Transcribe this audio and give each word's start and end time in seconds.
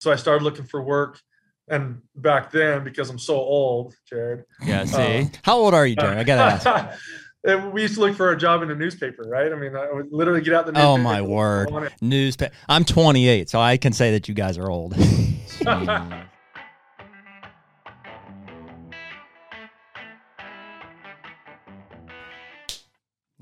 So 0.00 0.10
I 0.10 0.16
started 0.16 0.42
looking 0.42 0.64
for 0.64 0.82
work. 0.82 1.20
And 1.68 2.00
back 2.16 2.50
then, 2.50 2.82
because 2.82 3.10
I'm 3.10 3.18
so 3.18 3.36
old, 3.36 3.94
Jared. 4.08 4.44
Yeah, 4.64 4.84
see? 4.86 5.22
Uh, 5.22 5.24
How 5.44 5.56
old 5.56 5.72
are 5.72 5.86
you, 5.86 5.94
Jared? 5.94 6.18
I 6.18 6.24
gotta 6.24 6.68
ask. 6.68 6.98
and 7.44 7.72
we 7.72 7.82
used 7.82 7.94
to 7.94 8.00
look 8.00 8.16
for 8.16 8.32
a 8.32 8.36
job 8.36 8.62
in 8.62 8.68
the 8.68 8.74
newspaper, 8.74 9.22
right? 9.28 9.52
I 9.52 9.54
mean, 9.54 9.76
I 9.76 9.92
would 9.92 10.08
literally 10.10 10.40
get 10.40 10.54
out 10.54 10.66
the 10.66 10.72
newspaper. 10.72 10.88
Oh 10.88 10.96
newspaper. 10.96 11.14
my 11.14 11.22
word. 11.22 11.92
Newspaper. 12.00 12.54
I'm 12.68 12.84
28, 12.84 13.48
so 13.48 13.60
I 13.60 13.76
can 13.76 13.92
say 13.92 14.10
that 14.12 14.26
you 14.26 14.34
guys 14.34 14.58
are 14.58 14.68
old. 14.68 14.96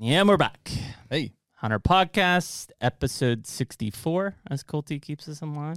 Yeah, 0.01 0.23
we're 0.23 0.37
back. 0.37 0.71
hey, 1.09 1.33
Hunter 1.55 1.79
Podcast, 1.79 2.69
episode 2.79 3.45
64, 3.45 4.35
as 4.49 4.63
Colty 4.63 5.01
keeps 5.01 5.27
us 5.27 5.41
in 5.41 5.53
line. 5.53 5.75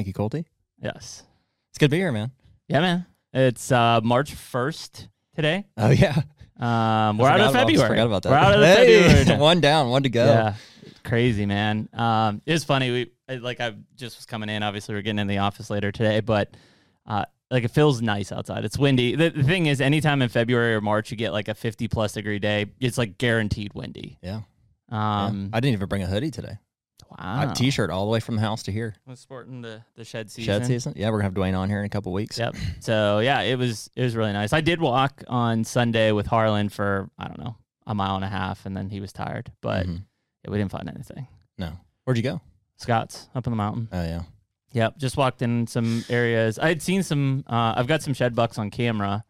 Thank 0.00 0.06
you, 0.06 0.14
Colty. 0.14 0.46
Yes. 0.82 1.24
It's 1.70 1.78
good 1.78 1.86
to 1.86 1.90
be 1.90 1.98
here, 1.98 2.10
man. 2.10 2.30
Yeah, 2.68 2.80
man. 2.80 3.06
It's 3.34 3.70
uh, 3.70 4.00
March 4.02 4.34
1st 4.34 5.08
today. 5.36 5.66
Oh 5.76 5.90
yeah, 5.90 6.22
Um, 6.58 7.18
we're 7.18 7.28
out 7.28 7.40
of 7.40 7.52
February. 7.52 7.86
Forgot 7.88 8.06
about 8.06 8.22
that. 8.22 8.30
We're 8.30 8.36
out 8.36 8.54
of 8.54 8.60
Hey, 8.64 9.02
February. 9.02 9.40
one 9.42 9.60
down, 9.60 9.90
one 9.90 10.02
to 10.04 10.08
go. 10.08 10.24
Yeah, 10.24 10.54
crazy, 11.04 11.44
man. 11.44 11.90
Um, 11.92 12.40
it 12.46 12.52
was 12.52 12.64
funny. 12.64 12.90
We 13.28 13.36
like 13.38 13.60
I 13.60 13.74
just 13.96 14.16
was 14.16 14.24
coming 14.24 14.48
in. 14.48 14.62
Obviously, 14.62 14.94
we're 14.94 15.02
getting 15.02 15.18
in 15.18 15.26
the 15.26 15.38
office 15.38 15.68
later 15.68 15.92
today, 15.92 16.20
but 16.20 16.56
uh, 17.06 17.26
like 17.50 17.64
it 17.64 17.70
feels 17.70 18.00
nice 18.00 18.32
outside. 18.32 18.64
It's 18.64 18.78
windy. 18.78 19.16
The, 19.16 19.28
the 19.28 19.44
thing 19.44 19.66
is, 19.66 19.82
anytime 19.82 20.22
in 20.22 20.30
February 20.30 20.74
or 20.74 20.80
March 20.80 21.10
you 21.10 21.16
get 21.18 21.32
like 21.32 21.48
a 21.48 21.54
50 21.54 21.88
plus 21.88 22.14
degree 22.14 22.38
day, 22.38 22.66
it's 22.80 22.96
like 22.96 23.18
guaranteed 23.18 23.74
windy. 23.74 24.18
Yeah. 24.22 24.40
Yeah. 24.90 25.26
Um, 25.26 25.50
I 25.52 25.60
didn't 25.60 25.74
even 25.74 25.88
bring 25.88 26.02
a 26.02 26.06
hoodie 26.06 26.30
today. 26.30 26.58
I 27.18 27.34
wow. 27.36 27.40
have 27.48 27.54
t-shirt 27.54 27.90
all 27.90 28.04
the 28.04 28.10
way 28.10 28.20
from 28.20 28.36
the 28.36 28.42
house 28.42 28.62
to 28.64 28.72
here. 28.72 28.94
I 29.06 29.10
was 29.10 29.20
sporting 29.20 29.62
the 29.62 29.82
the 29.96 30.04
shed 30.04 30.30
season. 30.30 30.44
Shed 30.60 30.66
season. 30.66 30.92
Yeah, 30.96 31.10
we're 31.10 31.18
gonna 31.18 31.24
have 31.24 31.34
Dwayne 31.34 31.58
on 31.58 31.68
here 31.68 31.80
in 31.80 31.84
a 31.84 31.88
couple 31.88 32.12
weeks. 32.12 32.38
Yep. 32.38 32.56
So 32.80 33.18
yeah, 33.20 33.40
it 33.40 33.58
was 33.58 33.90
it 33.96 34.02
was 34.02 34.16
really 34.16 34.32
nice. 34.32 34.52
I 34.52 34.60
did 34.60 34.80
walk 34.80 35.24
on 35.28 35.64
Sunday 35.64 36.12
with 36.12 36.26
Harlan 36.26 36.68
for 36.68 37.10
I 37.18 37.26
don't 37.28 37.38
know 37.38 37.56
a 37.86 37.94
mile 37.94 38.16
and 38.16 38.24
a 38.24 38.28
half, 38.28 38.66
and 38.66 38.76
then 38.76 38.88
he 38.90 39.00
was 39.00 39.12
tired, 39.12 39.50
but 39.60 39.86
Mhm. 39.86 40.04
yeah, 40.44 40.50
we 40.50 40.58
didn't 40.58 40.70
find 40.70 40.88
anything. 40.88 41.26
No. 41.58 41.72
Where'd 42.04 42.16
you 42.16 42.22
go? 42.22 42.40
Scott's 42.76 43.28
up 43.34 43.46
in 43.46 43.50
the 43.50 43.56
mountain. 43.56 43.88
Oh 43.92 44.02
yeah. 44.02 44.22
Yep, 44.72 44.98
just 44.98 45.16
walked 45.16 45.42
in 45.42 45.66
some 45.66 46.04
areas. 46.08 46.58
I 46.58 46.68
had 46.68 46.80
seen 46.80 47.02
some. 47.02 47.44
Uh, 47.48 47.74
I've 47.76 47.88
got 47.88 48.02
some 48.02 48.14
shed 48.14 48.36
bucks 48.36 48.56
on 48.56 48.70
camera, 48.70 49.24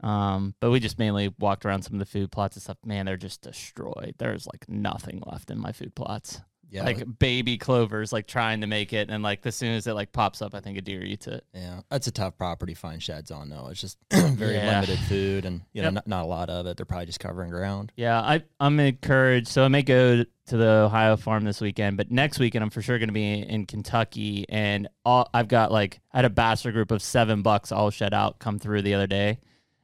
um, 0.00 0.54
but 0.60 0.70
we 0.70 0.80
just 0.80 0.98
mainly 0.98 1.32
walked 1.38 1.64
around 1.64 1.82
some 1.82 1.94
of 1.94 2.00
the 2.00 2.04
food 2.06 2.30
plots 2.32 2.56
and 2.56 2.62
stuff. 2.62 2.76
Man, 2.84 3.06
they're 3.06 3.16
just 3.16 3.42
destroyed. 3.42 4.14
There's 4.18 4.46
like 4.46 4.68
nothing 4.68 5.22
left 5.24 5.50
in 5.50 5.58
my 5.58 5.70
food 5.72 5.94
plots. 5.94 6.40
Yeah. 6.68 6.82
like 6.84 7.18
baby 7.18 7.58
clovers, 7.58 8.12
like 8.12 8.26
trying 8.26 8.60
to 8.62 8.66
make 8.66 8.92
it, 8.92 9.08
and 9.10 9.22
like 9.22 9.46
as 9.46 9.54
soon 9.54 9.72
as 9.74 9.86
it 9.86 9.94
like 9.94 10.12
pops 10.12 10.42
up, 10.42 10.54
I 10.54 10.60
think 10.60 10.76
a 10.78 10.80
deer 10.82 11.02
eats 11.02 11.26
it. 11.26 11.44
yeah. 11.54 11.80
That's 11.90 12.06
a 12.06 12.10
tough 12.10 12.36
property 12.36 12.74
to 12.74 12.78
find 12.80 13.02
sheds 13.02 13.30
on 13.30 13.48
though. 13.48 13.68
It's 13.70 13.80
just 13.80 13.98
very 14.12 14.54
Yeah. 14.54 14.80
limited 14.80 14.98
food 15.00 15.44
and 15.44 15.62
you 15.72 15.82
know 15.82 15.86
Yep. 15.88 15.94
not, 15.94 16.06
not 16.08 16.24
a 16.24 16.26
lot 16.26 16.50
of 16.50 16.66
it. 16.66 16.76
They're 16.76 16.84
probably 16.86 17.06
just 17.06 17.20
covering 17.20 17.50
ground. 17.50 17.92
Yeah, 17.96 18.20
I 18.20 18.42
I'm 18.60 18.78
encouraged. 18.80 19.48
So 19.48 19.64
I 19.64 19.68
may 19.68 19.82
go 19.82 20.24
to 20.24 20.56
the 20.56 20.68
Ohio 20.68 21.16
farm 21.16 21.44
this 21.44 21.60
weekend, 21.60 21.96
but 21.96 22.10
next 22.10 22.38
weekend 22.38 22.62
I'm 22.64 22.70
for 22.70 22.82
sure 22.82 22.98
going 22.98 23.08
to 23.08 23.12
be 23.12 23.40
in 23.40 23.66
Kentucky, 23.66 24.44
and 24.48 24.88
all 25.04 25.28
I've 25.32 25.48
got 25.48 25.70
like 25.72 26.00
I 26.12 26.18
had 26.18 26.24
a 26.24 26.30
bachelor 26.30 26.72
group 26.72 26.90
of 26.90 27.00
seven 27.02 27.42
bucks 27.42 27.70
all 27.72 27.90
shed 27.90 28.12
out 28.14 28.38
come 28.38 28.58
through 28.58 28.82
the 28.82 28.94
other 28.94 29.06
day, 29.06 29.38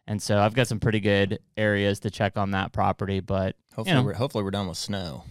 and 0.06 0.20
so 0.20 0.38
I've 0.40 0.54
got 0.54 0.66
some 0.66 0.80
pretty 0.80 1.00
good 1.00 1.38
areas 1.56 2.00
to 2.00 2.10
check 2.10 2.36
on 2.36 2.50
that 2.52 2.72
property. 2.72 3.20
But 3.20 3.56
Hopefully 3.74 3.94
know. 3.96 4.02
we're 4.02 4.12
hopefully 4.14 4.42
we're 4.44 4.50
done 4.50 4.66
with 4.68 4.78
snow. 4.78 5.24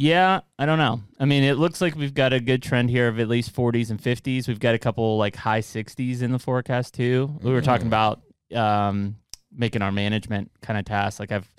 Yeah, 0.00 0.40
I 0.58 0.64
don't 0.66 0.78
know. 0.78 1.00
I 1.18 1.24
mean, 1.24 1.42
it 1.42 1.54
looks 1.54 1.80
like 1.80 1.96
we've 1.96 2.14
got 2.14 2.32
a 2.32 2.38
good 2.38 2.62
trend 2.62 2.88
here 2.88 3.08
of 3.08 3.18
at 3.18 3.28
least 3.28 3.52
40s 3.54 3.90
and 3.90 4.00
50s. 4.00 4.46
We've 4.46 4.60
got 4.60 4.76
a 4.76 4.78
couple 4.78 5.16
like 5.18 5.34
high 5.34 5.60
60s 5.60 6.22
in 6.22 6.30
the 6.30 6.38
forecast 6.38 6.94
too. 6.94 7.36
We 7.42 7.50
were 7.50 7.60
talking 7.60 7.86
Mm. 7.86 7.88
about 7.88 8.20
um, 8.54 9.16
making 9.52 9.82
our 9.82 9.90
management 9.90 10.52
kind 10.62 10.78
of 10.78 10.84
tasks. 10.84 11.18
Like 11.18 11.32
I've 11.32 11.52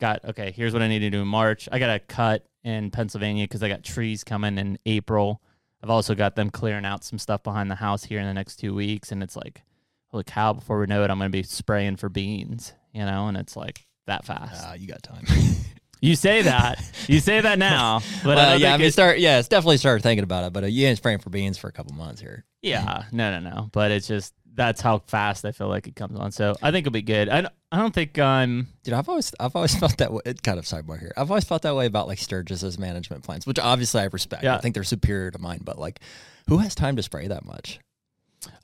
got 0.00 0.24
okay, 0.24 0.52
here's 0.52 0.72
what 0.72 0.80
I 0.80 0.88
need 0.88 1.00
to 1.00 1.10
do 1.10 1.20
in 1.20 1.28
March. 1.28 1.68
I 1.70 1.78
got 1.78 1.94
a 1.94 1.98
cut 2.00 2.46
in 2.64 2.90
Pennsylvania 2.90 3.44
because 3.44 3.62
I 3.62 3.68
got 3.68 3.82
trees 3.82 4.24
coming 4.24 4.56
in 4.56 4.78
April. 4.86 5.42
I've 5.84 5.90
also 5.90 6.14
got 6.14 6.34
them 6.34 6.48
clearing 6.48 6.84
out 6.86 7.04
some 7.04 7.18
stuff 7.18 7.42
behind 7.42 7.70
the 7.70 7.74
house 7.74 8.04
here 8.04 8.20
in 8.20 8.26
the 8.26 8.32
next 8.34 8.56
two 8.56 8.72
weeks, 8.74 9.10
and 9.12 9.22
it's 9.22 9.34
like, 9.36 9.62
holy 10.08 10.24
cow! 10.24 10.52
Before 10.54 10.78
we 10.80 10.86
know 10.86 11.02
it, 11.04 11.10
I'm 11.10 11.18
going 11.18 11.30
to 11.30 11.36
be 11.36 11.42
spraying 11.42 11.96
for 11.96 12.08
beans, 12.08 12.72
you 12.92 13.04
know, 13.04 13.26
and 13.26 13.36
it's 13.36 13.56
like 13.56 13.84
that 14.06 14.24
fast. 14.24 14.64
Ah, 14.64 14.74
you 14.74 14.86
got 14.86 15.02
time. 15.02 15.24
you 16.02 16.16
say 16.16 16.42
that, 16.42 16.84
you 17.08 17.20
say 17.20 17.40
that 17.40 17.58
now, 17.58 18.00
but 18.24 18.32
I 18.32 18.34
well, 18.34 18.50
don't 18.50 18.60
yeah, 18.60 18.74
I 18.74 18.76
mean, 18.76 18.90
start. 18.90 19.18
Yeah, 19.18 19.38
it's 19.38 19.48
definitely 19.48 19.78
started 19.78 20.02
thinking 20.02 20.24
about 20.24 20.44
it, 20.44 20.52
but 20.52 20.64
uh, 20.64 20.66
you 20.66 20.86
ain't 20.86 20.98
spraying 20.98 21.20
for 21.20 21.30
beans 21.30 21.56
for 21.56 21.68
a 21.68 21.72
couple 21.72 21.94
months 21.94 22.20
here. 22.20 22.44
Yeah, 22.60 23.04
no, 23.12 23.38
no, 23.38 23.50
no. 23.50 23.70
But 23.72 23.92
it's 23.92 24.08
just 24.08 24.34
that's 24.54 24.80
how 24.80 24.98
fast 25.06 25.44
I 25.44 25.52
feel 25.52 25.68
like 25.68 25.86
it 25.86 25.96
comes 25.96 26.18
on. 26.18 26.32
So 26.32 26.54
I 26.60 26.70
think 26.70 26.86
it'll 26.86 26.92
be 26.92 27.02
good. 27.02 27.28
I 27.28 27.42
don't, 27.42 27.54
I 27.70 27.78
don't 27.78 27.94
think 27.94 28.18
um 28.18 28.68
Dude, 28.82 28.94
I've 28.94 29.08
always 29.08 29.32
I've 29.40 29.56
always 29.56 29.74
felt 29.78 29.96
that 29.98 30.12
way. 30.12 30.22
It 30.24 30.42
kind 30.42 30.58
of 30.58 30.64
sidebar 30.64 30.98
here. 30.98 31.12
I've 31.16 31.30
always 31.30 31.44
felt 31.44 31.62
that 31.62 31.74
way 31.74 31.86
about 31.86 32.08
like 32.08 32.18
Sturgis's 32.18 32.78
management 32.78 33.24
plans, 33.24 33.46
which 33.46 33.58
obviously 33.58 34.02
I 34.02 34.08
respect. 34.12 34.44
Yeah. 34.44 34.56
I 34.56 34.60
think 34.60 34.74
they're 34.74 34.84
superior 34.84 35.30
to 35.30 35.38
mine, 35.38 35.60
but 35.62 35.78
like, 35.78 36.00
who 36.48 36.58
has 36.58 36.74
time 36.74 36.96
to 36.96 37.02
spray 37.02 37.28
that 37.28 37.44
much? 37.44 37.78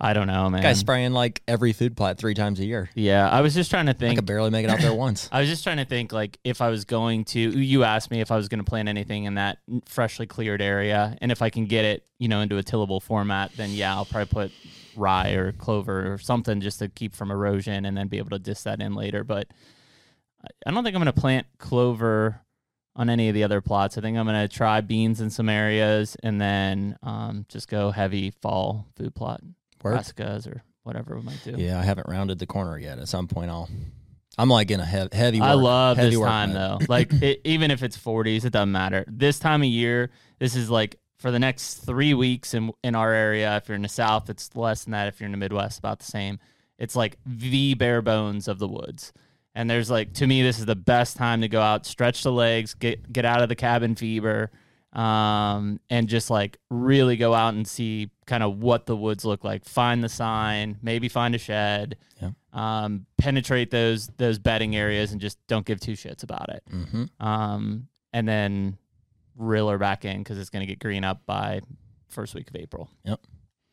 I 0.00 0.12
don't 0.12 0.26
know, 0.26 0.48
man. 0.50 0.62
Guy's 0.62 0.78
spraying 0.78 1.12
like 1.12 1.42
every 1.48 1.72
food 1.72 1.96
plot 1.96 2.18
three 2.18 2.34
times 2.34 2.60
a 2.60 2.64
year. 2.64 2.90
yeah, 2.94 3.28
I 3.28 3.40
was 3.42 3.54
just 3.54 3.70
trying 3.70 3.86
to 3.86 3.94
think. 3.94 4.12
I 4.12 4.14
could 4.16 4.26
barely 4.26 4.50
make 4.50 4.64
it 4.64 4.70
out 4.70 4.80
there 4.80 4.94
once. 5.06 5.28
I 5.32 5.40
was 5.40 5.48
just 5.48 5.62
trying 5.64 5.76
to 5.78 5.84
think 5.84 6.12
like 6.12 6.38
if 6.44 6.60
I 6.60 6.68
was 6.70 6.84
going 6.84 7.24
to 7.26 7.38
you 7.40 7.84
asked 7.84 8.10
me 8.10 8.20
if 8.20 8.30
I 8.30 8.36
was 8.36 8.48
going 8.48 8.58
to 8.58 8.64
plant 8.68 8.88
anything 8.88 9.24
in 9.24 9.34
that 9.34 9.58
freshly 9.86 10.26
cleared 10.26 10.60
area 10.62 11.16
and 11.20 11.30
if 11.32 11.42
I 11.42 11.50
can 11.50 11.66
get 11.66 11.84
it, 11.84 12.04
you 12.18 12.28
know, 12.28 12.40
into 12.40 12.56
a 12.58 12.62
tillable 12.62 13.00
format, 13.00 13.52
then 13.56 13.70
yeah, 13.70 13.94
I'll 13.94 14.04
probably 14.04 14.26
put 14.32 14.52
rye 14.96 15.30
or 15.32 15.52
clover 15.52 16.12
or 16.12 16.18
something 16.18 16.60
just 16.60 16.80
to 16.80 16.88
keep 16.88 17.14
from 17.14 17.30
erosion 17.30 17.84
and 17.84 17.96
then 17.96 18.08
be 18.08 18.18
able 18.18 18.30
to 18.30 18.38
diss 18.38 18.64
that 18.64 18.80
in 18.80 18.94
later, 18.94 19.22
but 19.24 19.46
I- 20.44 20.48
I 20.66 20.70
don't 20.72 20.82
think 20.84 20.94
I'm 20.96 21.02
going 21.02 21.12
to 21.12 21.20
plant 21.20 21.46
clover 21.58 22.40
on 22.96 23.08
any 23.10 23.28
of 23.28 23.34
the 23.34 23.44
other 23.44 23.60
plots. 23.60 23.96
I 23.96 24.00
think 24.00 24.18
I'm 24.18 24.26
going 24.26 24.48
to 24.48 24.52
try 24.52 24.80
beans 24.80 25.20
in 25.20 25.30
some 25.30 25.48
areas 25.48 26.16
and 26.24 26.40
then 26.40 26.96
um, 27.04 27.46
just 27.48 27.68
go 27.68 27.92
heavy 27.92 28.30
fall 28.42 28.86
food 28.96 29.14
plot, 29.14 29.40
Word. 29.82 30.46
or 30.46 30.62
whatever 30.82 31.16
we 31.16 31.22
might 31.22 31.40
do. 31.44 31.54
Yeah, 31.56 31.78
I 31.78 31.82
haven't 31.82 32.08
rounded 32.08 32.38
the 32.38 32.46
corner 32.46 32.78
yet. 32.78 32.98
At 32.98 33.08
some 33.08 33.28
point, 33.28 33.50
I'll. 33.50 33.68
I'm 34.36 34.48
like 34.48 34.70
in 34.70 34.78
a 34.78 34.84
heavy, 34.84 35.16
heavy. 35.16 35.40
I 35.40 35.54
love 35.54 35.96
heavy 35.96 36.10
this 36.10 36.18
work 36.18 36.28
time 36.28 36.52
mode. 36.52 36.80
though. 36.80 36.86
Like 36.88 37.12
it, 37.22 37.40
even 37.44 37.70
if 37.70 37.82
it's 37.82 37.98
40s, 37.98 38.44
it 38.44 38.50
doesn't 38.50 38.70
matter. 38.70 39.04
This 39.08 39.38
time 39.40 39.62
of 39.62 39.68
year, 39.68 40.10
this 40.38 40.54
is 40.54 40.70
like 40.70 40.96
for 41.18 41.30
the 41.32 41.38
next 41.40 41.74
three 41.84 42.14
weeks 42.14 42.54
in 42.54 42.72
in 42.84 42.94
our 42.94 43.12
area. 43.12 43.56
If 43.56 43.68
you're 43.68 43.76
in 43.76 43.82
the 43.82 43.88
South, 43.88 44.30
it's 44.30 44.54
less 44.54 44.84
than 44.84 44.92
that. 44.92 45.08
If 45.08 45.20
you're 45.20 45.26
in 45.26 45.32
the 45.32 45.38
Midwest, 45.38 45.78
about 45.78 45.98
the 45.98 46.06
same. 46.06 46.38
It's 46.78 46.94
like 46.94 47.18
the 47.26 47.74
bare 47.74 48.02
bones 48.02 48.46
of 48.46 48.60
the 48.60 48.68
woods. 48.68 49.12
And 49.54 49.68
there's 49.68 49.90
like 49.90 50.12
to 50.14 50.26
me, 50.26 50.42
this 50.42 50.60
is 50.60 50.66
the 50.66 50.76
best 50.76 51.16
time 51.16 51.40
to 51.40 51.48
go 51.48 51.60
out, 51.60 51.84
stretch 51.84 52.22
the 52.22 52.30
legs, 52.32 52.74
get 52.74 53.12
get 53.12 53.24
out 53.24 53.42
of 53.42 53.48
the 53.48 53.56
cabin 53.56 53.96
fever, 53.96 54.52
um, 54.98 55.78
and 55.88 56.09
just 56.09 56.28
like 56.31 56.59
really 56.70 57.16
go 57.16 57.32
out 57.34 57.54
and 57.54 57.66
see 57.66 58.10
kind 58.26 58.42
of 58.42 58.59
what 58.59 58.86
the 58.86 58.97
woods 58.97 59.25
look 59.25 59.44
like. 59.44 59.64
Find 59.64 60.03
the 60.03 60.09
sign, 60.09 60.76
maybe 60.82 61.09
find 61.09 61.34
a 61.34 61.38
shed, 61.38 61.97
Yeah. 62.20 62.31
um, 62.53 63.06
penetrate 63.16 63.70
those 63.70 64.08
those 64.16 64.38
bedding 64.38 64.75
areas, 64.75 65.12
and 65.12 65.20
just 65.20 65.38
don't 65.47 65.64
give 65.64 65.78
two 65.81 65.92
shits 65.92 66.22
about 66.25 66.48
it. 66.48 66.62
Mm-hmm. 66.72 67.25
Um, 67.26 67.88
and 68.12 68.26
then 68.28 68.76
reel 69.37 69.69
her 69.69 69.78
back 69.78 70.04
in 70.04 70.19
because 70.19 70.38
it's 70.38 70.50
going 70.50 70.62
to 70.62 70.66
get 70.66 70.81
green 70.81 71.04
up 71.04 71.25
by 71.26 71.60
first 72.08 72.34
week 72.34 72.50
of 72.50 72.56
April. 72.56 72.91
Yep. 73.04 73.20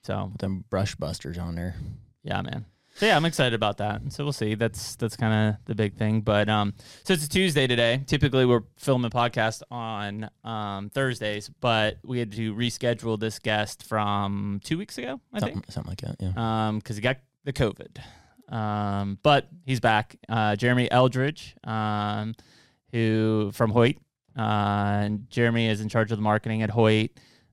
So 0.04 0.30
With 0.32 0.42
them 0.42 0.64
brush 0.70 0.94
busters 0.96 1.40
on 1.40 1.56
there. 1.56 1.76
yeah, 2.24 2.42
man. 2.44 2.66
So 2.98 3.06
yeah, 3.06 3.18
I'm 3.18 3.26
excited 3.26 3.54
about 3.54 3.78
that. 3.80 4.02
So 4.14 4.24
we'll 4.24 4.32
see. 4.34 4.56
That's 4.56 4.96
that's 4.96 5.18
kind 5.18 5.50
of 5.50 5.66
the 5.66 5.76
big 5.76 5.96
thing. 5.98 6.22
But 6.22 6.48
um, 6.48 6.74
so 7.04 7.14
it's 7.14 7.26
a 7.26 7.30
Tuesday 7.30 7.68
today. 7.68 8.02
Typically 8.08 8.46
we're 8.46 8.64
filming 8.78 9.12
podcast 9.12 9.64
on 9.70 10.30
um 10.46 10.90
Thursdays, 10.92 11.50
but 11.60 11.98
we 12.06 12.20
had 12.20 12.32
to 12.34 12.56
reschedule 12.56 13.20
this 13.20 13.38
guest 13.40 13.84
from 13.84 14.62
two 14.64 14.78
weeks 14.78 14.98
ago. 14.98 15.20
I 15.34 15.40
Something, 15.40 15.60
think. 15.62 15.72
something 15.74 15.90
like 15.92 16.02
that. 16.02 16.16
Yeah. 16.22 16.68
Um, 16.68 16.78
because 16.80 16.96
he 16.96 17.02
got 17.02 17.18
the 17.44 17.52
COVID. 17.54 17.98
Um, 18.48 19.18
but 19.24 19.50
he's 19.66 19.80
back. 19.82 20.16
Uh, 20.30 20.56
Jeremy 20.56 20.90
Eldridge, 20.90 21.56
um, 21.66 22.34
who 22.94 23.52
from 23.54 23.72
Hoyt. 23.72 23.98
Uh, 24.38 24.42
and 25.04 25.30
Jeremy 25.30 25.68
is 25.68 25.82
in 25.82 25.90
charge 25.90 26.12
of 26.12 26.18
the 26.18 26.22
marketing 26.22 26.62
at 26.62 26.70
Hoyt. 26.70 27.12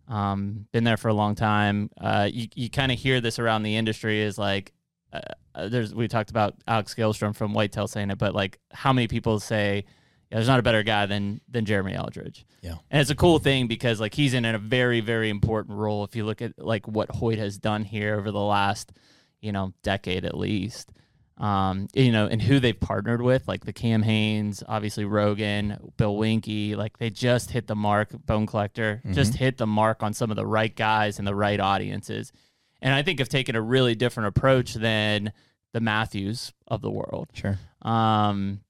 Um, 0.09 0.67
been 0.73 0.85
there 0.85 0.97
for 0.97 1.09
a 1.09 1.15
long 1.15 1.35
time. 1.35 1.91
Uh, 2.01 2.29
you 2.33 2.47
you 2.55 2.71
kind 2.71 2.93
of 2.93 2.99
hear 2.99 3.21
this 3.21 3.39
around 3.39 3.63
the 3.65 3.77
industry 3.77 4.21
is 4.21 4.37
like, 4.39 4.73
uh, 5.13 5.21
uh, 5.55 5.69
there's 5.69 5.95
we 5.95 6.09
talked 6.09 6.31
about 6.31 6.55
Alex 6.67 6.95
Gilstrom 6.95 7.35
from 7.35 7.53
Whitetail 7.55 7.87
saying 7.87 8.11
it, 8.11 8.19
but 8.19 8.35
like 8.35 8.59
how 8.73 8.93
many 8.93 9.09
people 9.09 9.39
say 9.41 9.85
yeah, 10.31 10.39
there's 10.39 10.49
not 10.49 10.61
a 10.61 10.63
better 10.63 10.83
guy 10.83 11.05
than 11.07 11.41
than 11.49 11.65
Jeremy 11.67 11.95
Eldridge. 11.95 12.47
Yeah. 12.63 12.77
And 12.91 13.01
it's 13.01 13.11
a 13.11 13.15
cool 13.15 13.39
thing 13.39 13.67
because 13.67 14.01
like 14.01 14.15
he's 14.15 14.33
in 14.33 14.45
a 14.47 14.59
very 14.59 15.01
very 15.01 15.29
important 15.29 15.77
role 15.77 16.05
if 16.05 16.17
you 16.17 16.25
look 16.25 16.41
at 16.41 16.59
like 16.59 16.89
what 16.89 17.11
Hoyt 17.11 17.39
has 17.39 17.59
done 17.59 17.85
here 17.85 18.19
over 18.19 18.31
the 18.31 18.41
last, 18.41 18.93
you 19.41 19.53
know, 19.53 19.75
decade 19.83 20.25
at 20.25 20.37
least. 20.37 20.91
um, 21.39 21.89
you 21.93 22.13
know, 22.13 22.27
and 22.27 22.41
who 22.41 22.61
they've 22.61 22.79
partnered 22.79 23.21
with, 23.23 23.49
like 23.49 23.65
the 23.65 23.73
Cam 23.73 24.03
Hanes, 24.03 24.63
obviously 24.69 25.05
Rogan, 25.05 25.77
Bill 25.97 26.15
Winke, 26.17 26.77
like 26.77 26.99
they 26.99 27.11
just 27.11 27.51
hit 27.51 27.67
the 27.67 27.75
mark. 27.75 28.11
Bone 28.27 28.47
Collector 28.47 29.03
just 29.13 29.35
hit 29.35 29.57
the 29.59 29.67
mark 29.67 30.03
on 30.03 30.13
some 30.13 30.31
of 30.31 30.37
the 30.37 30.47
right 30.47 30.75
guys 30.75 31.19
and 31.19 31.27
the 31.27 31.35
right 31.35 31.59
audiences, 31.59 32.33
and 32.83 32.95
I 32.95 33.03
think 33.03 33.21
have 33.21 33.29
taken 33.29 33.57
a 33.57 33.63
really 33.63 33.95
different 33.95 34.29
approach 34.29 34.75
than 34.75 35.33
the 35.73 35.81
Mathews 35.81 36.53
of 36.69 36.83
the 36.83 36.91
world. 36.91 37.29
Sure. 37.33 37.59
Um, 37.81 38.61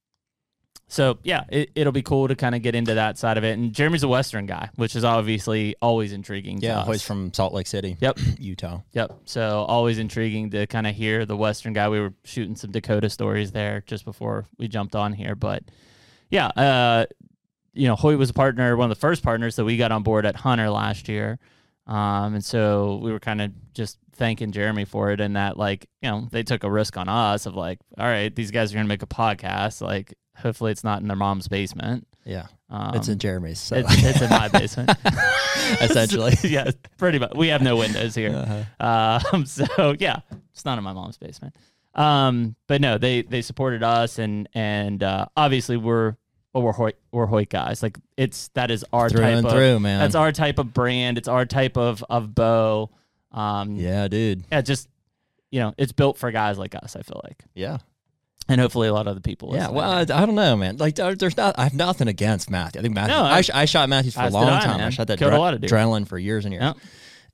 so 0.87 1.19
yeah, 1.23 1.44
it, 1.49 1.70
it'll 1.75 1.93
be 1.93 2.03
cool 2.03 2.29
to 2.29 2.37
kind 2.37 2.55
of 2.55 2.61
get 2.61 2.75
into 2.75 2.94
that 2.94 3.17
side 3.17 3.38
of 3.38 3.44
it. 3.44 3.59
And 3.59 3.73
Jeremy's 3.73 4.03
a 4.03 4.09
Western 4.09 4.44
guy, 4.44 4.69
which 4.76 4.94
is 4.94 5.05
obviously 5.05 5.75
always 5.81 6.12
intriguing. 6.12 6.61
Yeah, 6.61 6.82
always 6.82 7.03
from 7.03 7.32
Salt 7.32 7.55
Lake 7.55 7.67
City. 7.67 7.97
Yep. 7.99 8.19
Utah. 8.38 8.82
Yep. 8.93 9.20
So 9.25 9.64
always 9.67 9.99
intriguing 9.99 10.50
to 10.50 10.67
kind 10.67 10.87
of 10.87 10.94
hear 10.94 11.25
the 11.25 11.37
Western 11.37 11.73
guy. 11.73 11.88
We 11.88 11.99
were 11.99 12.12
shooting 12.25 12.56
some 12.56 12.73
Dakota 12.73 13.09
stories 13.09 13.53
there 13.53 13.82
just 13.87 14.05
before 14.05 14.44
we 14.59 14.69
jumped 14.69 14.94
on 14.94 15.14
here, 15.14 15.35
but 15.35 15.64
yeah, 16.29 16.47
uh, 16.47 17.06
you 17.75 17.88
know, 17.88 17.97
Hoyt 17.97 18.19
was 18.19 18.31
a 18.31 18.35
partner, 18.35 18.76
one 18.76 18.91
of 18.91 18.97
the 18.97 19.00
first 19.00 19.23
partners 19.23 19.56
that 19.56 19.64
we 19.64 19.76
got 19.76 19.93
on 19.93 20.03
board 20.03 20.26
at 20.26 20.37
Hunter 20.37 20.69
last 20.70 21.09
year, 21.09 21.38
um, 21.87 22.34
and 22.34 22.44
so 22.44 23.00
we 23.02 23.12
were 23.12 23.20
kind 23.20 23.40
of 23.40 23.52
just 23.75 23.99
thanking 24.14 24.52
Jeremy 24.52 24.84
for 24.84 25.11
it, 25.11 25.20
and 25.20 25.37
that 25.37 25.56
like 25.56 25.87
you 26.00 26.11
know 26.11 26.29
they 26.31 26.43
took 26.43 26.64
a 26.64 26.70
risk 26.70 26.96
on 26.96 27.08
us 27.08 27.46
of 27.46 27.55
like, 27.55 27.79
all 27.99 28.06
right, 28.06 28.34
these 28.34 28.50
guys 28.50 28.73
are 28.73 28.76
gonna 28.76 28.88
make 28.88 29.02
a 29.02 29.06
podcast, 29.06 29.81
like 29.81 30.14
hopefully 30.37 30.73
it's 30.73 30.84
not 30.84 31.00
in 31.00 31.08
their 31.08 31.17
mom's 31.17 31.49
basement. 31.49 32.06
Yeah. 32.25 32.46
Um, 32.70 32.94
it's 32.94 33.08
in 33.08 33.19
Jeremy's. 33.19 33.61
So. 33.61 33.76
it's, 33.76 34.05
it's 34.05 34.23
in 34.23 34.31
my 34.31 34.49
basement. 34.49 34.90
Essentially. 35.81 36.34
yeah, 36.44 36.70
pretty 36.96 37.19
much. 37.19 37.32
We 37.34 37.49
have 37.49 37.62
no 37.62 37.76
windows 37.76 38.14
here. 38.14 38.35
Uh-huh. 38.81 39.20
Um, 39.32 39.46
so 39.46 39.94
yeah, 39.99 40.20
it's 40.52 40.64
not 40.64 40.78
in 40.78 40.85
my 40.85 40.93
mom's 40.93 41.19
basement. 41.19 41.55
Um, 41.94 42.56
but 42.69 42.81
no, 42.81 42.96
they 42.96 43.23
they 43.23 43.43
supported 43.43 43.82
us, 43.82 44.19
and 44.19 44.49
and 44.55 45.02
uh, 45.02 45.26
obviously 45.37 45.76
we're 45.76 46.17
well, 46.54 46.62
we're 46.64 46.72
Hoyt, 46.72 46.96
we're 47.12 47.26
Hoyt 47.26 47.49
guys. 47.49 47.82
Like 47.82 47.99
it's 48.16 48.49
that 48.49 48.70
is 48.70 48.84
our 48.93 49.08
Through 49.08 49.20
type 49.22 49.37
and 49.38 49.46
of 49.46 49.52
through, 49.52 49.81
man. 49.81 50.00
that's 50.00 50.14
our 50.14 50.32
type 50.32 50.58
of 50.58 50.72
brand. 50.75 51.19
It's 51.19 51.28
our 51.28 51.44
type 51.46 51.76
of 51.76 52.04
of 52.10 52.34
bow. 52.34 52.90
Um, 53.32 53.76
yeah. 53.76 54.08
Dude. 54.08 54.44
Yeah, 54.52 54.60
just 54.60 54.88
you 55.50 55.60
know, 55.60 55.75
it's 55.78 55.93
built 55.93 56.19
for 56.19 56.31
guys 56.31 56.58
like 56.58 56.75
us. 56.75 56.96
I 56.96 57.02
feel 57.02 57.20
like, 57.25 57.43
Yeah. 57.54 57.78
and 58.49 58.60
hopefully 58.60 58.88
a 58.88 58.93
lot 58.94 59.06
of 59.06 59.14
the 59.14 59.20
people. 59.20 59.54
Yeah, 59.54 59.69
well, 59.70 59.90
I, 59.90 60.00
I 60.00 60.04
don't 60.04 60.34
know, 60.34 60.56
man. 60.56 60.78
Like, 60.78 60.94
there's 60.96 61.37
not. 61.37 61.58
I 61.58 61.64
have 61.64 61.75
nothing 61.75 62.08
against 62.08 62.49
Matthew. 62.50 62.81
I 62.81 62.82
think 62.82 62.94
Matthew. 62.94 63.14
No, 63.14 63.22
I, 63.22 63.37
I- 63.37 63.40
sh- 63.43 63.50
I 63.52 63.64
shot 63.66 63.88
Mathews 63.90 64.14
for 64.14 64.22
a 64.22 64.31
long 64.31 64.49
I, 64.49 64.60
time. 64.60 64.81
I 64.81 64.88
shot 64.90 65.08
that 65.08 65.19
Killed 65.19 65.32
a 65.34 65.38
lot 65.38 65.52
of 65.54 65.60
adrenaline 65.60 66.06
for 66.08 66.19
years 66.19 66.44
and 66.46 66.54
years. 66.54 66.62
Yep. 66.64 66.76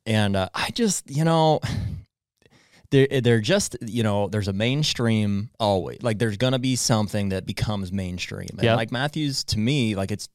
And 0.06 0.36
uh, 0.36 0.48
I 0.54 0.70
just, 0.70 1.08
you 1.10 1.22
know, 1.24 1.60
they're 2.90 3.20
they're 3.20 3.40
just, 3.40 3.76
you 3.82 4.02
know, 4.02 4.28
there's 4.28 4.48
a 4.48 4.52
mainstream 4.52 5.50
always. 5.60 6.02
Like, 6.02 6.18
there's 6.18 6.36
gonna 6.36 6.58
be 6.58 6.76
something 6.76 7.28
that 7.30 7.46
becomes 7.46 7.92
mainstream. 7.92 8.48
And 8.52 8.62
Yep. 8.62 8.76
like 8.76 8.92
Mathews, 8.92 9.44
to 9.44 9.58
me, 9.58 9.94
like 9.94 10.10
it's 10.10 10.28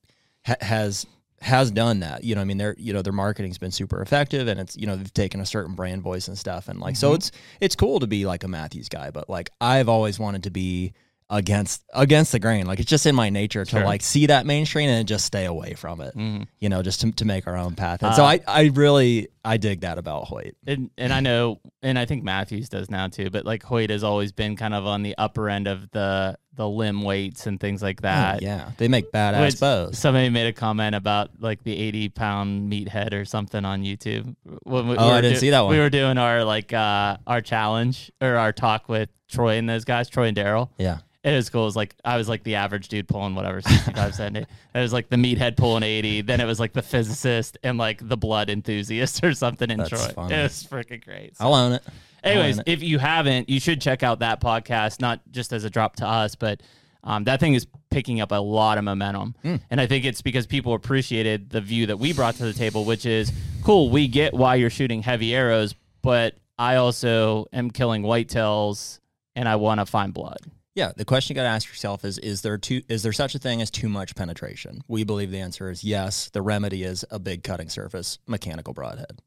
ha- 0.45 0.55
has 0.61 1.05
has 1.41 1.71
done 1.71 1.99
that. 1.99 2.23
You 2.23 2.35
know, 2.35 2.41
I 2.41 2.45
mean, 2.45 2.57
their 2.57 2.75
you 2.77 2.93
know 2.93 3.01
their 3.01 3.11
marketing's 3.13 3.57
been 3.57 3.71
super 3.71 4.01
effective, 4.01 4.47
and 4.47 4.59
it's 4.59 4.77
you 4.77 4.85
know 4.87 4.95
they've 4.95 5.13
taken 5.13 5.41
a 5.41 5.45
certain 5.45 5.75
brand 5.75 6.01
voice 6.01 6.27
and 6.27 6.37
stuff, 6.37 6.67
and 6.67 6.79
like 6.79 6.93
Mm-hmm. 6.93 6.99
so 6.99 7.13
it's 7.13 7.31
it's 7.59 7.75
cool 7.75 7.99
to 7.99 8.07
be 8.07 8.25
like 8.25 8.43
a 8.43 8.47
Mathews 8.47 8.87
guy, 8.89 9.09
but 9.11 9.29
like 9.29 9.49
I've 9.59 9.89
always 9.89 10.19
wanted 10.19 10.43
to 10.43 10.51
be 10.51 10.93
against 11.29 11.83
against 11.93 12.31
the 12.31 12.39
grain. 12.39 12.65
Like 12.65 12.79
it's 12.79 12.89
just 12.89 13.05
in 13.05 13.15
my 13.15 13.29
nature 13.29 13.63
to 13.65 13.69
Sure. 13.71 13.83
like 13.85 14.01
see 14.01 14.25
that 14.27 14.45
mainstream 14.45 14.89
and 14.89 15.07
just 15.07 15.25
stay 15.25 15.45
away 15.45 15.73
from 15.73 16.01
it. 16.01 16.15
Mhm. 16.15 16.47
You 16.59 16.69
know, 16.69 16.81
just 16.83 17.01
to, 17.01 17.11
to 17.13 17.25
make 17.25 17.47
our 17.47 17.55
own 17.57 17.75
path. 17.75 18.03
And 18.03 18.13
so 18.15 18.23
Uh, 18.23 18.27
I 18.27 18.39
I 18.47 18.63
really 18.73 19.27
I 19.45 19.57
dig 19.57 19.81
that 19.81 19.97
about 19.97 20.25
Hoyt. 20.25 20.55
and 20.67 20.89
and 20.97 21.11
I 21.13 21.19
know, 21.19 21.59
and 21.81 21.97
I 21.99 22.05
think 22.05 22.23
Mathews 22.23 22.69
does 22.69 22.89
now 22.89 23.07
too. 23.07 23.29
But 23.29 23.45
like 23.45 23.63
Hoyt 23.63 23.89
has 23.89 24.03
always 24.03 24.31
been 24.31 24.55
kind 24.55 24.73
of 24.73 24.85
on 24.85 25.03
the 25.03 25.15
upper 25.17 25.49
end 25.49 25.67
of 25.67 25.89
the 25.91 26.37
the 26.55 26.67
limb 26.69 27.01
weights 27.01 27.47
and 27.47 27.59
things 27.59 27.81
like 27.81 28.01
that. 28.01 28.35
Oh, 28.35 28.45
yeah, 28.45 28.71
they 28.77 28.87
make 28.87 29.11
badass 29.11 29.41
Which 29.41 29.59
bows. 29.59 29.97
Somebody 29.97 30.29
made 30.29 30.47
a 30.47 30.53
comment 30.53 30.93
about 30.95 31.31
like 31.39 31.63
the 31.63 31.75
80 31.77 32.09
pound 32.09 32.71
meathead 32.71 33.13
or 33.13 33.25
something 33.25 33.65
on 33.65 33.81
YouTube. 33.83 34.35
When 34.63 34.87
we, 34.87 34.95
Oh, 34.97 35.07
we 35.07 35.13
I 35.13 35.21
didn't 35.21 35.37
see 35.39 35.49
that 35.49 35.61
one. 35.61 35.71
We 35.71 35.79
were 35.79 35.89
doing 35.89 36.17
our 36.17 36.43
like 36.43 36.71
uh 36.73 37.17
our 37.25 37.41
challenge 37.41 38.11
or 38.21 38.35
our 38.35 38.51
talk 38.53 38.87
with 38.87 39.09
Troy 39.29 39.57
and 39.57 39.67
those 39.67 39.83
guys, 39.85 40.09
Troy 40.09 40.27
and 40.27 40.37
Daryl. 40.37 40.69
Yeah, 40.77 40.99
It 41.23 41.33
was 41.35 41.49
cool. 41.49 41.63
It 41.63 41.65
was 41.65 41.75
like 41.75 41.95
I 42.05 42.17
was 42.17 42.29
like 42.29 42.43
the 42.43 42.53
average 42.55 42.87
dude 42.87 43.07
pulling 43.07 43.33
whatever 43.33 43.59
65, 43.61 44.13
70. 44.23 44.41
It 44.41 44.47
was 44.79 44.93
like 44.93 45.09
the 45.09 45.15
meathead 45.15 45.57
pulling 45.57 45.81
80. 45.81 46.21
Then 46.21 46.39
it 46.39 46.45
was 46.45 46.59
like 46.59 46.73
the 46.73 46.83
physicist 46.83 47.57
and 47.63 47.79
like 47.79 48.07
the 48.07 48.17
blood 48.17 48.51
enthusiast 48.51 49.23
or 49.23 49.33
something 49.33 49.71
in 49.71 49.79
That's 49.79 49.89
Troy. 49.89 49.99
funny. 50.13 50.35
It 50.35 50.43
was 50.43 50.67
freaking 50.69 51.03
great. 51.03 51.35
So- 51.37 51.45
I'll 51.45 51.55
own 51.55 51.71
it. 51.73 51.83
Anyways, 52.23 52.61
if 52.65 52.81
you 52.81 52.99
haven't, 52.99 53.49
you 53.49 53.59
should 53.59 53.81
check 53.81 54.03
out 54.03 54.19
that 54.19 54.39
podcast, 54.39 55.01
not 55.01 55.21
just 55.31 55.51
as 55.51 55.63
a 55.63 55.69
drop 55.69 55.97
to 55.97 56.07
us, 56.07 56.35
but 56.35 56.61
um, 57.03 57.25
that 57.25 57.39
thing 57.39 57.53
is 57.53 57.67
picking 57.91 58.21
up 58.21 58.31
a 58.31 58.35
lot 58.35 58.77
of 58.77 58.83
momentum. 58.83 59.35
Hmm. 59.41 59.55
And 59.69 59.81
I 59.81 59.87
think 59.87 60.05
it's 60.05 60.21
because 60.21 60.47
people 60.47 60.73
appreciated 60.73 61.49
the 61.49 61.61
view 61.61 61.87
that 61.87 61.97
we 61.97 62.13
brought 62.13 62.35
to 62.35 62.45
the 62.45 62.53
table, 62.53 62.85
which 62.85 63.05
is 63.05 63.31
cool. 63.63 63.89
We 63.89 64.07
get 64.07 64.33
why 64.33 64.55
you're 64.55 64.69
shooting 64.69 65.01
heavy 65.01 65.35
arrows, 65.35 65.75
but 66.01 66.35
I 66.57 66.75
also 66.75 67.47
am 67.51 67.71
killing 67.71 68.03
whitetails 68.03 68.99
and 69.35 69.49
I 69.49 69.57
want 69.57 69.79
to 69.79 69.85
find 69.85 70.13
blood. 70.13 70.39
Yeah, 70.75 70.91
the 70.95 71.05
question 71.05 71.33
you 71.33 71.35
got 71.35 71.43
to 71.43 71.49
ask 71.49 71.67
yourself 71.67 72.03
is: 72.03 72.17
Is 72.17 72.41
there 72.41 72.57
too? 72.57 72.81
Is 72.87 73.03
there 73.03 73.13
such 73.13 73.35
a 73.35 73.39
thing 73.39 73.61
as 73.61 73.69
too 73.69 73.89
much 73.89 74.15
penetration? 74.15 74.81
We 74.87 75.03
believe 75.03 75.29
the 75.29 75.39
answer 75.39 75.69
is 75.69 75.83
yes. 75.83 76.31
The 76.31 76.41
remedy 76.41 76.83
is 76.83 77.05
a 77.11 77.19
big 77.19 77.43
cutting 77.43 77.69
surface, 77.69 78.17
mechanical 78.25 78.73
broadhead. 78.73 79.21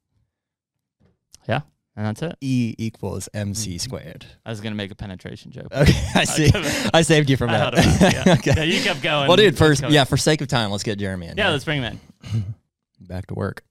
Yeah. 1.48 1.60
And 1.96 2.04
that's 2.04 2.20
it. 2.22 2.36
E 2.42 2.74
equals 2.78 3.28
Mm-hmm. 3.34 3.48
MC 3.48 3.78
squared. 3.78 4.26
I 4.44 4.50
was 4.50 4.60
going 4.60 4.72
to 4.72 4.76
make 4.76 4.90
a 4.90 4.94
penetration 4.94 5.50
joke. 5.50 5.68
Okay, 5.72 5.94
I 6.14 6.24
see. 6.24 6.50
I 6.92 7.00
saved 7.02 7.30
you 7.30 7.36
from 7.38 7.48
I 7.50 7.52
that. 7.58 7.74
thought 7.74 7.86
about 7.86 8.12
it, 8.14 8.26
yeah. 8.26 8.32
okay. 8.38 8.52
Yeah, 8.56 8.62
you 8.76 8.82
kept 8.82 9.02
going. 9.02 9.28
Well, 9.28 9.36
dude, 9.36 9.46
Let's 9.54 9.58
first, 9.58 9.80
go. 9.82 9.88
yeah, 9.88 10.04
for 10.04 10.16
sake 10.18 10.40
of 10.42 10.48
time, 10.48 10.70
let's 10.70 10.82
get 10.82 10.98
Jeremy 10.98 11.28
in. 11.28 11.36
Yeah, 11.38 11.44
here. 11.44 11.52
let's 11.52 11.64
bring 11.64 11.82
him 11.82 11.98
in. 12.34 12.44
back 13.00 13.26
to 13.28 13.34
work. 13.34 13.64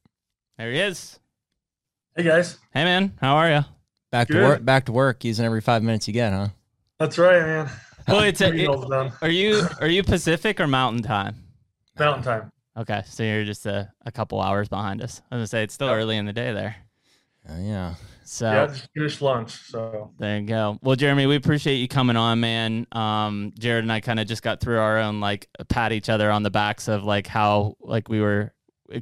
There 0.57 0.71
he 0.71 0.79
is. 0.79 1.19
Hey 2.15 2.23
guys, 2.23 2.57
Hey, 2.73 2.83
man. 2.85 3.13
How 3.21 3.35
are 3.35 3.51
you? 3.51 3.65
Back 4.11 4.27
to 4.27 4.33
Good. 4.33 4.43
work. 4.43 4.65
Back 4.65 4.85
to 4.85 4.91
work. 4.93 5.23
Using 5.25 5.45
every 5.45 5.59
five 5.61 5.83
minutes 5.83 6.07
you 6.07 6.13
get, 6.13 6.31
huh? 6.31 6.47
that's 6.97 7.17
right, 7.17 7.41
man. 7.41 7.69
Well, 8.07 8.19
it's 8.21 8.39
a, 8.39 8.49
Three 8.49 8.65
goals 8.67 8.87
done. 8.87 9.11
Are 9.23 9.29
you 9.29 9.63
are 9.81 9.87
you 9.87 10.03
Pacific 10.03 10.59
or 10.59 10.67
Mountain 10.67 11.01
Time? 11.03 11.35
Mountain 11.99 12.23
time. 12.23 12.51
Okay, 12.77 13.01
so 13.07 13.23
you're 13.23 13.43
just 13.43 13.65
a, 13.65 13.91
a 14.05 14.11
couple 14.11 14.39
hours 14.39 14.69
behind 14.69 15.01
us. 15.01 15.21
I 15.31 15.35
was 15.35 15.39
gonna 15.39 15.47
say 15.47 15.63
it's 15.63 15.73
still 15.73 15.87
Yep. 15.87 15.97
early 15.97 16.17
in 16.17 16.25
the 16.27 16.31
day 16.33 16.53
there. 16.53 16.75
Uh, 17.47 17.57
yeah. 17.59 17.95
So 18.23 18.51
Yeah, 18.51 18.65
just 18.67 18.89
finished 18.93 19.21
lunch. 19.21 19.51
So 19.51 20.11
there 20.17 20.39
you 20.39 20.47
go. 20.47 20.79
Well, 20.81 20.95
Jeremy, 20.95 21.27
we 21.27 21.35
appreciate 21.35 21.75
you 21.75 21.87
coming 21.87 22.17
on, 22.17 22.39
man. 22.39 22.87
Um, 22.91 23.53
Jared 23.59 23.83
and 23.83 23.91
I 23.91 23.99
kind 23.99 24.19
of 24.19 24.27
just 24.27 24.41
got 24.41 24.59
through 24.59 24.79
our 24.79 24.97
own 24.97 25.19
like 25.19 25.47
pat 25.69 25.91
each 25.91 26.09
other 26.09 26.31
on 26.31 26.41
the 26.41 26.49
backs 26.49 26.87
of 26.87 27.03
like 27.03 27.27
how 27.27 27.75
like 27.79 28.09
we 28.09 28.19
were 28.19 28.51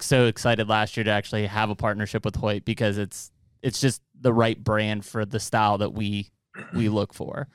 so 0.01 0.25
excited 0.25 0.68
last 0.68 0.98
year 0.98 1.06
to 1.06 1.12
actually 1.12 1.45
have 1.45 1.69
a 1.69 1.75
partnership 1.75 2.25
with 2.25 2.36
Hoyt 2.36 2.66
because 2.66 2.98
it's 2.98 3.31
it's 3.62 3.80
just 3.80 4.01
the 4.19 4.34
right 4.34 4.62
brand 4.62 5.06
for 5.06 5.25
the 5.25 5.40
style 5.40 5.78
that 5.78 5.94
we 5.94 6.30
we 6.73 6.90
look 6.90 7.14
for. 7.14 7.47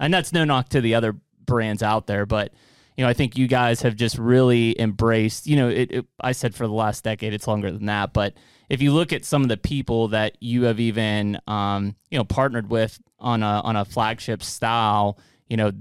And 0.00 0.12
that's 0.12 0.32
no 0.32 0.44
knock 0.44 0.70
to 0.70 0.80
the 0.80 0.96
other 0.96 1.16
brands 1.46 1.82
out 1.82 2.08
there, 2.08 2.26
but 2.26 2.52
you 2.96 3.04
know, 3.04 3.10
I 3.10 3.12
think 3.12 3.36
you 3.36 3.48
guys 3.48 3.82
have 3.82 3.96
just 3.96 4.18
really 4.18 4.80
embraced, 4.80 5.46
you 5.46 5.56
know, 5.56 5.68
it, 5.68 5.90
it 5.92 6.06
I 6.20 6.32
said 6.32 6.54
for 6.54 6.66
the 6.66 6.72
last 6.72 7.04
decade, 7.04 7.34
it's 7.34 7.46
longer 7.46 7.70
than 7.70 7.86
that, 7.86 8.12
but 8.12 8.34
if 8.68 8.80
you 8.82 8.92
look 8.92 9.12
at 9.12 9.24
some 9.24 9.42
of 9.42 9.48
the 9.48 9.56
people 9.56 10.08
that 10.08 10.36
you 10.40 10.64
have 10.64 10.80
even 10.80 11.38
um, 11.46 11.96
you 12.10 12.18
know, 12.18 12.24
partnered 12.24 12.70
with 12.70 12.98
on 13.18 13.42
a 13.42 13.60
on 13.62 13.76
a 13.76 13.84
flagship 13.84 14.42
style, 14.42 15.18
you 15.48 15.56
know, 15.56 15.72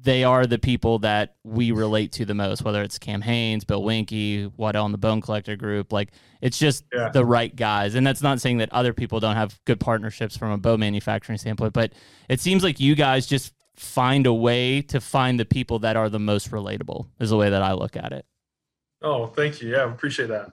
they 0.00 0.22
are 0.22 0.46
the 0.46 0.58
people 0.58 1.00
that 1.00 1.34
we 1.42 1.72
relate 1.72 2.12
to 2.12 2.24
the 2.24 2.34
most, 2.34 2.62
whether 2.62 2.80
it's 2.82 2.96
Cam 2.98 3.20
Hanes, 3.22 3.64
Bill 3.64 3.82
Winke, 3.82 4.52
Waddell 4.56 4.84
and 4.84 4.94
the 4.94 4.98
Bone 4.98 5.20
Collector 5.20 5.56
Group. 5.56 5.92
Like 5.92 6.10
it's 6.40 6.58
just 6.58 6.84
Yeah. 6.94 7.08
the 7.08 7.24
right 7.24 7.54
guys. 7.54 7.94
And 7.96 8.06
that's 8.06 8.22
not 8.22 8.40
saying 8.40 8.58
that 8.58 8.72
other 8.72 8.92
people 8.92 9.18
don't 9.18 9.34
have 9.34 9.58
good 9.64 9.80
partnerships 9.80 10.36
from 10.36 10.52
a 10.52 10.58
bow 10.58 10.76
manufacturing 10.76 11.38
standpoint, 11.38 11.72
but 11.72 11.92
it 12.28 12.40
seems 12.40 12.62
like 12.62 12.78
you 12.78 12.94
guys 12.94 13.26
just 13.26 13.52
find 13.74 14.26
a 14.26 14.32
way 14.32 14.80
to 14.82 15.00
find 15.00 15.40
the 15.40 15.44
people 15.44 15.80
that 15.80 15.96
are 15.96 16.08
the 16.08 16.18
most 16.20 16.50
relatable, 16.52 17.06
is 17.18 17.30
the 17.30 17.36
way 17.36 17.50
that 17.50 17.62
I 17.62 17.72
look 17.72 17.96
at 17.96 18.12
it. 18.12 18.24
oh, 19.02 19.26
thank 19.26 19.60
you. 19.60 19.70
Yeah, 19.70 19.78
I 19.78 19.90
appreciate 19.90 20.28
that. 20.28 20.50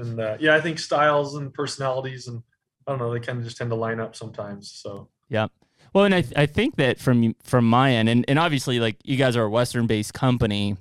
And 0.00 0.20
uh, 0.20 0.36
yeah, 0.40 0.54
I 0.54 0.60
think 0.60 0.78
styles 0.78 1.36
and 1.36 1.52
personalities 1.52 2.26
and 2.26 2.42
I 2.86 2.92
don't 2.92 2.98
know, 2.98 3.12
they 3.12 3.20
kind 3.20 3.38
of 3.38 3.44
just 3.44 3.56
tend 3.56 3.70
to 3.70 3.76
line 3.76 4.00
up 4.00 4.16
sometimes. 4.16 4.72
So 4.72 5.08
yeah. 5.28 5.48
Well, 5.92 6.04
and 6.04 6.14
I, 6.14 6.22
th- 6.22 6.34
I 6.36 6.46
think 6.46 6.76
that 6.76 6.98
from 6.98 7.34
from 7.42 7.64
my 7.64 7.92
end, 7.92 8.08
and, 8.08 8.24
and 8.28 8.38
obviously, 8.38 8.78
like 8.78 8.96
you 9.04 9.16
guys 9.16 9.36
are 9.36 9.44
a 9.44 9.50
Western 9.50 9.86
based 9.86 10.14
company, 10.14 10.76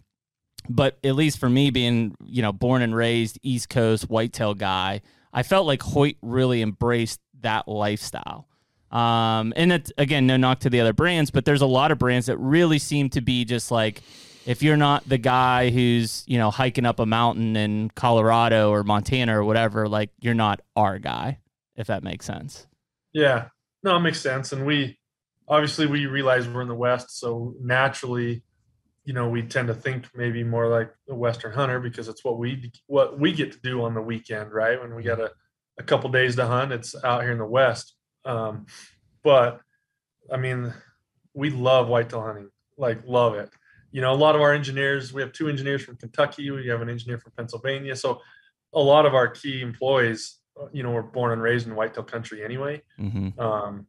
but 0.70 0.98
at 1.04 1.16
least 1.16 1.40
for 1.40 1.50
me, 1.50 1.72
being 1.72 2.16
you 2.24 2.42
know 2.42 2.52
born 2.52 2.82
and 2.82 2.96
raised 2.96 3.40
East 3.42 3.70
Coast 3.70 4.10
whitetail 4.10 4.54
guy, 4.54 5.02
I 5.34 5.44
felt 5.44 5.66
like 5.66 5.82
Hoyt 5.82 6.18
really 6.22 6.62
embraced 6.62 7.20
that 7.42 7.68
lifestyle. 7.68 8.48
Um, 8.92 9.54
and 9.56 9.72
it's 9.72 9.92
again, 9.98 10.28
no 10.28 10.38
knock 10.38 10.60
to 10.62 10.70
the 10.70 10.80
other 10.80 10.94
brands, 10.94 11.32
but 11.32 11.46
there's 11.46 11.62
a 11.62 11.68
lot 11.68 11.92
of 11.92 11.98
brands 11.98 12.28
that 12.28 12.38
really 12.38 12.80
seem 12.80 13.10
to 13.10 13.22
be 13.22 13.46
just 13.46 13.72
like, 13.72 14.02
if 14.46 14.64
you're 14.64 14.78
not 14.78 15.08
the 15.08 15.18
guy 15.18 15.70
who's 15.70 16.24
you 16.28 16.38
know 16.38 16.52
hiking 16.52 16.86
up 16.86 17.00
a 17.00 17.06
mountain 17.06 17.56
in 17.56 17.90
Colorado 17.96 18.72
or 18.72 18.84
Montana 18.84 19.40
or 19.40 19.44
whatever, 19.44 19.88
like 19.88 20.12
you're 20.20 20.34
not 20.34 20.62
our 20.76 21.00
guy, 21.00 21.40
if 21.76 21.88
that 21.88 22.04
makes 22.04 22.26
sense. 22.26 22.68
yeah, 23.14 23.48
no, 23.84 23.96
it 23.96 24.02
makes 24.02 24.22
sense. 24.22 24.52
And 24.52 24.66
we 24.66 25.00
obviously 25.48 25.88
we 25.88 26.06
realize 26.06 26.48
we're 26.48 26.62
in 26.62 26.68
the 26.68 26.76
West, 26.76 27.20
so 27.20 27.54
naturally, 27.60 28.44
you 29.06 29.14
know, 29.14 29.28
we 29.28 29.42
tend 29.42 29.68
to 29.68 29.74
think 29.74 30.08
maybe 30.16 30.44
more 30.44 30.68
like 30.68 30.94
the 31.08 31.16
Western 31.16 31.54
hunter 31.54 31.80
because 31.80 32.08
it's 32.08 32.24
what 32.24 32.38
we 32.38 32.72
what 32.88 33.20
we 33.20 33.32
get 33.34 33.52
to 33.54 33.60
do 33.62 33.84
on 33.84 33.94
the 33.94 34.02
weekend, 34.02 34.52
right? 34.52 34.80
When 34.80 34.96
we 34.96 35.04
got 35.04 35.20
a, 35.20 35.32
a 35.78 35.84
couple 35.84 36.10
days 36.10 36.36
to 36.36 36.46
hunt, 36.46 36.72
it's 36.72 36.96
out 37.04 37.24
here 37.24 37.32
in 37.32 37.40
the 37.40 37.46
West. 37.46 37.96
Um, 38.26 38.68
but 39.24 39.62
I 40.32 40.38
mean, 40.38 40.74
we 41.34 41.50
love 41.50 41.88
whitetail 41.88 42.22
hunting, 42.22 42.50
like 42.78 43.02
love 43.06 43.36
it. 43.36 43.50
You 43.92 44.02
know, 44.02 44.12
a 44.14 44.16
lot 44.16 44.36
of 44.36 44.42
our 44.42 44.54
engineers, 44.54 45.14
we 45.14 45.22
have 45.22 45.32
two 45.32 45.50
engineers 45.50 45.84
from 45.84 45.98
Kentucky, 45.98 46.50
we 46.52 46.68
have 46.68 46.82
an 46.82 46.90
engineer 46.90 47.18
from 47.18 47.32
Pennsylvania. 47.36 47.96
So 47.96 48.22
a 48.74 48.80
lot 48.80 49.06
of 49.06 49.16
our 49.16 49.28
key 49.28 49.62
employees, 49.62 50.38
uh, 50.60 50.68
you 50.72 50.84
know, 50.84 50.92
were 50.92 51.04
born 51.04 51.32
and 51.32 51.42
raised 51.42 51.68
in 51.68 51.76
whitetail 51.76 52.04
country 52.04 52.44
anyway. 52.44 52.82
Mm-hmm. 53.00 53.40
Um, 53.40 53.88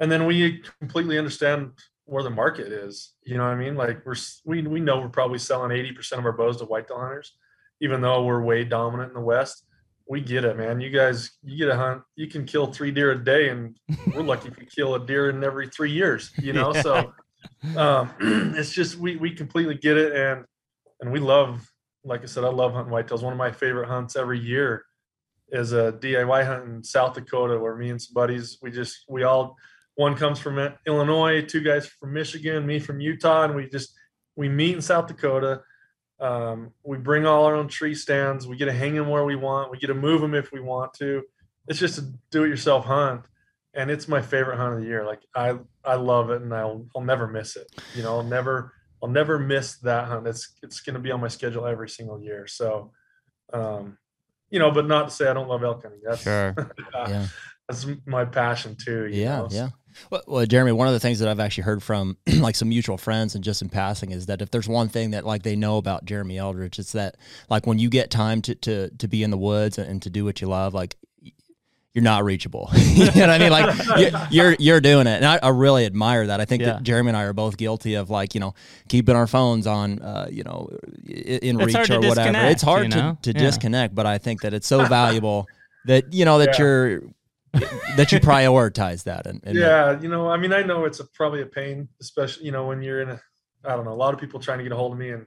and 0.00 0.10
then 0.10 0.26
we 0.26 0.62
completely 0.80 1.18
understand 1.18 1.72
where 2.06 2.22
the 2.22 2.30
market 2.30 2.72
is. 2.72 3.12
You 3.24 3.36
know 3.36 3.44
what 3.44 3.52
I 3.52 3.56
mean? 3.56 3.76
Like 3.76 4.04
we're 4.04 4.16
we 4.44 4.62
we 4.62 4.80
know 4.80 5.00
we're 5.00 5.08
probably 5.08 5.38
selling 5.38 5.70
80% 5.70 6.18
of 6.18 6.24
our 6.24 6.32
bows 6.32 6.58
to 6.58 6.64
whitetail 6.64 6.98
hunters, 6.98 7.32
even 7.80 8.00
though 8.00 8.24
we're 8.24 8.42
way 8.42 8.64
dominant 8.64 9.10
in 9.10 9.14
the 9.14 9.20
West. 9.20 9.64
We 10.06 10.20
get 10.20 10.44
it, 10.44 10.58
man. 10.58 10.82
You 10.82 10.90
guys, 10.90 11.30
you 11.42 11.56
get 11.56 11.70
a 11.70 11.76
hunt, 11.76 12.02
you 12.14 12.26
can 12.26 12.44
kill 12.44 12.66
three 12.66 12.90
deer 12.90 13.12
a 13.12 13.24
day, 13.24 13.48
and 13.48 13.74
we're 14.14 14.22
lucky 14.22 14.48
if 14.48 14.58
you 14.58 14.66
kill 14.66 14.96
a 14.96 15.06
deer 15.06 15.30
in 15.30 15.42
every 15.42 15.68
three 15.68 15.92
years. 15.92 16.30
You 16.42 16.52
know, 16.52 16.72
Yeah. 16.74 16.82
so 16.82 17.12
um, 17.76 18.10
it's 18.56 18.72
just 18.72 18.96
we 18.96 19.16
we 19.16 19.30
completely 19.32 19.74
get 19.74 19.96
it, 19.96 20.14
and 20.14 20.44
and 21.00 21.12
we 21.12 21.20
love, 21.20 21.70
like 22.04 22.22
I 22.22 22.26
said, 22.26 22.44
I 22.44 22.48
love 22.48 22.72
hunting 22.72 22.92
whitetails. 22.92 23.22
One 23.22 23.32
of 23.32 23.38
my 23.38 23.52
favorite 23.52 23.88
hunts 23.88 24.16
every 24.16 24.38
year 24.38 24.84
is 25.50 25.72
a 25.72 25.92
DIY 25.92 26.46
hunt 26.46 26.64
in 26.64 26.84
South 26.84 27.14
Dakota, 27.14 27.58
where 27.58 27.76
me 27.76 27.90
and 27.90 28.00
some 28.00 28.14
buddies, 28.14 28.58
we 28.62 28.70
just 28.70 29.04
we 29.08 29.22
all 29.22 29.56
one 29.96 30.16
comes 30.16 30.40
from 30.40 30.74
Illinois, 30.86 31.42
two 31.42 31.60
guys 31.60 31.86
from 31.86 32.12
Michigan, 32.12 32.66
me 32.66 32.78
from 32.78 33.00
Utah, 33.00 33.44
and 33.44 33.54
we 33.54 33.68
just 33.68 33.94
we 34.36 34.48
meet 34.48 34.74
in 34.74 34.82
South 34.82 35.06
Dakota. 35.06 35.62
Um, 36.20 36.72
we 36.82 36.96
bring 36.98 37.26
all 37.26 37.44
our 37.44 37.54
own 37.54 37.68
tree 37.68 37.94
stands. 37.94 38.46
We 38.46 38.56
get 38.56 38.66
to 38.66 38.72
hang 38.72 38.94
them 38.94 39.08
where 39.08 39.24
we 39.24 39.36
want. 39.36 39.70
We 39.70 39.78
get 39.78 39.88
to 39.88 39.94
move 39.94 40.20
them 40.20 40.34
if 40.34 40.52
we 40.52 40.60
want 40.60 40.94
to. 40.94 41.22
It's 41.68 41.78
just 41.78 41.98
a 41.98 42.12
do-it-yourself 42.30 42.84
hunt, 42.84 43.22
and 43.74 43.90
it's 43.90 44.08
my 44.08 44.22
favorite 44.22 44.56
hunt 44.56 44.74
of 44.74 44.80
the 44.80 44.86
year. 44.86 45.04
Like 45.04 45.20
I, 45.34 45.58
I 45.84 45.94
love 45.96 46.30
it, 46.30 46.42
and 46.42 46.52
I'll, 46.54 46.86
I'll 46.94 47.02
never 47.02 47.26
miss 47.26 47.56
it. 47.56 47.66
You 47.94 48.02
know, 48.02 48.16
I'll 48.16 48.22
never, 48.22 48.72
I'll 49.02 49.08
never 49.08 49.38
miss 49.38 49.76
that 49.78 50.06
hunt. 50.06 50.26
It's, 50.26 50.54
it's 50.62 50.80
going 50.80 50.94
to 50.94 51.00
be 51.00 51.10
on 51.10 51.20
my 51.20 51.28
schedule 51.28 51.66
every 51.66 51.88
single 51.88 52.20
year. 52.20 52.46
So, 52.46 52.92
um, 53.52 53.98
you 54.50 54.58
know, 54.58 54.70
but 54.70 54.86
not 54.86 55.08
to 55.08 55.14
say 55.14 55.28
I 55.28 55.34
don't 55.34 55.48
love 55.48 55.64
elk 55.64 55.82
hunting. 55.82 56.00
That's 56.04 56.22
Sure. 56.22 56.54
Yeah. 56.94 57.26
that's 57.68 57.86
my 58.06 58.24
passion 58.24 58.76
too. 58.76 59.08
Yeah, 59.10 59.38
know? 59.38 59.48
yeah. 59.50 59.68
Well, 60.10 60.22
well, 60.26 60.46
Jeremy, 60.46 60.72
one 60.72 60.88
of 60.88 60.94
the 60.94 61.00
things 61.00 61.18
that 61.20 61.28
I've 61.28 61.40
actually 61.40 61.64
heard 61.64 61.82
from 61.82 62.16
like 62.38 62.56
some 62.56 62.68
mutual 62.68 62.98
friends 62.98 63.34
and 63.34 63.44
just 63.44 63.62
in 63.62 63.68
passing 63.68 64.10
is 64.10 64.26
that 64.26 64.42
if 64.42 64.50
there's 64.50 64.68
one 64.68 64.88
thing 64.88 65.10
that 65.12 65.24
like 65.24 65.42
they 65.42 65.56
know 65.56 65.76
about 65.76 66.04
Jeremy 66.04 66.38
Eldridge, 66.38 66.78
it's 66.78 66.92
that 66.92 67.16
like 67.48 67.66
when 67.66 67.78
you 67.78 67.88
get 67.88 68.10
time 68.10 68.42
to 68.42 68.54
to 68.56 68.90
to 68.90 69.08
be 69.08 69.22
in 69.22 69.30
the 69.30 69.38
woods 69.38 69.78
and, 69.78 69.88
and 69.88 70.02
to 70.02 70.10
do 70.10 70.24
what 70.24 70.40
you 70.40 70.48
love, 70.48 70.74
like 70.74 70.96
you're 71.94 72.02
not 72.02 72.24
reachable. 72.24 72.68
you 72.76 73.04
know 73.06 73.12
what 73.14 73.30
I 73.30 73.38
mean? 73.38 73.50
Like 73.52 73.86
you- 73.98 74.10
you're 74.30 74.56
you're 74.58 74.80
doing 74.80 75.06
it, 75.06 75.22
and 75.22 75.24
I, 75.24 75.38
I 75.42 75.48
really 75.50 75.86
admire 75.86 76.26
that. 76.26 76.40
I 76.40 76.44
think 76.44 76.62
Yeah. 76.62 76.72
that 76.74 76.82
Jeremy 76.82 77.10
and 77.10 77.16
I 77.16 77.22
are 77.22 77.32
both 77.32 77.56
guilty 77.56 77.94
of 77.94 78.10
like 78.10 78.34
you 78.34 78.40
know 78.40 78.54
keeping 78.88 79.14
our 79.14 79.28
phones 79.28 79.66
on, 79.66 80.00
uh, 80.00 80.26
you 80.30 80.42
know, 80.42 80.68
in 81.06 81.60
It's 81.60 81.74
reach 81.74 81.90
or 81.90 82.00
whatever. 82.00 82.36
It's 82.48 82.62
hard 82.62 82.84
you 82.86 82.90
to 82.90 82.96
know? 82.98 83.18
to 83.22 83.32
Yeah. 83.32 83.38
disconnect, 83.40 83.94
but 83.94 84.06
I 84.06 84.18
think 84.18 84.42
that 84.42 84.52
it's 84.52 84.66
so 84.66 84.84
valuable 84.86 85.46
that 85.86 86.12
you 86.12 86.24
know 86.24 86.38
that 86.38 86.58
Yeah. 86.58 86.64
you're 86.64 87.02
that 87.96 88.10
you 88.10 88.18
prioritize 88.18 89.04
that 89.04 89.26
and, 89.28 89.40
and 89.44 89.56
yeah 89.56 90.00
you 90.00 90.08
know 90.08 90.28
i 90.28 90.36
mean 90.36 90.52
i 90.52 90.60
know 90.60 90.86
it's 90.86 90.98
a, 90.98 91.04
probably 91.14 91.40
a 91.40 91.46
pain 91.46 91.86
especially 92.00 92.44
you 92.44 92.50
know 92.50 92.66
when 92.66 92.82
you're 92.82 93.00
in 93.00 93.10
a 93.10 93.20
i 93.64 93.76
don't 93.76 93.84
know 93.84 93.92
a 93.92 93.94
lot 93.94 94.12
of 94.12 94.18
people 94.18 94.40
trying 94.40 94.58
to 94.58 94.64
get 94.64 94.72
a 94.72 94.76
hold 94.76 94.90
of 94.90 94.98
me 94.98 95.10
and 95.10 95.24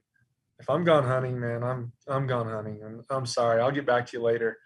if 0.59 0.69
i'm 0.69 0.83
gone 0.83 1.05
hunting 1.05 1.39
man 1.39 1.63
i'm 1.63 1.89
i'm 2.09 2.27
gone 2.27 2.50
hunting 2.50 2.81
and 2.83 3.01
i'm 3.12 3.25
sorry 3.25 3.62
i'll 3.62 3.71
get 3.71 3.86
back 3.86 4.05
to 4.05 4.17
you 4.17 4.21
later 4.21 4.57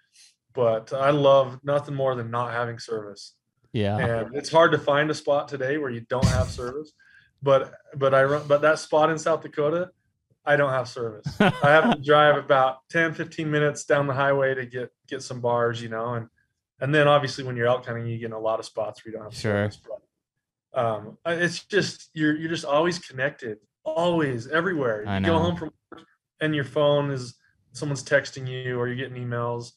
but 0.53 0.91
i 0.93 1.09
love 1.09 1.59
nothing 1.63 1.95
more 1.95 2.15
than 2.15 2.29
not 2.31 2.51
having 2.51 2.77
service. 2.79 3.33
Yeah. 3.73 3.97
and 3.97 4.35
it's 4.35 4.51
hard 4.51 4.71
to 4.73 4.77
find 4.77 5.09
a 5.09 5.13
spot 5.13 5.47
today 5.47 5.77
where 5.77 5.89
you 5.89 6.01
don't 6.01 6.25
have 6.25 6.49
service 6.49 6.91
but 7.41 7.73
but 7.95 8.13
i 8.13 8.23
run 8.23 8.43
but 8.47 8.61
that 8.61 8.79
spot 8.79 9.09
in 9.09 9.17
south 9.17 9.41
dakota 9.41 9.89
i 10.45 10.55
don't 10.57 10.71
have 10.71 10.87
service. 10.89 11.25
I 11.39 11.51
have 11.69 11.95
to 11.95 12.01
drive 12.01 12.35
about 12.37 12.79
10 12.89 13.13
15 13.13 13.49
minutes 13.49 13.85
down 13.85 14.07
the 14.07 14.13
highway 14.13 14.53
to 14.55 14.65
get 14.65 14.91
get 15.07 15.21
some 15.23 15.39
bars 15.39 15.81
you 15.81 15.89
know 15.89 16.15
and 16.15 16.27
and 16.81 16.93
then 16.93 17.07
obviously 17.07 17.43
when 17.45 17.55
you're 17.55 17.67
elk 17.67 17.85
hunting 17.85 18.07
you 18.07 18.17
get 18.17 18.25
in 18.25 18.31
a 18.33 18.39
lot 18.39 18.59
of 18.59 18.65
spots 18.65 19.05
where 19.05 19.11
you 19.11 19.17
don't 19.17 19.25
have 19.31 19.39
Sure. 19.39 19.51
service 19.71 19.79
but 19.87 19.99
um 20.73 21.17
it's 21.25 21.63
just 21.65 22.09
you're 22.13 22.35
you're 22.35 22.49
just 22.49 22.65
always 22.65 22.97
connected 22.99 23.57
always 23.83 24.47
everywhere. 24.47 25.01
You 25.19 25.25
go 25.25 25.39
home 25.39 25.55
from 25.55 25.71
work 25.91 26.05
and 26.39 26.53
your 26.53 26.63
phone 26.63 27.09
is 27.09 27.33
someone's 27.73 28.03
texting 28.03 28.47
you 28.47 28.77
or 28.79 28.87
you're 28.87 28.95
getting 28.95 29.17
emails 29.25 29.71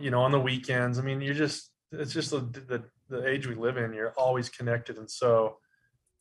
you 0.00 0.10
know 0.10 0.20
on 0.20 0.30
the 0.32 0.40
weekends 0.40 0.98
i 0.98 1.02
mean 1.02 1.20
you're 1.20 1.34
just 1.34 1.70
it's 1.92 2.12
just 2.12 2.30
the 2.30 2.40
the, 2.40 2.82
the 3.08 3.26
age 3.28 3.46
we 3.46 3.54
live 3.54 3.76
in 3.76 3.92
you're 3.92 4.12
always 4.16 4.48
connected 4.48 4.98
and 4.98 5.10
so 5.10 5.56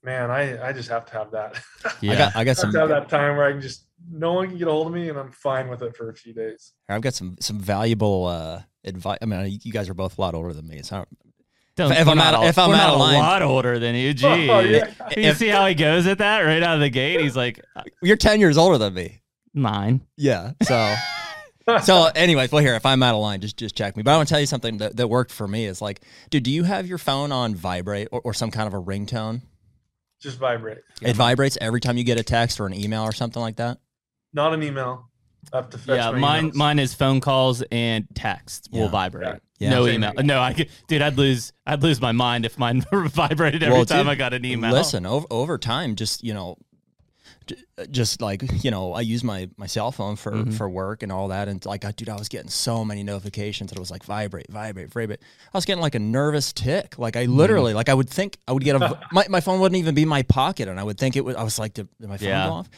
man 0.03 0.29
i 0.31 0.67
i 0.67 0.71
just 0.71 0.89
have 0.89 1.05
to 1.05 1.13
have 1.13 1.31
that 1.31 1.55
Yeah. 2.01 2.13
I 2.13 2.15
got 2.15 2.35
I 2.35 2.43
got 2.43 2.45
I 2.45 2.45
have 2.49 2.57
some 2.57 2.71
to 2.73 2.79
have 2.79 2.89
that 2.89 3.09
time 3.09 3.35
where 3.37 3.45
I 3.47 3.51
can 3.51 3.61
just 3.61 3.87
no 4.11 4.33
one 4.33 4.47
can 4.49 4.57
get 4.57 4.67
a 4.67 4.71
hold 4.71 4.87
of 4.87 4.93
me 4.93 5.09
and 5.09 5.17
I'm 5.17 5.31
fine 5.31 5.67
with 5.69 5.81
it 5.81 5.95
for 5.97 6.09
a 6.11 6.13
few 6.13 6.31
days. 6.33 6.73
I've 6.87 7.01
got 7.01 7.15
some 7.15 7.35
some 7.39 7.59
valuable 7.59 8.25
uh, 8.27 8.61
advice. 8.85 9.17
I 9.21 9.25
mean, 9.25 9.59
you 9.63 9.71
guys 9.71 9.89
are 9.89 9.95
both 9.95 10.17
a 10.19 10.21
lot 10.21 10.35
older 10.35 10.53
than 10.53 10.67
me, 10.67 10.83
so 10.83 10.97
I 10.97 10.99
don't, 10.99 11.09
Don't- 11.89 11.91
if 11.93 12.07
I'm 12.07 12.17
not 12.17 12.35
out- 12.35 12.43
a- 12.43 12.47
if 12.47 12.59
I'm 12.59 12.69
we're 12.69 12.75
out 12.75 12.79
not 12.79 12.93
of 12.93 12.99
a 12.99 13.17
lot 13.17 13.41
older 13.41 13.79
than 13.79 13.95
you. 13.95 14.13
Gee. 14.13 14.27
Oh, 14.51 14.59
yeah. 14.59 14.87
You 15.17 15.29
If- 15.29 15.37
see 15.37 15.47
how 15.47 15.65
he 15.65 15.73
goes 15.73 16.05
at 16.05 16.19
that 16.19 16.41
right 16.41 16.61
out 16.61 16.75
of 16.75 16.81
the 16.81 16.89
gate? 16.91 17.19
He's 17.21 17.35
like 17.35 17.59
you're 18.03 18.17
ten 18.17 18.39
years 18.39 18.55
older 18.57 18.77
than 18.77 18.93
me. 18.93 19.23
nine. 19.55 20.01
Yeah. 20.15 20.51
So 20.61 20.75
so 21.83 22.05
anyways, 22.15 22.51
well 22.51 22.61
here, 22.63 22.75
if 22.75 22.85
I'm 22.85 23.01
out 23.03 23.15
of 23.15 23.21
line, 23.21 23.41
just 23.41 23.57
just 23.57 23.75
check 23.75 23.95
me. 23.97 24.03
But 24.03 24.11
I 24.13 24.17
want 24.17 24.27
to 24.29 24.33
tell 24.33 24.39
you 24.39 24.45
something 24.47 24.77
that, 24.77 24.95
that 24.97 25.07
worked 25.07 25.31
for 25.31 25.47
me 25.47 25.65
is 25.65 25.81
like, 25.81 26.01
dude, 26.29 26.43
do 26.43 26.51
you 26.51 26.63
have 26.63 26.87
your 26.87 26.97
phone 26.97 27.31
on 27.31 27.55
vibrate 27.55 28.07
or, 28.11 28.21
or 28.23 28.33
some 28.33 28.51
kind 28.51 28.67
of 28.67 28.73
a 28.73 28.81
ringtone? 28.81 29.41
just 30.19 30.39
vibrate. 30.39 30.79
It 31.03 31.15
vibrates 31.15 31.59
every 31.61 31.79
time 31.79 31.95
you 31.95 32.03
get 32.03 32.19
a 32.19 32.23
text 32.23 32.59
or 32.59 32.65
an 32.65 32.73
email 32.73 33.03
or 33.03 33.11
something 33.11 33.39
like 33.41 33.57
that. 33.57 33.77
Not 34.33 34.51
an 34.53 34.63
email. 34.63 35.09
I 35.53 35.57
have 35.57 35.69
to 35.69 35.77
fetch 35.77 35.95
Yeah, 35.97 36.09
my 36.11 36.17
mine 36.19 36.49
emails. 36.51 36.55
mine 36.55 36.79
is 36.79 36.93
phone 36.95 37.21
calls 37.21 37.61
and 37.71 38.07
text 38.15 38.67
will 38.71 38.89
vibrate. 38.89 39.39
Yeah. 39.59 39.69
No 39.69 39.85
Same 39.85 39.95
email. 39.95 40.11
here. 40.13 40.23
No, 40.23 40.39
I 40.41 40.53
could, 40.53 40.69
dude, 40.87 41.01
I'd 41.03 41.17
lose 41.17 41.53
I'd 41.67 41.83
lose 41.83 42.01
my 42.01 42.11
mind 42.13 42.45
if 42.45 42.57
mine 42.57 42.83
vibrated 42.91 43.61
every 43.61 43.75
Well, 43.75 43.85
time 43.85 44.05
dude, 44.05 44.11
I 44.11 44.15
got 44.15 44.33
an 44.33 44.43
email. 44.43 44.71
Listen, 44.71 45.05
over 45.05 45.27
over 45.29 45.57
time, 45.59 45.95
just 45.95 46.23
you 46.23 46.33
know, 46.33 46.57
j- 46.57 46.66
just 47.91 48.21
like 48.21 48.43
you 48.63 48.71
know, 48.71 48.93
I 48.93 49.01
use 49.01 49.23
my 49.23 49.49
my 49.57 49.67
cell 49.67 49.91
phone 49.91 50.15
for 50.15 50.31
Mhm. 50.31 50.53
for 50.53 50.69
work 50.69 51.03
and 51.03 51.11
all 51.11 51.27
that, 51.29 51.47
and 51.47 51.65
like, 51.65 51.85
I, 51.85 51.91
dude, 51.91 52.09
I 52.09 52.15
was 52.17 52.29
getting 52.29 52.49
so 52.49 52.83
many 52.85 53.03
notifications 53.03 53.69
that 53.71 53.77
it 53.77 53.79
was 53.79 53.91
like 53.91 54.03
vibrate, 54.03 54.47
vibrate, 54.49 54.91
vibrate. 54.91 55.19
I 55.53 55.57
was 55.57 55.65
getting 55.65 55.81
like 55.81 55.95
a 55.95 55.99
nervous 55.99 56.53
tick. 56.53 56.97
Like 56.97 57.15
I 57.15 57.23
Mm-hmm. 57.25 57.35
literally, 57.37 57.73
like 57.73 57.89
I 57.89 57.93
would 57.93 58.09
think 58.09 58.37
I 58.47 58.51
would 58.51 58.63
get 58.63 58.75
a 58.81 58.99
my 59.11 59.25
my 59.29 59.41
phone 59.41 59.59
wouldn't 59.59 59.77
even 59.79 59.95
be 59.95 60.03
in 60.03 60.07
my 60.09 60.23
pocket, 60.23 60.67
and 60.67 60.79
I 60.79 60.83
would 60.83 60.97
think 60.97 61.15
it 61.15 61.23
would. 61.25 61.35
I 61.35 61.43
was 61.43 61.57
like, 61.59 61.73
did, 61.73 61.87
did 61.99 62.09
my 62.09 62.17
phone 62.17 62.29
Yeah. 62.29 62.47
go 62.47 62.53
off? 62.53 62.69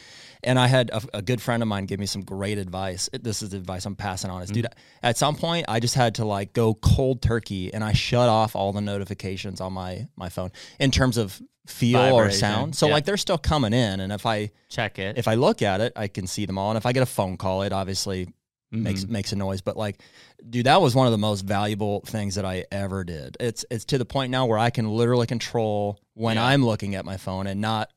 And 0.42 0.58
I 0.58 0.68
had 0.68 0.88
a, 0.88 1.02
a 1.18 1.22
good 1.22 1.42
friend 1.42 1.62
of 1.62 1.68
mine 1.68 1.84
give 1.84 2.00
me 2.00 2.06
some 2.06 2.22
great 2.22 2.56
advice. 2.56 3.10
This 3.12 3.42
is 3.42 3.50
the 3.50 3.58
advice 3.58 3.84
I'm 3.84 3.94
passing 3.94 4.30
on. 4.30 4.40
Is 4.42 4.50
dude, 4.50 4.64
Mm-hmm. 4.64 5.06
at 5.06 5.18
some 5.18 5.36
point 5.36 5.66
I 5.68 5.80
just 5.80 5.94
had 5.94 6.14
to 6.14 6.24
like 6.24 6.54
go 6.54 6.74
cold 6.74 7.20
turkey, 7.20 7.72
and 7.74 7.84
I 7.84 7.92
shut 7.92 8.28
off 8.28 8.56
all 8.56 8.72
the 8.72 8.80
notifications 8.80 9.60
on 9.60 9.72
my 9.74 10.06
my 10.16 10.28
phone 10.30 10.50
in 10.78 10.90
terms 10.90 11.16
of 11.18 11.40
feel 11.70 11.98
or 12.16 12.30
sound. 12.30 12.74
So 12.76 12.86
yeah. 12.86 12.92
like 12.94 13.04
they're 13.04 13.16
still 13.16 13.38
coming 13.38 13.72
in, 13.72 14.00
and 14.00 14.12
if 14.12 14.26
I 14.26 14.50
Check 14.68 14.98
it. 14.98 15.16
if 15.18 15.26
I 15.28 15.34
look 15.34 15.62
at 15.62 15.80
it, 15.80 15.92
I 15.96 16.08
can 16.08 16.26
see 16.26 16.46
them 16.46 16.58
all. 16.58 16.70
And 16.70 16.76
if 16.76 16.86
I 16.86 16.92
get 16.92 17.02
a 17.02 17.06
phone 17.06 17.36
call, 17.36 17.62
it 17.62 17.72
obviously 17.72 18.28
makes 18.72 19.04
Mhm. 19.04 19.08
makes 19.10 19.32
a 19.32 19.36
noise. 19.36 19.60
But 19.62 19.76
like, 19.76 20.00
dude, 20.48 20.66
that 20.66 20.80
was 20.80 20.94
one 20.94 21.06
of 21.06 21.12
the 21.12 21.18
most 21.18 21.42
valuable 21.42 22.02
things 22.06 22.36
that 22.36 22.44
I 22.44 22.64
ever 22.70 23.02
did. 23.04 23.36
It's 23.40 23.64
it's 23.70 23.84
to 23.86 23.98
the 23.98 24.04
point 24.04 24.30
now 24.30 24.46
where 24.46 24.58
I 24.58 24.70
can 24.70 24.88
literally 24.90 25.26
control 25.26 25.98
when 26.14 26.36
Yeah. 26.36 26.44
I'm 26.46 26.64
looking 26.64 26.94
at 26.94 27.04
my 27.04 27.16
phone 27.16 27.46
and 27.46 27.60
not 27.60 27.90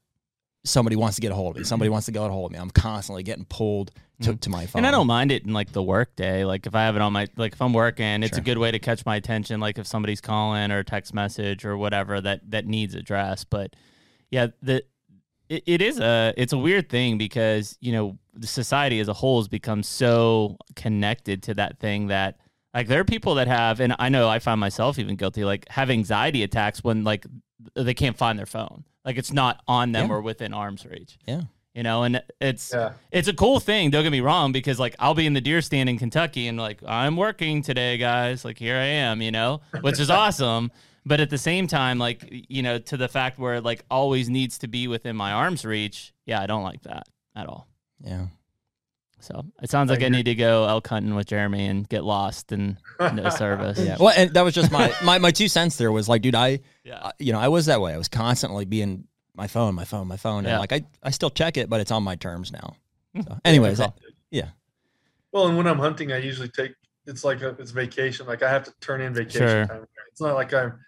somebody 0.66 0.96
wants 0.96 1.16
to 1.16 1.22
get 1.22 1.32
a 1.32 1.36
hold 1.36 1.56
of 1.56 1.60
me. 1.60 1.66
Somebody 1.66 1.90
wants 1.90 2.06
to 2.06 2.12
get 2.12 2.22
a 2.24 2.30
hold 2.30 2.52
of 2.52 2.54
me. 2.54 2.60
I'm 2.60 2.72
constantly 2.72 3.22
getting 3.24 3.46
pulled 3.46 3.92
to, 4.24 4.36
to 4.36 4.50
my 4.50 4.66
phone. 4.66 4.80
And 4.80 4.88
I 4.88 4.92
don't 4.92 5.08
mind 5.08 5.32
it 5.32 5.44
in 5.44 5.54
like 5.54 5.72
the 5.72 5.84
work 5.84 6.16
day. 6.16 6.46
Like 6.46 6.66
if 6.66 6.76
I 6.76 6.82
have 6.84 6.96
it 6.96 7.02
on 7.02 7.14
my 7.14 7.28
like 7.38 7.54
if 7.54 7.62
I'm 7.62 7.74
working, 7.74 8.24
it's 8.24 8.38
a 8.38 8.42
good 8.42 8.58
way 8.58 8.72
to 8.72 8.80
catch 8.80 9.06
my 9.06 9.16
attention. 9.16 9.60
Like 9.60 9.78
if 9.78 9.88
somebody's 9.88 10.22
calling 10.22 10.72
or 10.72 10.80
a 10.80 10.84
text 10.84 11.14
message 11.14 11.66
or 11.66 11.78
whatever 11.78 12.20
that 12.22 12.50
that 12.52 12.66
needs 12.66 12.96
addressed. 12.96 13.50
But 13.50 13.76
yeah, 14.32 14.48
the 14.62 14.84
it, 15.50 15.64
it 15.66 15.82
is 15.82 16.00
a 16.00 16.34
it's 16.38 16.54
a 16.54 16.58
weird 16.58 16.90
thing 16.90 17.18
because 17.18 17.78
you 17.82 17.92
know 17.92 18.18
society 18.42 19.00
as 19.00 19.08
a 19.08 19.14
whole 19.14 19.40
has 19.40 19.48
become 19.48 19.84
so 19.84 20.58
connected 20.76 21.44
to 21.44 21.54
that 21.54 21.80
thing 21.80 22.08
that 22.08 22.38
like 22.74 22.88
there 22.88 23.00
are 23.00 23.06
people 23.06 23.36
that 23.36 23.48
have 23.48 23.80
and 23.80 23.96
I 24.00 24.10
know 24.10 24.28
I 24.28 24.40
find 24.40 24.60
myself 24.60 24.98
even 24.98 25.16
guilty 25.16 25.44
like 25.44 25.68
have 25.70 25.90
anxiety 25.92 26.42
attacks 26.44 26.84
when 26.84 27.04
like 27.04 27.26
they 27.76 27.94
can't 27.94 28.18
find 28.18 28.40
their 28.40 28.48
phone 28.48 28.86
like 29.06 29.18
it's 29.18 29.32
not 29.32 29.62
on 29.68 29.92
them 29.92 30.08
Yeah. 30.08 30.16
or 30.16 30.22
within 30.22 30.54
arm's 30.54 30.86
reach. 30.86 31.20
Yeah. 31.28 31.42
You 31.74 31.82
know, 31.82 32.04
and 32.04 32.22
it's 32.40 32.72
Yeah. 32.74 32.94
it's 33.12 33.28
a 33.28 33.34
cool 33.34 33.60
thing. 33.60 33.90
Don't 33.90 34.04
get 34.04 34.12
me 34.12 34.20
wrong, 34.22 34.52
because 34.52 34.80
like 34.80 34.96
I'll 35.00 35.16
be 35.16 35.26
in 35.26 35.34
the 35.34 35.42
deer 35.42 35.62
stand 35.62 35.90
in 35.90 35.98
Kentucky 35.98 36.48
and 36.48 36.58
like 36.58 36.80
I'm 36.86 37.18
working 37.18 37.62
today, 37.64 37.98
guys. 37.98 38.46
Like 38.46 38.60
here 38.60 38.76
I 38.76 38.86
am, 38.86 39.22
you 39.22 39.32
know, 39.32 39.62
which 39.82 40.00
is 40.00 40.10
awesome. 40.22 40.72
But 41.06 41.20
at 41.20 41.30
the 41.32 41.38
same 41.38 41.66
time, 41.68 41.98
like 41.98 42.28
you 42.48 42.62
know, 42.62 42.78
to 42.78 42.96
the 42.98 43.08
fact 43.08 43.40
where 43.40 43.56
it 43.56 43.64
like 43.64 43.84
always 43.90 44.30
needs 44.30 44.60
to 44.60 44.68
be 44.68 44.88
within 44.88 45.16
my 45.16 45.32
arm's 45.32 45.66
reach. 45.66 46.14
Yeah, 46.28 46.42
I 46.42 46.46
don't 46.46 46.64
like 46.64 46.84
that 46.84 47.08
at 47.36 47.48
all. 47.48 47.68
Yeah. 48.02 48.28
So 49.20 49.44
it 49.62 49.70
sounds 49.70 49.90
like 49.90 50.02
I 50.02 50.08
agree. 50.08 50.18
need 50.18 50.24
to 50.26 50.36
go 50.36 50.68
elk 50.68 50.86
hunting 50.88 51.16
with 51.16 51.28
Jeremy 51.28 51.66
and 51.68 51.88
get 51.88 52.04
lost 52.04 52.52
in 52.52 52.78
no 53.00 53.30
service. 53.36 53.80
Yeah. 53.80 53.96
Well, 54.00 54.14
and 54.16 54.32
that 54.34 54.42
was 54.44 54.54
just 54.54 54.70
my, 54.72 54.94
my 55.04 55.18
my 55.18 55.32
two 55.32 55.48
cents. 55.48 55.78
There 55.78 55.92
was 55.94 56.08
like, 56.10 56.22
dude, 56.22 56.36
I, 56.36 56.60
Yeah. 56.84 57.00
I- 57.02 57.12
you 57.20 57.32
know, 57.34 57.40
I 57.40 57.48
was 57.48 57.66
that 57.68 57.80
way. 57.82 57.94
I 57.94 57.98
was 57.98 58.10
constantly 58.10 58.66
being 58.66 59.06
my 59.36 59.48
phone, 59.48 59.76
my 59.76 59.86
phone, 59.86 60.08
my 60.08 60.18
phone, 60.18 60.44
Yeah. 60.44 60.52
and 60.52 60.60
like 60.60 60.74
I 60.74 60.84
I 61.02 61.10
still 61.12 61.30
check 61.30 61.58
it, 61.58 61.70
but 61.70 61.80
it's 61.82 61.92
on 61.92 62.04
my 62.04 62.16
terms 62.16 62.52
now. 62.52 62.76
Hmm. 63.16 63.22
So, 63.22 63.40
anyways, 63.46 63.80
cool. 63.80 63.96
yeah. 64.32 64.50
Well, 65.32 65.48
and 65.48 65.58
when 65.58 65.68
I'm 65.68 65.80
hunting, 65.80 66.12
I 66.12 66.18
usually 66.18 66.50
take 66.50 66.74
it's 67.06 67.24
like 67.24 67.42
a, 67.42 67.50
it's 67.60 67.72
vacation. 67.72 68.26
Like 68.28 68.44
I 68.44 68.50
have 68.50 68.64
to 68.66 68.74
turn 68.80 69.02
in 69.02 69.14
vacation 69.14 69.48
Sure. 69.48 69.66
time. 69.66 69.86
It's 70.12 70.22
not 70.22 70.36
like 70.36 70.54
I'm. 70.54 70.80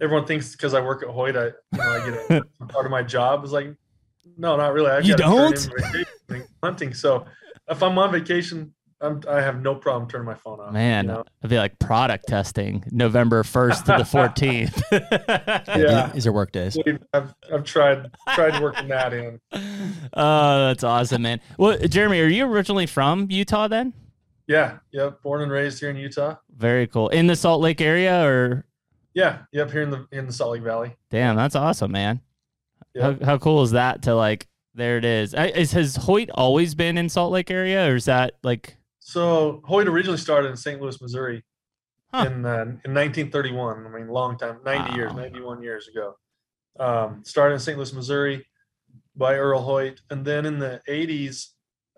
Everyone 0.00 0.26
thinks 0.26 0.52
because 0.52 0.74
I 0.74 0.80
work 0.80 1.02
at 1.02 1.08
Hoyt, 1.08 1.36
I 1.36 1.46
you 1.46 1.52
know 1.72 1.90
I 1.90 2.10
get 2.28 2.42
a 2.60 2.66
part 2.68 2.84
of 2.84 2.90
my 2.92 3.02
job 3.02 3.44
is 3.44 3.50
like, 3.52 3.74
no, 4.36 4.56
not 4.56 4.72
really. 4.72 4.90
I've 4.90 5.04
You 5.04 5.16
gotta 5.16 5.56
turn 5.56 5.70
don't? 6.28 6.36
in 6.36 6.44
hunting. 6.62 6.94
So 6.94 7.24
if 7.68 7.82
I'm 7.82 7.98
on 7.98 8.12
vacation, 8.12 8.72
I'm 9.00 9.22
I 9.28 9.40
have 9.40 9.62
no 9.62 9.74
problem 9.76 10.08
turning 10.10 10.26
my 10.26 10.34
phone 10.34 10.58
off. 10.60 10.72
Man, 10.72 11.04
you 11.04 11.12
know? 11.12 11.24
it'd 11.40 11.50
be 11.50 11.56
like 11.56 11.78
product 11.78 12.26
testing, 12.26 12.84
November 12.90 13.44
first 13.44 13.86
to 13.86 13.96
the 13.98 14.04
fourteenth. 14.04 14.82
Yeah. 15.78 16.10
These 16.12 16.26
are 16.26 16.32
work 16.32 16.50
days. 16.52 16.76
I've 17.12 17.32
I've 17.52 17.64
tried 17.64 18.10
tried 18.34 18.60
working 18.60 18.88
that 18.88 19.12
in. 19.12 19.40
Oh, 20.12 20.68
that's 20.68 20.82
awesome, 20.82 21.22
man. 21.22 21.40
Well, 21.58 21.78
Jeremy, 21.78 22.20
are 22.20 22.26
you 22.26 22.46
originally 22.46 22.86
from 22.86 23.26
Utah 23.30 23.68
then? 23.68 23.92
Yeah, 24.46 24.78
yep. 24.90 25.22
Born 25.22 25.42
and 25.42 25.52
raised 25.52 25.78
here 25.78 25.90
in 25.90 25.96
Utah. 25.96 26.36
Very 26.56 26.86
cool. 26.86 27.08
In 27.10 27.26
the 27.26 27.36
Salt 27.36 27.60
Lake 27.60 27.80
area 27.80 28.24
or 28.24 28.64
Yeah, 29.14 29.40
yep. 29.52 29.70
Here 29.70 29.82
in 29.82 29.90
the 29.90 30.06
in 30.10 30.26
the 30.26 30.32
Salt 30.32 30.52
Lake 30.52 30.62
Valley. 30.62 30.96
damn, 31.10 31.36
that's 31.36 31.54
awesome, 31.54 31.92
man. 31.92 32.20
Yeah. 32.94 33.12
How, 33.12 33.24
how 33.24 33.38
cool 33.38 33.62
is 33.62 33.72
that 33.72 34.02
to 34.02 34.14
like 34.14 34.48
there 34.74 34.96
it 34.96 35.04
is. 35.04 35.34
Is 35.34 35.72
has 35.72 35.96
Hoyt 35.96 36.30
always 36.30 36.74
been 36.74 36.98
in 36.98 37.08
Salt 37.08 37.30
Lake 37.32 37.50
area 37.50 37.88
or 37.88 37.96
is 37.96 38.06
that 38.06 38.34
like 38.42 38.76
So 39.08 39.62
Hoyt 39.64 39.88
originally 39.88 40.18
started 40.18 40.50
in 40.50 40.56
St. 40.58 40.82
Louis, 40.82 41.00
Missouri, 41.00 41.42
Huh. 42.12 42.26
in 42.26 42.44
uh, 42.44 42.60
in 42.84 42.92
1931. 42.94 43.86
I 43.86 43.88
mean, 43.88 44.08
long 44.08 44.36
time, 44.36 44.58
90 44.66 44.94
years, 44.94 45.14
91 45.14 45.62
years 45.62 45.88
ago. 45.88 46.14
Um, 46.78 47.24
started 47.24 47.54
in 47.54 47.60
St. 47.60 47.78
Louis, 47.78 47.92
Missouri, 47.94 48.46
by 49.16 49.36
Earl 49.36 49.62
Hoyt, 49.62 50.02
and 50.10 50.26
then 50.26 50.44
in 50.44 50.58
the 50.58 50.82
80s, 50.86 51.48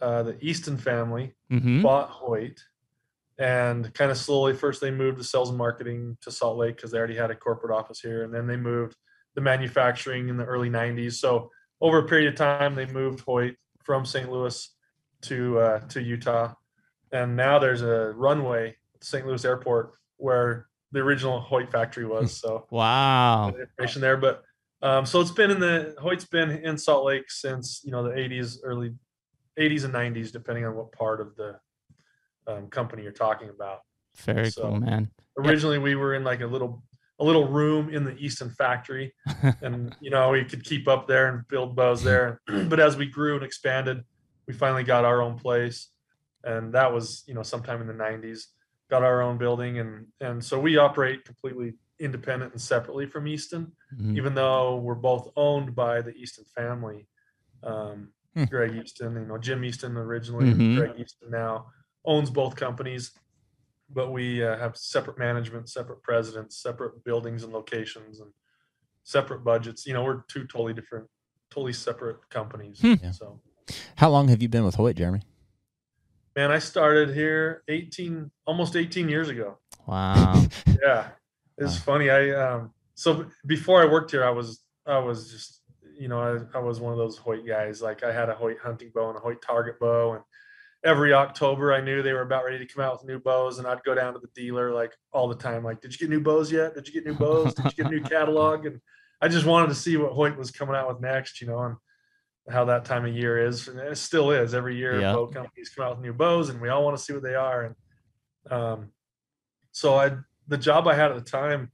uh, 0.00 0.22
the 0.22 0.38
Easton 0.40 0.76
family 0.76 1.34
mhm. 1.50 1.82
bought 1.82 2.10
Hoyt, 2.10 2.62
and 3.38 3.92
kind 3.92 4.12
of 4.12 4.16
slowly. 4.16 4.54
First, 4.54 4.80
they 4.80 4.92
moved 4.92 5.18
the 5.18 5.24
sales 5.24 5.48
and 5.48 5.58
marketing 5.58 6.16
to 6.20 6.30
Salt 6.30 6.58
Lake 6.58 6.76
because 6.76 6.92
they 6.92 6.98
already 6.98 7.16
had 7.16 7.32
a 7.32 7.36
corporate 7.36 7.76
office 7.76 7.98
here, 7.98 8.22
and 8.22 8.32
then 8.32 8.46
they 8.46 8.56
moved 8.56 8.96
the 9.34 9.40
manufacturing 9.40 10.28
in 10.28 10.36
the 10.36 10.44
early 10.44 10.70
90s. 10.70 11.14
So 11.14 11.50
over 11.80 11.98
a 11.98 12.06
period 12.06 12.28
of 12.28 12.36
time, 12.36 12.76
they 12.76 12.86
moved 12.86 13.20
Hoyt 13.20 13.56
from 13.82 14.06
St. 14.06 14.30
Louis 14.30 14.76
to 15.22 15.58
uh, 15.58 15.80
to 15.88 16.00
Utah, 16.00 16.54
and 17.12 17.36
now 17.36 17.58
there's 17.58 17.82
a 17.82 18.12
runway 18.16 18.76
at 18.94 19.04
St. 19.04 19.26
Louis 19.26 19.44
Airport 19.44 19.92
where 20.16 20.66
the 20.92 21.00
original 21.00 21.40
Hoyt 21.40 21.70
factory 21.70 22.04
was. 22.06 22.36
So 22.36 22.66
Wow. 22.70 23.48
information 23.58 24.00
there, 24.00 24.16
but 24.16 24.42
um, 24.82 25.04
so 25.04 25.20
it's 25.20 25.30
been 25.30 25.50
in 25.50 25.60
the 25.60 25.94
Hoyt's 26.00 26.24
been 26.24 26.50
in 26.50 26.78
Salt 26.78 27.04
Lake 27.04 27.30
since 27.30 27.82
you 27.84 27.90
know 27.92 28.02
the 28.02 28.10
80s, 28.10 28.58
early 28.64 28.94
80s 29.58 29.84
and 29.84 29.92
90s, 29.94 30.32
depending 30.32 30.64
on 30.64 30.74
what 30.74 30.90
part 30.92 31.20
of 31.20 31.36
the 31.36 31.58
um, 32.46 32.68
company 32.68 33.02
you're 33.02 33.12
talking 33.12 33.50
about. 33.50 33.80
Very 34.16 34.50
So- 34.50 34.62
cool, 34.62 34.76
man. 34.80 35.10
Originally, 35.38 35.78
we 35.78 35.94
were 35.94 36.14
in 36.14 36.24
like 36.24 36.40
a 36.40 36.46
little 36.46 36.82
a 37.18 37.24
little 37.24 37.46
room 37.46 37.90
in 37.90 38.04
the 38.04 38.16
Easton 38.16 38.48
factory, 38.50 39.14
and 39.62 39.94
you 40.00 40.10
know 40.10 40.30
we 40.30 40.44
could 40.44 40.64
keep 40.64 40.88
up 40.88 41.06
there 41.06 41.28
and 41.28 41.46
build 41.48 41.76
bows 41.76 42.02
there. 42.02 42.40
but 42.68 42.80
as 42.80 42.96
we 42.96 43.06
grew 43.06 43.34
and 43.36 43.44
expanded, 43.44 44.02
we 44.48 44.54
finally 44.54 44.82
got 44.82 45.04
our 45.04 45.20
own 45.22 45.38
place, 45.38 45.89
and 46.44 46.72
that 46.74 46.92
was 46.92 47.22
you 47.26 47.34
know 47.34 47.42
sometime 47.42 47.80
in 47.80 47.86
the 47.86 47.92
90s. 47.94 48.46
Got 48.90 49.02
our 49.04 49.22
own 49.22 49.38
building, 49.38 49.78
and 49.78 50.06
and 50.20 50.44
so 50.44 50.58
we 50.58 50.76
operate 50.76 51.24
completely 51.24 51.74
independent 52.00 52.52
and 52.52 52.60
separately 52.60 53.06
from 53.06 53.26
Easton 53.28 53.70
Mhm. 53.94 54.16
even 54.16 54.34
though 54.34 54.78
we're 54.78 54.94
both 54.94 55.28
owned 55.36 55.74
by 55.74 56.00
the 56.00 56.12
Easton 56.12 56.44
family. 56.56 57.06
Um, 57.62 58.12
Hmm. 58.34 58.44
Greg 58.44 58.74
Easton, 58.76 59.14
you 59.16 59.26
know, 59.26 59.36
Jim 59.38 59.64
Easton 59.64 59.96
originally, 59.96 60.52
Mhm. 60.54 60.76
Greg 60.76 60.98
Easton 61.00 61.30
now 61.30 61.66
owns 62.04 62.30
both 62.30 62.54
companies, 62.56 63.10
but 63.90 64.12
we 64.12 64.42
uh, 64.42 64.56
have 64.56 64.76
separate 64.76 65.18
management, 65.18 65.68
separate 65.68 66.00
presidents, 66.02 66.56
separate 66.56 67.02
buildings 67.04 67.42
and 67.42 67.52
locations, 67.52 68.20
and 68.20 68.32
separate 69.02 69.42
budgets. 69.44 69.84
You 69.86 69.94
know, 69.94 70.04
we're 70.04 70.22
two 70.28 70.46
totally 70.46 70.72
different, 70.72 71.08
totally 71.50 71.72
separate 71.72 72.28
companies. 72.30 72.80
Hmm. 72.80 73.10
So, 73.12 73.40
How 73.96 74.08
long 74.10 74.28
have 74.28 74.40
you 74.40 74.48
been 74.48 74.64
with 74.64 74.76
Hoyt, 74.76 74.96
Jeremy? 74.96 75.22
Man, 76.36 76.50
I 76.50 76.58
started 76.58 77.14
here 77.14 77.62
18, 77.68 78.30
almost 78.46 78.76
18 78.76 79.08
years 79.08 79.28
ago. 79.28 79.58
Wow. 79.86 80.44
yeah 80.82 81.08
it's 81.58 81.74
Wow. 81.76 81.82
funny 81.94 82.10
i 82.10 82.30
um 82.30 82.72
so 82.94 83.26
before 83.46 83.82
i 83.82 83.84
worked 83.84 84.12
here 84.12 84.24
i 84.24 84.30
was 84.30 84.60
i 84.86 84.98
was 84.98 85.30
just 85.30 85.60
you 85.98 86.06
know 86.08 86.20
I, 86.54 86.58
I 86.58 86.60
was 86.60 86.80
one 86.80 86.92
of 86.92 86.98
those 86.98 87.16
hoyt 87.18 87.46
guys 87.46 87.82
like 87.82 88.02
i 88.04 88.12
had 88.12 88.28
a 88.30 88.34
hoyt 88.34 88.58
hunting 88.58 88.90
bow 88.94 89.08
and 89.08 89.18
a 89.18 89.20
hoyt 89.20 89.42
target 89.42 89.78
bow 89.80 90.14
and 90.14 90.22
every 90.84 91.12
october 91.12 91.74
i 91.74 91.80
knew 91.80 92.02
they 92.02 92.12
were 92.12 92.22
about 92.22 92.44
ready 92.44 92.58
to 92.58 92.72
come 92.72 92.82
out 92.84 92.94
with 92.94 93.04
new 93.04 93.18
bows 93.18 93.58
and 93.58 93.66
i'd 93.66 93.82
go 93.82 93.94
down 93.94 94.12
to 94.14 94.20
the 94.20 94.28
dealer 94.34 94.72
like 94.72 94.92
all 95.12 95.28
the 95.28 95.34
time 95.34 95.64
like 95.64 95.80
did 95.82 95.92
you 95.92 95.98
get 95.98 96.08
new 96.08 96.20
bows 96.20 96.50
yet 96.52 96.74
did 96.74 96.86
you 96.86 96.94
get 96.94 97.04
new 97.04 97.14
bows 97.14 97.52
did 97.52 97.64
you 97.66 97.70
get 97.72 97.86
a 97.86 97.90
new 97.90 98.00
catalog 98.14 98.64
and 98.64 98.80
i 99.20 99.28
just 99.28 99.44
wanted 99.44 99.68
to 99.68 99.74
see 99.74 99.96
what 99.98 100.12
hoyt 100.12 100.36
was 100.38 100.50
coming 100.50 100.76
out 100.76 100.88
with 100.88 101.00
next 101.00 101.40
you 101.40 101.46
know 101.46 101.58
and 101.60 101.76
how 102.50 102.64
that 102.64 102.84
time 102.84 103.04
of 103.04 103.14
year 103.14 103.46
is 103.46 103.68
and 103.68 103.78
it 103.78 103.96
still 103.96 104.30
is 104.30 104.54
every 104.54 104.76
year 104.76 105.00
Yeah. 105.00 105.12
bow 105.12 105.26
companies 105.26 105.70
come 105.70 105.84
out 105.86 105.96
with 105.96 106.04
new 106.04 106.12
bows 106.12 106.48
and 106.48 106.60
we 106.60 106.68
all 106.68 106.84
want 106.84 106.96
to 106.96 107.02
see 107.02 107.12
what 107.12 107.22
they 107.22 107.34
are 107.34 107.64
and 107.64 107.74
um 108.52 108.90
so 109.72 109.94
I 109.96 110.16
the 110.48 110.58
job 110.58 110.88
I 110.88 110.94
had 110.94 111.12
at 111.12 111.16
the 111.24 111.30
time 111.30 111.70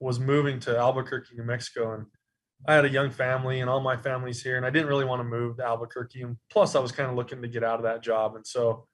was 0.00 0.20
moving 0.20 0.60
to 0.60 0.76
Albuquerque, 0.76 1.34
New 1.34 1.44
Mexico, 1.44 1.94
and 1.94 2.06
I 2.66 2.74
had 2.74 2.84
a 2.84 2.90
young 2.90 3.10
family, 3.10 3.60
and 3.60 3.70
all 3.70 3.80
my 3.80 3.96
family's 3.96 4.42
here, 4.42 4.56
and 4.56 4.66
I 4.66 4.70
didn't 4.70 4.88
really 4.88 5.04
want 5.04 5.20
to 5.20 5.24
move 5.24 5.56
to 5.56 5.64
Albuquerque, 5.64 6.22
and 6.22 6.36
plus 6.50 6.74
I 6.74 6.80
was 6.80 6.92
kind 6.92 7.08
of 7.08 7.16
looking 7.16 7.40
to 7.42 7.48
get 7.48 7.64
out 7.64 7.76
of 7.76 7.84
that 7.84 8.02
job, 8.02 8.36
and 8.36 8.46
so 8.46 8.86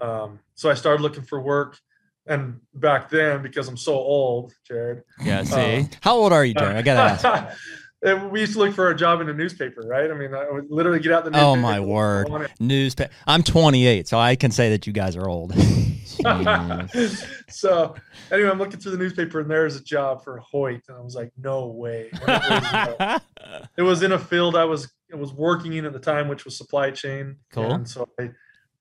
um, 0.00 0.40
so 0.54 0.70
I 0.70 0.74
started 0.74 1.02
looking 1.02 1.22
for 1.22 1.40
work, 1.40 1.78
and 2.26 2.60
back 2.74 3.08
then 3.08 3.42
because 3.42 3.68
I'm 3.68 3.76
so 3.76 3.94
old, 3.94 4.52
Jared, 4.66 5.02
Yeah, 5.22 5.42
see? 5.44 5.88
How 6.00 6.16
old 6.16 6.32
are 6.32 6.44
you, 6.44 6.54
Jared? 6.54 6.76
I 6.76 6.82
gotta 6.82 7.00
ask. 7.28 7.58
And 8.02 8.30
we 8.30 8.40
used 8.40 8.54
to 8.54 8.58
look 8.58 8.74
for 8.74 8.90
a 8.90 8.96
job 8.96 9.20
in 9.20 9.28
a 9.28 9.34
newspaper, 9.34 9.82
right? 9.82 10.10
I 10.10 10.14
mean, 10.14 10.34
I 10.34 10.50
would 10.50 10.70
literally 10.70 11.00
get 11.00 11.12
out 11.12 11.24
the 11.24 11.30
newspaper. 11.30 11.46
Oh 11.46 11.56
my 11.56 11.80
word! 11.80 12.28
Newspaper. 12.58 13.12
I'm 13.26 13.42
28, 13.42 14.08
so 14.08 14.18
I 14.18 14.36
can 14.36 14.50
say 14.50 14.70
that 14.70 14.86
you 14.86 14.92
guys 14.92 15.16
are 15.16 15.28
old. 15.28 15.54
so 17.48 17.94
anyway, 18.30 18.50
I'm 18.50 18.58
looking 18.58 18.78
through 18.78 18.92
the 18.92 18.98
newspaper 18.98 19.40
and 19.40 19.50
there's 19.50 19.76
a 19.76 19.82
job 19.82 20.22
for 20.22 20.38
Hoyt, 20.38 20.82
and 20.88 20.96
I 20.96 21.00
was 21.00 21.14
like, 21.14 21.32
no 21.38 21.66
way. 21.68 22.10
It 22.12 22.20
was, 22.20 22.28
uh, 22.28 23.18
it 23.76 23.82
was 23.82 24.02
in 24.02 24.12
a 24.12 24.18
field 24.18 24.56
I 24.56 24.64
was 24.64 24.92
I 25.12 25.16
was 25.16 25.32
working 25.32 25.72
in 25.74 25.84
at 25.84 25.92
the 25.92 25.98
time, 25.98 26.28
which 26.28 26.44
was 26.44 26.56
supply 26.56 26.90
chain. 26.90 27.36
Cool. 27.52 27.72
And 27.72 27.88
so 27.88 28.08
I, 28.18 28.30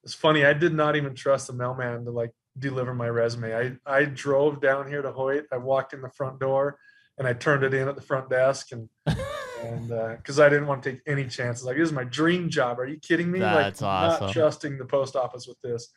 it's 0.03 0.13
funny, 0.13 0.45
I 0.45 0.53
did 0.53 0.73
not 0.73 0.95
even 0.95 1.15
trust 1.15 1.47
the 1.47 1.53
mailman 1.53 2.05
to 2.05 2.11
like 2.11 2.31
deliver 2.57 2.93
my 2.93 3.07
resume. 3.07 3.55
I 3.55 3.73
I 3.85 4.05
drove 4.05 4.61
down 4.61 4.87
here 4.87 5.01
to 5.01 5.11
Hoyt. 5.11 5.45
I 5.51 5.57
walked 5.57 5.93
in 5.93 6.01
the 6.01 6.09
front 6.09 6.39
door 6.39 6.77
and 7.21 7.27
I 7.27 7.33
turned 7.33 7.63
it 7.63 7.71
in 7.75 7.87
at 7.87 7.93
the 7.95 8.01
front 8.01 8.31
desk 8.31 8.71
and 8.71 8.89
and 9.63 9.89
because 10.17 10.39
I 10.39 10.49
didn't 10.49 10.65
want 10.65 10.81
to 10.81 10.93
take 10.93 11.01
any 11.05 11.27
chances. 11.27 11.63
Like 11.63 11.77
this 11.77 11.89
is 11.89 11.93
my 11.93 12.03
dream 12.03 12.49
job. 12.49 12.79
Are 12.79 12.87
you 12.87 12.97
kidding 12.97 13.31
me? 13.31 13.37
That's 13.37 13.79
like 13.79 13.87
awesome. 13.91 14.25
not 14.25 14.33
trusting 14.33 14.79
the 14.79 14.85
post 14.85 15.15
office 15.15 15.45
with 15.47 15.61
this. 15.61 15.89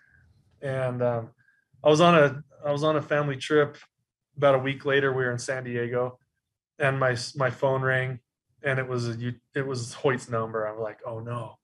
And 0.61 1.03
um, 1.03 1.31
I 1.83 1.89
was 1.89 2.03
on 2.03 2.15
a 2.15 2.43
I 2.63 2.73
was 2.73 2.85
on 2.85 2.97
a 2.97 3.03
family 3.03 3.39
trip. 3.39 3.79
About 4.37 4.55
a 4.55 4.59
week 4.59 4.85
later, 4.85 5.15
we 5.15 5.25
were 5.25 5.33
in 5.33 5.39
San 5.39 5.65
Diego, 5.65 6.19
and 6.79 7.01
my 7.01 7.17
my 7.37 7.49
phone 7.49 7.81
rang, 7.81 8.19
and 8.63 8.79
it 8.79 8.87
was 8.87 9.09
a, 9.09 9.13
you- 9.13 9.41
it 9.55 9.67
was 9.67 9.95
Hoyt's 9.95 10.29
number. 10.29 10.67
I'm 10.67 10.79
like, 10.79 10.99
oh 11.07 11.21
no, 11.21 11.55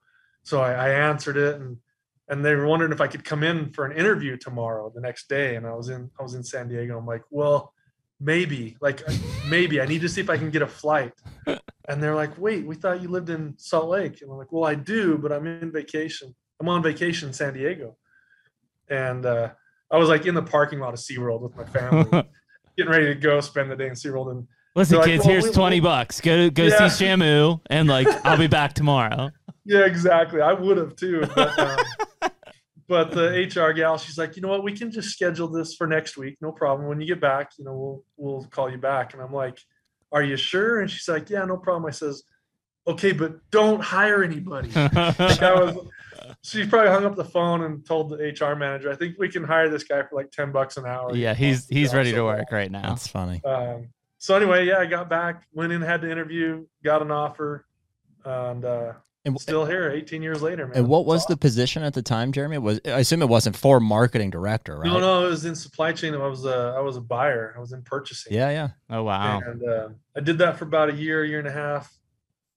so 0.42 0.62
I, 0.62 0.72
I 0.72 0.88
answered 0.90 1.36
it, 1.36 1.56
and 1.60 1.76
and 2.30 2.42
they 2.42 2.54
were 2.54 2.66
wondering 2.66 2.92
if 2.92 3.00
I 3.02 3.08
could 3.08 3.24
come 3.24 3.42
in 3.42 3.72
for 3.74 3.84
an 3.84 3.92
interview 3.94 4.38
tomorrow, 4.38 4.90
the 4.94 5.02
next 5.02 5.28
day, 5.28 5.56
and 5.56 5.66
I 5.66 5.74
was 5.74 5.90
in 5.90 6.10
I 6.18 6.22
was 6.22 6.34
in 6.34 6.44
San 6.44 6.68
Diego. 6.68 6.96
I'm 6.96 7.06
like, 7.06 7.24
well, 7.30 7.74
maybe, 8.20 8.76
like 8.80 9.02
maybe 9.48 9.80
I 9.80 9.86
need 9.86 10.02
to 10.02 10.08
see 10.08 10.20
if 10.20 10.30
I 10.30 10.36
can 10.36 10.50
get 10.50 10.62
a 10.62 10.66
flight. 10.66 11.12
And 11.88 12.00
they're 12.00 12.14
like, 12.14 12.38
wait, 12.38 12.64
we 12.64 12.76
thought 12.76 13.02
you 13.02 13.08
lived 13.08 13.30
in 13.30 13.54
Salt 13.58 13.88
Lake, 13.88 14.22
and 14.22 14.30
I'm 14.30 14.36
like, 14.38 14.52
well, 14.52 14.62
I 14.64 14.76
do, 14.76 15.18
but 15.18 15.32
I'm 15.32 15.44
in 15.44 15.72
vacation. 15.72 16.32
I'm 16.60 16.68
on 16.68 16.84
vacation 16.84 17.28
in 17.30 17.32
San 17.34 17.52
Diego, 17.52 17.96
and 18.88 19.26
uh, 19.26 19.50
I 19.90 19.96
was 19.98 20.08
like 20.08 20.24
in 20.24 20.34
the 20.34 20.42
parking 20.42 20.78
lot 20.78 20.94
of 20.94 21.00
SeaWorld 21.00 21.40
with 21.40 21.56
my 21.56 21.64
family, 21.64 22.04
getting 22.78 22.92
ready 22.92 23.06
to 23.06 23.16
go 23.16 23.40
spend 23.40 23.72
the 23.72 23.76
day 23.76 23.88
in 23.88 23.94
SeaWorld, 23.94 24.30
and 24.30 24.46
Listen, 24.76 24.98
like, 24.98 25.06
kids, 25.06 25.24
well, 25.24 25.32
here's 25.32 25.46
we- 25.46 25.52
20 25.52 25.80
bucks. 25.80 26.20
Go 26.20 26.48
go 26.48 26.64
Yeah. 26.66 26.86
see 26.86 27.06
Shamu 27.06 27.60
and 27.70 27.88
like 27.88 28.06
I'll 28.24 28.38
be 28.38 28.46
back 28.46 28.74
tomorrow. 28.74 29.30
Yeah, 29.66 29.84
exactly. 29.84 30.40
I 30.40 30.52
would 30.54 30.78
have 30.78 30.96
too. 30.96 31.22
But, 31.34 31.58
um, 31.58 32.29
but 32.90 33.12
the 33.12 33.46
HR 33.46 33.72
gal, 33.72 33.98
she's 33.98 34.18
like, 34.18 34.34
you 34.34 34.42
know 34.42 34.48
what? 34.48 34.64
We 34.64 34.76
can 34.76 34.90
just 34.90 35.10
schedule 35.10 35.46
this 35.46 35.76
for 35.76 35.86
next 35.86 36.16
week. 36.16 36.38
No 36.40 36.50
problem. 36.50 36.88
When 36.88 37.00
you 37.00 37.06
get 37.06 37.20
back, 37.20 37.52
you 37.56 37.64
know, 37.64 37.72
we'll 37.72 38.04
we'll 38.16 38.44
call 38.46 38.68
you 38.68 38.78
back. 38.78 39.14
And 39.14 39.22
I'm 39.22 39.32
like, 39.32 39.60
are 40.10 40.24
you 40.24 40.36
sure? 40.36 40.80
And 40.80 40.90
she's 40.90 41.06
like, 41.06 41.30
yeah, 41.30 41.44
no 41.44 41.56
problem. 41.56 41.86
I 41.86 41.92
says, 41.92 42.24
okay, 42.88 43.12
but 43.12 43.48
don't 43.52 43.80
hire 43.80 44.24
anybody. 44.24 44.70
Like, 44.74 45.40
I 45.40 45.54
was, 45.54 45.76
she 46.42 46.66
probably 46.66 46.90
hung 46.90 47.04
up 47.04 47.14
the 47.14 47.24
phone 47.24 47.62
and 47.62 47.86
told 47.86 48.10
the 48.10 48.16
HR 48.16 48.56
manager, 48.56 48.90
I 48.90 48.96
think 48.96 49.14
we 49.20 49.28
can 49.28 49.44
hire 49.44 49.68
this 49.68 49.84
guy 49.84 50.02
for 50.02 50.16
like 50.16 50.32
10 50.32 50.50
bucks 50.50 50.76
an 50.76 50.84
hour. 50.84 51.14
yeah, 51.14 51.34
he's 51.34 51.68
he's 51.68 51.94
ready 51.94 52.10
to 52.10 52.24
work 52.24 52.50
right 52.50 52.72
now. 52.72 52.88
That's 52.88 53.06
funny. 53.06 53.40
Um, 53.44 53.90
so 54.18 54.34
anyway, 54.34 54.66
yeah, 54.66 54.78
I 54.78 54.86
got 54.86 55.08
back, 55.08 55.44
went 55.52 55.72
in, 55.72 55.80
had 55.80 56.00
the 56.00 56.10
interview, 56.10 56.66
got 56.82 57.02
an 57.02 57.12
offer, 57.12 57.66
and 58.24 58.64
uh, 58.64 58.94
And, 59.26 59.38
still 59.38 59.66
here 59.66 59.90
18 59.90 60.22
years 60.22 60.40
later, 60.40 60.66
man. 60.66 60.78
and 60.78 60.88
what 60.88 61.04
was 61.04 61.26
the 61.26 61.36
position 61.36 61.82
at 61.82 61.92
the 61.92 62.00
time, 62.00 62.32
Jeremy? 62.32 62.56
It 62.56 62.62
Was 62.62 62.80
I 62.86 63.00
assume 63.00 63.20
it 63.20 63.28
wasn't 63.28 63.54
for 63.54 63.78
marketing 63.78 64.30
director, 64.30 64.78
right? 64.78 64.86
No, 64.86 64.98
no, 64.98 65.26
it 65.26 65.30
was 65.30 65.44
in 65.44 65.54
supply 65.54 65.92
chain. 65.92 66.14
I 66.14 66.26
was 66.26 66.46
a, 66.46 66.74
I 66.76 66.80
was 66.80 66.96
a 66.96 67.02
buyer. 67.02 67.52
I 67.54 67.60
was 67.60 67.72
in 67.72 67.82
purchasing. 67.82 68.32
Yeah, 68.32 68.48
yeah. 68.50 68.68
Oh 68.88 69.02
wow. 69.02 69.40
And 69.44 69.62
uh, 69.62 69.88
I 70.16 70.20
did 70.20 70.38
that 70.38 70.56
for 70.56 70.64
about 70.64 70.88
a 70.88 70.94
year, 70.94 71.22
year 71.24 71.38
and 71.38 71.48
a 71.48 71.52
half. 71.52 71.94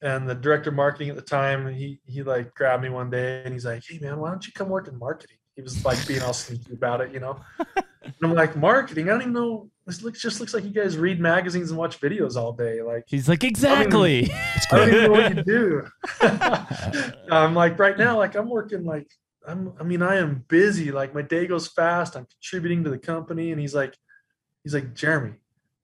And 0.01 0.27
the 0.27 0.35
director 0.35 0.69
of 0.69 0.75
marketing 0.77 1.09
at 1.09 1.17
the 1.17 1.21
time, 1.21 1.73
he 1.73 1.99
he 2.05 2.23
like 2.23 2.53
grabbed 2.53 2.83
me 2.83 2.89
one 2.89 3.09
day 3.09 3.43
and 3.43 3.53
he's 3.53 3.65
like, 3.65 3.83
"Hey 3.85 3.99
man, 3.99 4.19
why 4.19 4.29
don't 4.29 4.45
you 4.47 4.53
come 4.53 4.69
work 4.69 4.87
in 4.87 4.97
marketing?" 4.97 5.37
He 5.55 5.61
was 5.61 5.85
like 5.85 6.05
being 6.07 6.21
all 6.21 6.33
sneaky 6.33 6.73
about 6.73 7.01
it, 7.01 7.13
you 7.13 7.19
know. 7.19 7.39
and 7.75 8.13
I'm 8.23 8.33
like, 8.33 8.55
"Marketing? 8.55 9.07
I 9.07 9.11
don't 9.13 9.21
even 9.21 9.33
know. 9.33 9.69
This 9.85 10.01
looks 10.01 10.21
just 10.21 10.39
looks 10.39 10.53
like 10.53 10.63
you 10.63 10.71
guys 10.71 10.97
read 10.97 11.19
magazines 11.19 11.69
and 11.69 11.77
watch 11.77 11.99
videos 12.01 12.35
all 12.35 12.53
day. 12.53 12.81
Like, 12.81 13.03
He's 13.07 13.29
like 13.29 13.43
exactly. 13.43 14.31
I 14.71 14.77
don't 14.77 14.89
even 14.89 15.03
know 15.03 15.11
what 15.11 15.35
you 15.35 15.43
do." 15.43 15.87
I'm 17.31 17.53
like, 17.53 17.77
right 17.77 17.97
now, 17.97 18.17
like 18.17 18.35
I'm 18.35 18.49
working 18.49 18.83
like 18.83 19.07
I'm. 19.47 19.73
I 19.79 19.83
mean, 19.83 20.01
I 20.01 20.15
am 20.15 20.43
busy. 20.47 20.91
Like 20.91 21.13
my 21.13 21.21
day 21.21 21.45
goes 21.47 21.67
fast. 21.67 22.15
I'm 22.15 22.25
contributing 22.25 22.83
to 22.85 22.89
the 22.89 22.97
company, 22.97 23.51
and 23.51 23.59
he's 23.59 23.75
like, 23.75 23.95
he's 24.63 24.73
like, 24.73 24.93
Jeremy, 24.95 25.33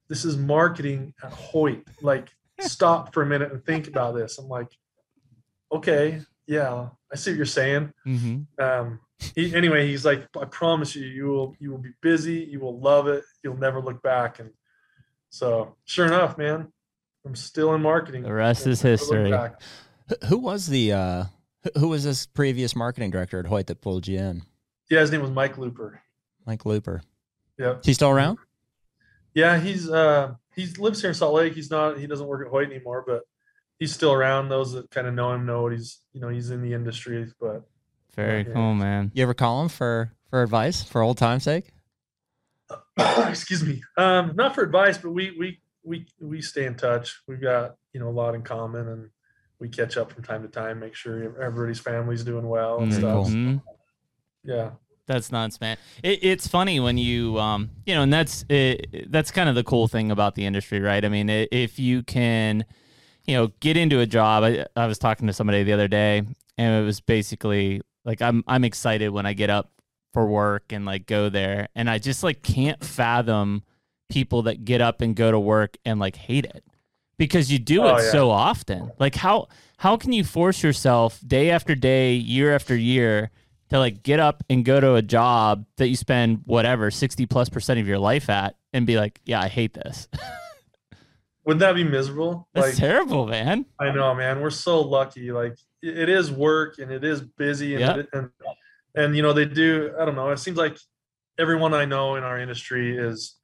this 0.08 0.26
is 0.26 0.36
marketing 0.38 1.14
at 1.24 1.32
Hoyt. 1.32 1.84
Like, 2.02 2.30
stop 2.60 3.14
for 3.14 3.22
a 3.22 3.26
minute 3.26 3.52
and 3.52 3.64
think 3.64 3.88
about 3.88 4.16
this. 4.16 4.40
I'm 4.40 4.48
like, 4.48 4.70
okay, 5.72 6.22
yeah, 6.48 6.90
I 7.12 7.16
see 7.16 7.32
what 7.32 7.38
you're 7.38 7.46
saying. 7.46 7.94
hmm 8.04 8.40
Um, 8.58 9.00
he, 9.36 9.54
anyway, 9.56 9.88
he's 9.88 10.06
like, 10.06 10.28
I 10.40 10.46
promise 10.46 10.96
you, 10.96 11.06
you 11.06 11.26
will, 11.28 11.56
you 11.60 11.72
will 11.72 11.78
be 11.78 11.92
busy. 12.02 12.36
You 12.50 12.60
will 12.60 12.80
love 12.80 13.08
it. 13.08 13.24
You'll 13.44 13.58
never 13.58 13.82
look 13.82 14.02
back. 14.02 14.40
And 14.40 14.52
so, 15.30 15.76
sure 15.86 16.06
enough, 16.06 16.38
man, 16.38 16.72
I'm 17.26 17.36
still 17.36 17.74
in 17.76 17.82
marketing. 17.82 18.24
The 18.24 18.34
rest 18.34 18.66
is 18.68 18.82
history. 18.82 19.32
Who- 19.32 20.28
Who 20.28 20.38
was 20.40 20.68
the 20.68 20.94
uh 20.94 21.24
who- 21.64 21.80
who 21.82 21.88
was 21.90 22.04
this 22.04 22.26
previous 22.26 22.76
marketing 22.76 23.12
director 23.12 23.38
at 23.40 23.46
Hoyt 23.46 23.68
that 23.68 23.82
pulled 23.82 24.08
you 24.08 24.18
in? 24.18 24.42
Yeah, 24.90 25.02
his 25.02 25.12
name 25.12 25.22
was 25.22 25.30
Mike 25.30 25.58
Looper. 25.58 26.02
Mike 26.48 26.66
Looper. 26.66 27.02
Yep. 27.60 27.82
Is 27.82 27.86
he 27.86 27.94
still 27.94 28.10
around? 28.10 28.40
Yeah, 29.36 29.60
he's 29.60 29.88
uh 29.90 30.34
he 30.56 30.66
lives 30.78 31.02
here 31.02 31.10
in 31.12 31.14
Salt 31.14 31.36
Lake. 31.36 31.54
He's 31.54 31.70
not 31.70 32.00
he 32.00 32.08
doesn't 32.08 32.26
work 32.26 32.44
at 32.46 32.50
Hoyt 32.50 32.72
anymore, 32.72 33.04
but 33.06 33.24
he's 33.78 33.94
still 33.94 34.14
around. 34.14 34.50
Those 34.50 34.72
that 34.74 34.90
kind 34.90 35.06
of 35.06 35.14
know 35.14 35.32
him 35.34 35.46
know 35.46 35.62
what 35.64 35.74
he's 35.74 36.00
you 36.14 36.22
know 36.22 36.30
he's 36.30 36.50
in 36.50 36.62
the 36.64 36.74
industry. 36.74 37.32
But 37.40 37.70
Very 38.16 38.44
Yeah. 38.48 38.54
cool, 38.54 38.74
man. 38.76 39.12
You 39.14 39.24
ever 39.24 39.34
call 39.34 39.62
him 39.62 39.70
for 39.70 40.14
for 40.30 40.44
advice 40.44 40.84
for 40.84 41.02
old 41.02 41.18
time's 41.18 41.44
sake? 41.44 41.72
excuse 43.30 43.64
me, 43.64 43.82
um, 43.98 44.34
not 44.36 44.54
for 44.56 44.64
advice, 44.64 44.98
but 44.98 45.12
we 45.12 45.36
we 45.40 45.60
we 45.84 46.06
we 46.20 46.42
stay 46.42 46.66
in 46.66 46.76
touch. 46.76 47.22
We've 47.28 47.42
got 47.42 47.76
you 47.94 48.00
know 48.00 48.10
a 48.10 48.12
lot 48.12 48.36
in 48.36 48.42
common, 48.42 48.88
and 48.88 49.10
we 49.60 49.70
catch 49.70 49.98
up 49.98 50.12
from 50.12 50.24
time 50.24 50.42
to 50.44 50.48
time. 50.48 50.80
Make 50.80 50.96
sure 50.96 51.42
everybody's 51.42 51.80
family's 51.80 52.24
doing 52.24 52.48
well 52.48 52.82
and 52.82 52.92
Very 52.92 53.02
stuff. 53.02 53.14
cool. 53.14 53.26
Mhm. 53.26 53.62
Yeah, 54.44 54.72
That's 55.08 55.32
nuts, 55.32 55.60
man. 55.60 55.78
It, 56.04 56.20
it's 56.24 56.48
funny 56.48 56.80
when 56.80 56.98
you, 56.98 57.38
um, 57.40 57.72
you 57.86 57.94
know, 57.96 58.04
and 58.04 58.14
that's 58.14 58.46
it, 58.48 59.12
that's 59.12 59.32
kind 59.32 59.50
of 59.50 59.56
the 59.56 59.64
cool 59.64 59.88
thing 59.88 60.12
about 60.12 60.36
the 60.36 60.46
industry, 60.46 60.80
right? 60.80 61.04
I 61.04 61.10
mean, 61.10 61.30
i- 61.30 61.48
if 61.52 61.78
you 61.80 62.04
can, 62.04 62.64
you 63.26 63.36
know, 63.36 63.48
get 63.60 63.76
into 63.76 64.00
a 64.00 64.06
job. 64.06 64.44
I, 64.44 64.66
I 64.76 64.88
was 64.88 64.98
talking 64.98 65.28
to 65.28 65.34
somebody 65.34 65.64
the 65.64 65.74
other 65.74 65.88
day, 65.88 66.24
and 66.58 66.82
it 66.82 66.86
was 66.86 67.02
basically 67.02 67.82
like 68.06 68.22
I'm 68.22 68.44
I'm 68.48 68.64
excited 68.64 69.10
when 69.10 69.26
I 69.26 69.34
get 69.34 69.50
up 69.50 69.72
for 70.14 70.26
work 70.26 70.72
and 70.72 70.86
like 70.86 71.06
go 71.06 71.30
there, 71.30 71.68
and 71.76 71.90
I 71.90 71.98
just 72.00 72.24
like 72.24 72.42
can't 72.44 72.84
fathom 72.84 73.64
people 74.10 74.44
that 74.44 74.66
get 74.66 74.82
up 74.82 75.02
and 75.02 75.16
go 75.16 75.30
to 75.32 75.40
work 75.40 75.78
and 75.86 76.00
like 76.00 76.16
hate 76.16 76.46
it 76.46 76.64
because 77.18 77.52
you 77.52 77.60
do 77.60 77.84
Oh, 77.84 77.96
it 77.98 78.04
yeah. 78.04 78.12
so 78.12 78.32
often. 78.32 78.92
Like 79.00 79.16
how 79.16 79.48
how 79.78 79.98
can 79.98 80.12
you 80.14 80.24
force 80.24 80.64
yourself 80.64 81.20
day 81.26 81.52
after 81.52 81.76
day, 81.76 82.14
year 82.14 82.54
after 82.56 82.76
year? 82.76 83.32
to 83.70 83.78
like 83.78 84.02
get 84.02 84.20
up 84.20 84.44
and 84.50 84.66
go 84.66 84.80
to 84.80 84.96
a 84.96 85.02
job 85.04 85.64
that 85.78 85.90
you 85.90 85.96
spend 85.96 86.42
whatever 86.46 86.90
60 86.90 87.28
plus 87.28 87.50
percent 87.50 87.80
of 87.80 87.88
your 87.88 88.00
life 88.00 88.28
at 88.28 88.56
and 88.74 88.88
be 88.88 88.98
like 88.98 89.22
yeah 89.26 89.40
i 89.40 89.48
hate 89.48 89.76
this 89.76 90.08
wouldn't 91.50 91.62
that 91.62 91.74
be 91.74 91.84
miserable? 91.84 92.48
that's 92.54 92.68
like 92.68 92.76
terrible 92.76 93.26
man 93.26 93.66
I 93.80 93.90
know, 93.92 94.14
man. 94.14 94.40
We're 94.40 94.52
so 94.52 94.82
lucky. 94.82 95.32
Like 95.32 95.58
it 95.82 96.10
is 96.10 96.32
work 96.32 96.78
and 96.78 96.92
it 96.92 97.04
is 97.04 97.22
busy 97.22 97.74
and 97.74 97.82
Yep. 97.82 97.98
it, 97.98 98.10
and 98.14 98.30
and 98.94 99.16
you 99.16 99.24
know 99.24 99.34
they 99.34 99.46
do. 99.46 99.92
I 100.00 100.06
don't 100.06 100.14
know. 100.16 100.30
It 100.30 100.38
seems 100.38 100.58
like 100.58 100.78
everyone 101.40 101.74
I 101.74 101.86
know 101.86 102.18
in 102.18 102.24
our 102.24 102.38
industry 102.40 102.96
is 102.96 103.38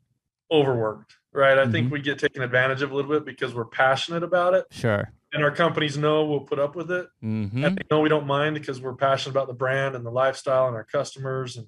overworked, 0.51 1.15
right? 1.33 1.57
I 1.57 1.67
think 1.67 1.91
we 1.91 1.99
get 1.99 2.19
taken 2.19 2.43
advantage 2.43 2.83
of 2.83 2.91
a 2.91 2.95
little 2.95 3.09
bit 3.09 3.25
because 3.25 3.55
we're 3.55 3.65
passionate 3.65 4.21
about 4.21 4.53
it, 4.53 4.65
sure 4.69 5.11
and 5.33 5.43
our 5.43 5.51
companies 5.51 5.97
know 5.97 6.25
we'll 6.25 6.41
put 6.41 6.59
up 6.59 6.75
with 6.75 6.91
it, 6.91 7.07
hmm 7.21 7.65
and 7.65 7.75
they 7.75 7.85
know 7.89 8.01
we 8.01 8.09
don't 8.09 8.27
mind 8.27 8.53
because 8.53 8.79
we're 8.79 8.93
passionate 8.93 9.31
about 9.31 9.47
the 9.47 9.53
brand 9.53 9.95
and 9.95 10.05
the 10.05 10.11
lifestyle 10.11 10.67
and 10.67 10.75
our 10.75 10.85
customers 10.85 11.57
and. 11.57 11.65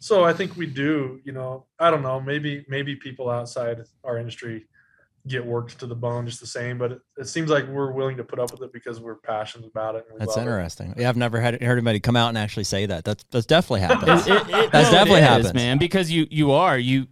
So 0.00 0.22
I 0.22 0.32
think 0.32 0.56
we 0.56 0.66
do, 0.66 1.20
you 1.24 1.32
know, 1.32 1.66
I 1.76 1.90
don't 1.90 2.02
know, 2.02 2.20
maybe 2.20 2.64
maybe 2.68 2.94
people 2.94 3.28
outside 3.28 3.78
our 4.04 4.16
industry 4.16 4.68
get 5.28 5.44
worked 5.44 5.78
to 5.80 5.86
the 5.86 5.94
bone 5.94 6.26
just 6.26 6.40
the 6.40 6.46
same, 6.46 6.78
but 6.78 6.92
it, 6.92 7.00
it 7.18 7.28
seems 7.28 7.50
like 7.50 7.66
we're 7.68 7.92
willing 7.92 8.16
to 8.16 8.24
put 8.24 8.38
up 8.38 8.50
with 8.52 8.62
it 8.62 8.72
because 8.72 9.00
we're 9.00 9.16
passionate 9.16 9.68
about 9.68 9.94
it. 9.94 10.06
And 10.08 10.14
we 10.14 10.18
That's 10.18 10.36
love 10.36 10.46
it. 10.46 10.50
interesting. 10.50 10.94
Yeah, 10.96 11.08
I've 11.08 11.16
never 11.16 11.40
had 11.40 11.62
heard 11.62 11.78
anybody 11.78 12.00
come 12.00 12.16
out 12.16 12.28
and 12.28 12.38
actually 12.38 12.64
say 12.64 12.86
that. 12.86 13.04
That's 13.04 13.24
that's 13.30 13.46
definitely 13.46 13.80
happened. 13.80 14.10
it, 14.10 14.28
it, 14.28 14.72
That's 14.72 14.90
no, 14.90 14.98
definitely 14.98 15.20
happened, 15.22 15.54
man 15.54 15.78
because 15.78 16.10
you 16.10 16.26
you 16.30 16.52
are 16.52 16.78
you 16.78 17.06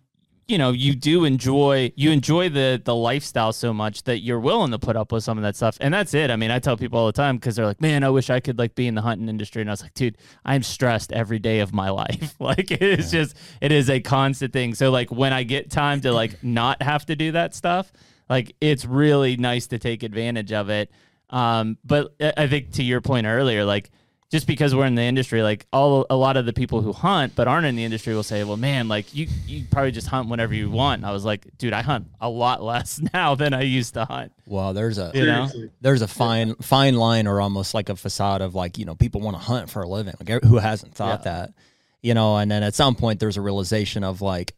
you 0.49 0.59
know 0.59 0.71
you 0.71 0.95
do 0.95 1.25
enjoy 1.25 1.93
you 1.97 2.11
enjoy 2.11 2.49
the 2.49 2.81
the 2.85 2.95
lifestyle 2.95 3.53
so 3.53 3.73
much 3.73 4.05
that 4.05 4.21
you're 4.21 4.39
willing 4.39 4.71
to 4.71 4.79
put 4.79 4.97
up 4.97 5.11
with 5.11 5.25
some 5.25 5.39
of 5.39 5.43
that 5.43 5.57
stuff. 5.57 5.77
And 5.81 5.93
that's 5.93 6.15
it. 6.15 6.31
I 6.31 6.37
mean 6.37 6.51
i 6.51 6.59
tell 6.59 6.77
people 6.77 6.99
all 6.99 7.07
the 7.07 7.13
time 7.13 7.37
because 7.37 7.57
they're 7.57 7.67
like 7.67 7.81
man 7.81 8.05
i 8.05 8.11
wish 8.11 8.31
i 8.31 8.39
could 8.39 8.59
like 8.59 8.75
be 8.75 8.87
in 8.87 8.95
the 8.95 9.03
hunting 9.03 9.29
industry. 9.29 9.61
And 9.61 9.71
i 9.71 9.73
was 9.73 9.83
like 9.83 9.95
dude 9.95 10.19
i'm 10.45 10.63
stressed 10.63 11.13
every 11.13 11.39
day 11.39 11.61
of 11.61 11.75
my 11.75 11.91
life. 12.03 12.35
Like 12.47 12.71
it 12.71 12.83
is 12.83 13.11
just 13.11 13.37
it 13.61 13.73
is 13.73 13.91
a 13.91 14.01
constant 14.01 14.53
thing. 14.53 14.75
So 14.75 14.91
like 14.91 15.11
when 15.11 15.33
i 15.33 15.43
get 15.43 15.71
time 15.71 16.01
to 16.03 16.13
like 16.13 16.39
not 16.45 16.81
have 16.83 17.07
to 17.07 17.17
do 17.17 17.33
that 17.33 17.55
stuff 17.55 17.93
like 18.29 18.55
it's 18.61 18.85
really 18.85 19.37
nice 19.37 19.67
to 19.69 19.79
take 19.79 20.03
advantage 20.03 20.53
of 20.53 20.71
it. 20.71 20.91
Um 21.31 21.79
but 21.85 22.15
i 22.21 22.33
I 22.37 22.47
think 22.47 22.73
to 22.73 22.85
your 22.85 23.01
point 23.01 23.27
earlier 23.27 23.65
like 23.65 23.91
just 24.31 24.47
because 24.49 24.75
we're 24.75 24.87
in 24.87 24.97
the 24.97 25.03
industry, 25.03 25.43
like 25.43 25.67
all 25.73 26.05
a 26.11 26.17
lot 26.17 26.37
of 26.37 26.47
the 26.47 26.53
people 26.53 26.83
who 26.83 26.93
hunt 26.93 27.35
but 27.37 27.47
aren't 27.47 27.67
in 27.67 27.77
the 27.77 27.85
industry 27.85 28.13
will 28.15 28.23
say, 28.25 28.43
"Well, 28.45 28.57
man, 28.57 28.89
like 28.89 29.15
you 29.15 29.29
you 29.47 29.65
probably 29.71 29.93
just 29.93 30.09
hunt 30.09 30.29
whenever 30.29 30.53
you 30.53 30.69
want." 30.71 30.99
And 31.01 31.07
I 31.07 31.13
was 31.13 31.25
like, 31.25 31.47
"Dude, 31.59 31.73
I 31.73 31.83
hunt 31.83 32.09
a 32.21 32.29
lot 32.29 32.63
less 32.63 33.01
now 33.15 33.35
than 33.37 33.55
I 33.55 33.63
used 33.63 33.95
to 33.95 34.05
hunt." 34.05 34.33
well, 34.47 34.73
there's 34.75 34.99
a 34.99 35.13
You 35.15 35.27
know? 35.27 35.49
There's 35.81 36.03
a 36.03 36.09
fine 36.09 36.55
fine 36.57 36.97
line 36.97 37.27
or 37.29 37.41
almost 37.41 37.73
like 37.73 37.89
a 37.89 37.95
facade 37.97 38.43
of 38.43 38.55
like 38.55 38.79
you 38.79 38.85
know 38.85 38.95
people 38.97 39.21
want 39.21 39.37
to 39.37 39.43
hunt 39.43 39.71
for 39.71 39.83
a 39.83 39.89
living 39.89 40.15
like 40.19 40.43
who 40.45 40.59
hasn't 40.59 40.95
thought 40.95 41.21
Yeah. 41.25 41.33
that 41.33 41.55
you 42.03 42.15
know 42.15 42.37
and 42.37 42.51
then 42.51 42.63
at 42.63 42.75
some 42.75 42.95
point 42.95 43.21
there's 43.21 43.37
a 43.37 43.41
realization 43.43 44.05
of 44.05 44.21
like 44.23 44.55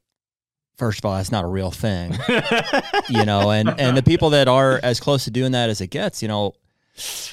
first 0.77 0.99
of 1.01 1.05
all 1.07 1.17
that's 1.17 1.33
not 1.33 1.45
a 1.45 1.49
real 1.49 1.71
thing 1.71 2.13
you 3.09 3.25
know 3.25 3.51
and 3.51 3.69
and 3.81 3.97
the 3.97 4.03
people 4.03 4.31
that 4.31 4.49
are 4.49 4.79
as 4.83 5.01
close 5.01 5.25
to 5.25 5.31
doing 5.31 5.53
that 5.53 5.71
as 5.71 5.81
it 5.81 5.87
gets 5.89 6.21
you 6.23 6.29
know 6.29 6.53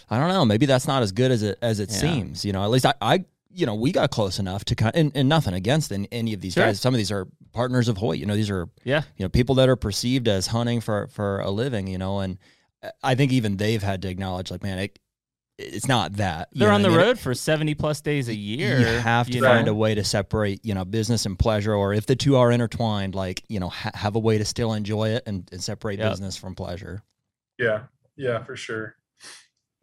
i 0.10 0.18
don't 0.20 0.30
know 0.30 0.46
maybe 0.46 0.66
that's 0.66 0.88
not 0.88 1.02
as 1.04 1.12
good 1.12 1.32
as 1.32 1.44
it 1.44 1.58
as 1.62 1.80
it 1.80 1.90
Yeah. 1.92 1.98
seems 1.98 2.46
you 2.46 2.52
know 2.54 2.64
at 2.64 2.70
least 2.70 2.86
i 2.86 2.94
i 3.02 3.26
you 3.52 3.66
know 3.66 3.76
we 3.76 3.92
got 3.92 4.12
close 4.12 4.38
enough 4.40 4.66
to 4.66 4.76
kind 4.76 4.92
and, 4.96 5.12
and 5.16 5.30
nothing 5.30 5.54
against 5.54 5.92
any, 5.92 6.08
any 6.12 6.34
of 6.34 6.42
these 6.42 6.54
Sure. 6.54 6.66
guys 6.66 6.80
some 6.82 6.94
of 6.94 6.98
these 6.98 7.12
are 7.12 7.28
partners 7.54 7.88
of 7.88 7.98
hoyt 7.98 8.18
you 8.20 8.26
know 8.26 8.36
these 8.36 8.50
are 8.50 8.68
yeah, 8.84 9.04
you 9.18 9.24
know 9.26 9.30
people 9.30 9.56
that 9.56 9.70
are 9.70 9.76
perceived 9.78 10.28
as 10.28 10.48
hunting 10.48 10.82
for 10.82 11.08
for 11.08 11.40
a 11.40 11.50
living 11.50 11.88
you 11.88 11.98
know 11.98 12.20
and 12.20 12.38
i 13.04 13.16
think 13.16 13.32
even 13.32 13.58
they've 13.58 13.82
had 13.84 14.02
to 14.02 14.10
acknowledge 14.10 14.52
like 14.52 14.62
man 14.62 14.78
it 14.80 15.00
it's 15.58 15.88
not 15.88 16.12
that 16.18 16.50
they're 16.52 16.68
know 16.68 16.76
on 16.76 16.82
the 16.82 16.90
I 16.90 16.92
mean? 16.92 17.00
road 17.00 17.18
for 17.20 17.34
seventy 17.34 17.76
plus 17.76 18.02
days 18.02 18.28
a 18.28 18.36
year. 18.36 18.78
you 18.78 18.86
have 19.00 19.28
to 19.28 19.38
you 19.38 19.42
find 19.42 19.68
know? 19.68 19.72
a 19.72 19.76
way 19.76 19.96
to 19.96 20.04
separate 20.04 20.60
you 20.66 20.74
know 20.74 20.84
business 20.84 21.26
and 21.26 21.40
pleasure 21.40 21.74
or 21.74 21.94
if 21.94 22.06
the 22.08 22.16
two 22.18 22.36
are 22.36 22.52
intertwined 22.52 23.16
like 23.16 23.42
you 23.48 23.62
know 23.62 23.70
ha- 23.70 23.92
have 23.94 24.18
a 24.18 24.20
way 24.20 24.38
to 24.38 24.44
still 24.44 24.74
enjoy 24.74 25.12
it 25.12 25.24
and, 25.26 25.48
and 25.54 25.64
separate 25.64 25.98
Yep. 26.00 26.12
business 26.12 26.36
from 26.36 26.56
pleasure 26.56 27.04
Yeah, 27.58 27.84
yeah, 28.18 28.44
for 28.44 28.58
sure. 28.58 28.96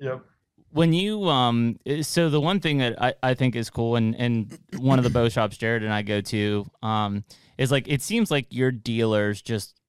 Yep. 0.02 0.24
when 0.72 0.92
you 0.92 1.28
um 1.28 1.78
so 2.02 2.28
the 2.28 2.40
one 2.40 2.60
thing 2.60 2.78
that 2.78 3.00
I, 3.00 3.14
I 3.22 3.34
think 3.34 3.54
is 3.56 3.70
cool 3.70 3.96
and 3.96 4.14
and 4.16 4.58
one 4.76 4.98
of 4.98 5.04
the 5.04 5.10
bow 5.10 5.28
shops 5.28 5.56
jared 5.56 5.82
and 5.82 5.92
i 5.92 6.02
go 6.02 6.20
to 6.20 6.66
um 6.82 7.24
is 7.56 7.70
like 7.70 7.86
it 7.86 8.02
seems 8.02 8.30
like 8.30 8.46
your 8.50 8.72
dealers 8.72 9.40
just 9.40 9.80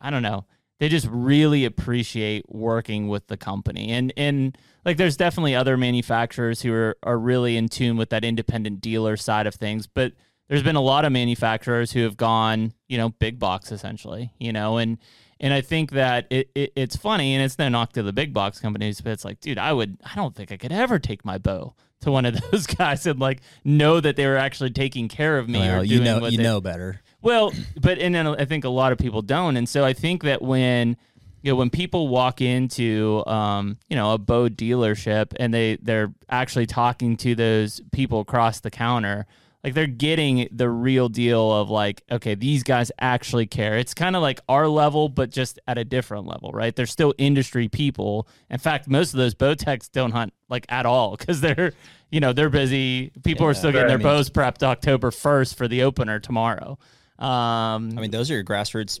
i 0.00 0.10
don't 0.10 0.22
know 0.22 0.44
they 0.80 0.88
just 0.88 1.06
really 1.10 1.66
appreciate 1.66 2.46
working 2.48 3.06
with 3.06 3.28
the 3.28 3.36
company. 3.36 3.90
And 3.90 4.12
and 4.16 4.58
like 4.84 4.96
there's 4.96 5.16
definitely 5.16 5.54
other 5.54 5.76
manufacturers 5.76 6.62
who 6.62 6.72
are, 6.72 6.96
are 7.02 7.18
really 7.18 7.56
in 7.56 7.68
tune 7.68 7.96
with 7.96 8.08
that 8.10 8.24
independent 8.24 8.80
dealer 8.80 9.16
side 9.16 9.46
of 9.46 9.54
things, 9.54 9.86
but 9.86 10.14
there's 10.48 10.62
been 10.62 10.76
a 10.76 10.80
lot 10.80 11.04
of 11.04 11.12
manufacturers 11.12 11.92
who 11.92 12.02
have 12.02 12.16
gone, 12.16 12.72
you 12.88 12.96
know, 12.96 13.10
big 13.10 13.38
box 13.38 13.70
essentially, 13.70 14.32
you 14.38 14.52
know, 14.52 14.78
and 14.78 14.98
and 15.40 15.52
I 15.52 15.60
think 15.62 15.90
that 15.92 16.26
it, 16.30 16.50
it 16.54 16.72
it's 16.76 16.94
funny 16.96 17.34
and 17.34 17.42
it's 17.42 17.58
no 17.58 17.68
knock 17.68 17.92
to 17.94 18.02
the 18.02 18.12
big 18.12 18.32
box 18.32 18.60
companies, 18.60 19.00
but 19.00 19.12
it's 19.12 19.24
like, 19.24 19.40
dude, 19.40 19.58
I 19.58 19.72
would 19.72 19.98
I 20.04 20.14
don't 20.14 20.34
think 20.34 20.52
I 20.52 20.56
could 20.56 20.72
ever 20.72 20.98
take 20.98 21.24
my 21.24 21.38
bow 21.38 21.74
to 22.02 22.10
one 22.10 22.24
of 22.26 22.38
those 22.50 22.66
guys 22.66 23.06
and 23.06 23.18
like 23.18 23.40
know 23.64 24.00
that 24.00 24.16
they 24.16 24.26
were 24.26 24.36
actually 24.36 24.70
taking 24.70 25.08
care 25.08 25.38
of 25.38 25.48
me 25.48 25.58
Well, 25.58 25.84
you 25.84 26.00
know 26.02 26.26
you 26.26 26.36
they- 26.36 26.42
know 26.42 26.60
better. 26.60 27.00
well, 27.22 27.52
but 27.80 27.98
and 27.98 28.14
then 28.14 28.26
I 28.26 28.44
think 28.44 28.64
a 28.64 28.68
lot 28.70 28.92
of 28.92 28.98
people 28.98 29.22
don't, 29.22 29.56
and 29.56 29.68
so 29.68 29.84
I 29.84 29.92
think 29.92 30.22
that 30.22 30.40
when 30.42 30.96
you 31.42 31.52
know 31.52 31.56
when 31.56 31.70
people 31.70 32.08
walk 32.08 32.40
into 32.42 33.22
um, 33.26 33.78
you 33.88 33.96
know 33.96 34.12
a 34.12 34.18
bow 34.18 34.48
dealership 34.48 35.32
and 35.40 35.52
they 35.54 35.76
they're 35.82 36.12
actually 36.28 36.66
talking 36.66 37.16
to 37.18 37.34
those 37.34 37.80
people 37.92 38.20
across 38.20 38.60
the 38.60 38.70
counter, 38.70 39.26
like 39.62 39.74
they're 39.74 39.86
getting 39.86 40.48
the 40.50 40.68
real 40.70 41.08
deal 41.08 41.52
of 41.52 41.68
like 41.70 42.02
okay 42.10 42.34
these 42.34 42.62
guys 42.62 42.90
actually 43.00 43.46
care. 43.46 43.76
It's 43.76 43.92
kind 43.94 44.16
of 44.16 44.22
like 44.22 44.40
our 44.48 44.68
level, 44.68 45.08
but 45.08 45.30
just 45.30 45.58
at 45.66 45.76
a 45.78 45.84
different 45.84 46.26
level, 46.26 46.50
right? 46.52 46.74
They're 46.74 46.86
still 46.86 47.14
industry 47.18 47.68
people. 47.68 48.26
In 48.48 48.58
fact, 48.58 48.88
most 48.88 49.12
of 49.12 49.18
those 49.18 49.34
bow 49.34 49.54
techs 49.54 49.88
don't 49.88 50.12
hunt 50.12 50.32
like 50.48 50.64
at 50.70 50.86
all 50.86 51.16
because 51.16 51.40
they're 51.40 51.72
you 52.10 52.20
know 52.20 52.32
they're 52.32 52.48
busy. 52.50 53.12
People 53.22 53.46
are 53.46 53.54
still 53.54 53.70
getting 53.70 53.88
Right. 53.88 53.98
their 54.02 54.12
bows 54.12 54.30
prepped 54.30 54.62
October 54.62 55.10
first 55.10 55.56
for 55.58 55.68
the 55.68 55.82
opener 55.82 56.18
tomorrow. 56.18 56.78
Um, 57.18 57.92
I 57.96 58.00
mean, 58.00 58.10
those 58.10 58.30
are 58.30 58.34
your 58.34 58.44
grassroots. 58.44 58.98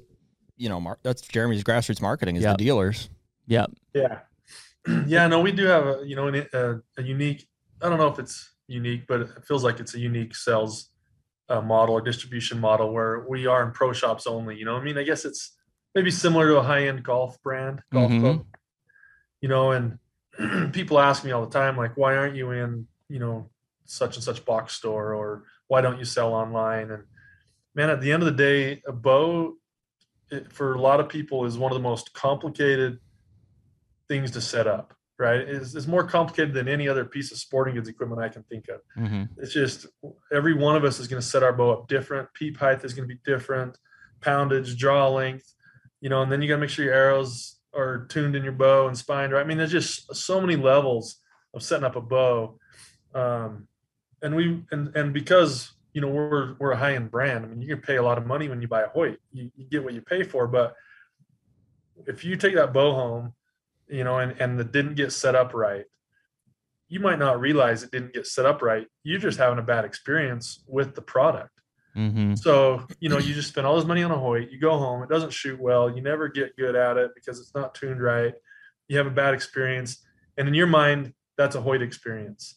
You 0.58 0.68
know, 0.68 0.78
mar- 0.80 0.98
that's 1.02 1.22
Jeremy's 1.22 1.64
grassroots 1.64 2.02
marketing 2.02 2.36
is 2.36 2.42
Yep. 2.42 2.58
the 2.58 2.64
dealers. 2.64 3.08
yeah, 3.46 3.64
Yeah, 3.94 4.18
yeah. 5.06 5.26
No, 5.26 5.40
we 5.40 5.52
do 5.52 5.64
have 5.64 5.86
a 5.86 6.02
you 6.04 6.16
know 6.16 6.28
an, 6.28 6.46
a, 6.52 6.74
a 6.98 7.02
unique. 7.02 7.48
I 7.82 7.88
don't 7.88 7.96
know 7.98 8.08
if 8.08 8.18
it's 8.18 8.50
unique, 8.70 9.06
but 9.06 9.20
it 9.20 9.28
feels 9.46 9.64
like 9.64 9.80
it's 9.80 9.94
a 9.94 9.98
unique 9.98 10.34
sales 10.34 10.90
uh, 11.48 11.60
model 11.60 11.96
or 11.96 12.00
distribution 12.00 12.60
model 12.60 12.92
where 12.92 13.26
we 13.28 13.46
are 13.46 13.62
in 13.64 13.72
pro 13.72 13.92
shops 13.92 14.26
only. 14.26 14.56
You 14.56 14.64
know, 14.64 14.76
I 14.76 14.82
mean, 14.82 14.96
I 14.96 15.02
guess 15.02 15.24
it's 15.24 15.56
maybe 15.94 16.10
similar 16.10 16.46
to 16.48 16.58
a 16.58 16.62
high 16.62 16.86
end 16.86 17.02
golf 17.02 17.42
brand, 17.42 17.82
golf 17.92 18.10
Mhm. 18.12 18.20
club. 18.20 18.46
You 19.40 19.48
know, 19.48 19.72
and 19.72 19.98
people 20.72 20.98
ask 20.98 21.24
me 21.24 21.32
all 21.32 21.44
the 21.44 21.50
time, 21.50 21.76
like, 21.76 21.96
why 21.96 22.16
aren't 22.16 22.36
you 22.36 22.52
in 22.52 22.86
you 23.08 23.18
know 23.18 23.50
such 23.86 24.16
and 24.16 24.22
such 24.22 24.44
box 24.44 24.74
store 24.74 25.12
or 25.14 25.44
why 25.66 25.80
don't 25.80 25.98
you 25.98 26.04
sell 26.04 26.32
online? 26.32 26.90
And 26.90 27.04
man, 27.74 27.90
at 27.90 28.00
the 28.00 28.12
end 28.12 28.22
of 28.22 28.26
the 28.26 28.42
day, 28.42 28.82
a 28.86 28.92
bow 28.92 29.56
it, 30.30 30.52
for 30.52 30.74
a 30.74 30.80
lot 30.80 31.00
of 31.00 31.08
people 31.08 31.44
is 31.44 31.58
one 31.58 31.72
of 31.72 31.76
the 31.76 31.82
most 31.82 32.12
complicated 32.14 33.00
things 34.06 34.30
to 34.32 34.40
set 34.40 34.66
up 34.68 34.94
right? 35.20 35.40
Is 35.40 35.76
is 35.76 35.86
more 35.86 36.02
complicated 36.04 36.54
than 36.54 36.66
any 36.66 36.88
other 36.88 37.04
piece 37.04 37.30
of 37.30 37.38
sporting 37.38 37.74
goods 37.74 37.88
equipment 37.88 38.20
i 38.20 38.28
can 38.28 38.42
think 38.44 38.68
of. 38.68 38.80
Hmm 38.94 39.24
it's 39.36 39.52
just 39.52 39.86
every 40.32 40.54
one 40.54 40.76
of 40.76 40.84
us 40.84 40.98
is 40.98 41.06
going 41.06 41.20
to 41.20 41.26
set 41.26 41.42
our 41.42 41.52
bow 41.52 41.70
up 41.72 41.88
different. 41.88 42.28
Peep 42.34 42.56
height 42.56 42.84
is 42.84 42.94
going 42.94 43.08
to 43.08 43.14
be 43.14 43.20
different. 43.24 43.78
Poundage 44.20 44.76
draw 44.76 45.08
length 45.08 45.54
you 46.00 46.08
know 46.08 46.22
and 46.22 46.32
then 46.32 46.42
you 46.42 46.48
got 46.48 46.54
to 46.54 46.60
make 46.60 46.70
sure 46.70 46.84
your 46.84 46.94
arrows 46.94 47.58
are 47.74 48.06
tuned 48.06 48.34
in 48.34 48.42
your 48.42 48.52
bow 48.52 48.88
and 48.88 48.96
spined 48.98 49.32
right? 49.32 49.44
I 49.44 49.44
mean 49.44 49.58
there's 49.58 49.70
just 49.70 50.14
so 50.14 50.40
many 50.40 50.56
levels 50.56 51.16
of 51.54 51.62
setting 51.62 51.84
up 51.84 51.96
a 51.96 52.00
bow. 52.00 52.58
Um, 53.14 53.66
and 54.22 54.34
we 54.34 54.62
and 54.70 54.94
and 54.96 55.12
because 55.12 55.72
you 55.92 56.00
know 56.00 56.08
we're 56.08 56.54
we're 56.58 56.72
a 56.72 56.76
high 56.76 56.94
end 56.94 57.10
brand 57.10 57.44
i 57.44 57.48
mean 57.48 57.60
you 57.60 57.66
can 57.66 57.82
pay 57.82 57.96
a 57.96 58.02
lot 58.02 58.18
of 58.18 58.26
money 58.26 58.48
when 58.48 58.62
you 58.62 58.68
buy 58.68 58.82
a 58.82 58.88
hoyt. 58.88 59.18
You, 59.32 59.50
you 59.56 59.66
get 59.66 59.82
what 59.82 59.94
you 59.94 60.02
pay 60.02 60.22
for 60.22 60.46
but 60.46 60.74
if 62.06 62.24
you 62.24 62.36
take 62.36 62.54
that 62.54 62.72
bow 62.72 62.94
home 62.94 63.34
you 63.90 64.04
know 64.04 64.18
and 64.18 64.40
and 64.40 64.60
it 64.60 64.72
didn't 64.72 64.94
get 64.94 65.12
set 65.12 65.34
up 65.34 65.54
right. 65.54 65.84
You 66.88 67.00
might 67.00 67.18
not 67.18 67.40
realize 67.40 67.82
it 67.82 67.92
didn't 67.92 68.14
get 68.14 68.26
set 68.26 68.46
up 68.46 68.62
right. 68.62 68.86
You're 69.04 69.20
just 69.20 69.38
having 69.38 69.58
a 69.58 69.62
bad 69.62 69.84
experience 69.84 70.64
with 70.66 70.94
the 70.94 71.02
product. 71.02 71.50
Hmm 71.94 72.34
so 72.36 72.86
you 73.00 73.08
know 73.08 73.18
you 73.18 73.34
just 73.34 73.48
spend 73.48 73.66
all 73.66 73.76
this 73.76 73.84
money 73.84 74.02
on 74.02 74.10
a 74.10 74.18
hoyt. 74.18 74.50
You 74.50 74.60
go 74.60 74.78
home. 74.78 75.02
It 75.02 75.08
doesn't 75.08 75.32
shoot 75.32 75.60
well. 75.60 75.94
You 75.94 76.02
never 76.02 76.28
get 76.28 76.56
good 76.56 76.76
at 76.76 76.96
it 76.96 77.10
because 77.14 77.40
it's 77.40 77.54
not 77.54 77.74
tuned 77.74 78.00
right. 78.00 78.34
You 78.88 78.98
have 78.98 79.06
a 79.06 79.10
bad 79.10 79.34
experience. 79.34 80.04
And 80.38 80.46
in 80.48 80.54
your 80.54 80.66
mind 80.66 81.12
that's 81.36 81.56
a 81.56 81.60
hoyt 81.60 81.82
experience. 81.82 82.56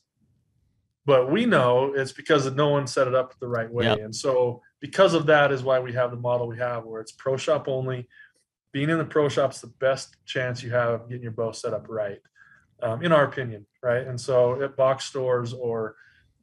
But 1.06 1.32
we 1.32 1.46
know 1.46 1.94
it's 1.94 2.12
because 2.12 2.50
no 2.54 2.70
one 2.70 2.88
set 2.88 3.08
it 3.08 3.16
up 3.16 3.34
the 3.40 3.48
right 3.48 3.72
way. 3.72 3.86
Yep. 3.86 4.00
and 4.00 4.16
so 4.16 4.62
because 4.80 5.14
of 5.14 5.26
that 5.28 5.52
is 5.52 5.64
why 5.64 5.80
we 5.80 5.94
have 5.94 6.12
the 6.12 6.18
model 6.18 6.48
we 6.48 6.58
have 6.58 6.84
where 6.84 7.02
it's 7.02 7.14
pro 7.14 7.38
shop 7.38 7.68
only 7.68 8.08
being 8.74 8.90
in 8.90 8.98
the 8.98 9.06
pro 9.06 9.30
shop's 9.30 9.62
the 9.62 9.68
best 9.80 10.18
chance 10.26 10.62
you 10.62 10.72
have 10.72 10.90
of 11.02 11.08
getting 11.08 11.24
your 11.24 11.32
bow 11.32 11.52
set 11.52 11.74
up 11.74 11.86
right 11.88 12.20
um, 12.82 13.02
in 13.04 13.12
our 13.14 13.24
opinion 13.24 13.66
right? 13.82 14.06
And 14.08 14.20
so 14.20 14.62
at 14.62 14.76
box 14.76 15.06
stores 15.06 15.54
or 15.54 15.96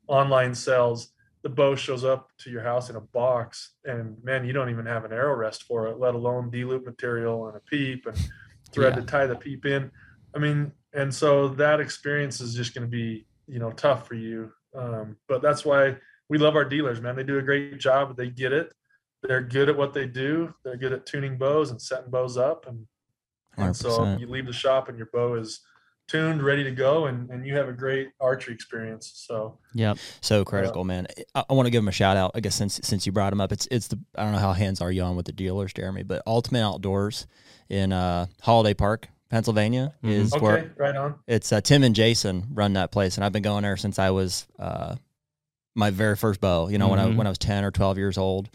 online 0.07 0.55
sales 0.55 1.13
the 1.43 1.49
bow 1.49 1.75
shows 1.75 2.05
up 2.05 2.29
to 2.39 2.51
your 2.51 2.63
house 2.63 2.91
in 2.91 2.97
a 2.97 3.01
box 3.01 3.73
and 3.85 4.17
man 4.23 4.45
you 4.45 4.53
don't 4.53 4.71
even 4.71 4.87
have 4.87 5.05
an 5.05 5.13
arrow 5.13 5.35
rest 5.35 5.65
for 5.65 5.87
it 5.89 5.99
let 5.99 6.15
alone 6.15 6.51
d-loop 6.51 6.85
material 6.85 7.49
and 7.49 7.57
a 7.57 7.61
peep 7.61 8.07
and 8.07 8.17
thread 8.73 8.95
Yeah. 8.95 9.01
to 9.01 9.07
tie 9.07 9.27
the 9.27 9.37
peep 9.37 9.67
in. 9.67 9.91
I 10.35 10.39
mean 10.39 10.73
and 10.93 11.15
so 11.15 11.49
that 11.49 11.81
experience 11.81 12.41
is 12.41 12.55
just 12.55 12.75
going 12.75 12.87
to 12.87 12.91
be 12.91 13.27
you 13.49 13.59
know 13.59 13.73
tough 13.73 14.07
for 14.07 14.15
you. 14.15 14.53
Um, 14.77 15.17
but 15.29 15.43
that's 15.43 15.65
why 15.65 15.97
we 16.29 16.39
love 16.39 16.55
our 16.57 16.65
dealers 16.65 17.01
man. 17.01 17.17
They 17.17 17.25
do 17.25 17.39
a 17.39 17.43
great 17.43 17.79
job. 17.81 18.17
They 18.17 18.29
get 18.29 18.53
it 18.53 18.73
they're 19.23 19.43
good 19.43 19.69
at 19.69 19.77
what 19.77 19.93
they 19.93 20.07
do 20.07 20.53
they're 20.65 20.77
good 20.77 20.93
at 20.93 21.07
tuning 21.07 21.37
bows 21.37 21.71
and 21.71 21.81
setting 21.81 22.11
bows 22.11 22.37
up 22.37 22.67
and, 22.67 22.87
and 23.57 23.77
so 23.77 24.17
you 24.19 24.27
leave 24.27 24.47
the 24.47 24.53
shop 24.53 24.89
and 24.89 24.97
your 24.97 25.09
bow 25.13 25.35
is 25.35 25.61
tuned 26.09 26.43
ready 26.43 26.65
to 26.65 26.71
go 26.73 27.07
and, 27.07 27.31
and 27.31 27.47
you 27.47 27.55
have 27.57 27.69
a 27.69 27.73
great 27.73 28.09
archery 28.21 28.55
experience 28.55 29.13
so 29.27 29.59
Yep. 29.75 29.99
So 30.21 30.45
critical, 30.45 30.83
man. 30.83 31.07
I, 31.37 31.45
I 31.49 31.53
want 31.53 31.67
to 31.67 31.71
give 31.71 31.81
him 31.81 31.87
a 31.87 31.93
shout 31.93 32.17
out. 32.17 32.33
I 32.35 32.41
guess 32.41 32.57
since 32.57 32.81
since 32.83 33.07
you 33.07 33.13
brought 33.13 33.33
him 33.33 33.41
up, 33.41 33.53
it's 33.53 33.69
it's 33.71 33.87
the 33.87 34.01
I 34.17 34.25
don't 34.25 34.33
know 34.33 34.39
how 34.39 34.53
hands 34.53 34.81
are 34.81 34.91
you 34.91 35.03
on 35.03 35.15
with 35.15 35.27
the 35.27 35.33
dealers, 35.33 35.73
Jeremy, 35.73 36.03
but 36.03 36.25
Ultimate 36.27 36.65
Outdoors 36.65 37.29
in 37.69 37.93
uh, 37.93 38.27
Holiday 38.43 38.75
Park, 38.75 39.07
Pennsylvania, 39.31 39.95
Mhm. 40.03 40.11
is 40.11 40.35
okay 40.35 40.45
where 40.45 40.75
right 40.77 40.97
on 40.97 41.15
it's 41.29 41.53
uh, 41.53 41.61
Tim 41.61 41.85
and 41.85 41.95
Jason 41.95 42.49
run 42.53 42.73
that 42.73 42.91
place, 42.91 43.15
and 43.15 43.25
I've 43.25 43.31
been 43.31 43.45
going 43.45 43.63
there 43.63 43.77
since 43.77 44.01
I 44.01 44.11
was 44.11 44.49
uh, 44.59 44.97
my 45.77 45.91
very 45.91 46.17
first 46.17 46.41
bow. 46.41 46.67
You 46.67 46.79
know, 46.79 46.89
when 46.89 46.99
I 46.99 47.07
Mhm. 47.07 47.15
when 47.15 47.29
I 47.29 47.31
was 47.31 47.39
ten 47.39 47.63
or 47.63 47.71
twelve 47.71 47.97
years 47.97 48.19
old, 48.19 48.51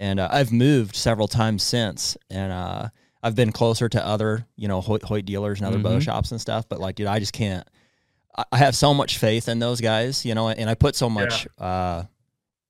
and 0.00 0.18
uh, 0.18 0.28
I've 0.32 0.50
moved 0.50 0.96
several 0.96 1.28
times 1.28 1.62
since, 1.62 2.16
and 2.28 2.50
uh, 2.50 2.88
I've 3.22 3.36
been 3.36 3.52
closer 3.52 3.88
to 3.88 4.04
other 4.04 4.46
you 4.56 4.66
know 4.66 4.80
Hoyt, 4.80 5.04
Hoyt 5.04 5.24
dealers 5.26 5.60
and 5.60 5.68
other 5.68 5.78
bow 5.78 5.98
Mhm. 5.98 6.02
shops 6.02 6.32
and 6.32 6.40
stuff. 6.40 6.68
But 6.68 6.80
like, 6.80 6.96
dude, 6.96 7.06
I 7.06 7.20
just 7.20 7.32
can't. 7.32 7.68
I- 8.52 8.58
have 8.58 8.74
so 8.74 8.92
much 8.94 9.18
faith 9.18 9.48
in 9.48 9.58
those 9.58 9.80
guys, 9.80 10.24
you 10.24 10.34
know, 10.34 10.48
and 10.48 10.68
I 10.70 10.74
put 10.74 10.96
so 10.96 11.08
much. 11.10 11.46
Uh, 11.58 12.04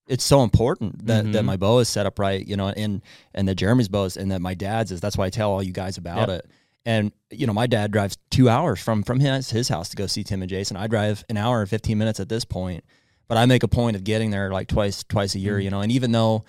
it's 0.08 0.24
so 0.24 0.42
important 0.42 1.06
that, 1.06 1.30
that 1.32 1.42
Mhm. 1.42 1.46
my 1.46 1.56
bow 1.56 1.78
is 1.78 1.88
set 1.88 2.04
up 2.04 2.18
right, 2.18 2.44
you 2.44 2.56
know, 2.56 2.68
and 2.70 3.00
and 3.32 3.46
that 3.48 3.54
Jeremy's 3.54 3.88
bow 3.88 4.04
is, 4.04 4.16
and 4.16 4.30
that 4.32 4.40
my 4.40 4.54
dad's 4.54 4.90
is. 4.90 5.00
That's 5.00 5.16
why 5.16 5.26
I 5.26 5.30
tell 5.30 5.50
all 5.52 5.62
you 5.62 5.72
guys 5.72 5.96
about 5.98 6.28
Yep. 6.28 6.38
it. 6.44 6.50
And 6.84 7.12
you 7.30 7.46
know, 7.46 7.52
my 7.52 7.66
dad 7.68 7.92
drives 7.92 8.16
two 8.30 8.48
hours 8.48 8.80
from 8.80 9.02
from 9.04 9.20
his 9.20 9.50
his 9.50 9.68
house 9.68 9.88
to 9.90 9.96
go 9.96 10.06
see 10.08 10.24
Tim 10.24 10.42
and 10.42 10.48
Jason. 10.50 10.76
I 10.76 10.88
drive 10.88 11.24
an 11.28 11.36
hour 11.36 11.60
and 11.60 11.68
fifteen 11.70 11.98
minutes 11.98 12.18
at 12.18 12.28
this 12.28 12.44
point, 12.44 12.82
but 13.28 13.36
I 13.38 13.46
make 13.46 13.62
a 13.62 13.68
point 13.68 13.94
of 13.96 14.02
getting 14.02 14.30
there 14.30 14.50
like 14.50 14.66
twice 14.66 15.04
twice 15.04 15.34
a 15.36 15.38
year. 15.38 15.58
Mm. 15.58 15.64
You 15.64 15.70
know, 15.70 15.80
and 15.82 15.92
even 15.92 16.10
though 16.10 16.44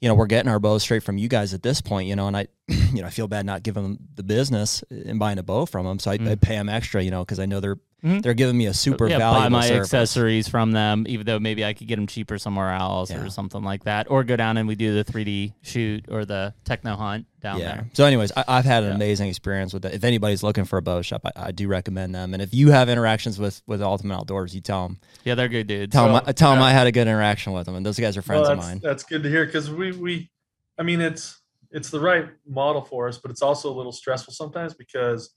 you 0.00 0.08
know 0.08 0.14
we're 0.14 0.26
getting 0.26 0.50
our 0.50 0.58
bows 0.58 0.82
straight 0.82 1.02
from 1.02 1.18
you 1.18 1.28
guys 1.28 1.54
at 1.54 1.62
this 1.62 1.80
point, 1.80 2.08
you 2.08 2.16
know, 2.16 2.26
and 2.26 2.36
I 2.36 2.46
you 2.68 3.00
know 3.00 3.06
I 3.06 3.10
feel 3.10 3.28
bad 3.28 3.46
not 3.46 3.62
giving 3.62 3.82
them 3.82 3.98
the 4.14 4.22
business 4.22 4.82
and 4.90 5.18
buying 5.18 5.38
a 5.38 5.42
bow 5.42 5.66
from 5.66 5.86
them, 5.86 5.98
so 5.98 6.10
I, 6.10 6.14
I 6.14 6.18
Mm. 6.18 6.40
pay 6.40 6.54
them 6.56 6.68
extra, 6.68 7.02
you 7.02 7.10
know, 7.10 7.24
because 7.24 7.38
I 7.40 7.46
know 7.46 7.60
they're 7.60 7.78
Mhm. 8.04 8.22
they're 8.22 8.34
giving 8.34 8.56
me 8.58 8.66
a 8.66 8.74
super 8.74 9.08
yeah, 9.08 9.16
valuable 9.18 9.40
buy 9.44 9.48
my 9.48 9.66
service. 9.66 9.86
accessories 9.94 10.46
from 10.46 10.72
them, 10.72 11.06
even 11.08 11.24
though 11.24 11.38
maybe 11.38 11.64
I 11.64 11.72
could 11.72 11.86
get 11.88 11.96
them 11.96 12.06
cheaper 12.06 12.36
somewhere 12.36 12.72
else 12.74 13.10
Yeah. 13.10 13.22
or 13.24 13.30
something 13.30 13.62
like 13.62 13.84
that, 13.84 14.10
or 14.10 14.24
go 14.24 14.36
down 14.36 14.58
and 14.58 14.68
we 14.68 14.74
do 14.74 14.94
the 14.94 15.04
3D 15.10 15.54
shoot 15.62 16.04
or 16.10 16.24
the 16.26 16.52
techno 16.64 16.96
hunt 16.96 17.26
down 17.40 17.60
yeah. 17.60 17.66
there. 17.76 17.86
So, 17.94 18.04
anyways, 18.04 18.30
I, 18.36 18.44
I've 18.46 18.64
had 18.66 18.82
an 18.82 18.90
Yeah. 18.90 18.94
amazing 18.96 19.28
experience 19.28 19.72
with 19.72 19.84
it. 19.86 19.94
If 19.94 20.04
anybody's 20.04 20.42
looking 20.42 20.64
for 20.64 20.76
a 20.78 20.82
bow 20.82 21.00
shop, 21.02 21.22
I, 21.24 21.46
I 21.46 21.50
do 21.52 21.66
recommend 21.66 22.14
them. 22.14 22.34
And 22.34 22.42
if 22.42 22.52
you 22.52 22.70
have 22.72 22.88
interactions 22.90 23.38
with 23.38 23.62
with 23.66 23.80
Ultimate 23.82 24.14
Outdoors, 24.16 24.54
you 24.54 24.60
tell 24.60 24.86
them 24.88 24.98
Yeah, 25.24 25.34
they're 25.34 25.48
good 25.48 25.66
dudes. 25.66 25.92
tell 25.92 26.12
them 26.12 26.22
So, 26.26 26.32
tell 26.32 26.52
them. 26.52 26.62
I 26.62 26.72
had 26.72 26.86
a 26.86 26.92
good 26.92 27.02
interaction 27.08 27.52
with 27.54 27.64
them, 27.66 27.74
and 27.74 27.86
those 27.86 27.98
guys 27.98 28.16
are 28.18 28.22
friends 28.22 28.42
well, 28.42 28.52
of 28.52 28.58
mine. 28.58 28.80
That's 28.82 29.02
good 29.04 29.22
to 29.22 29.30
hear 29.30 29.46
because 29.46 29.70
we 29.70 29.92
we, 29.92 30.30
I 30.78 30.82
mean 30.82 31.00
it's 31.00 31.40
it's 31.70 31.90
the 31.90 32.00
right 32.00 32.26
model 32.46 32.82
for 32.82 33.08
us, 33.08 33.18
but 33.18 33.30
it's 33.30 33.42
also 33.42 33.72
a 33.72 33.74
little 33.74 33.92
stressful 33.92 34.32
sometimes 34.34 34.74
because 34.74 35.34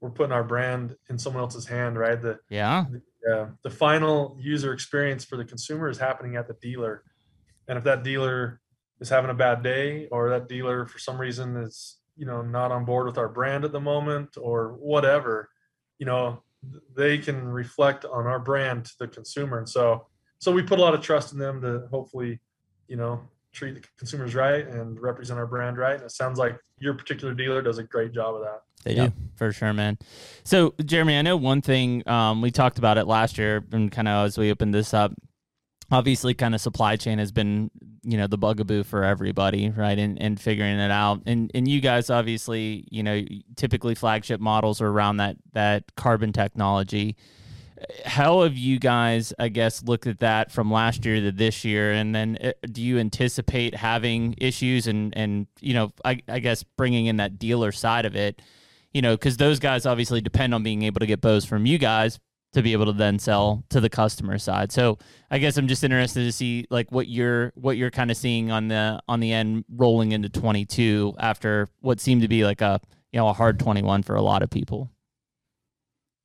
we're 0.00 0.10
putting 0.10 0.32
our 0.32 0.44
brand 0.44 0.96
in 1.08 1.18
someone 1.18 1.42
else's 1.42 1.66
hand, 1.66 1.98
right? 1.98 2.20
The 2.20 2.38
yeah. 2.50 2.84
uh, 3.32 3.46
the 3.62 3.70
final 3.70 4.36
user 4.40 4.72
experience 4.72 5.24
for 5.24 5.36
the 5.36 5.44
consumer 5.44 5.88
is 5.88 5.98
happening 5.98 6.36
at 6.36 6.46
the 6.46 6.54
dealer, 6.60 7.02
and 7.68 7.78
if 7.78 7.84
that 7.84 8.02
dealer 8.02 8.60
is 9.00 9.08
having 9.08 9.30
a 9.30 9.34
bad 9.34 9.62
day 9.62 10.08
or 10.10 10.30
that 10.30 10.48
dealer 10.48 10.86
for 10.86 10.98
some 10.98 11.18
reason 11.18 11.56
is 11.56 11.98
you 12.16 12.26
know 12.26 12.42
not 12.42 12.72
on 12.72 12.84
board 12.84 13.06
with 13.06 13.18
our 13.18 13.28
brand 13.28 13.64
at 13.64 13.72
the 13.72 13.80
moment 13.80 14.36
or 14.40 14.76
whatever, 14.78 15.48
you 15.98 16.06
know 16.06 16.42
they 16.94 17.18
can 17.18 17.46
reflect 17.46 18.04
on 18.04 18.26
our 18.26 18.40
brand 18.40 18.84
to 18.84 18.92
the 19.00 19.08
consumer, 19.08 19.58
and 19.58 19.68
so 19.68 20.06
so 20.38 20.52
we 20.52 20.62
put 20.62 20.78
a 20.78 20.82
lot 20.82 20.94
of 20.94 21.00
trust 21.00 21.32
in 21.32 21.38
them 21.38 21.60
to 21.62 21.86
hopefully 21.90 22.40
you 22.88 22.96
know 22.96 23.20
treat 23.56 23.74
the 23.74 23.88
consumers 23.98 24.34
right 24.34 24.68
and 24.68 25.00
represent 25.00 25.38
our 25.38 25.46
brand 25.46 25.78
right. 25.78 25.94
And 25.94 26.04
it 26.04 26.12
sounds 26.12 26.38
like 26.38 26.58
your 26.78 26.94
particular 26.94 27.32
dealer 27.32 27.62
does 27.62 27.78
a 27.78 27.82
great 27.82 28.12
job 28.12 28.34
of 28.34 28.42
that. 28.42 28.60
They 28.86 28.94
yeah, 28.94 29.08
do. 29.08 29.12
for 29.34 29.52
sure, 29.52 29.72
man. 29.72 29.98
So, 30.44 30.72
Jeremy, 30.84 31.18
I 31.18 31.22
know 31.22 31.36
one 31.36 31.60
thing 31.60 32.08
um, 32.08 32.40
we 32.40 32.52
talked 32.52 32.78
about 32.78 32.98
it 32.98 33.06
last 33.06 33.36
year, 33.36 33.64
and 33.72 33.90
kind 33.90 34.06
of 34.06 34.26
as 34.26 34.38
we 34.38 34.50
opened 34.50 34.72
this 34.72 34.94
up. 34.94 35.12
Obviously, 35.90 36.34
kind 36.34 36.54
of 36.54 36.60
supply 36.60 36.96
chain 36.96 37.18
has 37.18 37.30
been, 37.30 37.70
you 38.02 38.16
know, 38.16 38.26
the 38.26 38.38
bugaboo 38.38 38.82
for 38.82 39.04
everybody, 39.04 39.70
right? 39.70 39.98
And 39.98 40.20
and 40.20 40.40
figuring 40.40 40.78
it 40.78 40.90
out. 40.90 41.22
And 41.26 41.50
and 41.54 41.66
you 41.66 41.80
guys, 41.80 42.10
obviously, 42.10 42.86
you 42.90 43.02
know, 43.02 43.24
typically 43.56 43.94
flagship 43.94 44.40
models 44.40 44.80
are 44.80 44.88
around 44.88 45.18
that 45.18 45.36
that 45.52 45.94
carbon 45.96 46.32
technology. 46.32 47.16
How 48.04 48.42
have 48.42 48.56
you 48.56 48.78
guys, 48.78 49.32
I 49.38 49.48
guess, 49.48 49.82
looked 49.82 50.06
at 50.06 50.20
that 50.20 50.50
from 50.50 50.72
last 50.72 51.04
year 51.04 51.20
to 51.20 51.30
this 51.30 51.64
year? 51.64 51.92
And 51.92 52.14
then, 52.14 52.38
uh, 52.42 52.52
do 52.72 52.82
you 52.82 52.98
anticipate 52.98 53.74
having 53.74 54.34
issues 54.38 54.86
and 54.86 55.16
and 55.16 55.46
you 55.60 55.74
know, 55.74 55.92
I, 56.04 56.20
I 56.28 56.38
guess 56.38 56.62
bringing 56.62 57.06
in 57.06 57.16
that 57.18 57.38
dealer 57.38 57.72
side 57.72 58.06
of 58.06 58.16
it? 58.16 58.40
You 58.96 59.02
know, 59.02 59.14
because 59.14 59.36
those 59.36 59.58
guys 59.58 59.84
obviously 59.84 60.22
depend 60.22 60.54
on 60.54 60.62
being 60.62 60.82
able 60.84 61.00
to 61.00 61.06
get 61.06 61.20
bows 61.20 61.44
from 61.44 61.66
you 61.66 61.76
guys 61.76 62.18
to 62.54 62.62
be 62.62 62.72
able 62.72 62.86
to 62.86 62.94
then 62.94 63.18
sell 63.18 63.62
to 63.68 63.78
the 63.78 63.90
customer 63.90 64.38
side. 64.38 64.72
So 64.72 64.96
I 65.30 65.36
guess 65.36 65.58
I'm 65.58 65.68
just 65.68 65.84
interested 65.84 66.22
to 66.22 66.32
see 66.32 66.66
like 66.70 66.90
what 66.90 67.06
you're 67.06 67.52
what 67.56 67.76
you're 67.76 67.90
kind 67.90 68.10
of 68.10 68.16
seeing 68.16 68.50
on 68.50 68.68
the 68.68 68.98
on 69.06 69.20
the 69.20 69.34
end 69.34 69.66
rolling 69.68 70.12
into 70.12 70.30
22 70.30 71.14
after 71.18 71.68
what 71.80 72.00
seemed 72.00 72.22
to 72.22 72.28
be 72.28 72.42
like 72.42 72.62
a 72.62 72.80
you 73.12 73.18
know 73.18 73.28
a 73.28 73.34
hard 73.34 73.60
21 73.60 74.02
for 74.02 74.16
a 74.16 74.22
lot 74.22 74.42
of 74.42 74.48
people. 74.48 74.90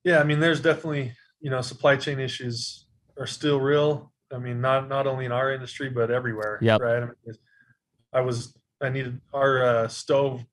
Yeah, 0.06 0.22
I 0.22 0.24
mean, 0.24 0.40
there's 0.40 0.62
definitely 0.62 1.12
you 1.42 1.50
know 1.50 1.60
supply 1.60 1.98
chain 1.98 2.22
issues 2.22 2.86
are 3.20 3.28
still 3.28 3.60
real. 3.60 4.14
I 4.34 4.38
mean, 4.38 4.62
not 4.62 4.88
not 4.88 5.08
only 5.08 5.26
in 5.26 5.34
our 5.34 5.52
industry 5.52 5.90
but 5.90 6.10
everywhere. 6.10 6.58
Yeah. 6.62 6.78
Right. 6.80 7.04
I, 7.04 7.06
mean, 7.06 7.36
I 8.14 8.22
was 8.22 8.56
I 8.82 8.88
needed 8.88 9.20
our 9.34 9.62
uh, 9.62 9.88
stove 9.90 10.46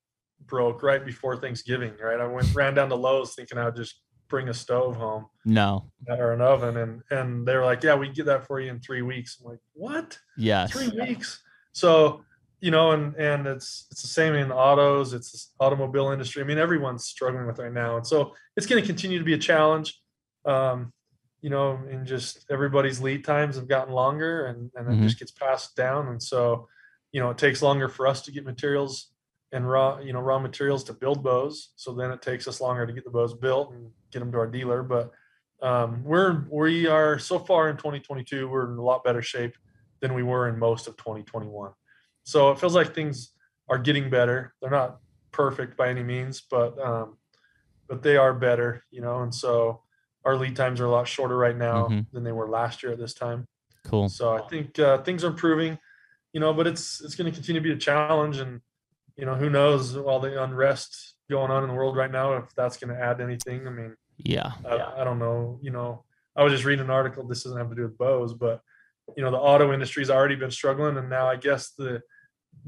broke 0.49 0.83
right 0.83 1.05
before 1.05 1.37
Thanksgiving. 1.37 1.95
Right. 2.03 2.19
I 2.21 2.27
went 2.27 2.53
ran 2.55 2.75
down 2.75 2.89
to 2.89 2.97
Lowe's 2.97 3.35
thinking 3.35 3.59
I'd 3.59 3.77
just 3.77 4.01
bring 4.29 4.49
a 4.49 4.55
stove 4.55 4.97
home 4.97 5.27
No. 5.45 5.91
or 6.09 6.33
an 6.33 6.41
oven, 6.41 6.77
and 6.77 7.03
and 7.11 7.47
they 7.47 7.57
were 7.57 7.65
like, 7.65 7.83
"Yeah, 7.85 7.95
we 7.95 8.09
get 8.09 8.27
that 8.27 8.47
for 8.47 8.61
you 8.61 8.71
in 8.71 8.81
three 8.81 9.03
weeks." 9.03 9.39
I'm 9.41 9.51
like, 9.51 9.61
"What? 9.75 10.19
Yes. 10.37 10.73
Three 10.73 10.89
weeks?" 10.89 11.43
So 11.73 12.25
you 12.61 12.71
know, 12.73 12.91
and 12.91 13.15
and 13.17 13.47
it's 13.47 13.87
it's 13.93 14.03
the 14.03 14.09
same 14.09 14.35
in 14.35 14.51
autos. 14.51 15.13
It's 15.13 15.31
the 15.59 15.65
automobile 15.65 16.11
industry. 16.11 16.43
I 16.43 16.47
mean, 16.47 16.59
everyone's 16.59 17.05
struggling 17.05 17.47
with 17.47 17.59
right 17.61 17.73
now, 17.73 17.97
and 17.97 18.07
so 18.07 18.35
it's 18.57 18.67
going 18.67 18.83
to 18.83 18.87
continue 18.87 19.19
to 19.19 19.25
be 19.25 19.35
a 19.35 19.39
challenge. 19.39 20.01
Um, 20.45 20.93
you 21.41 21.51
know, 21.51 21.79
and 21.89 22.05
just 22.05 22.45
everybody's 22.51 23.01
lead 23.01 23.25
times 23.25 23.55
have 23.57 23.69
gotten 23.69 23.95
longer, 23.95 24.47
and 24.47 24.71
and 24.75 24.89
it 24.93 24.99
Mhm. 24.99 25.03
just 25.05 25.19
gets 25.21 25.31
passed 25.31 25.77
down, 25.77 26.09
and 26.09 26.21
so 26.23 26.69
you 27.13 27.21
know, 27.21 27.31
it 27.31 27.39
takes 27.39 27.63
longer 27.63 27.89
for 27.89 28.07
us 28.07 28.21
to 28.23 28.31
get 28.33 28.45
materials 28.45 29.13
and 29.53 29.69
raw 29.69 29.99
you 29.99 30.13
know 30.13 30.21
raw 30.21 30.39
materials 30.39 30.85
to 30.85 30.93
build 30.93 31.23
bows. 31.23 31.73
So 31.77 31.93
then 31.95 32.11
it 32.11 32.23
takes 32.23 32.47
us 32.49 32.61
longer 32.61 32.87
to 32.87 32.93
get 32.93 33.05
the 33.05 33.11
bows 33.11 33.35
built 33.35 33.73
and 33.73 33.91
get 34.13 34.19
them 34.21 34.33
to 34.33 34.39
our 34.39 34.47
dealer, 34.47 34.83
but 34.83 35.13
um, 35.63 36.05
we're 36.05 36.47
we 36.51 36.87
are 36.87 37.19
so 37.19 37.39
far 37.39 37.69
in 37.69 37.77
2022 37.77 38.49
we're 38.49 38.71
in 38.73 38.79
a 38.79 38.83
lot 38.83 39.03
better 39.03 39.23
shape 39.23 39.57
than 40.01 40.15
we 40.15 40.23
were 40.23 40.49
in 40.49 40.57
most 40.57 40.87
of 40.87 40.97
2021 40.97 41.73
so 42.23 42.53
it 42.53 42.61
feels 42.61 42.77
like 42.77 42.95
things 42.95 43.33
are 43.69 43.77
getting 43.79 44.09
better 44.09 44.55
they're 44.61 44.71
not 44.71 45.01
perfect 45.33 45.77
by 45.77 45.89
any 45.89 46.05
means 46.05 46.41
but 46.49 46.79
um, 46.79 47.19
but 47.89 48.03
they 48.05 48.17
are 48.17 48.33
better 48.35 48.85
you 48.93 49.01
know 49.01 49.23
and 49.23 49.35
so 49.35 49.83
our 50.25 50.37
lead 50.37 50.55
times 50.55 50.81
are 50.81 50.85
a 50.87 50.91
lot 50.91 51.09
shorter 51.09 51.37
right 51.37 51.57
now 51.57 51.89
Mhm. 51.89 52.07
than 52.13 52.23
they 52.23 52.31
were 52.33 52.49
last 52.49 52.85
year 52.85 52.93
at 52.93 52.99
this 53.01 53.15
time 53.15 53.45
Cool. 53.85 54.09
so 54.09 54.37
i 54.37 54.43
think 54.49 54.79
uh, 54.79 55.03
things 55.03 55.25
are 55.25 55.29
improving 55.29 55.77
you 56.33 56.39
know 56.41 56.55
but 56.55 56.69
it's 56.69 57.01
it's 57.01 57.17
going 57.17 57.29
to 57.29 57.35
continue 57.37 57.61
to 57.61 57.69
be 57.69 57.75
a 57.75 57.79
challenge 57.79 58.39
and 58.39 58.61
you 59.19 59.27
know 59.27 59.35
who 59.35 59.51
knows 59.51 59.97
all 59.97 60.21
the 60.21 60.43
unrest 60.43 61.15
going 61.29 61.51
on 61.51 61.63
in 61.65 61.69
the 61.69 61.75
world 61.75 61.97
right 61.97 62.11
now 62.11 62.35
if 62.35 62.55
that's 62.55 62.79
going 62.79 62.95
to 62.95 63.01
add 63.03 63.21
anything 63.21 63.67
i 63.67 63.71
mean 63.71 63.95
Yeah. 64.17 64.53
I, 64.67 65.01
I 65.01 65.05
don't 65.05 65.19
know. 65.21 65.59
You 65.63 65.71
know, 65.71 66.05
I 66.35 66.43
was 66.43 66.53
just 66.53 66.65
reading 66.65 66.85
an 66.85 66.91
article. 66.91 67.23
This 67.27 67.43
doesn't 67.45 67.59
have 67.59 67.69
to 67.71 67.77
do 67.77 67.83
with 67.83 67.97
bows, 67.99 68.33
but 68.35 68.61
you 69.17 69.23
know, 69.23 69.31
the 69.31 69.39
auto 69.39 69.73
industry's 69.73 70.11
already 70.11 70.35
been 70.37 70.51
struggling, 70.51 70.97
and 70.99 71.09
now 71.09 71.27
I 71.29 71.37
guess 71.37 71.71
the 71.79 72.03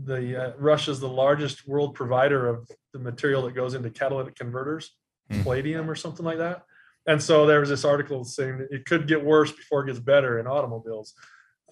the 0.04 0.22
uh, 0.42 0.52
Russia's 0.58 1.00
the 1.00 1.08
largest 1.24 1.66
world 1.66 1.94
provider 1.94 2.46
of 2.48 2.68
the 2.92 2.98
material 3.00 3.42
that 3.42 3.54
goes 3.54 3.74
into 3.74 3.90
catalytic 3.90 4.36
converters, 4.36 4.90
Hmm. 5.30 5.42
palladium 5.42 5.88
or 5.90 5.94
something 5.96 6.24
like 6.24 6.38
that. 6.38 6.62
And 7.06 7.20
so 7.22 7.46
there 7.46 7.60
was 7.60 7.68
this 7.68 7.84
article 7.84 8.24
saying 8.24 8.58
that 8.58 8.68
it 8.70 8.84
could 8.84 9.06
get 9.08 9.24
worse 9.24 9.52
before 9.52 9.82
it 9.82 9.86
gets 9.88 9.98
better 10.00 10.38
in 10.40 10.46
automobiles. 10.46 11.14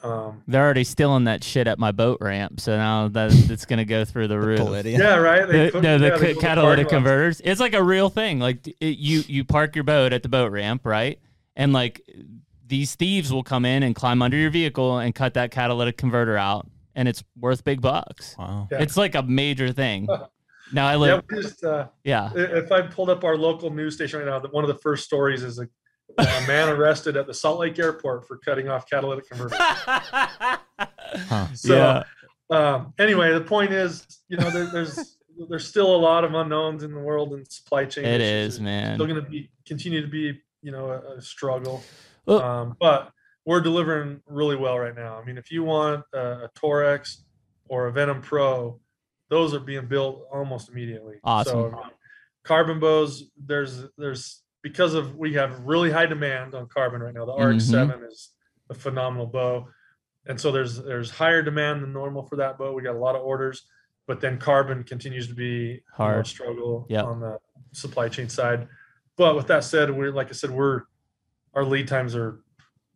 Um, 0.02 0.42
They're 0.46 0.62
already 0.64 0.84
stealing 0.84 1.24
that 1.24 1.42
shit 1.42 1.66
at 1.66 1.78
my 1.78 1.92
boat 1.92 2.18
ramp, 2.20 2.61
so 2.61 2.76
now 2.76 3.08
that 3.08 3.32
it's 3.50 3.64
gonna 3.64 3.84
go 3.84 4.04
through 4.04 4.28
the 4.28 4.38
roof. 4.38 4.58
Palladium. 4.58 5.00
yeah, 5.00 5.16
right. 5.16 5.46
They 5.48 5.66
the, 5.66 5.72
put- 5.72 5.82
no, 5.82 5.98
the 5.98 6.06
yeah, 6.08 6.16
they 6.16 6.32
the 6.34 6.40
catalytic 6.40 6.62
parking 6.62 6.84
lots- 6.84 6.90
converters. 6.90 7.40
It's 7.44 7.61
like 7.61 7.74
a 7.74 7.82
real 7.82 8.11
thing. 8.11 8.38
Like 8.38 8.66
it, 8.66 8.98
you, 8.98 9.22
you 9.26 9.44
park 9.44 9.74
your 9.74 9.84
boat 9.84 10.12
at 10.12 10.22
the 10.22 10.28
boat 10.28 10.52
ramp, 10.52 10.82
right? 10.84 11.18
And 11.56 11.72
like 11.72 12.02
these 12.66 12.94
thieves 12.94 13.32
will 13.32 13.42
come 13.42 13.64
in 13.64 13.82
and 13.82 13.94
climb 13.94 14.22
under 14.22 14.37
your 14.37 14.50
vehicle 14.50 14.98
and 14.98 15.14
cut 15.14 15.34
that 15.34 15.50
catalytic 15.50 15.96
converter 15.96 16.37
out, 16.37 16.68
and 16.94 17.08
it's 17.08 17.24
worth 17.38 17.64
big 17.64 17.80
bucks. 17.80 18.37
Wow. 18.38 18.68
Yeah. 18.70 18.82
It's 18.82 18.96
like 18.96 19.14
a 19.14 19.22
major 19.22 19.72
thing. 19.72 20.08
Now 20.70 20.87
I 20.87 20.96
live, 20.96 21.24
we 21.30 21.40
just 21.40 21.64
uh, 21.64 21.87
yeah, 22.04 22.30
if 22.34 22.70
I 22.70 22.82
pulled 22.82 23.08
up 23.08 23.24
our 23.24 23.38
local 23.38 23.70
news 23.70 23.94
station 23.94 24.18
right 24.18 24.28
now, 24.28 24.38
that 24.38 24.52
one 24.52 24.64
of 24.64 24.68
the 24.68 24.76
first 24.76 25.02
stories 25.02 25.42
is 25.42 25.58
a, 25.58 25.66
a 26.16 26.47
man 26.47 26.68
arrested 26.68 27.16
at 27.16 27.27
the 27.27 27.35
Salt 27.35 27.61
Lake 27.61 27.79
Airport 27.79 28.27
for 28.27 28.38
cutting 28.38 28.68
off 28.68 28.88
catalytic 28.88 29.29
converters. 29.29 29.59
Huh. 31.29 31.47
So, 31.55 31.75
yeah, 31.75 32.03
um, 32.51 32.92
anyway, 32.99 33.33
the 33.33 33.40
point 33.40 33.73
is, 33.73 34.07
you 34.29 34.37
know, 34.37 34.51
there, 34.51 34.66
there's 34.66 35.16
there's 35.49 35.66
still 35.66 35.94
a 35.94 35.97
lot 35.97 36.23
of 36.23 36.35
unknowns 36.35 36.83
in 36.83 36.92
the 36.92 37.01
world 37.01 37.33
and 37.33 37.51
supply 37.51 37.87
chain. 37.87 38.05
it 38.05 38.21
issues. 38.21 38.55
is, 38.55 38.55
It's 38.57 38.62
man. 38.62 38.97
Still 38.97 39.07
going 39.07 39.25
to 39.25 39.29
be 39.29 39.51
continue 39.66 40.03
to 40.03 40.07
be, 40.07 40.38
you 40.62 40.71
know, 40.71 40.90
a, 40.90 41.16
a 41.16 41.21
struggle. 41.23 41.83
Well- 42.27 42.42
um, 42.42 42.77
but 42.79 43.11
we're 43.47 43.61
delivering 43.62 44.21
really 44.27 44.57
well 44.57 44.79
right 44.79 44.94
now. 44.94 45.18
I 45.18 45.25
mean, 45.25 45.38
if 45.38 45.51
you 45.51 45.64
want 45.64 46.05
a, 46.12 46.18
a 46.44 46.51
Torrex 46.55 47.23
or 47.68 47.88
a 47.88 47.92
Ventum 47.92 48.21
Pro, 48.23 48.79
those 49.31 49.55
are 49.55 49.61
being 49.61 49.87
built 49.87 50.27
almost 50.31 50.68
immediately. 50.68 51.16
Awesome. 51.25 51.73
So, 51.73 51.83
carbon 52.44 52.79
bows, 52.81 53.25
there's 53.42 53.85
there's 53.97 54.42
because 54.62 54.94
of 54.94 55.16
we 55.16 55.35
have 55.35 55.61
really 55.61 55.90
high 55.90 56.07
demand 56.07 56.55
on 56.55 56.66
carbon 56.68 57.01
right 57.01 57.14
now. 57.14 57.25
The 57.25 57.33
Mhm. 57.33 57.38
RX7 57.55 58.05
is 58.07 58.31
a 58.71 58.75
phenomenal 58.75 59.27
bow, 59.27 59.68
and 60.27 60.40
so 60.40 60.51
there's 60.53 60.83
there's 60.83 61.11
higher 61.11 61.42
demand 61.42 61.83
than 61.83 61.92
normal 61.92 62.23
for 62.25 62.37
that 62.37 62.59
bow. 62.59 62.73
We 62.73 62.83
got 62.83 62.97
a 62.97 62.99
lot 62.99 63.14
of 63.16 63.23
orders, 63.23 63.66
but 64.07 64.21
then 64.21 64.38
carbon 64.38 64.85
continues 64.85 65.29
to 65.29 65.35
be 65.35 65.44
you 65.44 65.75
know, 65.75 65.81
a 65.94 65.97
Hard. 65.97 66.27
struggle 66.27 66.87
Yep. 66.88 67.05
on 67.05 67.21
the 67.21 67.38
supply 67.73 68.09
chain 68.09 68.29
side. 68.29 68.68
But 69.16 69.37
with 69.37 69.47
that 69.49 69.64
said, 69.64 69.90
we're 69.90 70.12
like 70.12 70.29
I 70.29 70.33
said, 70.33 70.51
we're 70.51 70.83
our 71.55 71.64
lead 71.64 71.88
times 71.88 72.14
are 72.14 72.40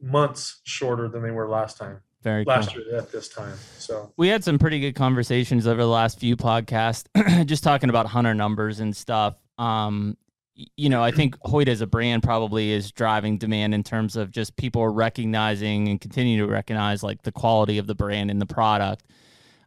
months 0.01 0.61
shorter 0.65 1.09
than 1.09 1.23
they 1.23 1.31
were 1.31 1.49
last 1.49 1.79
time 1.79 2.01
Very 2.23 2.45
cool. 2.45 2.55
last 2.55 2.75
year 2.75 2.97
at 2.97 3.11
this 3.13 3.29
time. 3.29 3.57
So 3.79 4.13
we 4.17 4.29
had 4.29 4.45
some 4.45 4.59
pretty 4.59 4.79
good 4.81 4.95
conversations 4.95 5.67
over 5.67 5.81
the 5.81 5.89
last 5.89 6.19
few 6.21 6.37
podcasts, 6.37 7.07
just 7.47 7.63
talking 7.65 7.89
about 7.89 8.07
hunter 8.07 8.35
numbers 8.35 8.81
and 8.81 8.95
stuff. 8.97 9.37
Um, 9.59 10.17
you 10.55 10.89
know, 10.91 11.03
I 11.03 11.11
think 11.11 11.37
Hoyt 11.43 11.69
as 11.69 11.81
a 11.81 11.87
brand 11.87 12.23
probably 12.23 12.73
is 12.73 12.93
driving 12.93 13.39
demand 13.39 13.75
in 13.75 13.83
terms 13.83 14.17
of 14.17 14.31
just 14.31 14.55
people 14.57 14.83
are 14.83 14.93
recognizing 14.93 15.89
and 15.89 16.01
continue 16.01 16.39
to 16.45 16.47
recognize 16.51 17.03
like 17.03 17.23
the 17.23 17.33
quality 17.33 17.79
of 17.79 17.87
the 17.87 17.95
brand 17.95 18.31
and 18.31 18.41
the 18.41 18.47
product. 18.47 19.05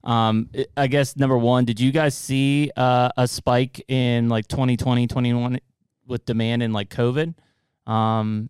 Um, 0.03 0.49
I- 0.77 0.85
guess 0.87 1.15
number 1.17 1.37
one, 1.37 1.65
did 1.65 1.79
you 1.79 1.91
guys 1.91 2.15
see 2.15 2.69
uh, 2.77 3.09
a 3.17 3.27
spike 3.27 3.83
in 3.87 4.29
like 4.29 4.47
2020, 4.47 5.07
21 5.07 5.59
with 6.05 6.23
demand 6.25 6.61
in 6.61 6.71
like 6.73 6.89
COVID? 6.89 7.33
Um, 7.87 8.49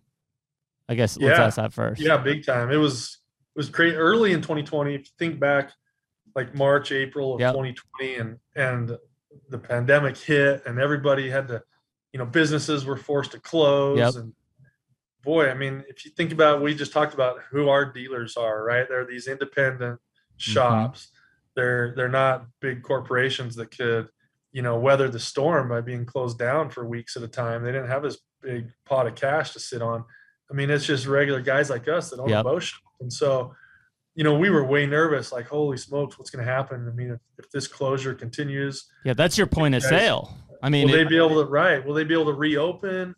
I 0.88 0.94
guess 0.94 1.16
let's 1.16 1.38
Yeah. 1.38 1.46
ask 1.46 1.56
that 1.56 1.72
first. 1.72 2.00
yeah, 2.00 2.18
big 2.18 2.44
time. 2.44 2.70
It 2.70 2.76
was 2.76 3.18
it 3.54 3.58
was 3.58 3.70
great 3.70 3.94
early 3.94 4.32
in 4.34 4.42
2020. 4.42 4.94
If 4.94 5.00
you 5.00 5.12
think 5.18 5.40
back, 5.40 5.72
like 6.34 6.54
March, 6.54 6.92
April 6.92 7.34
of 7.34 7.40
Yep. 7.40 7.54
2020, 7.54 8.14
and 8.16 8.38
and 8.54 8.98
the 9.48 9.58
pandemic 9.58 10.16
hit, 10.18 10.62
and 10.66 10.78
everybody 10.78 11.30
had 11.30 11.48
to, 11.48 11.62
you 12.16 12.18
know, 12.18 12.24
businesses 12.24 12.86
were 12.86 12.96
forced 12.96 13.32
to 13.32 13.38
close. 13.38 13.98
Yep. 13.98 14.14
And 14.14 14.32
boy, 15.22 15.50
I 15.50 15.54
mean, 15.54 15.84
if 15.86 16.06
you 16.06 16.10
think 16.12 16.32
about, 16.32 16.62
we 16.62 16.74
just 16.74 16.90
talked 16.90 17.12
about 17.12 17.40
who 17.50 17.68
our 17.68 17.84
dealers 17.84 18.38
are, 18.38 18.64
right? 18.64 18.88
They're 18.88 19.04
these 19.04 19.28
independent 19.28 19.96
mm-hmm. 19.96 20.38
shops. 20.38 21.08
They're 21.54 21.92
they're 21.94 22.08
not 22.08 22.46
big 22.62 22.82
corporations 22.82 23.54
that 23.56 23.76
could, 23.76 24.08
you 24.50 24.62
know, 24.62 24.78
weather 24.78 25.10
the 25.10 25.20
storm 25.20 25.68
by 25.68 25.82
being 25.82 26.06
closed 26.06 26.38
down 26.38 26.70
for 26.70 26.86
weeks 26.86 27.18
at 27.18 27.22
a 27.22 27.28
time. 27.28 27.62
They 27.62 27.72
didn't 27.72 27.90
have 27.90 28.02
this 28.02 28.16
big 28.40 28.72
pot 28.86 29.06
of 29.06 29.14
cash 29.14 29.52
to 29.52 29.60
sit 29.60 29.82
on. 29.82 30.02
I 30.50 30.54
mean, 30.54 30.70
it's 30.70 30.86
just 30.86 31.06
regular 31.06 31.42
guys 31.42 31.68
like 31.68 31.86
us 31.86 32.08
that 32.08 32.18
own 32.18 32.30
Yep. 32.30 32.40
a 32.40 32.44
bow 32.44 32.58
shop. 32.60 32.80
And 33.02 33.12
so, 33.12 33.54
you 34.14 34.24
know, 34.24 34.38
we 34.38 34.48
were 34.48 34.64
way 34.64 34.86
nervous, 34.86 35.32
like, 35.32 35.48
holy 35.48 35.76
smokes, 35.76 36.18
what's 36.18 36.30
going 36.30 36.46
to 36.46 36.50
happen? 36.50 36.88
I 36.88 36.92
mean, 36.92 37.10
if, 37.10 37.20
if 37.44 37.50
this 37.50 37.68
closure 37.68 38.14
continues, 38.14 38.86
Yeah, 39.04 39.12
that's 39.12 39.36
your 39.36 39.46
point 39.46 39.74
of 39.74 39.82
sale. 39.82 40.34
I 40.62 40.70
mean, 40.70 40.86
will 40.88 40.94
it- 40.94 41.04
they 41.04 41.08
be 41.08 41.16
able 41.16 41.42
to, 41.42 41.50
right? 41.50 41.84
Will 41.84 41.94
they 41.94 42.04
be 42.04 42.14
able 42.14 42.26
to 42.26 42.32
reopen? 42.34 43.14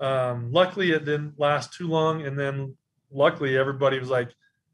Um, 0.00 0.50
luckily, 0.52 0.90
it 0.90 1.04
didn't 1.04 1.38
last 1.38 1.72
too 1.74 1.88
long. 1.88 2.22
And 2.22 2.38
then 2.38 2.76
luckily, 3.10 3.56
everybody 3.56 3.98
was 3.98 4.10
like, 4.10 4.30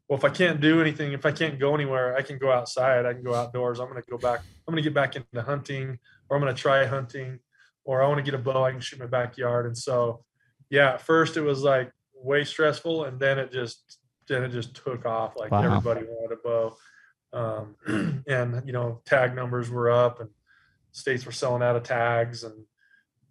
well, 0.07 0.17
if 0.17 0.25
I 0.25 0.29
can't 0.29 0.59
do 0.59 0.81
anything, 0.81 1.13
if 1.13 1.25
I 1.25 1.31
can't 1.31 1.57
go 1.59 1.73
anywhere, 1.73 2.15
I 2.17 2.21
can 2.21 2.37
go 2.37 2.51
outside. 2.51 3.05
I 3.05 3.13
can 3.13 3.23
go 3.23 3.33
outdoors. 3.33 3.79
I'm 3.79 3.87
going 3.89 4.01
to 4.01 4.09
go 4.09 4.17
back. 4.17 4.41
I'm 4.67 4.73
going 4.73 4.83
to 4.83 4.89
get 4.89 4.93
back 4.93 5.15
into 5.15 5.41
hunting, 5.41 5.97
or 6.27 6.35
I'm 6.35 6.43
going 6.43 6.53
to 6.53 6.61
try 6.61 6.85
hunting, 6.85 7.39
or 7.85 8.03
I 8.03 8.07
want 8.07 8.17
to 8.17 8.23
get 8.23 8.33
a 8.33 8.43
bow. 8.43 8.65
I 8.65 8.71
can 8.71 8.81
shoot 8.81 8.99
my 8.99 9.05
backyard. 9.05 9.67
And 9.67 9.77
so, 9.77 10.25
yeah, 10.69 10.93
at 10.93 11.01
first 11.01 11.37
it 11.37 11.41
was 11.41 11.61
like 11.63 11.91
way 12.13 12.43
stressful, 12.43 13.05
and 13.05 13.19
then 13.19 13.39
it 13.39 13.51
just 13.53 13.99
then 14.27 14.43
it 14.43 14.49
just 14.49 14.75
took 14.75 15.05
off. 15.05 15.35
Like 15.37 15.51
Wow. 15.51 15.63
everybody 15.63 16.01
wanted 16.07 16.37
a 16.37 16.41
bow, 16.43 16.77
um, 17.87 18.23
and 18.27 18.61
you 18.65 18.73
know, 18.73 19.01
tag 19.05 19.33
numbers 19.35 19.69
were 19.69 19.89
up, 19.91 20.19
and 20.19 20.29
states 20.91 21.25
were 21.25 21.31
selling 21.31 21.63
out 21.63 21.75
of 21.75 21.83
tags, 21.83 22.43
and 22.43 22.53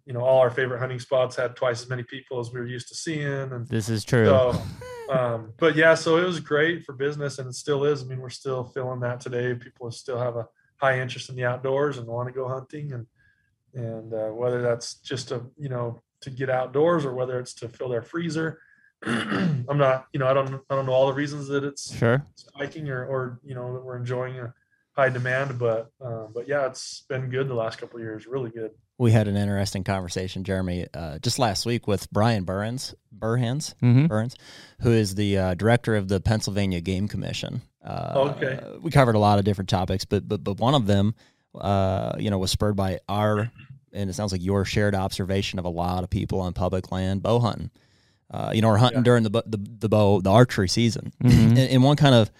you 0.05 0.13
know, 0.13 0.21
all 0.21 0.39
our 0.39 0.49
favorite 0.49 0.79
hunting 0.79 0.99
spots 0.99 1.35
had 1.35 1.55
twice 1.55 1.81
as 1.81 1.89
many 1.89 2.03
people 2.03 2.39
as 2.39 2.51
we 2.51 2.59
were 2.59 2.65
used 2.65 2.87
to 2.89 2.95
seeing, 2.95 3.23
and 3.25 3.67
This 3.67 3.89
is 3.89 4.03
true. 4.03 4.25
so, 4.25 4.61
um, 5.11 5.53
but 5.57 5.75
yeah, 5.75 5.95
so 5.95 6.17
it 6.17 6.25
was 6.25 6.39
great 6.39 6.83
for 6.83 6.93
business, 6.93 7.39
and 7.39 7.47
it 7.47 7.53
still 7.53 7.85
is. 7.85 8.03
I 8.03 8.05
mean, 8.05 8.19
we're 8.19 8.29
still 8.29 8.63
feeling 8.63 8.99
that 9.01 9.21
today. 9.21 9.53
People 9.53 9.91
still 9.91 10.17
have 10.19 10.35
a 10.35 10.47
high 10.77 10.99
interest 10.99 11.29
in 11.29 11.35
the 11.35 11.45
outdoors 11.45 11.97
and 11.97 12.07
want 12.07 12.27
to 12.27 12.33
go 12.33 12.47
hunting, 12.47 12.93
and 12.93 13.05
and 13.73 14.13
uh, 14.13 14.29
whether 14.29 14.61
that's 14.61 14.95
just 14.95 15.29
to 15.29 15.43
you 15.57 15.69
know 15.69 16.01
to 16.21 16.29
get 16.29 16.49
outdoors 16.49 17.05
or 17.05 17.13
whether 17.13 17.39
it's 17.39 17.53
to 17.55 17.69
fill 17.69 17.89
their 17.89 18.01
freezer. 18.01 18.59
I'm 19.05 19.77
not, 19.77 20.05
you 20.13 20.19
know, 20.19 20.27
I 20.27 20.33
don't, 20.33 20.61
I 20.69 20.75
don't 20.75 20.85
know 20.85 20.91
all 20.91 21.07
the 21.07 21.13
reasons 21.13 21.47
that 21.47 21.63
it's 21.63 21.95
sure. 21.97 22.23
spiking 22.35 22.87
or, 22.89 23.03
or 23.03 23.39
you 23.43 23.55
know 23.55 23.73
that 23.73 23.83
we're 23.83 23.97
enjoying 23.97 24.37
a 24.37 24.53
high 24.93 25.09
demand, 25.09 25.57
but 25.59 25.91
um, 26.03 26.27
but 26.33 26.47
yeah, 26.47 26.67
it's 26.67 27.03
been 27.09 27.29
good 27.29 27.47
the 27.47 27.53
last 27.53 27.79
couple 27.79 27.97
of 27.97 28.03
years, 28.03 28.27
really 28.27 28.49
good. 28.49 28.71
We 28.97 29.11
had 29.11 29.27
an 29.27 29.35
interesting 29.35 29.83
conversation, 29.83 30.43
Jeremy, 30.43 30.85
uh, 30.93 31.17
just 31.19 31.39
last 31.39 31.65
week 31.65 31.87
with 31.87 32.11
Bryan 32.11 32.43
Burns, 32.43 32.93
Burhans, 33.17 33.73
hmm 33.79 34.05
Burns, 34.05 34.35
who 34.81 34.91
is 34.91 35.15
the 35.15 35.37
uh, 35.37 35.53
director 35.55 35.95
of 35.95 36.07
the 36.07 36.19
Pennsylvania 36.19 36.81
Game 36.81 37.07
Commission. 37.07 37.61
Uh, 37.83 38.33
Okay. 38.35 38.59
We 38.81 38.91
covered 38.91 39.15
a 39.15 39.19
lot 39.19 39.39
of 39.39 39.45
different 39.45 39.69
topics, 39.69 40.05
but 40.05 40.27
but 40.27 40.43
but 40.43 40.57
one 40.59 40.75
of 40.75 40.85
them, 40.87 41.15
uh, 41.55 42.13
you 42.19 42.29
know, 42.29 42.37
was 42.37 42.51
spurred 42.51 42.75
by 42.75 42.99
our, 43.09 43.51
and 43.93 44.09
it 44.09 44.13
sounds 44.13 44.31
like 44.31 44.43
your 44.43 44.65
shared 44.65 44.93
observation 44.93 45.57
of 45.57 45.65
a 45.65 45.69
lot 45.69 46.03
of 46.03 46.09
people 46.09 46.41
on 46.41 46.53
public 46.53 46.91
land 46.91 47.23
bow 47.23 47.39
hunting. 47.39 47.71
Uh, 48.29 48.51
you 48.55 48.61
know, 48.61 48.69
or 48.69 48.77
hunting 48.77 48.99
Yeah. 48.99 49.03
during 49.03 49.23
the, 49.23 49.29
the 49.45 49.57
the 49.79 49.89
bow 49.89 50.21
the 50.21 50.29
archery 50.31 50.69
season, 50.69 51.11
Mhm. 51.21 51.49
and, 51.49 51.57
and 51.57 51.83
one 51.83 51.97
kind 51.97 52.15
of 52.15 52.31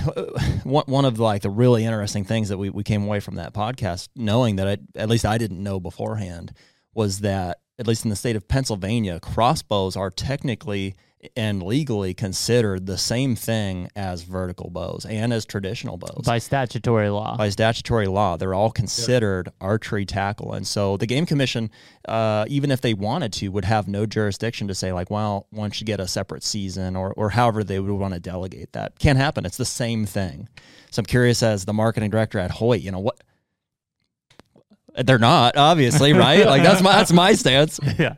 one 0.64 0.84
one 0.86 1.04
of 1.04 1.18
like 1.18 1.42
the 1.42 1.50
really 1.50 1.84
interesting 1.84 2.24
things 2.24 2.48
that 2.48 2.58
we, 2.58 2.70
we 2.70 2.82
came 2.82 3.04
away 3.04 3.20
from 3.20 3.36
that 3.36 3.52
podcast 3.52 4.08
knowing 4.16 4.56
that 4.56 4.68
I, 4.68 4.78
at 4.98 5.08
least 5.08 5.24
I 5.24 5.38
didn't 5.38 5.62
know 5.62 5.80
beforehand 5.80 6.52
was 6.94 7.20
that 7.20 7.58
at 7.78 7.86
least 7.86 8.04
in 8.04 8.10
the 8.10 8.16
state 8.16 8.36
of 8.36 8.46
Pennsylvania, 8.46 9.18
crossbows 9.20 9.96
are 9.96 10.10
technically 10.10 10.94
and 11.36 11.62
legally 11.62 12.14
considered 12.14 12.86
the 12.86 12.96
same 12.96 13.36
thing 13.36 13.90
as 13.94 14.22
vertical 14.22 14.70
bows 14.70 15.04
and 15.04 15.32
as 15.32 15.44
traditional 15.44 15.96
bows. 15.96 16.22
By 16.24 16.38
statutory 16.38 17.10
law. 17.10 17.36
By 17.36 17.50
statutory 17.50 18.06
law, 18.06 18.36
they're 18.36 18.54
all 18.54 18.70
considered 18.70 19.50
archery 19.60 20.06
tackle, 20.06 20.54
and 20.54 20.66
so 20.66 20.96
the 20.96 21.06
game 21.06 21.26
commission, 21.26 21.70
uh, 22.08 22.46
even 22.48 22.70
if 22.70 22.80
they 22.80 22.94
wanted 22.94 23.32
to, 23.34 23.48
would 23.48 23.66
have 23.66 23.86
no 23.86 24.06
jurisdiction 24.06 24.68
to 24.68 24.74
say 24.74 24.92
like, 24.92 25.10
well, 25.10 25.46
why 25.50 25.64
don't 25.64 25.80
you 25.80 25.84
get 25.84 26.00
a 26.00 26.08
separate 26.08 26.42
season, 26.42 26.96
or 26.96 27.12
or 27.12 27.30
however 27.30 27.62
they 27.62 27.78
would 27.78 27.90
want 27.90 28.14
to 28.14 28.20
delegate 28.20 28.72
that. 28.72 28.98
Can't 28.98 29.18
happen. 29.18 29.44
It's 29.44 29.58
the 29.58 29.64
same 29.64 30.06
thing. 30.06 30.48
So 30.90 31.00
I'm 31.00 31.06
curious, 31.06 31.42
as 31.42 31.64
the 31.64 31.72
marketing 31.72 32.10
director 32.10 32.38
at 32.38 32.50
Hoyt, 32.50 32.80
you 32.80 32.90
know 32.90 32.98
what? 32.98 33.22
They're 35.04 35.18
not 35.18 35.56
obviously 35.56 36.12
right. 36.12 36.46
like 36.46 36.62
that's 36.62 36.82
my 36.82 36.92
that's 36.92 37.12
my 37.12 37.34
stance. 37.34 37.78
yeah. 37.98 38.14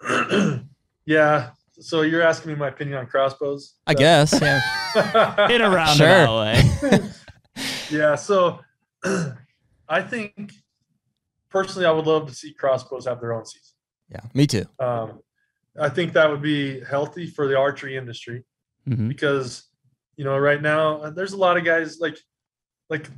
yeah. 1.04 1.50
So 1.80 2.02
you're 2.02 2.22
asking 2.22 2.52
me 2.52 2.58
my 2.58 2.68
opinion 2.68 2.98
on 2.98 3.06
crossbows? 3.06 3.74
I 3.86 3.94
guess. 3.94 4.38
Yeah. 4.40 4.60
In 5.50 5.62
a 5.62 5.70
roundabout 5.70 5.96
Sure. 5.96 6.38
way. 6.38 7.10
yeah. 7.90 8.14
So 8.14 8.60
I 9.88 10.02
think 10.02 10.52
personally, 11.48 11.86
I 11.86 11.90
would 11.90 12.06
love 12.06 12.28
to 12.28 12.34
see 12.34 12.52
crossbows 12.52 13.06
have 13.06 13.20
their 13.20 13.32
own 13.32 13.44
season. 13.46 13.74
Yeah. 14.10 14.20
Me 14.34 14.46
too. 14.46 14.64
Um, 14.78 15.20
I 15.80 15.88
think 15.88 16.12
that 16.12 16.28
would 16.30 16.42
be 16.42 16.80
healthy 16.80 17.26
for 17.26 17.46
the 17.48 17.56
archery 17.56 17.96
industry 17.96 18.44
Mhm. 18.88 19.08
because 19.08 19.64
you 20.16 20.24
know 20.24 20.36
right 20.38 20.60
now 20.60 21.00
uh, 21.02 21.10
there's 21.10 21.32
a 21.32 21.36
lot 21.36 21.56
of 21.56 21.64
guys 21.64 21.98
like 22.00 22.18
like 22.88 23.08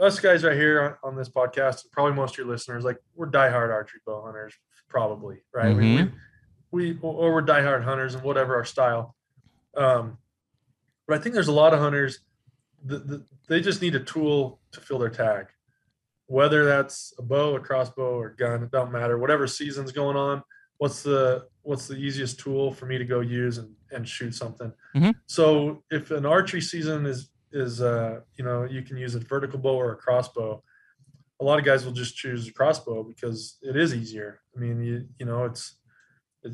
us 0.00 0.20
guys 0.20 0.44
right 0.44 0.56
here 0.56 0.98
on, 1.04 1.10
on 1.10 1.16
this 1.16 1.28
podcast 1.28 1.82
and 1.84 1.92
probably 1.92 2.14
most 2.14 2.34
of 2.34 2.38
your 2.38 2.46
listeners 2.46 2.84
like 2.84 2.96
we're 3.14 3.28
diehard 3.30 3.70
archery 3.70 4.00
bow 4.06 4.22
hunters 4.24 4.54
probably 4.88 5.38
right 5.52 5.76
we, 5.76 5.96
we, 5.96 6.10
we 6.70 6.98
or 7.00 7.32
we're 7.32 7.42
diehard 7.42 7.84
hunters 7.84 8.14
and 8.14 8.22
whatever 8.22 8.54
our 8.56 8.64
style. 8.64 9.14
Um 9.76 10.18
but 11.06 11.18
i 11.18 11.22
think 11.22 11.34
there's 11.34 11.48
a 11.48 11.52
lot 11.52 11.72
of 11.72 11.80
hunters 11.80 12.20
that, 12.84 13.24
they 13.48 13.60
just 13.60 13.82
need 13.82 13.94
a 13.94 14.00
tool 14.00 14.60
to 14.72 14.80
fill 14.80 14.98
their 14.98 15.08
tag. 15.10 15.46
Whether 16.26 16.64
that's 16.64 17.14
a 17.18 17.22
bow 17.22 17.56
a 17.56 17.60
crossbow 17.60 18.18
or 18.18 18.30
gun 18.30 18.62
it 18.62 18.70
don't 18.70 18.92
matter. 18.92 19.18
Whatever 19.18 19.46
season's 19.46 19.92
going 19.92 20.16
on 20.16 20.42
what's 20.78 21.02
the 21.02 21.46
what's 21.62 21.86
the 21.86 21.96
easiest 21.96 22.40
tool 22.40 22.72
for 22.72 22.86
me 22.86 22.96
to 22.98 23.04
go 23.04 23.20
use 23.20 23.58
and, 23.58 23.74
and 23.90 24.08
shoot 24.08 24.34
something? 24.34 24.72
Mhm. 24.96 25.14
so 25.26 25.82
if 25.90 26.10
an 26.10 26.24
archery 26.24 26.60
season 26.60 27.04
is 27.04 27.30
is 27.52 27.80
uh 27.82 28.20
you 28.36 28.44
know 28.44 28.64
you 28.64 28.82
can 28.82 28.96
use 28.96 29.14
a 29.14 29.20
vertical 29.20 29.58
bow 29.58 29.74
or 29.74 29.92
a 29.92 29.96
crossbow 29.96 30.62
a 31.40 31.44
lot 31.44 31.58
of 31.58 31.64
guys 31.64 31.84
will 31.84 31.92
just 31.92 32.16
choose 32.16 32.48
a 32.48 32.52
crossbow 32.52 33.04
because 33.04 33.58
it 33.62 33.76
is 33.76 33.94
easier. 33.94 34.40
I 34.56 34.60
mean 34.60 34.82
you 34.82 35.06
you 35.18 35.26
know 35.26 35.44
it's 35.44 35.77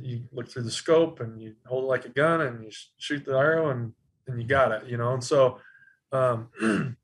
you 0.03 0.25
look 0.33 0.49
through 0.49 0.63
the 0.63 0.71
scope 0.71 1.21
and 1.21 1.41
you 1.41 1.55
hold 1.67 1.85
it 1.85 1.87
like 1.87 2.05
a 2.05 2.09
gun 2.11 2.41
and 2.43 2.65
you 2.65 2.71
shoot 2.99 3.25
the 3.25 3.33
arrow 3.37 3.71
and 3.71 3.93
and 4.27 4.41
you 4.41 4.47
got 4.47 4.73
it 4.73 4.87
you 4.87 4.97
know 4.97 5.13
and 5.13 5.23
so 5.23 5.59
um 6.13 6.49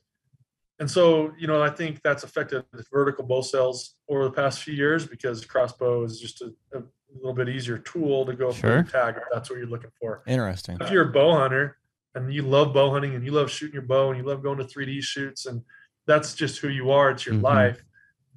and 0.78 0.90
so 0.90 1.32
you 1.38 1.46
know 1.46 1.62
i 1.62 1.68
think 1.70 2.00
that's 2.02 2.22
affected 2.24 2.64
the 2.72 2.84
vertical 2.92 3.24
bow 3.24 3.42
sales 3.42 3.96
over 4.08 4.24
the 4.24 4.30
past 4.30 4.62
few 4.62 4.74
years 4.74 5.06
because 5.06 5.44
crossbow 5.44 6.04
is 6.04 6.18
just 6.20 6.40
a, 6.42 6.52
a 6.76 6.82
little 7.16 7.34
bit 7.34 7.48
easier 7.48 7.78
tool 7.78 8.24
to 8.24 8.34
go 8.34 8.50
for 8.50 8.60
Sure. 8.68 8.82
tag 8.84 9.16
if 9.16 9.22
that's 9.32 9.50
what 9.50 9.58
you're 9.58 9.68
looking 9.68 9.90
for 10.00 10.22
Interesting. 10.26 10.78
if 10.80 10.90
you're 10.90 11.08
a 11.08 11.12
bow 11.12 11.32
hunter 11.36 11.76
and 12.14 12.32
you 12.32 12.42
love 12.42 12.72
bow 12.74 12.90
hunting 12.90 13.14
and 13.14 13.24
you 13.24 13.32
love 13.32 13.50
shooting 13.50 13.74
your 13.74 13.82
bow 13.82 14.10
and 14.10 14.18
you 14.18 14.24
love 14.26 14.42
going 14.42 14.58
to 14.58 14.64
3D 14.64 15.02
shoots 15.02 15.46
and 15.46 15.62
that's 16.06 16.34
just 16.34 16.58
who 16.58 16.68
you 16.68 16.90
are, 16.90 17.10
it's 17.10 17.24
your 17.24 17.36
Mhm. 17.36 17.42
life, 17.42 17.84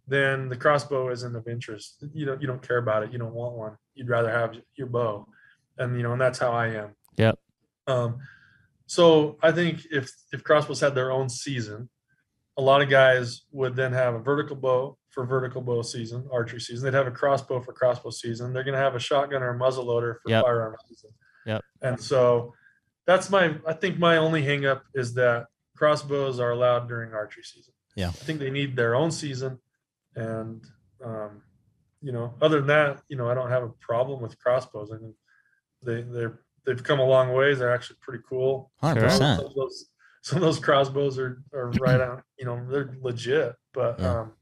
then 0.08 0.48
the 0.48 0.56
crossbow 0.56 1.10
isn't 1.10 1.36
of 1.36 1.48
interest. 1.48 2.04
You 2.14 2.26
don't 2.26 2.40
you 2.42 2.46
don't 2.46 2.62
care 2.62 2.78
about 2.78 3.02
it. 3.04 3.12
You 3.12 3.18
don't 3.18 3.34
want 3.34 3.56
one. 3.56 3.78
You'd 3.96 4.10
rather 4.10 4.30
have 4.32 4.56
your 4.76 4.88
bow. 4.88 5.28
And 5.78 5.96
you 5.98 6.04
know, 6.04 6.14
and 6.14 6.22
that's 6.22 6.40
how 6.40 6.52
I 6.52 6.68
am. 6.70 6.96
Yep. 7.18 7.40
Um 7.88 8.18
so 8.86 9.38
I 9.42 9.52
think 9.52 9.82
if 9.92 10.12
if 10.32 10.44
crossbows 10.44 10.80
had 10.80 10.96
their 10.96 11.12
own 11.12 11.30
season, 11.30 11.90
a 12.58 12.62
lot 12.62 12.82
of 12.82 12.90
guys 12.90 13.42
would 13.52 13.76
then 13.76 13.94
have 13.94 14.14
a 14.14 14.20
vertical 14.20 14.56
bow 14.56 14.98
for 15.10 15.26
vertical 15.26 15.62
bow 15.62 15.82
season, 15.82 16.28
archery 16.32 16.60
season. 16.60 16.86
They'd 16.86 16.98
have 16.98 17.08
a 17.08 17.12
crossbow 17.12 17.62
for 17.62 17.74
crossbow 17.74 18.10
season. 18.10 18.52
They're 18.52 18.64
going 18.64 18.74
to 18.76 18.80
have 18.82 18.96
a 18.96 19.00
shotgun 19.00 19.44
or 19.44 19.50
a 19.50 19.58
muzzle 19.58 19.86
loader 19.86 20.20
for 20.24 20.32
Yep. 20.32 20.44
firearm 20.44 20.76
season. 20.88 21.12
Yep. 21.46 21.62
And 21.82 22.02
so 22.02 22.54
that's 23.06 23.30
my 23.30 23.56
I 23.68 23.74
think 23.74 24.00
my 24.00 24.18
only 24.18 24.44
hangup 24.44 24.82
is 24.94 25.14
that 25.16 25.48
crossbows 25.76 26.40
are 26.40 26.52
allowed 26.52 26.88
during 26.88 27.14
archery 27.14 27.44
season. 27.44 27.74
Yeah. 27.96 28.10
I 28.10 28.12
think 28.12 28.40
they 28.40 28.50
need 28.52 28.76
their 28.76 28.96
own 28.96 29.12
season 29.12 29.60
and 30.16 30.64
um 31.04 31.42
you 32.04 32.12
know, 32.12 32.34
other 32.42 32.58
than 32.60 32.68
that, 32.68 33.02
you 33.08 33.16
know, 33.18 33.28
I 33.30 33.34
don't 33.34 33.50
have 33.50 33.64
a 33.64 33.70
problem 33.80 34.22
with 34.22 34.38
crossbows. 34.38 34.92
I 34.94 34.98
mean, 34.98 35.16
they 35.84 36.02
they're 36.02 36.42
they've 36.66 36.84
come 36.84 37.00
a 37.00 37.06
long 37.06 37.34
ways. 37.34 37.58
They're 37.60 37.74
actually 37.74 37.98
pretty 38.02 38.24
cool. 38.30 38.72
Hundred 38.82 39.02
Sure. 39.02 39.10
Some 39.10 39.20
percent. 39.38 39.48
of 39.50 39.56
those 39.56 39.86
some 40.22 40.38
of 40.38 40.42
those 40.44 40.60
crossbows 40.60 41.18
are 41.18 41.42
are 41.54 41.70
right 41.82 42.00
on. 42.02 42.22
You 42.38 42.46
know, 42.46 42.66
they're 42.70 42.96
legit, 43.02 43.56
but 43.74 44.00
Yeah. 44.00 44.20
um, 44.22 44.34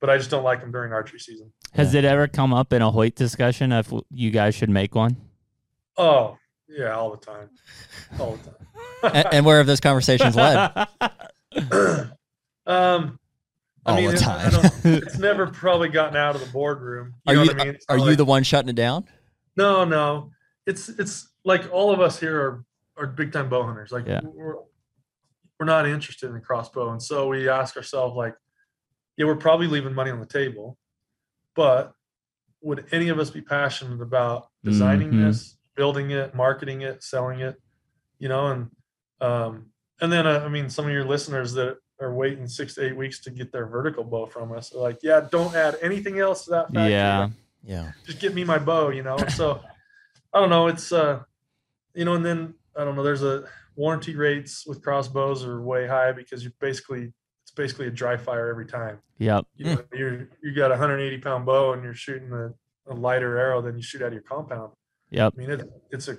but 0.00 0.10
I 0.10 0.18
just 0.18 0.30
don't 0.30 0.44
like 0.44 0.60
them 0.60 0.70
during 0.70 0.92
archery 0.92 1.18
season. 1.18 1.50
Has 1.72 1.94
it 1.94 2.04
ever 2.04 2.28
come 2.28 2.52
up 2.54 2.72
in 2.72 2.82
a 2.82 2.90
Hoyt 2.90 3.14
discussion 3.16 3.72
if 3.72 3.90
you 4.10 4.30
guys 4.30 4.54
should 4.54 4.70
make 4.70 4.94
one? 4.94 5.16
Oh 5.96 6.36
yeah, 6.68 6.92
all 6.94 7.10
the 7.10 7.16
time, 7.24 7.48
all 8.20 8.36
the 8.36 8.50
time. 9.10 9.14
and, 9.14 9.34
and 9.34 9.46
where 9.46 9.58
have 9.58 9.66
those 9.66 9.80
conversations 9.80 10.36
led? 10.36 10.70
um, 12.66 13.18
I 13.86 13.90
All 13.90 13.96
mean, 13.96 14.10
the 14.10 14.16
time. 14.16 14.52
It's 14.84 15.18
never 15.18 15.46
probably 15.46 15.88
gotten 15.88 16.16
out 16.16 16.34
of 16.34 16.40
the 16.44 16.50
boardroom. 16.50 17.14
You 17.26 17.32
Are 17.32 17.34
know 17.36 17.42
you 17.42 17.48
what 17.48 17.60
I 17.60 17.64
mean? 17.64 17.78
Are 17.88 17.98
not 17.98 18.06
you 18.06 18.16
the 18.16 18.24
one 18.24 18.42
shutting 18.42 18.68
it 18.70 18.76
down? 18.76 19.04
No, 19.56 19.84
no. 19.84 20.30
It's 20.66 20.88
it's 20.88 21.28
like 21.44 21.70
all 21.72 21.92
of 21.92 22.00
us 22.00 22.18
here 22.18 22.40
are 22.40 22.64
are 22.96 23.06
big 23.06 23.32
time 23.32 23.48
bow 23.48 23.62
hunters. 23.64 23.92
Like 23.92 24.06
Yeah. 24.06 24.20
we're 24.24 24.56
we're 25.58 25.66
not 25.66 25.86
interested 25.86 26.26
in 26.28 26.34
the 26.34 26.40
crossbow, 26.40 26.90
and 26.92 27.02
so 27.02 27.28
we 27.28 27.48
ask 27.48 27.76
ourselves 27.76 28.16
like, 28.16 28.34
yeah, 29.16 29.26
we're 29.26 29.36
probably 29.36 29.66
leaving 29.66 29.94
money 29.94 30.10
on 30.10 30.18
the 30.20 30.26
table, 30.26 30.78
but 31.54 31.92
would 32.62 32.86
any 32.92 33.08
of 33.10 33.18
us 33.18 33.30
be 33.30 33.40
passionate 33.42 34.00
about 34.00 34.48
designing 34.64 35.10
Mhm. 35.12 35.26
this, 35.26 35.56
building 35.76 36.10
it, 36.10 36.34
marketing 36.34 36.80
it, 36.82 37.02
selling 37.02 37.40
it? 37.40 37.60
You 38.18 38.28
know, 38.28 38.46
and 38.48 38.70
um, 39.20 39.66
and 40.00 40.10
then 40.12 40.26
uh, 40.26 40.42
I 40.44 40.48
mean, 40.48 40.68
some 40.70 40.86
of 40.86 40.92
your 40.92 41.04
listeners 41.04 41.52
that 41.52 41.76
are 42.04 42.14
waiting 42.14 42.46
six 42.46 42.74
to 42.74 42.86
eight 42.86 42.96
weeks 42.96 43.20
to 43.20 43.30
get 43.30 43.50
their 43.52 43.66
vertical 43.66 44.04
bow 44.04 44.26
from 44.26 44.52
us 44.52 44.74
are 44.74 44.80
like, 44.80 44.98
yeah, 45.02 45.26
don't 45.30 45.54
add 45.54 45.76
anything 45.82 46.18
else 46.18 46.44
to 46.44 46.50
that. 46.50 46.66
Factory. 46.66 46.90
yeah. 46.90 47.28
Yeah. 47.66 47.92
just 48.06 48.20
get 48.20 48.34
me 48.34 48.44
my 48.44 48.58
bow, 48.58 48.90
you 48.90 49.02
know. 49.02 49.16
So 49.28 49.60
I 50.32 50.40
don't 50.40 50.50
know. 50.50 50.66
It's 50.66 50.92
uh, 50.92 51.20
you 51.94 52.04
know, 52.04 52.14
and 52.14 52.24
then 52.24 52.54
I 52.76 52.84
don't 52.84 52.94
know. 52.94 53.02
There's 53.02 53.22
a 53.22 53.44
warranty 53.76 54.14
rates 54.14 54.66
with 54.66 54.82
crossbows 54.82 55.44
are 55.44 55.60
way 55.60 55.86
high 55.86 56.12
because 56.12 56.44
you 56.44 56.52
basically 56.60 57.12
it's 57.42 57.50
basically 57.50 57.86
a 57.86 57.90
dry 57.90 58.16
fire 58.16 58.48
every 58.48 58.66
time. 58.66 58.98
Yep. 59.18 59.46
You 59.56 59.64
know, 59.64 59.84
you're 59.94 60.28
you 60.42 60.54
got 60.54 60.66
a 60.66 60.76
180 60.76 61.18
pound 61.18 61.46
bow 61.46 61.72
and 61.72 61.82
you're 61.82 61.94
shooting 61.94 62.30
a, 62.32 62.52
a 62.92 62.94
lighter 62.94 63.38
arrow 63.38 63.62
than 63.62 63.76
you 63.76 63.82
shoot 63.82 64.02
out 64.02 64.08
of 64.08 64.12
your 64.12 64.22
compound. 64.22 64.72
Yep. 65.10 65.34
I 65.34 65.40
mean, 65.40 65.50
it, 65.50 65.70
it's 65.90 66.08
a 66.08 66.18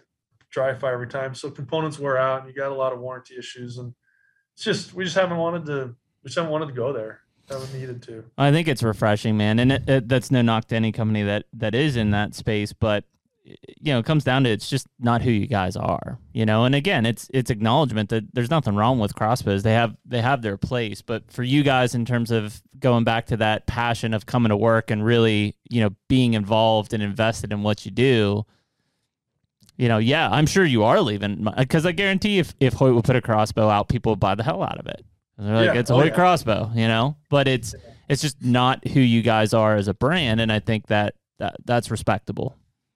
dry 0.50 0.74
fire 0.74 0.94
every 0.94 1.08
time. 1.08 1.36
So 1.36 1.52
components 1.52 2.00
wear 2.00 2.18
out, 2.18 2.40
and 2.40 2.50
you 2.50 2.56
got 2.56 2.72
a 2.72 2.76
lot 2.76 2.94
of 2.94 3.00
warranty 3.00 3.36
issues, 3.38 3.78
and 3.78 3.94
it's 4.56 4.64
just 4.64 4.94
we 4.94 5.04
just 5.04 5.16
haven't 5.16 5.38
wanted 5.38 5.66
to 5.68 5.96
we 6.24 6.30
just 6.30 6.36
haven't 6.36 6.52
wanted 6.52 6.68
to 6.68 6.74
go 6.74 6.94
there. 6.94 7.22
Haven't 7.50 7.74
needed 7.76 8.02
to. 8.04 8.24
I 8.40 8.52
think 8.52 8.68
it's 8.68 8.82
refreshing, 8.82 9.38
man, 9.38 9.60
and 9.60 9.72
it, 9.72 9.88
it, 9.88 10.10
that's 10.10 10.32
no 10.32 10.42
knock 10.42 10.66
to 10.70 10.76
any 10.76 10.92
company 10.92 11.22
that 11.24 11.46
that 11.54 11.76
is 11.76 11.96
in 11.96 12.10
that 12.12 12.34
space, 12.34 12.74
but 12.74 13.04
you 13.46 13.94
know, 13.94 14.00
it 14.00 14.06
comes 14.06 14.24
down 14.24 14.44
to 14.44 14.50
it's 14.50 14.68
just 14.68 14.88
not 15.00 15.22
who 15.22 15.30
you 15.30 15.46
guys 15.46 15.76
are, 15.76 16.18
you 16.34 16.46
know. 16.46 16.66
And 16.66 16.74
again, 16.74 17.06
it's 17.06 17.30
it's 17.32 17.52
acknowledgement 17.52 18.10
that 18.10 18.34
there's 18.34 18.50
nothing 18.50 18.76
wrong 18.76 18.98
with 18.98 19.14
crossbows. 19.14 19.62
They 19.62 19.74
have 19.74 19.96
they 20.06 20.22
have 20.22 20.42
their 20.42 20.58
place, 20.58 21.02
but 21.04 21.32
for 21.32 21.44
you 21.44 21.62
guys, 21.62 21.94
in 21.94 22.06
terms 22.06 22.32
of 22.32 22.64
going 22.80 23.04
back 23.04 23.28
to 23.28 23.38
that 23.38 23.68
passion 23.68 24.14
of 24.14 24.26
coming 24.26 24.50
to 24.50 24.58
work 24.58 24.90
and 24.90 25.06
really, 25.06 25.56
you 25.70 25.82
know, 25.82 25.92
being 26.08 26.34
involved 26.34 26.94
and 26.94 27.04
invested 27.04 27.54
in 27.54 27.62
what 27.62 27.86
you 27.86 27.92
do, 27.92 28.46
you 29.78 29.88
know, 29.88 29.98
yeah, 29.98 30.30
I'm 30.30 30.46
sure 30.46 30.64
you 30.66 30.84
are 30.84 31.02
leaving 31.02 31.48
because 31.58 31.86
uh, 31.86 31.90
I 31.90 31.92
guarantee 31.92 32.40
if 32.40 32.54
if 32.60 32.74
Hoyt 32.74 32.94
would 32.96 33.04
put 33.04 33.16
a 33.16 33.22
crossbow 33.22 33.68
out, 33.70 33.90
people 33.90 34.12
would 34.14 34.20
buy 34.20 34.36
the 34.36 34.44
hell 34.44 34.64
out 34.64 34.80
of 34.80 34.88
it. 34.88 35.06
They're 35.38 35.56
like, 35.56 35.74
Yeah. 35.74 35.80
it's 35.80 35.90
a 35.90 35.94
Oh, 35.94 35.98
Hoyt 35.98 36.08
yeah. 36.08 36.14
crossbow, 36.16 36.72
you 36.76 36.88
know. 36.88 37.18
But 37.30 37.48
it's 37.48 37.76
it's 38.08 38.22
just 38.22 38.42
not 38.44 38.88
who 38.88 39.00
you 39.00 39.22
guys 39.22 39.54
are 39.54 39.76
as 39.76 39.88
a 39.88 39.94
brand, 39.94 40.40
and 40.40 40.52
I 40.52 40.60
think 40.60 40.88
that, 40.88 41.16
that 41.40 41.56
that's 41.66 41.90
respectable. 41.92 42.56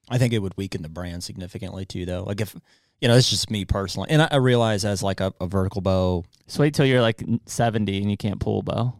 I 0.09 0.17
think 0.17 0.33
it 0.33 0.39
would 0.39 0.55
weaken 0.57 0.81
the 0.81 0.89
brand 0.89 1.23
significantly 1.23 1.85
too, 1.85 2.05
though. 2.05 2.23
Like 2.23 2.39
if 2.41 2.55
you 3.01 3.07
know, 3.07 3.15
it's 3.15 3.29
just 3.29 3.49
me 3.49 3.65
personally, 3.65 4.09
and 4.11 4.21
I, 4.21 4.27
I 4.31 4.35
realize 4.37 4.85
as 4.85 5.01
like 5.03 5.19
a, 5.19 5.33
a 5.41 5.47
vertical 5.47 5.81
bow, 5.81 6.25
So 6.47 6.61
wait 6.61 6.73
till 6.73 6.85
you're 6.85 7.01
like 7.01 7.23
70 7.45 8.01
and 8.01 8.09
you 8.11 8.17
can't 8.17 8.39
pull 8.39 8.59
a 8.59 8.63
bow. 8.63 8.93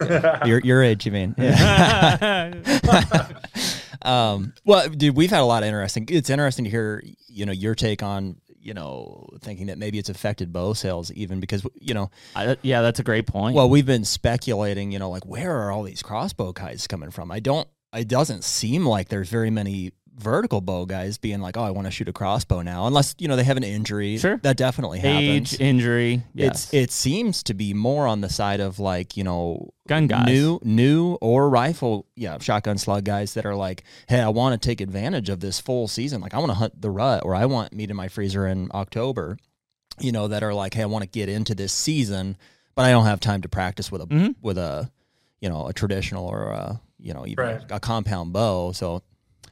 your 0.46 0.60
your 0.60 0.82
age, 0.82 1.06
you 1.06 1.12
mean? 1.12 1.34
Yeah. 1.38 2.52
um, 4.02 4.52
well, 4.64 4.88
dude, 4.88 5.16
we've 5.16 5.30
had 5.30 5.40
a 5.40 5.44
lot 5.44 5.62
of 5.62 5.68
interesting. 5.68 6.06
It's 6.08 6.30
interesting 6.30 6.64
to 6.64 6.70
hear, 6.70 7.02
you 7.28 7.46
know, 7.46 7.52
your 7.52 7.74
take 7.74 8.02
on, 8.02 8.36
you 8.58 8.74
know, 8.74 9.28
thinking 9.40 9.66
that 9.66 9.78
maybe 9.78 9.98
it's 9.98 10.08
affected 10.08 10.52
bow 10.52 10.72
sales, 10.72 11.12
even 11.12 11.40
because 11.40 11.66
you 11.74 11.94
know, 11.94 12.10
I, 12.34 12.56
yeah, 12.62 12.82
that's 12.82 13.00
a 13.00 13.04
great 13.04 13.26
point. 13.26 13.54
well, 13.54 13.68
we've 13.68 13.86
been 13.86 14.04
speculating, 14.04 14.92
you 14.92 14.98
know, 14.98 15.10
like 15.10 15.24
where 15.24 15.56
are 15.56 15.70
all 15.70 15.82
these 15.82 16.02
crossbow 16.02 16.52
guys 16.52 16.86
coming 16.86 17.10
from? 17.10 17.30
I 17.30 17.40
don't. 17.40 17.68
It 17.94 18.08
doesn't 18.08 18.44
seem 18.44 18.84
like 18.84 19.08
there's 19.08 19.30
very 19.30 19.50
many 19.50 19.92
vertical 20.18 20.60
bow 20.60 20.86
guys 20.86 21.18
being 21.18 21.40
like, 21.40 21.56
oh, 21.56 21.62
I 21.62 21.70
want 21.70 21.86
to 21.86 21.90
shoot 21.90 22.08
a 22.08 22.12
crossbow 22.12 22.62
now, 22.62 22.86
unless 22.86 23.14
you 23.18 23.28
know 23.28 23.36
they 23.36 23.44
have 23.44 23.56
an 23.56 23.64
injury. 23.64 24.16
Sure. 24.18 24.38
that 24.38 24.56
definitely 24.56 24.98
happens. 25.00 25.52
age, 25.54 25.60
injury, 25.60 26.22
yes. 26.34 26.64
It's 26.72 26.74
it 26.74 26.90
seems 26.90 27.42
to 27.44 27.54
be 27.54 27.74
more 27.74 28.06
on 28.06 28.20
the 28.22 28.28
side 28.28 28.60
of 28.60 28.78
like 28.78 29.16
you 29.16 29.24
know 29.24 29.70
gun 29.88 30.06
guys. 30.06 30.26
new 30.26 30.58
new 30.64 31.14
or 31.20 31.48
rifle 31.48 32.06
yeah 32.16 32.38
shotgun 32.38 32.76
slug 32.78 33.04
guys 33.04 33.34
that 33.34 33.46
are 33.46 33.54
like 33.54 33.84
hey 34.08 34.20
I 34.20 34.28
want 34.30 34.60
to 34.60 34.68
take 34.68 34.80
advantage 34.80 35.28
of 35.28 35.38
this 35.40 35.60
full 35.60 35.86
season 35.86 36.20
like 36.20 36.34
I 36.34 36.38
want 36.38 36.50
to 36.50 36.54
hunt 36.54 36.80
the 36.82 36.90
rut 36.90 37.22
or 37.24 37.34
I 37.36 37.46
want 37.46 37.72
meat 37.72 37.90
in 37.90 37.96
my 37.96 38.08
freezer 38.08 38.46
in 38.48 38.68
October 38.74 39.36
you 40.00 40.10
know 40.10 40.26
that 40.28 40.42
are 40.42 40.52
like 40.54 40.74
hey 40.74 40.82
I 40.82 40.86
want 40.86 41.02
to 41.04 41.08
get 41.08 41.28
into 41.28 41.54
this 41.54 41.72
season 41.72 42.36
but 42.74 42.84
I 42.84 42.90
don't 42.90 43.04
have 43.06 43.20
time 43.20 43.42
to 43.42 43.48
practice 43.48 43.92
with 43.92 44.02
a 44.02 44.06
Mhm. 44.06 44.34
with 44.42 44.58
a 44.58 44.90
you 45.40 45.48
know 45.48 45.68
a 45.68 45.72
traditional 45.72 46.26
or 46.26 46.48
a 46.48 46.80
you 46.98 47.14
know 47.14 47.24
even 47.26 47.44
Right. 47.44 47.70
a, 47.70 47.76
a 47.76 47.80
compound 47.80 48.32
bow 48.32 48.72
so 48.72 49.02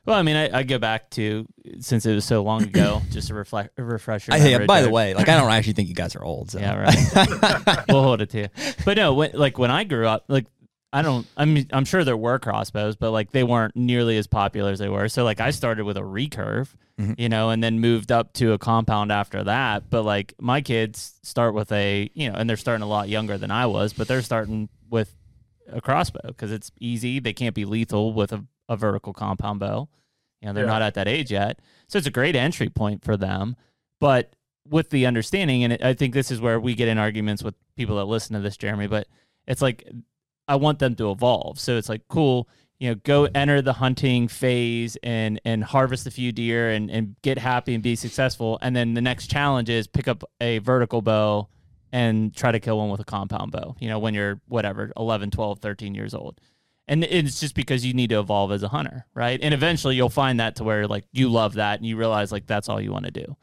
Well, 0.06 0.16
I 0.18 0.22
mean, 0.22 0.36
I, 0.36 0.58
I 0.58 0.62
go 0.64 0.78
back 0.78 1.10
to 1.10 1.46
since 1.80 2.04
it 2.06 2.14
was 2.14 2.24
so 2.24 2.42
long 2.42 2.62
ago, 2.62 3.00
just 3.10 3.30
a 3.30 3.34
reflect, 3.34 3.78
refresh 3.78 4.26
your 4.28 4.36
I, 4.36 4.38
hey, 4.38 4.64
by 4.66 4.82
the 4.82 4.90
way 4.90 5.14
like 5.14 5.28
I 5.28 5.36
don't 5.38 5.50
actually 5.50 5.72
think 5.74 5.88
you 5.88 5.94
guys 5.94 6.14
are 6.14 6.22
old 6.24 6.50
so 6.50 6.58
Yeah, 6.58 6.76
right. 6.76 7.84
we'll 7.88 8.02
hold 8.02 8.20
it 8.20 8.30
to 8.30 8.38
you. 8.42 8.48
But 8.84 8.96
no, 8.96 9.14
when, 9.14 9.30
like 9.34 9.58
when 9.58 9.70
I 9.70 9.84
grew 9.84 10.06
up, 10.06 10.24
like 10.28 10.46
I 10.92 11.02
don't. 11.02 11.26
I'm 11.36 11.58
I'm 11.72 11.84
sure 11.84 12.04
there 12.04 12.16
were 12.16 12.38
crossbows, 12.38 12.94
but 12.94 13.10
like 13.10 13.32
they 13.32 13.42
weren't 13.42 13.74
nearly 13.74 14.16
as 14.16 14.28
popular 14.28 14.70
as 14.70 14.78
they 14.78 14.88
were. 14.88 15.08
So 15.08 15.24
like 15.24 15.40
I 15.40 15.50
started 15.50 15.84
with 15.84 15.96
a 15.96 16.02
recurve, 16.02 16.68
Mhm. 17.00 17.18
you 17.18 17.28
know, 17.28 17.50
and 17.50 17.64
then 17.64 17.80
moved 17.80 18.12
up 18.12 18.32
to 18.34 18.52
a 18.52 18.58
compound 18.58 19.10
after 19.10 19.42
that. 19.42 19.90
But 19.90 20.04
like 20.04 20.34
my 20.38 20.60
kids 20.60 21.14
start 21.24 21.52
with 21.52 21.72
a, 21.72 22.08
you 22.14 22.30
know, 22.30 22.36
and 22.38 22.48
they're 22.48 22.56
starting 22.56 22.84
a 22.84 22.86
lot 22.86 23.08
younger 23.08 23.36
than 23.38 23.50
I 23.50 23.66
was, 23.66 23.92
but 23.92 24.06
they're 24.06 24.22
starting 24.22 24.68
with 24.88 25.16
a 25.72 25.80
crossbow 25.80 26.20
because 26.28 26.52
it's 26.52 26.70
easy. 26.78 27.18
They 27.18 27.32
can't 27.32 27.56
be 27.56 27.64
lethal 27.64 28.12
with 28.12 28.32
a, 28.32 28.44
a 28.68 28.76
vertical 28.76 29.12
compound 29.12 29.60
bow. 29.60 29.88
You 30.40 30.48
know, 30.48 30.52
they're 30.54 30.64
Yeah. 30.64 30.70
not 30.72 30.82
at 30.82 30.94
that 30.94 31.08
age 31.08 31.30
yet. 31.30 31.58
So 31.88 31.98
it's 31.98 32.06
a 32.06 32.10
great 32.10 32.36
entry 32.36 32.68
point 32.68 33.04
for 33.04 33.16
them. 33.16 33.56
But 34.00 34.34
with 34.68 34.90
the 34.90 35.06
understanding, 35.06 35.64
and 35.64 35.72
it, 35.74 35.82
I 35.84 35.94
think 35.94 36.14
this 36.14 36.30
is 36.30 36.40
where 36.40 36.58
we 36.60 36.74
get 36.74 36.88
in 36.88 36.98
arguments 36.98 37.42
with 37.42 37.54
people 37.76 37.96
that 37.96 38.04
listen 38.04 38.34
to 38.34 38.40
this, 38.40 38.56
Jeremy, 38.56 38.86
but 38.86 39.06
it's 39.46 39.62
like 39.62 39.88
I 40.48 40.56
want 40.56 40.78
them 40.78 40.94
to 40.96 41.10
evolve. 41.10 41.58
So 41.58 41.76
it's 41.76 41.88
like, 41.88 42.02
cool, 42.08 42.48
you 42.78 42.90
know, 42.90 42.94
go 42.96 43.24
enter 43.34 43.62
the 43.62 43.74
hunting 43.74 44.28
phase 44.28 44.96
and 45.02 45.40
and 45.44 45.64
harvest 45.64 46.06
a 46.06 46.10
few 46.10 46.32
deer 46.32 46.70
and, 46.70 46.90
and 46.90 47.16
get 47.22 47.38
happy 47.38 47.74
and 47.74 47.82
be 47.82 47.96
successful. 47.96 48.58
And 48.60 48.74
then 48.74 48.94
the 48.94 49.00
next 49.00 49.28
challenge 49.30 49.68
is 49.70 49.86
pick 49.86 50.08
up 50.08 50.24
a 50.40 50.58
vertical 50.58 51.00
bow 51.02 51.48
and 51.92 52.34
try 52.34 52.50
to 52.50 52.58
kill 52.60 52.78
one 52.78 52.90
with 52.90 53.00
a 53.00 53.04
compound 53.04 53.52
bow, 53.52 53.76
you 53.78 53.88
know, 53.88 53.98
when 53.98 54.14
you're 54.14 54.40
whatever, 54.48 54.92
11, 54.96 55.30
12, 55.30 55.60
13 55.60 55.94
years 55.94 56.12
old. 56.12 56.40
And 56.86 57.02
it's 57.02 57.40
just 57.40 57.54
because 57.54 57.84
you 57.84 57.94
need 57.94 58.10
to 58.10 58.18
evolve 58.18 58.52
as 58.52 58.62
a 58.62 58.68
hunter, 58.68 59.06
right? 59.14 59.40
And 59.42 59.54
eventually 59.54 59.96
you'll 59.96 60.10
find 60.10 60.40
that 60.40 60.56
to 60.56 60.64
where 60.64 60.86
like 60.86 61.04
you 61.12 61.30
love 61.30 61.54
that 61.54 61.78
and 61.78 61.86
you 61.86 61.96
realize 61.96 62.30
like 62.30 62.46
that's 62.46 62.68
all 62.68 62.80
you 62.80 62.92
want 62.92 63.06
to 63.06 63.10
do. 63.10 63.36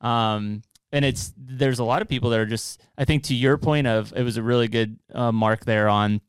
Um, 0.00 0.62
and 0.92 1.04
it's 1.04 1.34
there's 1.36 1.78
a 1.78 1.84
lot 1.84 2.00
of 2.00 2.08
people 2.08 2.30
that 2.30 2.40
are 2.40 2.46
just 2.46 2.80
I 2.96 3.04
think 3.04 3.24
to 3.24 3.34
your 3.34 3.58
point 3.58 3.86
of 3.86 4.12
it 4.16 4.22
was 4.22 4.36
a 4.38 4.42
really 4.42 4.68
good 4.68 4.98
uh, 5.14 5.32
mark 5.32 5.64
there 5.64 5.88
on 5.88 6.20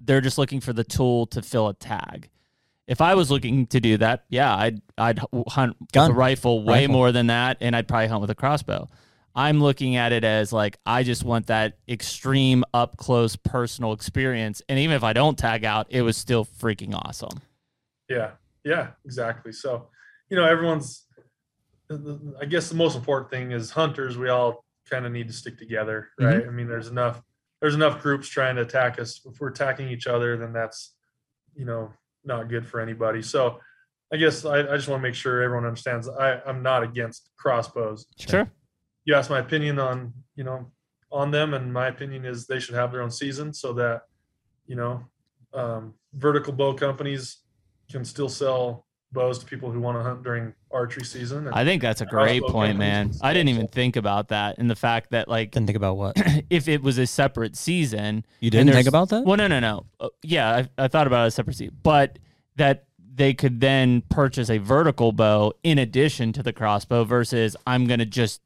they're 0.00 0.20
just 0.20 0.38
looking 0.38 0.60
for 0.60 0.72
the 0.72 0.84
tool 0.84 1.26
to 1.28 1.42
fill 1.42 1.68
a 1.68 1.74
tag. 1.74 2.30
If 2.86 3.00
I 3.00 3.14
was 3.14 3.30
looking 3.30 3.66
to 3.68 3.80
do 3.80 3.96
that, 3.98 4.24
yeah, 4.28 4.54
I'd 4.54 4.82
I'd 4.98 5.20
hunt 5.48 5.76
Gun. 5.92 6.08
with 6.08 6.16
a 6.16 6.18
rifle 6.18 6.64
way 6.64 6.82
Rifle. 6.82 6.92
more 6.92 7.12
than 7.12 7.28
that, 7.28 7.58
and 7.60 7.76
I'd 7.76 7.86
probably 7.86 8.08
hunt 8.08 8.20
with 8.20 8.30
a 8.30 8.34
crossbow. 8.34 8.88
I'm 9.40 9.62
looking 9.62 9.96
at 9.96 10.12
it 10.12 10.22
as 10.22 10.52
like 10.52 10.76
I 10.84 11.02
just 11.02 11.24
want 11.24 11.46
that 11.46 11.78
extreme 11.88 12.62
up 12.74 12.98
close 12.98 13.36
personal 13.36 13.94
experience, 13.94 14.60
and 14.68 14.78
even 14.78 14.94
if 14.94 15.02
I 15.02 15.14
don't 15.14 15.38
tag 15.38 15.64
out, 15.64 15.86
it 15.88 16.02
was 16.02 16.18
still 16.18 16.44
freaking 16.44 16.94
awesome. 16.94 17.40
Yeah, 18.06 18.32
yeah, 18.64 18.88
exactly. 19.06 19.52
So, 19.52 19.88
you 20.28 20.36
know, 20.36 20.44
everyone's. 20.44 21.06
I 22.40 22.44
guess 22.44 22.68
the 22.68 22.76
most 22.76 22.96
important 22.96 23.30
thing 23.30 23.52
is 23.52 23.70
hunters. 23.70 24.18
We 24.18 24.28
all 24.28 24.64
kind 24.90 25.06
of 25.06 25.12
need 25.12 25.28
to 25.28 25.32
stick 25.32 25.56
together, 25.58 26.10
mm-hmm. 26.20 26.24
right? 26.26 26.46
I 26.46 26.50
mean, 26.50 26.68
there's 26.68 26.88
enough. 26.88 27.22
There's 27.62 27.74
enough 27.74 28.02
groups 28.02 28.28
trying 28.28 28.56
to 28.56 28.62
attack 28.62 29.00
us. 29.00 29.22
If 29.24 29.40
we're 29.40 29.48
attacking 29.48 29.88
each 29.88 30.06
other, 30.06 30.36
then 30.36 30.52
that's, 30.52 30.94
you 31.54 31.64
know, 31.64 31.92
not 32.24 32.48
good 32.50 32.66
for 32.66 32.80
anybody. 32.80 33.22
So, 33.22 33.58
I 34.12 34.18
guess 34.18 34.44
I, 34.44 34.58
I 34.58 34.76
just 34.76 34.88
want 34.88 35.00
to 35.00 35.08
make 35.08 35.14
sure 35.14 35.42
everyone 35.42 35.64
understands. 35.64 36.08
I, 36.08 36.40
I'm 36.46 36.62
not 36.62 36.82
against 36.82 37.30
crossbows. 37.36 38.06
Sure. 38.18 38.50
You 39.04 39.14
asked 39.14 39.30
my 39.30 39.38
opinion 39.38 39.78
on, 39.78 40.12
you 40.36 40.44
know, 40.44 40.70
on 41.10 41.30
them, 41.30 41.54
and 41.54 41.72
my 41.72 41.88
opinion 41.88 42.24
is 42.24 42.46
they 42.46 42.60
should 42.60 42.74
have 42.74 42.92
their 42.92 43.02
own 43.02 43.10
season 43.10 43.52
so 43.52 43.72
that, 43.74 44.02
you 44.66 44.76
know, 44.76 45.04
um, 45.52 45.94
vertical 46.14 46.52
bow 46.52 46.74
companies 46.74 47.38
can 47.90 48.04
still 48.04 48.28
sell 48.28 48.86
bows 49.12 49.38
to 49.40 49.46
people 49.46 49.70
who 49.70 49.80
want 49.80 49.98
to 49.98 50.02
hunt 50.02 50.22
during 50.22 50.54
archery 50.70 51.04
season. 51.04 51.46
And 51.46 51.54
I 51.54 51.64
think 51.64 51.82
that's 51.82 52.00
a 52.00 52.06
great 52.06 52.42
point, 52.44 52.78
man. 52.78 53.12
I 53.20 53.32
didn't 53.32 53.48
even 53.48 53.66
think 53.66 53.96
about 53.96 54.28
that, 54.28 54.58
and 54.58 54.70
the 54.70 54.76
fact 54.76 55.10
that 55.10 55.28
like 55.28 55.50
didn't 55.50 55.66
think 55.66 55.76
about 55.76 55.96
what 55.96 56.16
if 56.50 56.68
it 56.68 56.82
was 56.82 56.98
a 56.98 57.06
separate 57.06 57.56
season, 57.56 58.24
you 58.40 58.50
didn't 58.50 58.72
think 58.72 58.86
about 58.86 59.08
that 59.08 59.24
Well, 59.24 59.36
no, 59.36 59.48
no, 59.48 59.60
no. 59.60 59.86
Uh, 59.98 60.08
yeah, 60.22 60.64
I, 60.78 60.84
I 60.84 60.88
thought 60.88 61.06
about 61.06 61.24
it 61.24 61.26
as 61.26 61.34
separate 61.34 61.56
seat, 61.56 61.72
but 61.82 62.18
that 62.56 62.84
they 63.12 63.34
could 63.34 63.60
then 63.60 64.02
purchase 64.08 64.48
a 64.48 64.58
vertical 64.58 65.12
bow 65.12 65.52
in 65.62 65.78
addition 65.78 66.32
to 66.32 66.42
the 66.42 66.52
crossbow 66.52 67.04
versus 67.04 67.56
I'm 67.66 67.86
going 67.86 67.98
to 67.98 68.06
just 68.06 68.40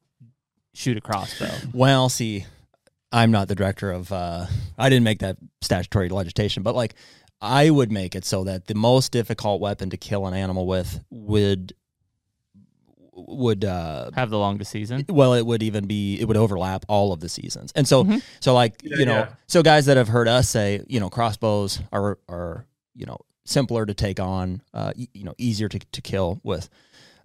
shoot 0.74 0.96
a 0.98 1.00
crossbow. 1.00 1.50
Well, 1.72 2.08
see, 2.10 2.44
I'm 3.10 3.30
not 3.30 3.48
the 3.48 3.54
director 3.54 3.90
of. 3.90 4.12
Uh, 4.12 4.46
I 4.76 4.88
didn't 4.90 5.04
make 5.04 5.20
that 5.20 5.36
statutory 5.62 6.08
legislation, 6.10 6.62
but 6.62 6.74
like, 6.74 6.94
I 7.40 7.70
would 7.70 7.90
make 7.92 8.14
it 8.14 8.24
so 8.24 8.44
that 8.44 8.66
the 8.66 8.74
most 8.74 9.12
difficult 9.12 9.60
weapon 9.60 9.88
to 9.90 9.96
kill 9.96 10.26
an 10.26 10.34
animal 10.34 10.66
with 10.66 11.00
would 11.10 11.72
would 13.16 13.64
uh, 13.64 14.10
Have 14.14 14.30
the 14.30 14.38
longest 14.38 14.72
season. 14.72 15.04
well, 15.08 15.34
it 15.34 15.46
would 15.46 15.62
even 15.62 15.86
be 15.86 16.18
it 16.20 16.26
would 16.26 16.36
overlap 16.36 16.84
all 16.88 17.12
of 17.12 17.20
the 17.20 17.28
seasons, 17.28 17.72
and 17.76 17.86
so 17.86 18.04
Mhm. 18.04 18.22
so 18.40 18.54
like 18.54 18.80
Yeah, 18.82 18.96
you 18.98 19.06
know, 19.06 19.12
yeah. 19.18 19.28
so 19.46 19.62
guys 19.62 19.86
that 19.86 19.96
have 19.96 20.08
heard 20.08 20.26
us 20.28 20.48
say 20.48 20.82
you 20.88 20.98
know 21.00 21.08
crossbows 21.10 21.80
are 21.92 22.18
are 22.28 22.66
you 22.96 23.06
know 23.06 23.18
simpler 23.44 23.86
to 23.86 23.94
take 23.94 24.18
on, 24.18 24.62
uh, 24.72 24.92
you 24.96 25.22
know 25.24 25.34
easier 25.38 25.68
to 25.68 25.78
to 25.78 26.02
kill 26.02 26.40
with. 26.42 26.68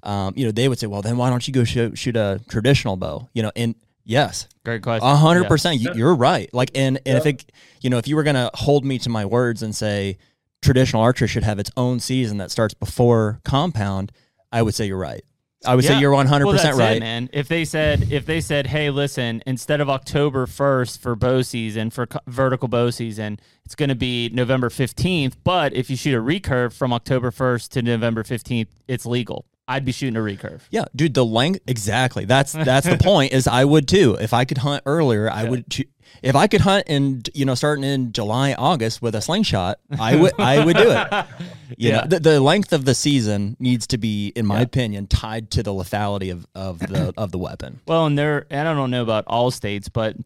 Um, 0.04 0.34
you 0.38 0.46
know, 0.46 0.52
they 0.52 0.68
would 0.68 0.80
say, 0.80 0.88
well, 0.88 1.02
then 1.02 1.18
why 1.18 1.30
don't 1.30 1.48
you 1.48 1.54
go 1.54 1.64
shoot, 1.64 1.98
shoot 1.98 2.16
a 2.16 2.40
traditional 2.50 2.96
bow? 2.96 3.30
You 3.34 3.44
know, 3.44 3.52
and 3.56 3.76
yes, 4.06 4.48
Great 4.64 4.82
question. 4.82 5.08
a 5.08 5.16
hundred 5.16 5.48
percent. 5.48 5.80
You- 5.80 5.90
Yeah. 5.90 5.96
You're 5.98 6.16
right. 6.16 6.50
Like, 6.54 6.72
and 6.76 7.00
and 7.06 7.18
if 7.18 7.26
Yeah. 7.26 7.32
it, 7.32 7.52
you 7.82 7.90
know, 7.90 7.98
if 7.98 8.08
you 8.08 8.16
were 8.16 8.24
gonna 8.24 8.50
hold 8.54 8.86
me 8.86 8.98
to 9.00 9.10
my 9.10 9.26
words 9.26 9.62
and 9.64 9.76
say 9.76 10.18
traditional 10.62 11.02
archery 11.02 11.28
should 11.28 11.44
have 11.44 11.60
its 11.60 11.72
own 11.78 12.00
season 12.00 12.38
that 12.38 12.52
starts 12.52 12.74
before 12.74 13.40
compound, 13.44 14.12
I 14.52 14.62
would 14.62 14.76
say 14.76 14.86
you're 14.86 14.98
right. 14.98 15.24
I 15.66 15.76
would 15.76 15.84
say 15.84 16.00
you're 16.00 16.12
100 16.14 16.46
well, 16.46 16.54
percent 16.56 16.78
right. 16.78 16.96
it, 16.96 17.00
man. 17.02 17.30
If 17.34 17.50
they 17.50 17.66
said, 17.66 18.14
if 18.14 18.26
they 18.26 18.40
said, 18.40 18.68
hey, 18.68 18.90
listen, 18.92 19.44
instead 19.46 19.82
of 19.82 19.90
October 19.90 20.46
1st 20.46 21.00
for 21.00 21.18
bow 21.18 21.42
season 21.42 21.90
for 21.90 22.06
co- 22.06 22.20
vertical 22.28 22.70
bow 22.70 22.90
season, 22.92 23.40
it's 23.66 23.76
going 23.76 23.90
to 23.90 23.96
be 23.96 24.30
November 24.30 24.70
15th. 24.70 25.34
But 25.44 25.74
if 25.74 25.90
you 25.90 25.98
shoot 25.98 26.16
a 26.18 26.22
recurve 26.22 26.72
from 26.72 26.94
October 26.94 27.30
1st 27.30 27.68
to 27.72 27.82
November 27.82 28.24
15th, 28.24 28.68
it's 28.88 29.06
legal. 29.06 29.44
I'd 29.70 29.86
be 29.86 29.92
shooting 29.94 30.18
a 30.18 30.20
recurve. 30.20 30.62
Yeah, 30.72 30.86
dude, 30.96 31.14
the 31.14 31.24
length 31.24 31.62
exactly. 31.68 32.26
That's 32.26 32.52
that's 32.54 32.88
the 32.88 32.98
point. 33.02 33.32
Is 33.32 33.48
I 33.48 33.64
would 33.64 33.88
too. 33.88 34.18
If 34.20 34.34
I 34.34 34.44
could 34.44 34.58
hunt 34.58 34.84
earlier, 34.86 35.30
I 35.32 35.44
would. 35.46 35.70
choo- 35.70 35.86
If 36.24 36.36
I 36.36 36.48
could 36.48 36.62
hunt 36.62 36.86
in 36.88 37.22
you 37.34 37.46
know 37.46 37.56
starting 37.56 37.84
in 37.86 38.12
July, 38.12 38.54
August 38.58 39.02
with 39.02 39.16
a 39.16 39.22
slingshot, 39.22 39.80
I 40.00 40.16
would 40.16 40.34
I 40.40 40.66
would 40.66 40.76
do 40.76 40.92
it. 40.92 41.08
You 41.78 41.90
Yeah. 41.90 42.02
know, 42.02 42.08
the, 42.08 42.20
the 42.20 42.40
length 42.42 42.74
of 42.74 42.84
the 42.86 42.96
season 42.96 43.56
needs 43.60 43.86
to 43.88 44.00
be, 44.00 44.34
in 44.36 44.48
my 44.48 44.56
Yeah. 44.58 44.62
opinion, 44.64 45.06
tied 45.06 45.52
to 45.52 45.62
the 45.62 45.72
lethality 45.72 46.32
of, 46.32 46.48
of 46.56 46.80
the 46.80 47.14
of 47.18 47.32
the 47.32 47.38
weapon. 47.38 47.80
Well, 47.88 48.08
and 48.08 48.18
there, 48.18 48.48
and 48.50 48.68
I 48.68 48.74
don't 48.74 48.90
know 48.90 49.04
about 49.04 49.26
all 49.28 49.52
states, 49.52 49.88
but 49.88 50.18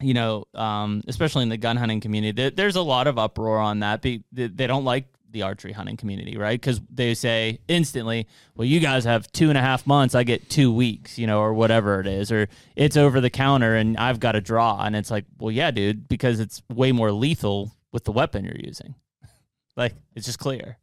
you 0.00 0.14
know, 0.14 0.46
um, 0.54 1.02
especially 1.06 1.42
in 1.42 1.50
the 1.50 1.58
gun 1.58 1.76
hunting 1.76 2.00
community, 2.00 2.32
there, 2.32 2.50
there's 2.50 2.76
a 2.76 2.80
lot 2.82 3.06
of 3.06 3.18
uproar 3.18 3.58
on 3.58 3.80
that. 3.80 4.00
Be, 4.00 4.24
they, 4.32 4.46
they 4.46 4.66
don't 4.66 4.86
like 4.86 5.04
the 5.32 5.42
archery 5.42 5.72
hunting 5.72 5.96
community, 5.96 6.36
right? 6.36 6.60
Because 6.60 6.80
they 6.90 7.14
say 7.14 7.60
instantly, 7.68 8.26
"Well, 8.56 8.66
you 8.66 8.80
guys 8.80 9.04
have 9.04 9.30
two 9.32 9.48
and 9.48 9.56
a 9.56 9.60
half 9.60 9.86
months. 9.86 10.14
I 10.14 10.24
get 10.24 10.50
two 10.50 10.72
weeks, 10.72 11.18
you 11.18 11.26
know, 11.26 11.40
or 11.40 11.54
whatever 11.54 12.00
it 12.00 12.06
is, 12.06 12.32
or 12.32 12.48
it's 12.76 12.96
over 12.96 13.20
the 13.20 13.30
counter 13.30 13.76
and 13.76 13.96
I've 13.96 14.20
got 14.20 14.32
to 14.32 14.40
draw." 14.40 14.82
And 14.84 14.96
it's 14.96 15.10
like, 15.10 15.24
well, 15.38 15.50
yeah, 15.52 15.70
dude, 15.70 16.08
because 16.08 16.40
it's 16.40 16.62
way 16.68 16.92
more 16.92 17.12
lethal 17.12 17.72
with 17.92 18.04
the 18.04 18.12
weapon 18.12 18.44
you're 18.44 18.56
using. 18.56 18.94
Like, 19.76 19.94
it's 20.14 20.26
just 20.26 20.38
clear. 20.40 20.78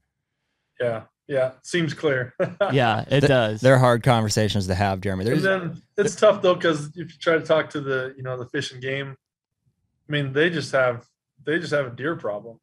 Yeah, 0.80 1.04
yeah, 1.28 1.52
seems 1.62 1.94
clear. 1.94 2.34
Yeah, 2.72 3.02
it 3.02 3.20
Th- 3.22 3.24
does. 3.28 3.62
They're 3.62 3.78
hard 3.78 4.02
conversations 4.02 4.66
to 4.68 4.76
have, 4.76 5.02
Jeremy. 5.02 5.30
and 5.30 5.42
then 5.42 5.82
it's 5.98 6.16
tough 6.16 6.42
though 6.42 6.56
because 6.56 6.88
if 6.96 6.96
you 6.96 7.20
try 7.20 7.34
to 7.38 7.42
talk 7.46 7.70
to 7.72 7.82
the 7.82 8.14
you 8.18 8.24
know 8.24 8.38
the 8.38 8.46
fish 8.48 8.72
and 8.72 8.82
game, 8.82 9.16
I 10.08 10.12
mean 10.12 10.32
they 10.34 10.50
just 10.50 10.72
have 10.72 11.06
they 11.44 11.60
just 11.60 11.74
have 11.74 11.86
a 11.88 11.90
deer 11.92 12.16
problem. 12.16 12.60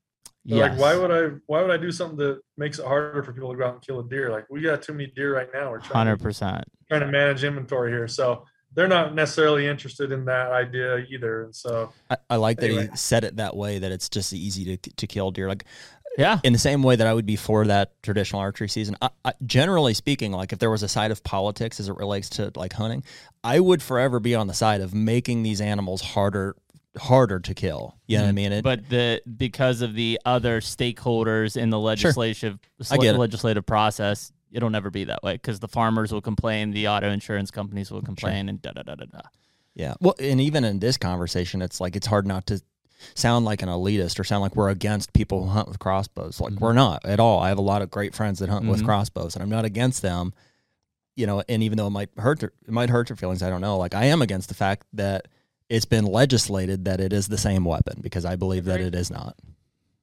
They're 0.46 0.68
Like 0.68 0.78
why 0.78 0.96
would 0.96 1.10
I 1.10 1.36
why 1.46 1.62
would 1.62 1.70
I 1.70 1.76
do 1.78 1.90
something 1.90 2.18
that 2.18 2.40
makes 2.58 2.78
it 2.78 2.84
harder 2.86 3.22
for 3.22 3.32
people 3.32 3.50
to 3.52 3.56
go 3.58 3.66
out 3.66 3.74
and 3.74 3.82
kill 3.82 4.00
a 4.00 4.08
deer? 4.08 4.30
Like 4.30 4.44
we 4.50 4.60
got 4.60 4.82
too 4.82 4.92
many 4.92 5.06
deer 5.14 5.34
right 5.34 5.48
now. 5.54 5.70
We're 5.70 5.78
trying 5.80 5.92
Hundred 6.06 6.18
to, 6.18 6.22
percent. 6.22 6.64
trying 6.88 7.00
to 7.00 7.06
manage 7.08 7.44
inventory 7.44 7.90
here, 7.90 8.06
so 8.08 8.44
they're 8.74 8.88
not 8.88 9.14
necessarily 9.14 9.66
interested 9.66 10.10
in 10.12 10.24
that 10.26 10.50
idea 10.52 10.98
either. 11.08 11.44
And 11.44 11.54
so 11.54 11.92
I, 12.10 12.16
I 12.30 12.36
like 12.36 12.58
that 12.58 12.66
Anyway. 12.66 12.88
he 12.90 12.96
said 12.96 13.24
it 13.24 13.36
that 13.36 13.56
way. 13.56 13.78
That 13.78 13.92
it's 13.92 14.08
just 14.08 14.32
easy 14.32 14.76
to 14.76 14.90
to 14.90 15.06
kill 15.06 15.30
deer. 15.30 15.48
Like 15.48 15.64
Yeah. 16.18 16.40
in 16.44 16.52
the 16.52 16.58
same 16.58 16.82
way 16.82 16.94
that 16.96 17.06
I 17.06 17.14
would 17.14 17.24
be 17.26 17.36
for 17.36 17.64
that 17.66 17.92
traditional 18.02 18.40
archery 18.42 18.68
season. 18.68 18.96
I, 19.00 19.08
I, 19.24 19.32
generally 19.46 19.94
speaking, 19.94 20.30
like 20.32 20.52
if 20.52 20.58
there 20.58 20.70
was 20.70 20.82
a 20.82 20.88
side 20.88 21.10
of 21.10 21.24
politics 21.24 21.80
as 21.80 21.88
it 21.88 21.96
relates 21.96 22.28
to 22.30 22.52
like 22.54 22.74
hunting, 22.74 23.02
I 23.42 23.60
would 23.60 23.82
forever 23.82 24.20
be 24.20 24.34
on 24.34 24.46
the 24.46 24.54
side 24.54 24.80
of 24.82 24.92
making 24.94 25.42
these 25.42 25.60
animals 25.62 26.02
harder 26.02 26.54
harder 26.98 27.40
to 27.40 27.54
kill. 27.54 27.96
You 28.06 28.18
know 28.18 28.24
what 28.24 28.28
I 28.28 28.32
mean? 28.32 28.52
It, 28.52 28.62
but 28.64 28.88
the 28.88 29.22
because 29.36 29.80
of 29.82 29.94
the 29.94 30.20
other 30.24 30.60
stakeholders 30.60 31.56
in 31.56 31.70
the 31.70 31.78
legislative 31.78 32.58
I 32.90 32.96
get 32.98 33.18
legislative 33.18 33.66
process, 33.66 34.32
it'll 34.52 34.70
never 34.70 34.90
be 34.90 35.04
that 35.04 35.22
way 35.22 35.34
because 35.34 35.60
the 35.60 35.68
farmers 35.68 36.12
will 36.12 36.20
complain, 36.20 36.70
the 36.70 36.88
auto 36.88 37.10
insurance 37.10 37.50
companies 37.50 37.90
will 37.90 38.02
complain, 38.02 38.48
and 38.48 38.60
da 38.62 38.70
da 38.72 38.82
da 38.82 38.94
da 38.94 39.04
da. 39.06 39.20
yeah. 39.74 39.94
Well, 40.00 40.14
and 40.20 40.40
even 40.40 40.64
in 40.64 40.78
this 40.78 40.96
conversation, 40.96 41.62
it's 41.62 41.80
like 41.80 41.96
it's 41.96 42.06
hard 42.06 42.26
not 42.26 42.46
to 42.46 42.60
sound 43.14 43.44
like 43.44 43.60
an 43.60 43.68
elitist 43.68 44.18
or 44.18 44.24
sound 44.24 44.40
like 44.42 44.56
we're 44.56 44.70
against 44.70 45.12
people 45.12 45.42
who 45.44 45.50
hunt 45.50 45.68
with 45.68 45.78
crossbows. 45.78 46.40
Like 46.40 46.54
we're 46.54 46.72
not 46.72 47.04
at 47.04 47.20
all. 47.20 47.40
I 47.40 47.48
have 47.48 47.58
a 47.58 47.62
lot 47.62 47.82
of 47.82 47.90
great 47.90 48.14
friends 48.14 48.38
that 48.38 48.48
hunt 48.48 48.66
with 48.66 48.82
Mhm. 48.82 48.86
crossbows, 48.86 49.34
and 49.34 49.42
I'm 49.42 49.50
not 49.50 49.64
against 49.64 50.00
them. 50.02 50.32
You 51.16 51.26
know, 51.26 51.42
and 51.48 51.62
even 51.62 51.76
though 51.78 51.86
it 51.86 51.90
might 51.90 52.08
hurt, 52.16 52.40
their, 52.40 52.52
it 52.66 52.72
might 52.72 52.90
hurt 52.90 53.06
their 53.08 53.16
feelings. 53.16 53.42
I 53.42 53.48
don't 53.50 53.60
know. 53.60 53.76
Like 53.78 53.94
I 53.94 54.06
am 54.06 54.20
against 54.22 54.48
the 54.48 54.54
fact 54.54 54.86
that 54.94 55.28
it's 55.74 55.84
been 55.84 56.04
legislated 56.04 56.84
that 56.84 57.00
it 57.00 57.12
is 57.12 57.26
the 57.26 57.36
same 57.36 57.64
weapon 57.64 57.98
because 58.00 58.24
I 58.24 58.36
believe 58.36 58.64
that 58.66 58.80
it 58.80 58.94
is 58.94 59.10
not. 59.10 59.36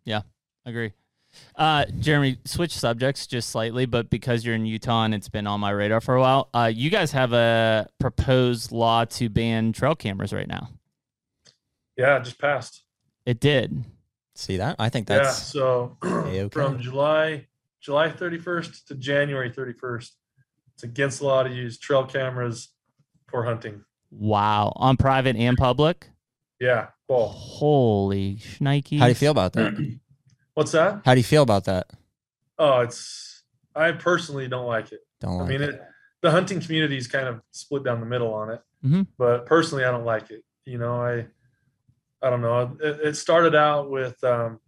Yeah, 0.04 0.24
agree. 0.66 0.92
Uh, 1.56 1.86
Jeremy, 1.98 2.40
switch 2.44 2.78
subjects 2.78 3.26
just 3.26 3.50
slightly, 3.50 3.86
but 3.86 4.10
because 4.10 4.44
you're 4.44 4.56
in 4.56 4.66
Utah 4.66 5.06
and 5.06 5.16
it's 5.16 5.30
been 5.30 5.48
on 5.48 5.62
my 5.62 5.70
radar 5.70 6.02
for 6.02 6.16
a 6.16 6.20
while, 6.20 6.50
uh, 6.54 6.70
you 6.74 6.90
guys 6.90 7.14
have 7.14 7.32
a 7.32 7.88
proposed 8.00 8.74
law 8.74 9.06
to 9.06 9.30
ban 9.30 9.72
trail 9.72 9.96
cameras 9.96 10.34
right 10.34 10.48
now. 10.48 10.68
yeah, 11.98 12.18
it 12.18 12.26
just 12.26 12.38
passed. 12.38 12.84
It 13.26 13.40
did. 13.40 13.86
See 14.36 14.58
that? 14.58 14.76
I 14.78 14.90
think 14.90 15.08
yeah, 15.08 15.20
that's 15.20 15.42
so 15.42 15.96
A-okay. 16.04 16.50
from 16.50 16.82
July 16.82 17.48
July 17.80 18.10
31st 18.10 18.88
to 18.88 18.96
January 18.96 19.50
31st, 19.50 20.10
it's 20.74 20.84
against 20.84 21.20
the 21.20 21.26
law 21.28 21.44
to 21.44 21.50
use 21.50 21.80
trail 21.80 22.06
cameras 22.06 22.70
for 23.30 23.46
hunting. 23.46 23.86
Wow. 24.12 24.74
On 24.76 24.98
private 24.98 25.36
and 25.36 25.58
public? 25.58 26.10
Yeah, 26.60 26.88
well, 27.08 27.28
Holy 27.28 28.36
shnikes. 28.36 29.00
how 29.00 29.06
do 29.06 29.10
you 29.10 29.16
feel 29.16 29.32
about 29.32 29.54
that? 29.54 30.00
what's 30.54 30.72
that? 30.74 31.02
How 31.06 31.16
do 31.16 31.20
you 31.20 31.24
feel 31.24 31.42
about 31.42 31.64
that? 31.66 31.88
Oh, 32.60 32.82
it's 32.82 33.44
I 33.76 33.94
personally 33.94 34.48
don't 34.48 34.68
like 34.68 34.92
it. 34.92 35.00
Don't 35.22 35.38
like 35.40 35.48
I 35.48 35.50
mean, 35.52 35.62
it. 35.62 35.70
it, 35.72 35.82
the 36.22 36.30
hunting 36.30 36.60
community 36.60 36.98
is 36.98 37.08
kind 37.08 37.28
of 37.28 37.42
split 37.52 37.84
down 37.84 38.00
the 38.00 38.06
middle 38.06 38.32
on 38.34 38.52
it, 38.52 38.62
Mhm. 38.86 39.08
but 39.18 39.48
personally, 39.48 39.86
I 39.86 39.92
don't 39.92 40.06
like 40.06 40.30
it. 40.30 40.44
You 40.66 40.78
know, 40.78 41.02
I, 41.02 41.26
I 42.22 42.30
don't 42.30 42.42
know. 42.42 42.78
It, 42.80 43.00
it 43.08 43.16
started 43.16 43.56
out 43.56 43.90
with, 43.90 44.24
um, 44.24 44.60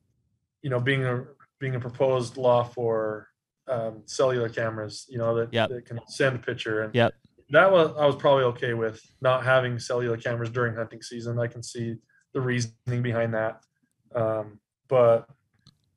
you 0.64 0.72
know, 0.72 0.80
being 0.80 1.04
a 1.06 1.26
being 1.60 1.76
a 1.76 1.80
proposed 1.80 2.38
law 2.38 2.64
for 2.64 3.28
um, 3.68 4.02
cellular 4.06 4.50
cameras. 4.50 5.06
You 5.10 5.20
know 5.20 5.36
that, 5.36 5.54
Yep. 5.54 5.70
that 5.70 5.86
can 5.86 6.00
send 6.08 6.38
a 6.38 6.40
picture, 6.40 6.82
and 6.82 6.96
Yep. 6.96 7.14
That 7.54 7.72
was 7.72 7.92
I 7.98 8.06
was 8.06 8.16
probably 8.16 8.44
okay 8.46 8.74
with 8.74 9.02
not 9.22 9.44
having 9.44 9.80
cellular 9.80 10.18
cameras 10.18 10.50
during 10.50 10.76
hunting 10.76 11.02
season. 11.02 11.40
I 11.40 11.48
can 11.48 11.64
see 11.64 11.96
the 12.34 12.42
reasoning 12.42 13.02
behind 13.02 13.34
that, 13.34 13.64
um, 14.16 14.60
but 14.88 15.28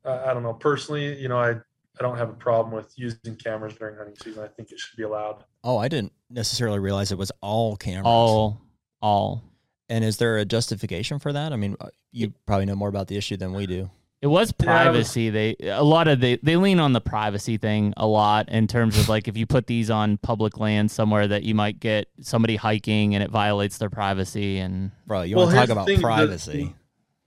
uh, 0.05 0.23
I 0.25 0.33
don't 0.33 0.43
know. 0.43 0.53
Personally, 0.53 1.19
you 1.19 1.27
know, 1.27 1.37
I 1.37 1.51
I 1.51 2.03
don't 2.03 2.17
have 2.17 2.29
a 2.29 2.33
problem 2.33 2.75
with 2.75 2.93
using 2.95 3.35
cameras 3.35 3.73
during 3.73 3.97
hunting 3.97 4.15
season. 4.21 4.43
I 4.43 4.47
think 4.47 4.71
it 4.71 4.79
should 4.79 4.97
be 4.97 5.03
allowed. 5.03 5.43
Oh, 5.63 5.77
I 5.77 5.87
didn't 5.87 6.13
necessarily 6.29 6.79
realize 6.79 7.11
it 7.11 7.17
was 7.17 7.31
all 7.41 7.75
cameras. 7.75 8.05
All, 8.05 8.61
all. 9.01 9.43
And 9.89 10.03
is 10.03 10.17
there 10.17 10.37
a 10.37 10.45
justification 10.45 11.17
for 11.17 11.33
that? 11.33 11.53
I 11.53 11.55
mean, 11.55 11.75
uh, 11.79 11.89
you 12.11 12.33
probably 12.45 12.65
know 12.65 12.75
more 12.75 12.89
about 12.89 13.07
the 13.07 13.17
issue 13.17 13.37
than 13.37 13.53
we 13.53 13.65
do. 13.65 13.89
It 14.21 14.27
was 14.27 14.51
Yeah, 14.59 14.65
was- 14.65 14.65
privacy. 14.65 15.29
They 15.29 15.55
a 15.63 15.83
lot 15.83 16.07
of 16.07 16.19
they 16.19 16.37
they 16.37 16.55
lean 16.55 16.79
on 16.79 16.93
the 16.93 17.01
privacy 17.01 17.57
thing 17.57 17.93
a 17.97 18.07
lot 18.07 18.49
in 18.49 18.65
terms 18.67 18.97
of 18.97 19.07
like 19.09 19.27
if 19.27 19.37
you 19.37 19.45
put 19.45 19.67
these 19.67 19.89
on 19.91 20.17
public 20.17 20.57
land 20.59 20.89
somewhere 20.89 21.27
that 21.27 21.43
you 21.43 21.53
might 21.53 21.79
get 21.79 22.07
somebody 22.21 22.55
hiking 22.55 23.13
and 23.13 23.23
it 23.23 23.29
violates 23.29 23.77
their 23.77 23.91
privacy 23.91 24.57
and 24.57 24.91
Bro, 25.05 25.23
you 25.23 25.35
Well, 25.35 25.45
want 25.45 25.55
to 25.55 25.61
talk 25.61 25.69
about 25.69 25.85
thing, 25.85 26.01
privacy? 26.01 26.75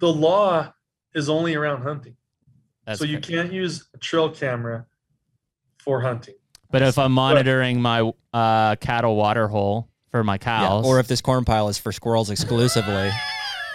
The 0.01 0.13
law 0.13 0.73
is 1.15 1.29
only 1.29 1.55
around 1.55 1.83
hunting, 1.83 2.17
that's 2.87 2.99
so 2.99 3.05
you 3.05 3.19
cra- 3.21 3.35
can't 3.35 3.53
use 3.53 3.89
a 3.95 3.99
trail 3.99 4.29
camera 4.31 4.87
for 5.79 6.01
hunting. 6.01 6.35
But 6.73 6.83
if 6.83 6.99
I'm 6.99 7.13
monitoring 7.13 7.81
my 7.81 8.11
uh, 8.33 8.77
cattle 8.77 9.15
water 9.17 9.47
hole 9.49 9.89
for 10.11 10.25
my 10.25 10.35
Yeah, 10.35 10.39
cows, 10.39 10.87
Or 10.87 10.99
if 10.99 11.07
this 11.07 11.21
corn 11.21 11.45
pile 11.45 11.69
is 11.69 11.79
for 11.79 11.93
squirrels 11.93 12.31
exclusively. 12.31 13.11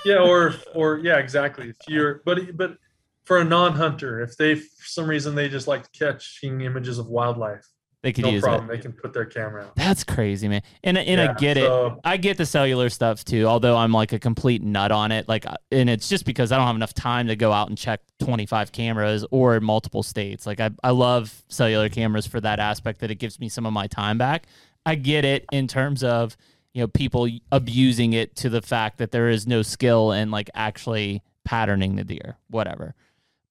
Yeah, 0.05 0.20
or 0.20 0.53
or 0.74 0.99
yeah, 0.99 1.18
exactly. 1.18 1.70
If 1.70 1.78
you're 1.88 2.22
but 2.26 2.55
but 2.57 2.78
for 3.26 3.38
a 3.38 3.43
non-hunter, 3.43 4.21
if 4.21 4.38
they 4.38 4.55
for 4.55 4.86
some 4.86 5.07
reason 5.07 5.36
they 5.36 5.49
just 5.49 5.67
like 5.67 5.91
catching 5.91 6.61
images 6.61 6.99
of 6.99 7.07
wildlife, 7.07 7.67
they 8.03 8.13
could 8.13 8.23
no 8.23 8.30
use 8.32 8.43
problem. 8.43 8.69
it. 8.69 8.76
They 8.76 8.82
can 8.82 8.93
put 8.93 9.13
their 9.13 9.26
camera 9.26 9.65
out. 9.65 9.76
That's 9.76 10.03
crazy, 10.03 10.47
man. 10.47 10.61
And 10.84 10.95
and 10.95 11.19
I 11.19 11.26
Yeah, 11.26 11.34
get 11.34 11.57
it. 11.57 11.93
I 12.03 12.17
get 12.17 12.38
the 12.38 12.45
cellular 12.45 12.89
stuff 12.89 13.26
too. 13.26 13.45
Although 13.45 13.76
I'm 13.76 13.91
like 13.91 14.13
a 14.13 14.19
complete 14.19 14.61
nut 14.61 14.91
on 14.91 15.11
it. 15.11 15.28
Like, 15.28 15.47
uh, 15.47 15.55
and 15.71 15.89
it's 15.89 16.07
just 16.07 16.23
because 16.23 16.51
I 16.51 16.57
don't 16.57 16.67
have 16.67 16.76
enough 16.76 16.93
time 16.93 17.28
to 17.28 17.36
go 17.36 17.51
out 17.51 17.69
and 17.69 17.78
check 17.78 18.01
25 18.19 18.71
cameras 18.71 19.26
or 19.32 19.59
multiple 19.59 20.03
states. 20.03 20.45
Like, 20.45 20.59
I 20.59 20.69
I 20.84 20.91
love 20.91 21.43
cellular 21.49 21.89
cameras 21.89 22.28
for 22.28 22.39
that 22.41 22.59
aspect 22.59 22.99
that 22.99 23.09
it 23.09 23.15
gives 23.15 23.39
me 23.39 23.49
some 23.49 23.65
of 23.65 23.73
my 23.73 23.88
time 23.88 24.19
back. 24.19 24.45
I 24.86 24.93
get 24.93 25.26
it 25.26 25.45
in 25.51 25.67
terms 25.67 26.03
of 26.03 26.38
you 26.76 26.82
know 26.82 26.88
people 26.88 27.28
abusing 27.51 28.13
it 28.13 28.36
to 28.36 28.49
the 28.49 28.61
fact 28.61 28.99
that 28.99 29.09
there 29.11 29.30
is 29.30 29.47
no 29.47 29.63
skill 29.63 30.11
in 30.11 30.30
like 30.30 30.51
actually 30.53 31.23
patterning 31.43 31.95
the 31.95 32.03
deer, 32.03 32.38
whatever. 32.51 32.93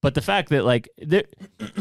But 0.05 0.13
the 0.13 0.21
fact 0.21 0.49
that 0.49 0.65
like 0.65 0.87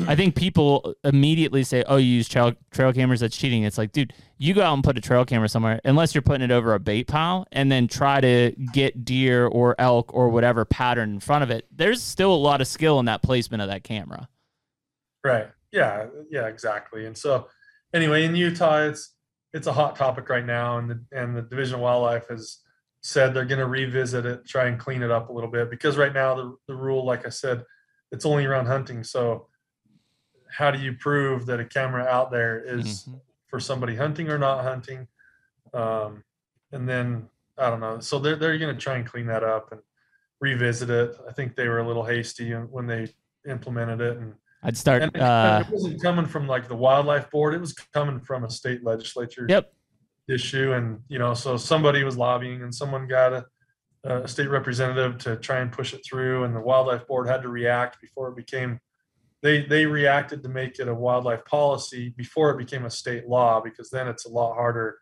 I 0.08 0.16
think 0.16 0.34
people 0.34 0.94
immediately 1.04 1.62
say, 1.62 1.84
"Oh, 1.86 1.96
you 1.96 2.06
use 2.06 2.26
trail 2.26 2.54
trail 2.70 2.90
cameras. 2.90 3.20
That's 3.20 3.36
cheating." 3.36 3.64
It's 3.64 3.76
like, 3.76 3.92
dude, 3.92 4.14
you 4.38 4.54
go 4.54 4.62
out 4.62 4.72
and 4.72 4.82
put 4.82 4.96
a 4.96 5.02
trail 5.02 5.26
camera 5.26 5.46
somewhere, 5.46 5.78
unless 5.84 6.14
you're 6.14 6.22
putting 6.22 6.40
it 6.40 6.50
over 6.50 6.72
a 6.72 6.80
bait 6.80 7.06
pile, 7.06 7.46
and 7.52 7.70
then 7.70 7.86
try 7.86 8.22
to 8.22 8.54
get 8.72 9.04
deer 9.04 9.46
or 9.46 9.74
elk 9.78 10.14
or 10.14 10.30
whatever 10.30 10.64
pattern 10.64 11.10
in 11.10 11.20
front 11.20 11.42
of 11.42 11.50
it. 11.50 11.66
There's 11.70 12.02
still 12.02 12.32
a 12.32 12.34
lot 12.34 12.62
of 12.62 12.66
skill 12.66 12.98
in 12.98 13.04
that 13.04 13.22
placement 13.22 13.60
of 13.60 13.68
that 13.68 13.84
camera. 13.84 14.26
Right. 15.22 15.48
Yeah. 15.70 16.06
Yeah. 16.30 16.46
Exactly. 16.46 17.04
And 17.04 17.18
so, 17.18 17.48
anyway, 17.92 18.24
in 18.24 18.34
Utah, 18.34 18.84
it's 18.84 19.12
it's 19.52 19.66
a 19.66 19.72
hot 19.74 19.96
topic 19.96 20.30
right 20.30 20.46
now, 20.46 20.78
and 20.78 20.88
the 20.88 21.04
and 21.12 21.36
the 21.36 21.42
Division 21.42 21.74
of 21.74 21.82
Wildlife 21.82 22.28
has 22.28 22.60
said 23.02 23.34
they're 23.34 23.44
going 23.44 23.58
to 23.58 23.66
revisit 23.66 24.24
it, 24.24 24.46
try 24.48 24.64
and 24.64 24.78
clean 24.78 25.02
it 25.02 25.10
up 25.10 25.28
a 25.28 25.32
little 25.34 25.50
bit 25.50 25.68
because 25.68 25.98
right 25.98 26.14
now 26.14 26.34
the 26.34 26.56
the 26.68 26.74
rule, 26.74 27.04
like 27.04 27.26
I 27.26 27.28
said, 27.28 27.62
it's 28.14 28.24
only 28.24 28.46
around 28.46 28.66
hunting. 28.66 29.02
So, 29.04 29.48
how 30.48 30.70
do 30.70 30.78
you 30.78 30.92
prove 30.94 31.46
that 31.46 31.58
a 31.58 31.64
camera 31.64 32.04
out 32.04 32.30
there 32.30 32.60
is 32.60 33.04
Mhm. 33.04 33.20
for 33.48 33.58
somebody 33.58 33.96
hunting 33.96 34.30
or 34.30 34.38
not 34.38 34.62
hunting. 34.62 35.08
Um, 35.72 36.22
and 36.72 36.88
then 36.88 37.28
I 37.58 37.70
don't 37.70 37.80
know. 37.80 37.98
So 38.00 38.18
they're 38.20 38.36
they're 38.36 38.56
going 38.58 38.74
to 38.74 38.80
try 38.80 38.96
and 38.96 39.06
clean 39.06 39.26
that 39.26 39.42
up 39.42 39.72
and 39.72 39.80
revisit 40.40 40.90
it. 40.90 41.16
I 41.28 41.32
think 41.32 41.56
they 41.56 41.68
were 41.68 41.80
a 41.80 41.86
little 41.86 42.04
hasty 42.04 42.52
when 42.52 42.86
they 42.86 43.12
implemented 43.48 44.00
it, 44.00 44.16
and, 44.18 44.34
I'd 44.62 44.76
start. 44.76 45.02
and 45.02 45.14
it, 45.14 45.20
Uh, 45.20 45.64
it 45.66 45.72
wasn't 45.72 46.00
coming 46.02 46.26
from 46.26 46.46
like 46.46 46.68
the 46.68 46.76
wildlife 46.76 47.30
board. 47.30 47.54
It 47.54 47.60
was 47.60 47.72
coming 47.72 48.20
from 48.20 48.44
a 48.44 48.50
state 48.50 48.82
legislature 48.84 49.46
yep. 49.48 49.72
issue, 50.28 50.72
and 50.72 51.02
you 51.08 51.18
know, 51.18 51.34
so 51.34 51.56
somebody 51.56 52.02
was 52.04 52.16
lobbying, 52.16 52.62
and 52.62 52.72
someone 52.74 53.06
got 53.08 53.32
a, 53.32 53.46
a 54.04 54.28
state 54.28 54.48
representative 54.50 55.18
to 55.18 55.36
try 55.36 55.60
and 55.60 55.72
push 55.72 55.94
it 55.94 56.02
through, 56.04 56.44
and 56.44 56.54
the 56.54 56.60
wildlife 56.60 57.06
board 57.06 57.26
had 57.28 57.42
to 57.42 57.48
react 57.48 58.00
before 58.00 58.28
it 58.28 58.36
became. 58.36 58.78
They 59.42 59.62
they 59.64 59.86
reacted 59.86 60.42
to 60.42 60.48
make 60.48 60.78
it 60.78 60.88
a 60.88 60.94
wildlife 60.94 61.44
policy 61.44 62.10
before 62.16 62.50
it 62.50 62.58
became 62.58 62.84
a 62.84 62.90
state 62.90 63.26
law, 63.28 63.60
because 63.60 63.90
then 63.90 64.06
it's 64.08 64.26
a 64.26 64.30
lot 64.30 64.54
harder 64.54 64.98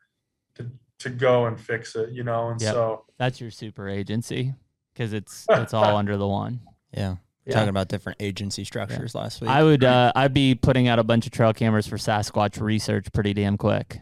to 0.57 0.71
to 1.01 1.11
go 1.11 1.47
and 1.47 1.61
fix 1.61 1.97
it, 1.97 2.11
you 2.11 2.23
know, 2.23 2.49
and 2.51 2.61
Yep. 2.61 2.75
so 2.75 3.05
That's 3.19 3.41
your 3.41 3.51
super 3.51 3.89
agency 3.89 4.55
because 4.95 5.13
it's 5.13 5.47
it's 5.51 5.75
all 5.75 5.97
under 5.97 6.17
the 6.17 6.29
one. 6.29 6.61
Yeah. 6.93 7.17
Yeah. 7.45 7.55
Talking 7.55 7.71
about 7.71 7.89
different 7.89 8.23
agency 8.23 8.63
structures 8.63 9.17
last 9.17 9.41
week. 9.41 9.51
I 9.51 9.65
would 9.65 9.83
uh, 9.83 10.13
I'd 10.15 10.33
be 10.33 10.55
putting 10.55 10.87
out 10.87 11.01
a 11.01 11.03
bunch 11.03 11.27
of 11.27 11.33
trail 11.33 11.53
cameras 11.53 11.89
for 11.89 11.97
Sasquatch 11.97 12.61
research 12.61 13.13
pretty 13.13 13.35
damn 13.35 13.57
quick. 13.57 13.99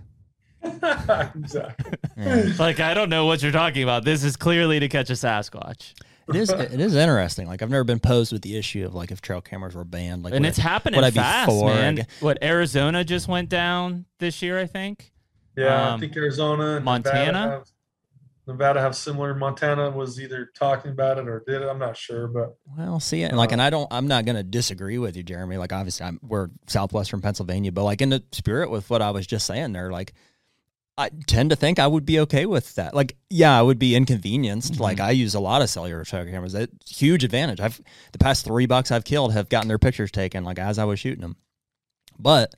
exactly. 1.34 1.92
Yeah. 2.16 2.52
Like 2.58 2.80
I 2.80 2.94
don't 2.94 3.08
know 3.10 3.26
what 3.26 3.42
you're 3.42 3.52
talking 3.52 3.82
about. 3.82 4.04
This 4.04 4.24
is 4.24 4.36
clearly 4.36 4.80
to 4.80 4.88
catch 4.88 5.10
a 5.10 5.14
Sasquatch, 5.14 5.94
It 6.28 6.36
is 6.36 6.50
it 6.50 6.80
is 6.80 6.94
interesting. 6.94 7.46
Like 7.46 7.62
I've 7.62 7.70
never 7.70 7.84
been 7.84 8.00
posed 8.00 8.32
with 8.32 8.42
the 8.42 8.56
issue 8.56 8.84
of 8.84 8.94
like 8.94 9.10
if 9.10 9.20
trail 9.20 9.40
cameras 9.40 9.74
were 9.74 9.84
banned. 9.84 10.22
Like 10.22 10.34
and 10.34 10.44
it's 10.44 10.58
I- 10.58 10.62
happening 10.62 11.00
would 11.00 11.14
fast, 11.14 11.50
man. 11.64 12.06
What 12.20 12.42
Arizona 12.42 13.04
just 13.04 13.28
went 13.28 13.48
down 13.48 14.04
this 14.18 14.42
year, 14.42 14.58
I 14.58 14.66
think. 14.66 15.12
Yeah, 15.56 15.88
Um, 15.90 15.94
I 15.96 16.00
think 16.00 16.16
Arizona, 16.16 16.76
and 16.76 16.84
Montana? 16.84 17.32
Nevada 17.32 17.50
have, 17.50 17.66
Nevada 18.46 18.80
have 18.80 18.96
similar. 18.96 19.34
Montana 19.34 19.90
was 19.90 20.20
either 20.20 20.48
talking 20.56 20.92
about 20.92 21.18
it 21.18 21.28
or 21.28 21.42
did 21.46 21.60
it. 21.60 21.66
I'm 21.68 21.78
not 21.78 21.96
sure, 21.96 22.28
but 22.28 22.56
Well, 22.78 23.00
see, 23.00 23.22
it. 23.22 23.26
and 23.30 23.36
like, 23.36 23.50
Uh, 23.50 23.54
and 23.54 23.62
I 23.62 23.68
don't, 23.68 23.88
I'm 23.90 24.06
not 24.06 24.24
going 24.24 24.36
to 24.36 24.42
disagree 24.44 24.96
with 24.98 25.16
you, 25.16 25.22
Jeremy. 25.22 25.56
Like, 25.58 25.72
obviously, 25.72 26.06
I'm, 26.06 26.20
we're 26.22 26.48
southwestern 26.68 27.20
Pennsylvania, 27.20 27.72
but 27.72 27.82
like 27.84 28.00
in 28.00 28.10
the 28.10 28.22
spirit 28.32 28.70
with 28.70 28.88
what 28.90 29.02
I 29.02 29.10
was 29.10 29.26
just 29.26 29.44
saying 29.46 29.72
there, 29.72 29.90
like, 29.90 30.12
I 30.98 31.10
tend 31.26 31.50
to 31.50 31.56
think 31.56 31.78
I 31.78 31.86
would 31.86 32.04
be 32.04 32.20
okay 32.20 32.44
with 32.44 32.74
that. 32.74 32.94
Like, 32.94 33.16
yeah, 33.30 33.58
I 33.58 33.62
would 33.62 33.78
be 33.78 33.94
inconvenienced. 33.94 34.74
Mhm. 34.74 34.80
Like, 34.80 35.00
I 35.00 35.12
use 35.12 35.34
a 35.34 35.40
lot 35.40 35.62
of 35.62 35.70
cellular 35.70 36.04
trail 36.04 36.24
cameras. 36.26 36.52
That's 36.52 36.70
huge 36.90 37.24
advantage. 37.24 37.60
I've 37.60 37.80
the 38.12 38.18
past 38.18 38.44
three 38.44 38.66
bucks 38.66 38.90
I've 38.90 39.04
killed 39.04 39.32
have 39.32 39.48
gotten 39.48 39.68
their 39.68 39.78
pictures 39.78 40.10
taken, 40.10 40.44
like 40.44 40.58
as 40.58 40.78
I 40.78 40.84
was 40.84 41.00
shooting 41.00 41.22
them. 41.22 41.36
But 42.18 42.54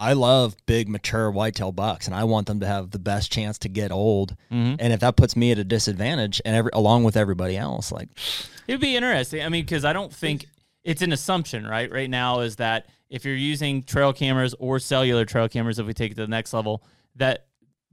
I 0.00 0.14
love 0.14 0.56
big, 0.66 0.88
mature 0.88 1.30
whitetail 1.30 1.70
bucks, 1.70 2.06
and 2.06 2.16
I 2.16 2.24
want 2.24 2.46
them 2.46 2.60
to 2.60 2.66
have 2.66 2.90
the 2.90 2.98
best 2.98 3.30
chance 3.30 3.58
to 3.58 3.68
get 3.68 3.92
old. 3.92 4.36
Mm-hmm. 4.50 4.76
And 4.78 4.92
if 4.92 5.00
that 5.00 5.16
puts 5.16 5.36
me 5.36 5.52
at 5.52 5.58
a 5.58 5.64
disadvantage, 5.64 6.40
and 6.44 6.56
every 6.56 6.70
along 6.72 7.04
with 7.04 7.16
everybody 7.16 7.56
else, 7.56 7.92
like, 7.92 8.08
It'd 8.66 8.80
be 8.80 8.96
interesting. 8.96 9.42
I 9.42 9.48
mean, 9.48 9.64
because 9.64 9.84
I 9.84 9.92
don't 9.92 10.12
think 10.12 10.46
it's 10.82 11.02
an 11.02 11.12
assumption, 11.12 11.66
right? 11.66 11.92
Right 11.92 12.08
now 12.10 12.40
is 12.40 12.56
that 12.56 12.86
if 13.10 13.24
you're 13.24 13.34
using 13.34 13.82
trail 13.82 14.12
cameras 14.12 14.54
or 14.58 14.78
cellular 14.78 15.24
trail 15.24 15.48
cameras, 15.48 15.78
if 15.78 15.86
we 15.86 15.92
take 15.94 16.12
it 16.12 16.14
to 16.14 16.22
the 16.22 16.28
next 16.28 16.52
level, 16.54 16.82
that 17.16 17.46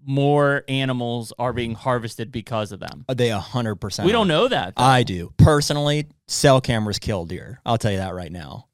more 0.06 0.64
animals 0.68 1.34
are 1.38 1.54
being 1.54 1.74
harvested 1.76 2.32
because 2.32 2.72
of 2.72 2.80
them. 2.80 3.06
Are 3.10 3.16
they 3.16 3.32
a 3.32 3.40
hundred 3.40 3.76
percent. 3.76 4.06
We 4.06 4.12
don't 4.12 4.28
know 4.28 4.48
that. 4.48 4.76
though. 4.76 4.84
I 4.84 5.04
do 5.04 5.34
personally. 5.38 6.08
Cell 6.28 6.62
cameras 6.62 7.00
kill 7.00 7.26
deer. 7.26 7.60
I'll 7.66 7.78
tell 7.78 7.92
you 7.92 7.98
that 7.98 8.14
right 8.14 8.32
now. 8.32 8.68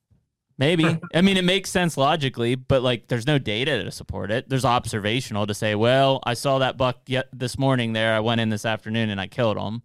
Maybe. 0.58 0.86
I 1.14 1.22
mean, 1.22 1.36
it 1.38 1.44
makes 1.44 1.70
sense 1.70 1.98
logically, 1.98 2.56
but 2.56 2.82
like, 2.82 3.08
there's 3.08 3.28
no 3.28 3.38
data 3.38 3.84
to 3.84 3.92
support 3.92 4.32
it. 4.32 4.48
There's 4.48 4.64
observational 4.66 5.46
to 5.48 5.54
say, 5.54 5.76
well, 5.76 6.22
I 6.24 6.34
saw 6.34 6.60
that 6.60 6.78
buck 6.78 7.00
yet 7.08 7.28
this 7.34 7.58
morning 7.58 7.94
there. 7.94 8.14
I 8.14 8.22
went 8.22 8.40
in 8.40 8.50
this 8.50 8.66
afternoon 8.66 9.10
and 9.10 9.20
I 9.20 9.28
killed 9.28 9.58
him. 9.58 9.82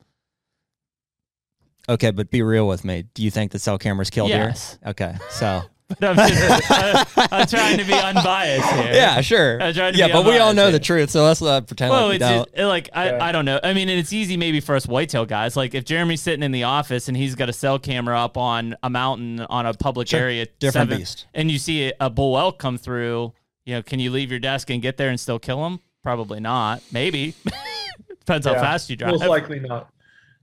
Okay, 1.88 2.10
but 2.12 2.30
be 2.30 2.42
real 2.42 2.68
with 2.68 2.84
me. 2.84 3.04
Do 3.14 3.22
you 3.24 3.30
think 3.30 3.50
the 3.52 3.58
cell 3.58 3.78
cameras 3.78 4.10
kill 4.10 4.28
Yes. 4.28 4.76
deer? 4.82 4.90
Okay, 4.90 5.14
so 5.30 5.62
But 5.64 5.69
I'm, 6.02 6.16
just, 6.16 6.70
I, 6.70 7.28
I'm 7.32 7.46
trying 7.46 7.78
to 7.78 7.84
be 7.84 7.92
unbiased 7.94 8.70
here. 8.72 8.92
yeah, 8.92 9.20
sure. 9.20 9.62
I 9.62 9.72
tried 9.72 9.92
to 9.92 9.98
Yeah, 9.98 10.06
be 10.08 10.12
but 10.12 10.24
we 10.26 10.38
all 10.38 10.54
know 10.54 10.64
here. 10.64 10.72
the 10.72 10.78
truth, 10.80 11.10
so 11.10 11.24
let's 11.24 11.40
not 11.40 11.66
pretend 11.66 11.90
Well, 11.90 12.02
like 12.06 12.08
we 12.10 12.16
it's 12.16 12.24
don't. 12.24 12.54
just, 12.54 12.66
like 12.68 12.90
I, 12.92 13.06
Yeah. 13.10 13.24
I 13.24 13.32
don't 13.32 13.44
know. 13.44 13.58
I 13.62 13.72
mean, 13.72 13.88
and 13.88 13.98
it's 13.98 14.12
easy 14.12 14.36
maybe 14.36 14.60
for 14.60 14.74
us 14.76 14.86
whitetail 14.86 15.26
guys. 15.26 15.56
Like 15.56 15.74
if 15.74 15.84
Jeremy's 15.84 16.20
sitting 16.22 16.42
in 16.42 16.52
the 16.52 16.64
office 16.64 17.08
and 17.08 17.16
he's 17.16 17.34
got 17.34 17.48
a 17.48 17.52
cell 17.52 17.78
camera 17.78 18.18
up 18.20 18.36
on 18.36 18.76
a 18.82 18.90
mountain 18.90 19.40
on 19.40 19.66
a 19.66 19.74
public 19.74 20.08
Sure. 20.08 20.20
area, 20.20 20.46
Different 20.58 20.88
seven- 20.90 20.98
beast. 20.98 21.26
and 21.34 21.50
you 21.50 21.58
see 21.58 21.92
a 22.00 22.08
bull 22.10 22.38
elk 22.38 22.58
come 22.58 22.78
through. 22.78 23.32
You 23.66 23.74
know, 23.74 23.82
can 23.82 24.00
you 24.00 24.10
leave 24.10 24.30
your 24.30 24.40
desk 24.40 24.70
and 24.70 24.80
get 24.80 24.96
there 24.96 25.10
and 25.10 25.18
still 25.20 25.38
kill 25.38 25.66
him? 25.66 25.80
Probably 26.02 26.40
not. 26.40 26.82
Maybe 26.92 27.34
depends 28.20 28.46
how 28.46 28.54
fast 28.54 28.88
you 28.90 28.96
drive. 28.96 29.12
most 29.12 29.26
likely 29.26 29.60
not. 29.60 29.90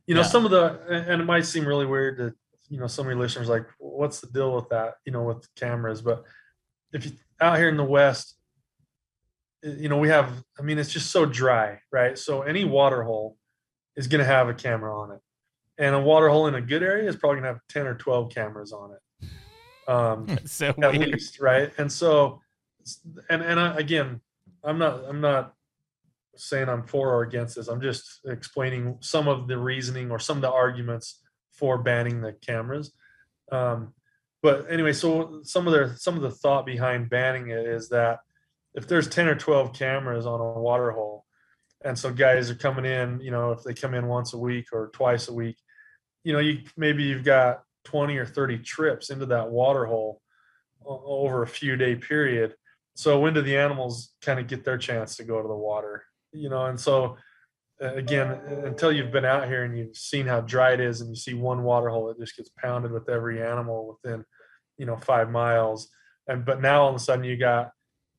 You 0.06 0.16
know, 0.16 0.22
Yeah. 0.22 0.28
some 0.28 0.46
of 0.46 0.52
the, 0.52 0.80
and 0.90 1.10
and 1.12 1.22
it 1.22 1.26
might 1.26 1.46
seem 1.46 1.66
really 1.68 1.86
weird 1.86 2.18
to, 2.18 2.34
you 2.70 2.80
know, 2.80 2.88
so 2.88 3.04
many 3.04 3.16
listeners 3.16 3.50
like, 3.50 3.66
what's 3.80 4.20
the 4.20 4.28
deal 4.28 4.54
with 4.54 4.70
that? 4.70 4.96
You 5.06 5.12
know, 5.12 5.24
with 5.24 5.48
cameras, 5.56 6.02
but 6.02 6.24
if 6.94 7.06
you 7.06 7.12
out 7.40 7.58
here 7.58 7.70
in 7.70 7.78
the 7.78 7.84
West, 7.84 8.36
you 9.64 9.90
know, 9.90 9.98
we 9.98 10.10
have. 10.10 10.32
I 10.60 10.62
mean, 10.62 10.78
it's 10.78 10.92
just 10.92 11.12
so 11.12 11.26
dry, 11.26 11.80
right? 11.92 12.18
So 12.18 12.42
any 12.42 12.66
water 12.66 13.04
hole 13.04 13.38
is 13.96 14.08
going 14.08 14.20
to 14.20 14.26
have 14.26 14.50
a 14.50 14.54
camera 14.54 14.98
on 14.98 15.12
it, 15.12 15.20
and 15.78 15.96
a 15.96 16.00
water 16.00 16.30
hole 16.30 16.48
in 16.48 16.56
a 16.56 16.62
good 16.62 16.84
area 16.84 17.10
is 17.10 17.16
probably 17.16 17.42
going 17.42 17.44
to 17.44 17.54
have 17.54 17.62
ten 17.70 17.88
or 17.88 17.96
twelve 17.96 18.32
cameras 18.34 18.72
on 18.72 18.92
it. 18.92 19.30
Um, 19.90 20.38
so 20.46 20.68
at 20.68 20.78
weird. 20.78 21.08
least, 21.08 21.40
right? 21.40 21.72
And 21.78 21.92
so, 21.92 22.42
and 23.30 23.42
and 23.42 23.60
I, 23.60 23.76
again, 23.78 24.22
I'm 24.64 24.78
not 24.78 25.04
I'm 25.06 25.22
not 25.22 25.54
saying 26.36 26.70
I'm 26.70 26.84
for 26.84 27.14
or 27.14 27.24
against 27.24 27.56
this. 27.56 27.68
I'm 27.68 27.82
just 27.82 28.20
explaining 28.26 28.98
some 29.02 29.28
of 29.28 29.48
the 29.48 29.58
reasoning 29.58 30.12
or 30.12 30.20
some 30.20 30.38
of 30.38 30.42
the 30.42 30.52
arguments 30.52 31.22
for 31.58 31.78
banning 31.78 32.22
the 32.22 32.34
cameras. 32.34 32.92
Um, 33.52 33.94
but 34.42 34.72
anyway, 34.72 34.94
so 34.94 35.42
some 35.44 35.68
of 35.68 35.74
the 35.74 35.98
some 35.98 36.16
of 36.16 36.22
the 36.22 36.32
thought 36.32 36.66
behind 36.66 37.10
banning 37.10 37.50
it 37.50 37.66
is 37.66 37.90
that 37.90 38.20
if 38.76 38.88
there's 38.88 39.10
10 39.10 39.28
or 39.28 39.36
12 39.36 39.74
cameras 39.74 40.26
on 40.26 40.40
a 40.40 40.60
water 40.60 40.92
hole, 40.92 41.26
and 41.84 41.98
so 41.98 42.14
guys 42.14 42.50
are 42.50 42.56
coming 42.56 42.86
in, 42.86 43.20
you 43.22 43.32
know, 43.32 43.52
if 43.52 43.64
they 43.64 43.74
come 43.74 43.94
in 43.94 44.08
once 44.08 44.34
a 44.34 44.38
week 44.38 44.68
or 44.72 44.90
twice 44.94 45.28
a 45.28 45.34
week, 45.34 45.58
you 46.24 46.34
know, 46.34 46.40
you 46.40 46.60
maybe 46.76 47.04
you've 47.04 47.24
got 47.24 47.64
20 47.86 48.18
or 48.18 48.26
30 48.26 48.60
trips 48.60 49.10
into 49.10 49.26
that 49.28 49.50
water 49.50 49.86
hole 49.86 50.22
over 50.86 51.42
a 51.42 51.48
few 51.48 51.76
day 51.76 51.96
period. 51.96 52.54
So 52.96 53.20
when 53.20 53.34
do 53.34 53.42
the 53.42 53.58
animals 53.58 54.14
kind 54.22 54.40
of 54.40 54.48
get 54.48 54.64
their 54.64 54.78
chance 54.78 55.18
to 55.18 55.24
go 55.24 55.42
to 55.42 55.48
the 55.48 55.56
water? 55.56 56.04
You 56.34 56.50
know, 56.50 56.66
and 56.66 56.80
so 56.80 57.18
again, 57.80 58.32
until 58.66 58.92
you've 58.92 59.12
been 59.12 59.26
out 59.26 59.48
here 59.48 59.64
and 59.64 59.78
you've 59.78 59.96
seen 59.96 60.26
how 60.26 60.42
dry 60.42 60.74
it 60.74 60.80
is, 60.80 61.02
and 61.02 61.10
you 61.10 61.16
see 61.16 61.34
one 61.34 61.64
water 61.64 61.90
hole 61.90 62.08
that 62.08 62.20
just 62.20 62.36
gets 62.36 62.50
pounded 62.62 62.92
with 62.92 63.10
every 63.10 63.42
animal 63.44 63.98
within, 64.04 64.24
you 64.78 64.86
know, 64.86 64.98
five 64.98 65.30
miles, 65.30 65.90
and 66.28 66.46
but 66.46 66.62
now 66.62 66.84
all 66.84 66.90
of 66.90 66.96
a 66.96 67.00
sudden 67.00 67.24
you 67.24 67.38
got 67.38 67.72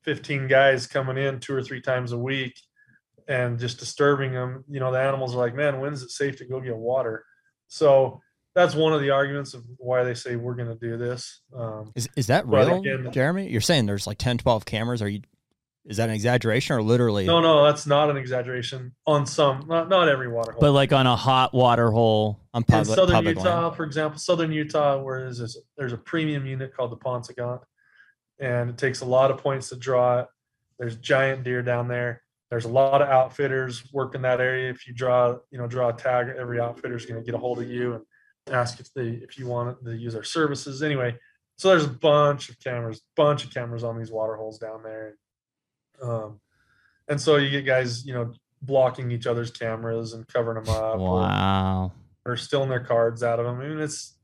15 0.03 0.47
guys 0.47 0.87
coming 0.87 1.17
in 1.17 1.39
two 1.39 1.53
or 1.53 1.61
three 1.61 1.81
times 1.81 2.11
a 2.11 2.17
week 2.17 2.53
and 3.27 3.59
just 3.59 3.79
disturbing 3.79 4.31
them. 4.33 4.63
You 4.69 4.79
know, 4.79 4.91
the 4.91 4.99
animals 4.99 5.35
are 5.35 5.37
like, 5.37 5.55
man, 5.55 5.79
when's 5.79 6.01
it 6.01 6.09
safe 6.09 6.37
to 6.37 6.45
go 6.45 6.59
get 6.59 6.75
water? 6.75 7.23
So 7.67 8.21
that's 8.55 8.73
one 8.75 8.93
of 8.93 9.01
the 9.01 9.11
arguments 9.11 9.53
of 9.53 9.63
why 9.77 10.03
they 10.03 10.15
say 10.15 10.35
we're 10.35 10.55
going 10.55 10.69
to 10.69 10.75
do 10.75 10.97
this. 10.97 11.41
Um, 11.55 11.91
Is 11.95 12.09
is 12.15 12.27
that 12.27 12.47
real, 12.47 12.79
again- 12.79 13.11
Jeremy? 13.11 13.49
You're 13.49 13.61
saying 13.61 13.85
there's 13.85 14.07
like 14.07 14.17
10, 14.17 14.39
12 14.39 14.65
cameras? 14.65 15.01
Are 15.01 15.09
you? 15.09 15.21
Is 15.89 15.97
that 15.97 16.07
an 16.07 16.13
exaggeration 16.13 16.75
or 16.75 16.83
literally? 16.83 17.25
no, 17.25 17.41
no, 17.41 17.65
that's 17.65 17.87
not 17.87 18.11
an 18.11 18.17
exaggeration. 18.17 18.93
On 19.07 19.25
some, 19.25 19.65
not 19.67 19.89
not 19.89 20.07
every 20.07 20.27
water 20.27 20.51
hole. 20.51 20.61
But 20.61 20.71
like 20.71 20.93
on 20.93 21.07
a 21.07 21.15
hot 21.15 21.51
water 21.51 21.89
hole. 21.89 22.39
on 22.53 22.61
in 22.61 22.63
public, 22.63 22.95
southern 22.95 23.15
public 23.15 23.37
Utah, 23.37 23.63
land. 23.63 23.75
for 23.75 23.85
example, 23.85 24.19
southern 24.19 24.51
Utah, 24.51 25.01
where 25.01 25.21
there's 25.21 25.39
this, 25.39 25.57
there's 25.77 25.91
a 25.91 25.97
premium 25.97 26.45
unit 26.45 26.75
called 26.75 26.91
the 26.91 26.97
Paunsaugunt, 26.97 27.61
and 28.39 28.69
it 28.69 28.77
takes 28.77 29.01
a 29.01 29.05
lot 29.05 29.31
of 29.31 29.39
points 29.39 29.69
to 29.69 29.75
draw 29.77 30.19
it. 30.19 30.27
There's 30.77 30.95
giant 30.97 31.43
deer 31.43 31.63
down 31.63 31.87
there. 31.87 32.21
There's 32.51 32.65
a 32.65 32.69
lot 32.69 33.01
of 33.01 33.09
outfitters 33.09 33.83
working 33.91 34.21
that 34.21 34.39
area. 34.39 34.69
If 34.69 34.87
you 34.87 34.93
draw, 34.93 35.37
you 35.49 35.57
know, 35.57 35.65
draw 35.65 35.89
a 35.89 35.93
tag, 35.93 36.27
every 36.37 36.59
outfitter 36.59 36.97
is 36.97 37.07
going 37.07 37.19
to 37.19 37.25
get 37.25 37.33
a 37.33 37.39
hold 37.39 37.59
of 37.59 37.67
you 37.67 37.95
and 37.95 38.55
ask 38.55 38.79
if 38.79 38.93
they 38.93 39.07
if 39.07 39.39
you 39.39 39.47
want 39.47 39.83
to 39.83 39.97
use 39.97 40.15
our 40.15 40.23
services. 40.23 40.83
Anyway, 40.83 41.15
so 41.57 41.69
there's 41.69 41.85
a 41.85 41.89
bunch 41.89 42.49
of 42.49 42.59
cameras, 42.59 43.01
bunch 43.15 43.43
of 43.43 43.51
cameras 43.51 43.83
on 43.83 43.97
these 43.97 44.11
water 44.11 44.35
holes 44.35 44.59
down 44.59 44.83
there. 44.83 45.15
Um, 46.01 46.39
and 47.07 47.19
so 47.19 47.37
you 47.37 47.49
get 47.49 47.65
guys, 47.65 48.05
you 48.05 48.13
know, 48.13 48.33
blocking 48.61 49.11
each 49.11 49.27
other's 49.27 49.51
cameras 49.51 50.13
and 50.13 50.27
covering 50.27 50.63
them 50.63 50.73
up. 50.73 50.99
Wow. 50.99 51.91
or 52.25 52.37
stealing 52.37 52.69
their 52.69 52.79
cards 52.79 53.23
out 53.23 53.39
of 53.39 53.45
them. 53.45 53.59
I 53.59 53.67
mean, 53.67 53.79
it's 53.79 54.15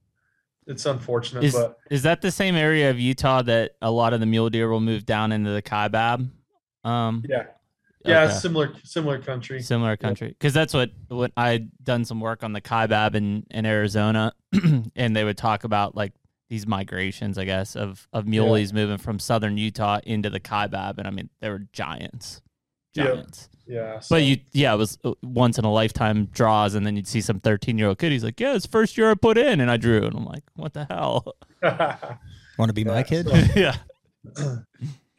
it's 0.67 0.85
unfortunate, 0.85 1.43
Is 1.43 1.53
but 1.53 1.77
is 1.91 2.03
that 2.03 2.21
the 2.21 2.31
same 2.31 2.55
area 2.55 2.89
of 2.89 2.99
Utah 2.99 3.43
that 3.43 3.73
a 3.81 3.91
lot 3.91 4.13
of 4.13 4.19
the 4.19 4.25
mule 4.25 4.49
deer 4.49 4.67
will 4.67 4.79
move 4.79 5.05
down 5.05 5.31
into 5.31 5.51
the 5.51 5.61
Kaibab? 5.61 6.27
Um, 6.83 7.23
yeah, 7.29 7.43
yeah, 8.03 8.23
okay. 8.23 8.33
similar 8.33 8.73
similar 8.83 9.19
country. 9.19 9.61
similar 9.61 9.95
country 9.95 10.29
because 10.29 10.53
that's 10.53 10.73
what 10.73 10.89
what 11.07 11.31
I'd 11.37 11.69
done 11.83 12.03
some 12.03 12.19
work 12.19 12.43
on 12.43 12.53
the 12.53 12.61
Kaibab 12.61 13.13
in 13.13 13.45
in 13.51 13.65
Arizona, 13.65 14.33
and 14.95 15.15
they 15.15 15.23
would 15.23 15.37
talk 15.37 15.65
about 15.65 15.95
like 15.95 16.13
these 16.49 16.67
migrations, 16.67 17.37
I 17.37 17.45
guess, 17.45 17.75
of 17.75 18.07
of 18.13 18.25
muleys 18.25 18.71
moving 18.73 18.97
from 18.97 19.19
southern 19.19 19.57
Utah 19.57 19.99
into 20.03 20.29
the 20.29 20.39
Kaibab, 20.39 20.97
and 20.97 21.07
I 21.07 21.11
mean 21.11 21.29
they 21.39 21.49
were 21.49 21.63
giants, 21.73 22.41
Yep. 22.93 23.07
giants. 23.07 23.49
Yeah. 23.67 23.99
so- 23.99 24.15
But 24.15 24.23
you, 24.23 24.37
yeah, 24.53 24.73
it 24.75 24.77
was 24.77 24.97
uh, 25.03 25.13
once 25.23 25.57
in 25.57 25.65
a 25.65 25.71
lifetime 25.73 26.25
draws, 26.27 26.75
and 26.75 26.85
then 26.85 26.95
you'd 26.95 27.07
see 27.07 27.21
some 27.21 27.39
thirteen 27.39 27.77
year 27.79 27.87
old 27.87 27.97
kid. 27.97 28.11
He's 28.11 28.23
like, 28.23 28.39
"Yeah, 28.39 28.53
it's 28.55 28.65
first 28.67 28.95
year 28.97 29.09
I 29.09 29.15
put 29.15 29.37
in," 29.39 29.59
and 29.59 29.71
I 29.71 29.77
drew, 29.77 30.03
and 30.05 30.15
I'm 30.15 30.25
like, 30.25 30.43
"What 30.55 30.73
the 30.73 30.85
hell?" 30.85 31.35
Want 32.57 32.69
to 32.69 32.73
be 32.73 32.83
my 32.83 33.01
kid? 33.03 33.27
so- 33.27 33.35
yeah, 33.59 33.75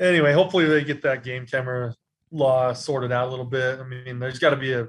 anyway, 0.01 0.33
hopefully 0.33 0.67
they 0.67 0.85
get 0.85 1.03
that 1.03 1.25
game 1.25 1.45
camera 1.47 1.95
law 2.31 2.73
sorted 2.73 3.13
out 3.13 3.29
a 3.29 3.31
little 3.31 3.45
bit. 3.45 3.79
I 3.81 3.85
mean, 3.85 4.19
there's 4.19 4.39
got 4.39 4.51
to 4.51 4.57
be 4.57 4.73
a, 4.73 4.89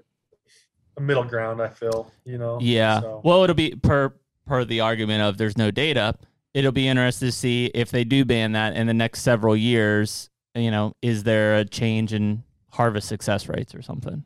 a 0.98 1.02
middle 1.02 1.24
ground. 1.24 1.62
I 1.62 1.70
feel, 1.70 2.12
you 2.26 2.38
know. 2.38 2.60
yeah. 2.62 3.02
So, 3.02 3.22
Well, 3.24 3.44
it'll 3.44 3.56
be 3.56 3.72
per 3.76 4.14
per 4.48 4.66
the 4.66 4.82
argument 4.82 5.22
of 5.22 5.38
there's 5.38 5.58
no 5.58 5.72
data. 5.72 6.16
It'll 6.54 6.72
be 6.72 6.88
interesting 6.88 7.28
to 7.28 7.32
see 7.32 7.66
if 7.68 7.91
they 7.91 8.04
do 8.04 8.26
ban 8.26 8.54
that 8.54 8.76
in 8.76 8.88
the 8.88 8.93
next 8.93 9.22
several 9.22 9.56
years. 9.56 10.30
You 10.56 10.72
know, 10.72 10.93
is 11.02 11.24
there 11.24 11.58
a 11.58 11.66
change 11.66 12.14
in 12.14 12.43
harvest 12.72 13.08
success 13.08 13.48
rates 13.48 13.76
or 13.76 13.82
something? 13.82 14.24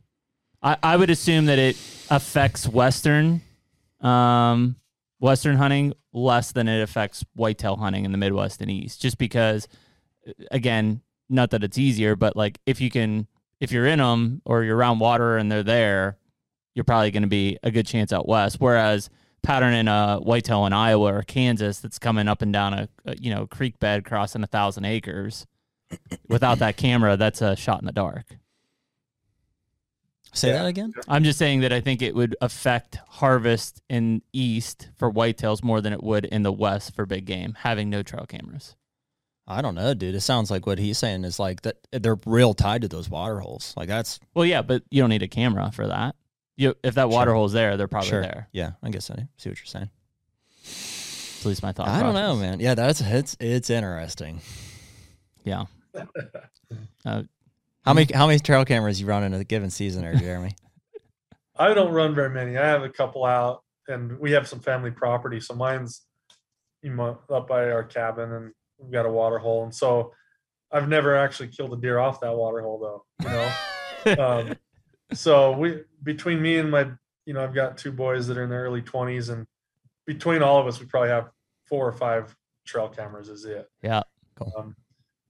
I, 0.62 0.78
I 0.82 0.98
would 0.98 1.10
assume 1.10 1.46
that 1.48 1.60
it 1.60 1.76
affects 2.10 2.68
western 2.68 3.42
um, 4.00 4.76
western 5.20 5.58
hunting 5.58 5.94
less 6.14 6.52
than 6.52 6.68
it 6.68 6.82
affects 6.82 7.24
whitetail 7.36 7.76
hunting 7.76 8.06
in 8.06 8.12
the 8.12 8.18
Midwest 8.18 8.62
and 8.62 8.72
East, 8.72 9.02
just 9.02 9.18
because 9.18 9.68
again, 10.52 11.02
not 11.30 11.52
that 11.52 11.64
it's 11.64 11.78
easier, 11.78 12.16
but 12.16 12.36
like 12.36 12.60
if 12.66 12.82
you 12.82 12.90
can, 12.90 13.28
if 13.60 13.72
you're 13.72 13.86
in 13.86 14.00
them 14.00 14.42
or 14.46 14.64
you're 14.64 14.76
around 14.78 15.00
water 15.00 15.38
and 15.38 15.52
they're 15.52 15.64
there, 15.64 16.18
you're 16.76 16.84
probably 16.84 17.12
going 17.12 17.24
to 17.24 17.30
be 17.30 17.58
a 17.64 17.72
good 17.72 17.86
chance 17.86 18.12
out 18.12 18.28
west. 18.28 18.58
Whereas 18.60 19.10
patterning 19.44 19.88
a 19.88 19.92
uh, 19.92 20.20
whitetail 20.20 20.66
in 20.66 20.74
Iowa 20.74 21.14
or 21.16 21.22
Kansas 21.24 21.80
that's 21.80 21.98
coming 22.00 22.28
up 22.28 22.42
and 22.42 22.54
down 22.54 22.74
a, 22.74 22.90
a 23.06 23.16
you 23.18 23.34
know 23.34 23.48
creek 23.48 23.80
bed 23.80 24.06
crossing 24.06 24.44
a 24.44 24.48
thousand 24.48 24.86
acres, 24.86 25.46
without 26.28 26.60
that 26.60 26.78
camera, 26.78 27.18
that's 27.18 27.42
a 27.42 27.56
shot 27.56 27.80
in 27.80 27.86
the 27.86 27.92
dark. 27.92 28.26
Say 30.34 30.50
Yeah. 30.50 30.60
that 30.64 30.68
again. 30.68 30.94
I'm 31.10 31.24
just 31.26 31.38
saying 31.38 31.60
that 31.62 31.74
I 31.74 31.82
think 31.82 32.02
it 32.02 32.16
would 32.16 32.38
affect 32.40 32.96
harvest 33.10 33.82
in 33.90 34.22
east 34.32 34.90
for 34.96 35.12
whitetails 35.12 35.62
more 35.64 35.82
than 35.82 35.92
it 35.92 36.02
would 36.02 36.24
in 36.26 36.44
the 36.44 36.54
west 36.54 36.96
for 36.96 37.06
big 37.06 37.26
game, 37.26 37.58
having 37.60 37.90
no 37.90 38.02
trail 38.02 38.26
cameras. 38.26 38.76
I 39.46 39.62
don't 39.62 39.76
know, 39.76 39.94
dude. 39.94 40.16
It 40.16 40.22
sounds 40.22 40.50
like 40.50 40.66
what 40.66 40.80
he's 40.80 40.98
saying 40.98 41.26
is 41.26 41.38
like 41.38 41.64
that 41.64 41.78
they're 41.92 42.18
real 42.26 42.54
tied 42.54 42.84
to 42.84 42.88
those 42.88 43.10
water 43.10 43.40
holes. 43.40 43.74
Like 43.76 43.90
that's 43.90 44.20
Well, 44.34 44.46
yeah, 44.46 44.62
but 44.62 44.84
you 44.90 45.02
don't 45.02 45.10
need 45.10 45.24
a 45.24 45.28
camera 45.28 45.70
for 45.74 45.88
that. 45.88 46.16
You, 46.58 46.76
if 46.84 46.96
that 46.96 47.10
water 47.10 47.30
Sure. 47.30 47.36
hole's 47.36 47.54
there, 47.54 47.78
they're 47.78 47.88
probably 47.88 48.10
sure. 48.10 48.22
there. 48.22 48.48
Yeah, 48.52 48.72
I 48.84 48.90
guess 48.90 49.10
I 49.10 49.28
see 49.38 49.50
what 49.50 49.58
you're 49.58 49.66
saying. 49.66 49.90
At 51.42 51.46
least 51.46 51.64
my 51.64 51.72
thought. 51.72 51.88
I 51.88 52.04
don't 52.04 52.14
know, 52.14 52.36
man. 52.36 52.60
Yeah, 52.60 52.76
that's 52.76 53.02
it's 53.02 53.36
it's 53.40 53.70
interesting. 53.70 54.42
Yeah. 55.44 55.66
Uh, 57.04 57.24
How 57.84 57.94
many 57.94 58.08
how 58.14 58.28
many 58.28 58.40
trail 58.40 58.64
cameras 58.64 59.02
you 59.02 59.08
run 59.08 59.24
in 59.24 59.34
a 59.34 59.44
given 59.44 59.70
season, 59.72 60.04
there, 60.04 60.16
Jeremy? 60.16 60.56
I 61.58 61.74
don't 61.74 61.92
run 61.92 62.16
very 62.16 62.30
many. 62.30 62.58
I 62.58 62.66
have 62.66 62.84
a 62.84 62.90
couple 62.90 63.26
out, 63.26 63.64
and 63.90 64.18
we 64.20 64.32
have 64.32 64.48
some 64.48 64.60
family 64.62 64.92
property. 64.92 65.42
So 65.42 65.54
mine's 65.54 66.06
you 66.82 66.94
know, 66.94 67.20
up 67.30 67.48
by 67.48 67.70
our 67.72 67.84
cabin, 67.84 68.32
and 68.32 68.52
we've 68.78 68.92
got 68.92 69.06
a 69.06 69.12
water 69.12 69.38
hole. 69.38 69.64
And 69.64 69.74
so 69.74 70.14
I've 70.72 70.88
never 70.88 71.16
actually 71.16 71.50
killed 71.50 71.74
a 71.74 71.78
deer 71.78 72.00
off 72.00 72.22
that 72.22 72.36
water 72.36 72.62
hole, 72.62 72.80
though. 72.80 73.28
You 74.06 74.16
know. 74.16 74.24
um, 74.40 74.56
so 75.14 75.52
we 75.52 75.82
between 76.04 76.42
me 76.42 76.58
and 76.58 76.72
my, 76.72 76.88
you 77.26 77.34
know, 77.34 77.44
I've 77.44 77.54
got 77.54 77.78
two 77.78 77.92
boys 77.92 78.28
that 78.28 78.38
are 78.38 78.44
in 78.44 78.50
their 78.50 78.64
early 78.64 78.82
twenties, 78.82 79.30
and 79.30 79.46
between 80.06 80.42
all 80.42 80.60
of 80.60 80.68
us, 80.68 80.80
we 80.80 80.86
probably 80.86 81.10
have 81.10 81.30
four 81.66 81.88
or 81.88 81.92
five 81.94 82.36
trail 82.66 82.88
cameras. 82.90 83.30
Is 83.30 83.46
it? 83.46 83.68
Yeah. 83.82 84.04
Cool. 84.36 84.52
Um, 84.58 84.76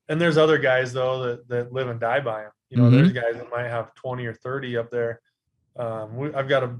and 0.09 0.19
there's 0.19 0.37
other 0.37 0.57
guys 0.57 0.93
though 0.93 1.23
that 1.23 1.47
that 1.49 1.73
live 1.73 1.89
and 1.89 1.99
die 1.99 2.19
by 2.19 2.43
them. 2.43 2.51
You 2.69 2.77
know, 2.77 2.83
Mhm. 2.83 2.91
there's 2.91 3.11
guys 3.11 3.35
that 3.35 3.49
might 3.51 3.67
have 3.67 3.93
20 3.95 4.25
or 4.25 4.33
30 4.33 4.77
up 4.77 4.89
there. 4.91 5.19
Um, 5.77 6.15
we, 6.15 6.33
I've 6.33 6.47
got 6.47 6.63
a, 6.63 6.75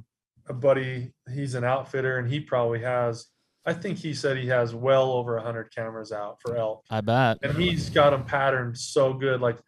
a 0.48 0.54
buddy. 0.54 1.14
He's 1.34 1.54
an 1.56 1.64
outfitter, 1.66 2.18
and 2.18 2.30
he 2.30 2.40
probably 2.40 2.80
has. 2.82 3.28
I 3.66 3.74
think 3.74 3.98
he 4.00 4.14
said 4.14 4.38
he 4.38 4.48
has 4.48 4.74
well 4.74 5.12
over 5.12 5.36
100 5.36 5.74
cameras 5.76 6.12
out 6.12 6.40
for 6.42 6.56
elk 6.58 6.84
I 6.90 7.02
bet. 7.02 7.38
and 7.44 7.56
he's 7.56 7.90
got 7.92 8.10
them 8.10 8.24
patterned 8.26 8.76
so 8.78 9.14
good. 9.14 9.40
Like, 9.40 9.60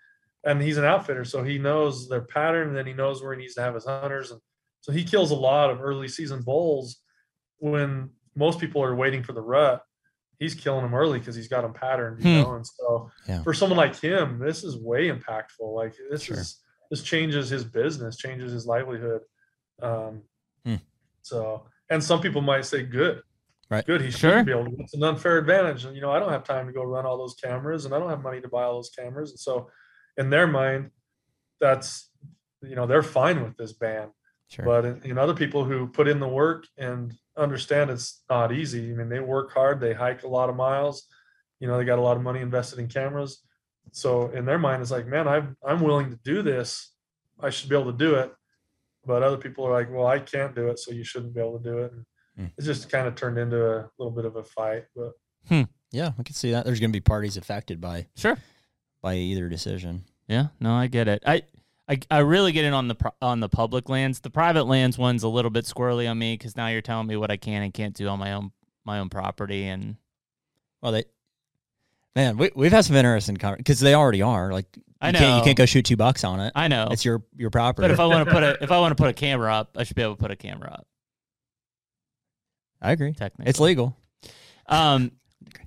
and 0.43 0.61
he's 0.61 0.77
an 0.77 0.85
outfitter, 0.85 1.23
so 1.25 1.43
he 1.43 1.57
knows 1.57 2.09
their 2.09 2.21
pattern. 2.21 2.69
And 2.69 2.77
then 2.77 2.85
he 2.87 2.93
knows 2.93 3.21
where 3.21 3.33
he 3.33 3.39
needs 3.39 3.53
to 3.55 3.61
have 3.61 3.73
his 3.75 3.85
hunters, 3.85 4.31
and 4.31 4.41
so 4.81 4.91
he 4.91 5.03
kills 5.03 5.31
a 5.31 5.35
lot 5.35 5.69
of 5.69 5.81
early 5.81 6.07
season 6.07 6.41
bulls 6.41 7.01
when 7.57 8.09
most 8.35 8.59
people 8.59 8.83
are 8.83 8.95
waiting 8.95 9.23
for 9.23 9.33
the 9.33 9.41
rut. 9.41 9.81
He's 10.39 10.55
killing 10.55 10.83
them 10.83 10.93
early 10.95 11.19
because 11.19 11.35
he's 11.35 11.47
got 11.47 11.61
them 11.61 11.73
patterned, 11.73 12.19
you 12.21 12.25
Hmm. 12.29 12.41
know. 12.41 12.55
And 12.55 12.67
so, 12.67 13.09
Yeah. 13.27 13.43
for 13.43 13.53
someone 13.53 13.77
like 13.77 13.95
him, 13.95 14.39
this 14.39 14.63
is 14.63 14.77
way 14.77 15.09
impactful. 15.09 15.73
Like, 15.73 15.95
this 16.09 16.23
Sure. 16.23 16.37
is 16.37 16.59
this 16.91 17.01
changes 17.01 17.49
his 17.49 17.63
business, 17.63 18.17
changes 18.17 18.51
his 18.51 18.67
livelihood. 18.67 19.21
Um, 19.81 20.23
Hmm. 20.65 20.75
So, 21.21 21.65
and 21.89 22.03
some 22.03 22.21
people 22.21 22.41
might 22.41 22.65
say, 22.65 22.83
"Good, 22.83 23.23
Right. 23.69 23.85
good, 23.85 24.01
he 24.01 24.11
Sure. 24.11 24.29
shouldn't 24.31 24.45
be 24.45 24.51
able 24.51 24.65
to. 24.65 24.75
It's 24.81 24.93
an 24.93 25.03
unfair 25.03 25.37
advantage." 25.37 25.85
And 25.85 25.95
you 25.95 26.01
know, 26.01 26.11
I 26.11 26.19
don't 26.19 26.29
have 26.31 26.43
time 26.43 26.67
to 26.67 26.73
go 26.73 26.83
run 26.83 27.05
all 27.05 27.17
those 27.17 27.35
cameras, 27.35 27.85
and 27.85 27.95
I 27.95 27.99
don't 27.99 28.09
have 28.09 28.21
money 28.21 28.41
to 28.41 28.47
buy 28.49 28.63
all 28.63 28.75
those 28.75 28.89
cameras. 28.91 29.31
And 29.31 29.39
so, 29.39 29.69
in 30.17 30.29
their 30.29 30.47
mind, 30.47 30.91
that's 31.59 32.09
you 32.61 32.75
know 32.75 32.85
they're 32.85 33.03
fine 33.03 33.43
with 33.43 33.57
this 33.57 33.73
ban. 33.73 34.09
Sure. 34.49 34.65
But 34.65 34.85
in, 34.85 35.01
in 35.03 35.17
other 35.17 35.33
people 35.33 35.63
who 35.63 35.87
put 35.87 36.07
in 36.07 36.19
the 36.19 36.27
work 36.27 36.65
and 36.77 37.13
understand 37.37 37.89
it's 37.89 38.23
not 38.29 38.51
easy. 38.51 38.91
I 38.91 38.95
mean, 38.95 39.09
they 39.09 39.19
work 39.19 39.51
hard, 39.51 39.79
they 39.79 39.93
hike 39.93 40.23
a 40.23 40.27
lot 40.27 40.49
of 40.49 40.55
miles. 40.55 41.07
You 41.59 41.67
know, 41.67 41.77
they 41.77 41.85
got 41.85 41.97
a 41.99 42.01
lot 42.03 42.17
of 42.17 42.23
money 42.23 42.41
invested 42.41 42.79
in 42.79 42.87
cameras. 42.87 43.41
So 43.91 44.29
in 44.29 44.45
their 44.45 44.59
mind, 44.59 44.81
it's 44.81 44.91
like, 44.91 45.07
man, 45.07 45.27
I'm 45.27 45.57
I'm 45.65 45.81
willing 45.81 46.09
to 46.11 46.19
do 46.23 46.41
this. 46.41 46.91
I 47.39 47.49
should 47.49 47.69
be 47.69 47.75
able 47.77 47.91
to 47.91 47.97
do 47.97 48.15
it. 48.15 48.31
But 49.05 49.23
other 49.23 49.37
people 49.37 49.65
are 49.67 49.71
like, 49.73 49.91
well, 49.91 50.07
I 50.07 50.19
can't 50.19 50.55
do 50.55 50.67
it, 50.69 50.79
so 50.79 50.91
you 50.91 51.03
shouldn't 51.03 51.33
be 51.33 51.41
able 51.41 51.59
to 51.59 51.63
do 51.63 51.77
it. 51.79 51.91
And 51.91 52.05
Hmm. 52.35 52.45
it 52.57 52.63
just 52.63 52.89
kind 52.89 53.07
of 53.07 53.13
turned 53.13 53.37
into 53.37 53.63
a 53.63 53.87
little 53.99 54.11
bit 54.11 54.25
of 54.25 54.37
a 54.37 54.43
fight. 54.43 54.85
But 54.95 55.11
yeah, 55.91 56.13
I 56.17 56.23
can 56.23 56.33
see 56.33 56.49
that. 56.49 56.65
There's 56.65 56.79
going 56.79 56.89
to 56.89 56.95
be 56.97 56.99
parties 57.01 57.37
affected 57.37 57.79
by 57.79 58.07
Sure. 58.15 58.37
By 59.03 59.15
either 59.17 59.47
decision. 59.49 60.05
Yeah. 60.27 60.47
No, 60.59 60.73
I 60.73 60.87
get 60.87 61.07
it. 61.07 61.21
I. 61.27 61.43
I, 61.85 61.99
I 62.09 62.19
really 62.19 62.53
get 62.53 62.63
it 62.63 62.71
on 62.71 62.87
the 62.87 62.95
on 63.21 63.41
the 63.41 63.49
public 63.49 63.89
lands. 63.89 64.21
The 64.21 64.29
private 64.29 64.63
lands 64.63 64.97
one's 64.97 65.23
a 65.23 65.27
little 65.27 65.51
bit 65.51 65.65
squirrely 65.65 66.09
on 66.09 66.17
me 66.17 66.33
because 66.35 66.55
now 66.55 66.67
you're 66.67 66.81
telling 66.81 67.07
me 67.07 67.17
what 67.17 67.29
I 67.29 67.35
can 67.35 67.61
and 67.61 67.73
can't 67.73 67.93
do 67.93 68.07
on 68.07 68.19
my 68.19 68.31
own 68.31 68.53
my 68.85 68.99
own 68.99 69.09
property, 69.09 69.65
and 69.67 69.97
Well, 70.81 70.93
they, 70.93 71.03
man, 72.15 72.37
we 72.37 72.51
we've 72.55 72.71
had 72.71 72.85
some 72.85 72.95
interesting 72.95 73.35
because 73.57 73.81
they 73.81 73.95
already 73.95 74.21
are. 74.21 74.53
Like, 74.53 74.65
I 75.01 75.11
can't 75.11 75.39
you 75.39 75.43
can't 75.43 75.57
go 75.57 75.65
shoot 75.65 75.83
two 75.83 75.97
bucks 75.97 76.23
on 76.23 76.39
it. 76.39 76.53
I 76.55 76.69
know. 76.69 76.87
It's 76.89 77.03
your 77.03 77.21
your 77.35 77.49
property. 77.49 77.83
but 77.83 77.91
if 77.91 77.99
I 77.99 78.05
want 78.05 78.29
to 78.29 78.33
put 78.33 78.43
a 78.43 78.57
if 78.63 78.71
I 78.71 78.79
want 78.79 78.97
to 78.97 79.01
put 79.03 79.09
a 79.09 79.13
camera 79.13 79.53
up, 79.53 79.75
I 79.77 79.83
should 79.83 79.97
be 79.97 80.03
able 80.03 80.15
to 80.15 80.21
put 80.21 80.31
a 80.31 80.37
camera 80.37 80.71
up. 80.71 80.87
I 82.81 82.93
agree. 82.93 83.11
Technically, 83.11 83.49
It's 83.49 83.59
legal. 83.59 83.97
Um, 84.67 85.11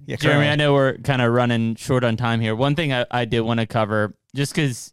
Yeah, 0.07 0.16
Jeremy, 0.16 0.47
correct. 0.47 0.53
I 0.53 0.57
know 0.57 0.74
we're 0.74 0.99
kind 0.99 1.22
of 1.22 1.33
running 1.33 1.74
short 1.74 2.05
on 2.05 2.16
time 2.16 2.41
here. 2.41 2.55
One 2.55 2.74
thing 2.74 2.93
I, 2.93 3.07
I 3.11 3.24
did 3.24 3.41
want 3.41 3.61
to 3.61 3.66
cover, 3.66 4.14
just 4.35 4.55
because 4.55 4.93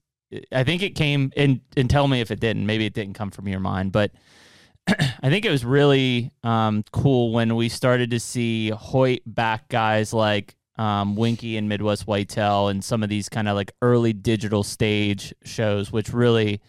I 0.52 0.64
think 0.64 0.82
it 0.82 0.96
came, 0.96 1.32
and, 1.38 1.62
and 1.78 1.90
tell 1.90 2.08
me 2.08 2.22
if 2.22 2.32
it 2.32 2.40
didn't. 2.40 2.66
Maybe 2.66 2.86
it 2.86 2.94
didn't 2.94 3.14
come 3.14 3.30
from 3.30 3.48
your 3.48 3.60
mind, 3.60 3.92
but 3.92 4.12
I 4.88 5.30
think 5.30 5.46
it 5.46 5.52
was 5.52 5.64
really 5.64 6.32
um, 6.44 6.84
cool 6.92 7.32
when 7.32 7.56
we 7.56 7.70
started 7.70 8.12
to 8.12 8.20
see 8.20 8.70
Hoyt 8.70 9.22
back 9.26 9.70
guys 9.70 10.14
like 10.14 10.56
um, 10.78 11.16
Winke 11.16 11.58
and 11.58 11.70
Midwest 11.70 12.08
Whitetail 12.08 12.68
and 12.68 12.84
some 12.84 13.04
of 13.04 13.10
these 13.10 13.30
kind 13.30 13.48
of 13.48 13.56
like 13.56 13.72
early 13.82 14.14
digital 14.14 14.64
stage 14.64 15.34
shows, 15.44 15.92
which 15.92 16.12
really, 16.12 16.62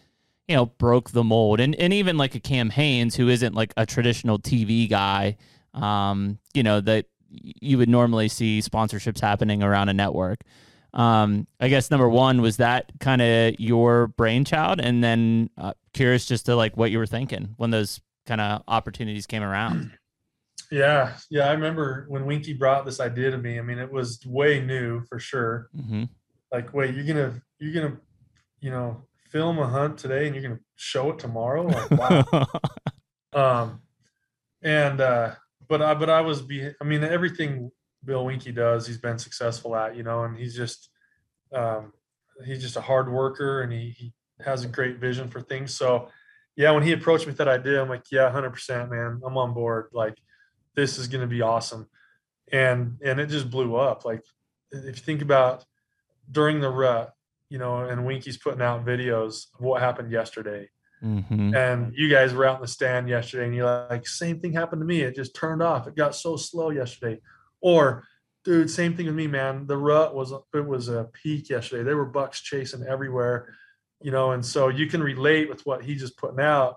you 0.48 0.56
know, 0.56 0.66
broke 0.66 1.10
the 1.10 1.24
mold. 1.24 1.60
And, 1.60 1.74
and 1.76 1.92
even 1.92 2.16
like 2.16 2.34
a 2.34 2.40
Cam 2.40 2.70
Hanes, 2.70 3.16
who 3.16 3.28
isn't 3.28 3.54
like 3.54 3.72
a 3.76 3.86
traditional 3.86 4.38
TV 4.38 4.88
guy, 4.88 5.36
um, 5.72 6.38
you 6.52 6.62
know, 6.62 6.80
that 6.82 7.06
you 7.42 7.78
would 7.78 7.88
normally 7.88 8.28
see 8.28 8.60
sponsorships 8.60 9.20
happening 9.20 9.62
around 9.62 9.88
a 9.88 9.94
network. 9.94 10.40
Um, 10.92 11.46
I 11.58 11.68
guess 11.68 11.90
number 11.90 12.08
one 12.08 12.40
was 12.40 12.58
that 12.58 12.92
kind 13.00 13.20
of 13.20 13.58
your 13.58 14.08
brainchild, 14.08 14.80
and 14.80 15.02
then 15.02 15.50
uh, 15.58 15.72
curious 15.92 16.24
just 16.26 16.46
to 16.46 16.54
like 16.56 16.76
what 16.76 16.90
you 16.90 16.98
were 16.98 17.06
thinking 17.06 17.54
when 17.56 17.70
those 17.70 18.00
kind 18.26 18.40
of 18.40 18.62
opportunities 18.68 19.26
came 19.26 19.42
around. 19.42 19.90
yeah, 20.70 21.14
yeah, 21.30 21.48
I 21.48 21.52
remember 21.52 22.06
when 22.08 22.24
Winke 22.24 22.56
brought 22.58 22.84
this 22.84 23.00
idea 23.00 23.30
to 23.32 23.38
me. 23.38 23.58
I 23.58 23.62
mean, 23.62 23.78
it 23.78 23.90
was 23.90 24.20
way 24.24 24.60
new 24.60 25.02
for 25.08 25.18
sure. 25.18 25.68
hmm 25.74 26.04
Like, 26.52 26.72
wait, 26.72 26.94
you're 26.94 27.04
gonna 27.04 27.42
you're 27.58 27.74
gonna, 27.74 27.96
you 28.60 28.70
know, 28.70 29.02
film 29.30 29.58
a 29.58 29.66
hunt 29.66 29.98
today 29.98 30.26
and 30.26 30.34
you're 30.36 30.44
gonna 30.44 30.60
show 30.76 31.10
it 31.10 31.18
tomorrow? 31.18 31.66
Like, 31.66 31.90
wow. 31.90 32.46
um 33.32 33.80
and 34.62 35.00
uh 35.00 35.34
but 35.68 35.82
i 35.82 35.94
but 35.94 36.10
i 36.10 36.20
was 36.20 36.42
be 36.42 36.70
i 36.80 36.84
mean 36.84 37.04
everything 37.04 37.70
bill 38.04 38.24
winke 38.24 38.54
does 38.54 38.86
he's 38.86 38.98
been 38.98 39.18
successful 39.18 39.74
at 39.76 39.96
you 39.96 40.02
know 40.02 40.24
and 40.24 40.36
he's 40.36 40.54
just 40.54 40.90
um 41.54 41.92
he's 42.44 42.60
just 42.60 42.76
a 42.76 42.80
hard 42.80 43.10
worker 43.10 43.62
and 43.62 43.72
he, 43.72 43.90
he 43.90 44.12
has 44.44 44.64
a 44.64 44.68
great 44.68 44.98
vision 44.98 45.28
for 45.28 45.40
things 45.40 45.74
so 45.74 46.08
yeah 46.56 46.70
when 46.70 46.82
he 46.82 46.92
approached 46.92 47.26
me 47.26 47.30
with 47.30 47.38
that 47.38 47.48
idea 47.48 47.80
i'm 47.80 47.88
like 47.88 48.04
yeah 48.10 48.30
100% 48.30 48.90
man 48.90 49.20
i'm 49.24 49.38
on 49.38 49.54
board 49.54 49.86
like 49.92 50.16
this 50.74 50.98
is 50.98 51.08
to 51.08 51.26
be 51.26 51.40
awesome 51.40 51.88
and 52.52 52.98
and 53.04 53.20
it 53.20 53.28
just 53.28 53.50
blew 53.50 53.76
up. 53.76 54.04
Like 54.04 54.22
if 54.70 54.96
you 54.96 55.02
think 55.02 55.22
about 55.22 55.64
during 56.30 56.60
the 56.60 56.70
rut, 56.70 57.12
you 57.50 57.58
know, 57.58 57.80
and 57.80 58.02
Winke's 58.02 58.36
putting 58.36 58.62
out 58.62 58.84
videos 58.84 59.46
of 59.54 59.60
what 59.60 59.82
happened 59.82 60.10
yesterday. 60.10 60.68
Mm-hmm. 61.04 61.54
And 61.54 61.92
you 61.94 62.08
guys 62.08 62.32
were 62.32 62.46
out 62.46 62.56
in 62.56 62.62
the 62.62 62.68
stand 62.68 63.08
yesterday, 63.08 63.44
and 63.44 63.54
you're 63.54 63.86
like, 63.90 64.06
same 64.06 64.40
thing 64.40 64.52
happened 64.52 64.80
to 64.80 64.86
me. 64.86 65.02
It 65.02 65.14
just 65.14 65.34
turned 65.34 65.62
off. 65.62 65.86
It 65.86 65.96
got 65.96 66.14
so 66.14 66.36
slow 66.36 66.70
yesterday. 66.70 67.20
Or, 67.60 68.04
dude, 68.44 68.70
same 68.70 68.96
thing 68.96 69.06
with 69.06 69.14
me, 69.14 69.26
man. 69.26 69.66
The 69.66 69.76
rut 69.76 70.14
was 70.14 70.32
it 70.32 70.66
was 70.66 70.88
a 70.88 71.08
peak 71.12 71.50
yesterday. 71.50 71.82
There 71.82 71.96
were 71.96 72.06
bucks 72.06 72.40
chasing 72.40 72.84
everywhere, 72.86 73.54
you 74.00 74.10
know, 74.10 74.32
and 74.32 74.44
so 74.44 74.68
you 74.68 74.86
can 74.86 75.02
relate 75.02 75.48
with 75.48 75.64
what 75.66 75.84
he's 75.84 76.00
just 76.00 76.16
putting 76.16 76.40
out. 76.40 76.76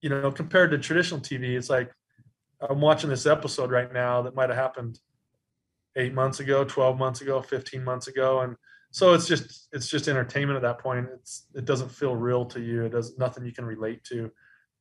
You 0.00 0.10
know, 0.10 0.30
compared 0.30 0.70
to 0.70 0.78
traditional 0.78 1.20
TV, 1.20 1.56
it's 1.56 1.70
like 1.70 1.90
I'm 2.60 2.80
watching 2.80 3.10
this 3.10 3.26
episode 3.26 3.70
right 3.70 3.92
now 3.92 4.22
that 4.22 4.34
might 4.34 4.50
have 4.50 4.58
happened 4.58 4.98
eight 5.96 6.14
months 6.14 6.40
ago, 6.40 6.64
12 6.64 6.98
months 6.98 7.20
ago, 7.20 7.40
15 7.42 7.82
months 7.82 8.06
ago. 8.06 8.40
And 8.40 8.56
so 8.94 9.12
it's 9.12 9.26
just, 9.26 9.66
it's 9.72 9.88
just 9.88 10.06
entertainment 10.06 10.54
at 10.54 10.62
that 10.62 10.78
point. 10.78 11.08
It's, 11.12 11.48
it 11.52 11.64
doesn't 11.64 11.88
feel 11.88 12.14
real 12.14 12.44
to 12.44 12.60
you. 12.60 12.84
It 12.84 12.90
does 12.90 13.18
nothing 13.18 13.44
you 13.44 13.50
can 13.50 13.64
relate 13.64 14.04
to. 14.04 14.30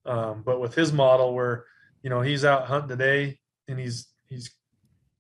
Um, 0.06 0.44
but 0.46 0.62
with 0.62 0.76
his 0.76 0.94
model 0.94 1.34
where, 1.34 1.66
you 2.04 2.12
know, 2.12 2.22
he's 2.22 2.46
out 2.46 2.68
hunting 2.68 2.90
today 2.90 3.40
and 3.68 3.80
he's, 3.80 4.10
he's 4.30 4.52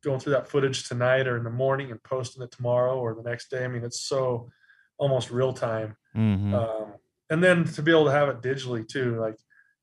going 0.03 0.19
through 0.19 0.33
that 0.33 0.47
footage 0.47 0.87
tonight 0.87 1.25
or 1.25 1.37
in 1.37 1.43
the 1.43 1.49
morning 1.49 1.89
and 1.89 2.03
posting 2.03 2.43
it 2.43 2.51
tomorrow 2.51 2.99
or 2.99 3.15
the 3.15 3.27
next 3.27 3.49
day. 3.49 3.65
I 3.65 3.67
mean, 3.67 3.83
it's 3.83 4.01
so 4.01 4.51
almost 4.99 5.31
real 5.31 5.53
time. 5.53 5.95
Mm-hmm. 6.15 6.53
Um, 6.53 6.93
and 7.31 7.43
then 7.43 7.63
to 7.63 7.81
be 7.81 7.89
able 7.89 8.05
to 8.05 8.11
have 8.11 8.29
it 8.29 8.43
digitally 8.43 8.87
too, 8.87 9.19
like, 9.19 9.39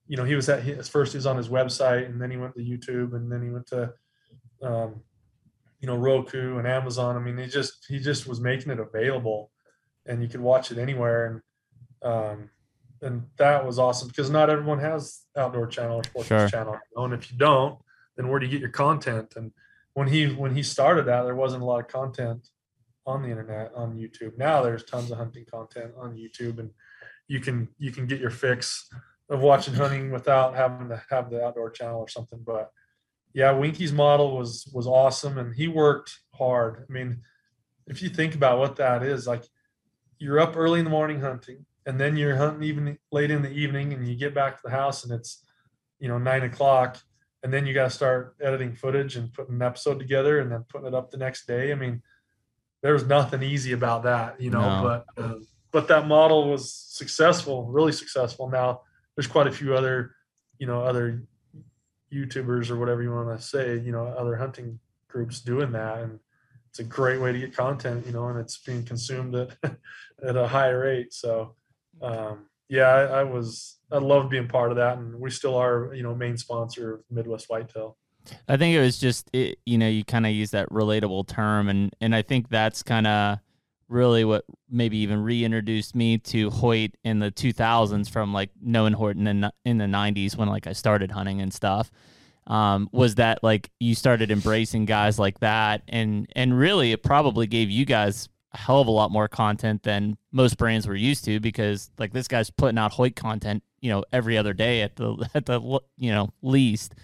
you 0.07 0.19
know, 0.19 0.25
he 0.25 0.37
was 0.37 0.49
at 0.49 0.63
his 0.63 0.89
first 0.89 1.15
he 1.15 1.19
was 1.19 1.27
on 1.27 1.37
his 1.37 1.49
website 1.49 2.07
and 2.07 2.23
then 2.23 2.31
he 2.31 2.37
went 2.37 2.55
to 2.55 2.61
YouTube 2.61 3.17
and 3.17 3.33
then 3.33 3.43
he 3.43 3.51
went 3.51 3.67
to, 3.67 3.93
um, 4.63 5.03
you 5.81 5.87
know, 5.87 5.97
Roku 5.97 6.59
and 6.59 6.67
Amazon. 6.67 7.17
I 7.17 7.21
mean, 7.21 7.39
he 7.39 7.47
just, 7.47 7.87
he 7.89 7.99
just 7.99 8.27
was 8.27 8.41
making 8.41 8.71
it 8.71 8.79
available 8.79 9.51
and 10.07 10.23
you 10.23 10.29
could 10.29 10.41
watch 10.41 10.71
it 10.71 10.79
anywhere. 10.79 11.43
And, 12.03 12.13
um, 12.13 12.51
and 13.03 13.25
that 13.39 13.65
was 13.65 13.79
awesome 13.79 14.09
because 14.09 14.29
not 14.29 14.51
everyone 14.51 14.79
has 14.81 15.23
outdoor 15.37 15.67
channel 15.67 15.97
or 15.97 16.05
sports 16.05 16.29
Sure. 16.29 16.49
channel. 16.49 16.79
And 16.97 17.15
if 17.15 17.33
you 17.33 17.39
don't, 17.39 17.79
then 18.17 18.29
where 18.29 18.39
do 18.39 18.47
you 18.47 18.53
get 18.53 18.61
your 18.61 18.71
content? 18.71 19.33
And 19.37 19.53
when 19.95 20.09
he, 20.09 20.27
when 20.27 20.55
he 20.55 20.63
started 20.63 21.07
that, 21.07 21.23
there 21.23 21.35
wasn't 21.35 21.63
a 21.63 21.67
lot 21.67 21.81
of 21.81 21.89
content 21.89 22.49
on 23.07 23.23
the 23.23 23.31
internet 23.31 23.73
on 23.75 23.97
YouTube. 23.97 24.37
Now 24.37 24.63
there's 24.63 24.85
tons 24.85 25.11
of 25.11 25.17
hunting 25.17 25.47
content 25.51 25.93
on 25.99 26.15
YouTube 26.15 26.59
and 26.59 26.71
you 27.27 27.41
can, 27.41 27.69
you 27.79 27.91
can 27.91 28.07
get 28.07 28.21
your 28.21 28.31
fix 28.31 28.87
of 29.31 29.41
watching 29.41 29.75
hunting 29.75 30.11
without 30.11 30.55
having 30.55 30.89
to 30.91 31.03
have 31.09 31.31
the 31.31 31.43
outdoor 31.43 31.71
channel 31.71 32.01
or 32.01 32.09
something. 32.09 32.41
But 32.45 32.71
yeah, 33.33 33.53
Winke's 33.53 33.93
model 33.93 34.37
was 34.37 34.69
was 34.73 34.87
awesome 34.87 35.39
and 35.39 35.55
he 35.55 35.69
worked 35.69 36.19
hard. 36.35 36.85
I 36.89 36.93
mean, 36.93 37.23
if 37.87 38.03
you 38.03 38.09
think 38.09 38.35
about 38.35 38.59
what 38.59 38.77
that 38.77 39.03
is, 39.03 39.27
like 39.27 39.45
you're 40.19 40.41
up 40.41 40.57
early 40.57 40.79
in 40.81 40.85
the 40.85 40.91
morning 40.91 41.21
hunting 41.21 41.65
and 41.87 41.99
then 42.01 42.17
you're 42.17 42.37
hunting 42.37 42.63
even 42.65 42.99
late 43.11 43.31
in 43.31 43.43
the 43.43 43.51
evening 43.51 43.93
and 43.93 44.07
you 44.07 44.17
get 44.17 44.35
back 44.35 44.57
to 44.57 44.63
the 44.65 44.71
house 44.71 45.05
and 45.05 45.13
it's 45.13 45.45
you 45.99 46.09
know 46.09 46.19
nine 46.19 46.43
o'clock 46.43 46.99
and 47.43 47.53
then 47.53 47.67
you 47.67 47.73
got 47.73 47.85
to 47.85 47.91
start 47.91 48.37
editing 48.41 48.75
footage 48.75 49.17
and 49.17 49.33
putting 49.33 49.55
an 49.55 49.63
episode 49.63 49.99
together 49.99 50.41
and 50.41 50.53
then 50.53 50.65
putting 50.69 50.87
it 50.89 50.95
up 50.95 51.11
the 51.11 51.17
next 51.17 51.47
day. 51.47 51.73
I 51.73 51.75
mean, 51.75 52.03
there 52.83 52.93
was 52.93 53.07
nothing 53.07 53.43
easy 53.43 53.73
about 53.73 54.03
that, 54.03 54.41
you 54.41 54.51
know, 54.51 54.61
No. 54.61 54.83
but 55.17 55.23
uh, 55.23 55.35
but 55.73 55.89
that 55.89 56.07
model 56.09 56.51
was 56.51 56.73
successful, 56.75 57.65
really 57.67 57.93
successful. 57.93 58.51
Now 58.51 58.83
there's 59.15 59.27
quite 59.29 59.47
a 59.47 59.53
few 59.53 59.75
other, 59.75 60.15
you 60.59 60.67
know, 60.67 60.83
other 60.83 61.23
YouTubers 62.13 62.71
or 62.71 62.77
whatever 62.77 63.03
you 63.03 63.13
want 63.13 63.39
to 63.39 63.45
say, 63.45 63.79
you 63.79 63.93
know, 63.93 64.07
other 64.07 64.37
hunting 64.37 64.79
groups 65.09 65.41
doing 65.41 65.73
that, 65.73 65.99
and 65.99 66.19
it's 66.69 66.79
a 66.79 66.85
great 66.85 67.21
way 67.21 67.33
to 67.33 67.39
get 67.39 67.57
content, 67.57 68.07
you 68.07 68.13
know, 68.13 68.29
and 68.29 68.39
it's 68.39 68.59
being 68.59 68.85
consumed 68.85 69.35
at 69.35 69.57
at 70.27 70.37
a 70.37 70.47
high 70.47 70.71
rate. 70.71 71.13
So, 71.13 71.55
um, 72.03 72.47
yeah, 72.69 72.89
I, 72.89 73.21
I 73.21 73.23
was 73.25 73.79
I 73.91 73.99
love 73.99 74.31
being 74.31 74.49
part 74.49 74.71
of 74.71 74.77
that, 74.77 74.99
and 74.99 75.19
we 75.19 75.31
still 75.31 75.57
are, 75.57 75.93
you 75.95 76.03
know, 76.03 76.15
main 76.15 76.37
sponsor 76.37 76.95
of 76.95 77.01
Midwest 77.11 77.47
Whitetail. 77.49 77.97
I 78.49 78.57
think 78.57 78.75
it 78.75 78.81
was 78.81 78.99
just 78.99 79.31
it, 79.33 79.59
you 79.65 79.79
know 79.79 79.89
you 79.89 80.05
kind 80.05 80.27
of 80.27 80.33
use 80.33 80.51
that 80.51 80.69
relatable 80.71 81.27
term 81.27 81.69
and 81.69 81.95
and 82.01 82.15
I 82.15 82.23
think 82.23 82.49
that's 82.49 82.83
kind 82.83 83.07
of 83.07 83.39
really 83.91 84.25
what 84.25 84.45
maybe 84.71 84.99
even 84.99 85.23
reintroduced 85.23 85.95
me 85.95 86.17
to 86.19 86.51
Hoyt 86.51 86.93
in 87.05 87.19
the 87.19 87.31
2000s 87.31 88.09
from 88.09 88.33
like 88.33 88.51
knowing 88.63 88.93
Horton 88.93 89.27
in 89.27 89.51
in 89.65 89.79
the 89.79 89.87
90s 89.87 90.37
when 90.37 90.49
like 90.49 90.67
I 90.67 90.73
started 90.73 91.11
hunting 91.11 91.41
and 91.41 91.53
stuff 91.53 91.91
um, 92.47 92.89
was 92.93 93.17
that 93.17 93.43
like 93.43 93.71
you 93.81 93.95
started 93.95 94.31
embracing 94.31 94.85
guys 94.85 95.19
like 95.19 95.41
that 95.41 95.83
and 95.89 96.27
and 96.35 96.57
really 96.59 96.93
it 96.93 97.03
probably 97.03 97.47
gave 97.47 97.71
you 97.71 97.85
guys 97.85 98.29
a 98.53 98.59
hell 98.59 98.81
of 98.81 98.87
a 98.87 98.93
lot 98.93 99.11
more 99.11 99.29
content 99.29 99.83
than 99.83 100.17
most 100.33 100.57
brands 100.57 100.87
were 100.87 100.97
used 100.97 101.25
to 101.25 101.41
because 101.41 101.91
like 101.99 102.13
this 102.13 102.29
guy's 102.29 102.51
putting 102.51 102.79
out 102.79 102.93
Hoyt 102.93 103.17
content 103.17 103.63
you 103.81 103.91
know 103.91 104.05
every 104.13 104.39
other 104.39 104.53
day 104.53 104.83
at 104.83 104.97
the 104.97 105.29
at 105.35 105.47
the 105.47 105.81
you 105.97 106.13
know 106.13 106.31
least. 106.43 106.95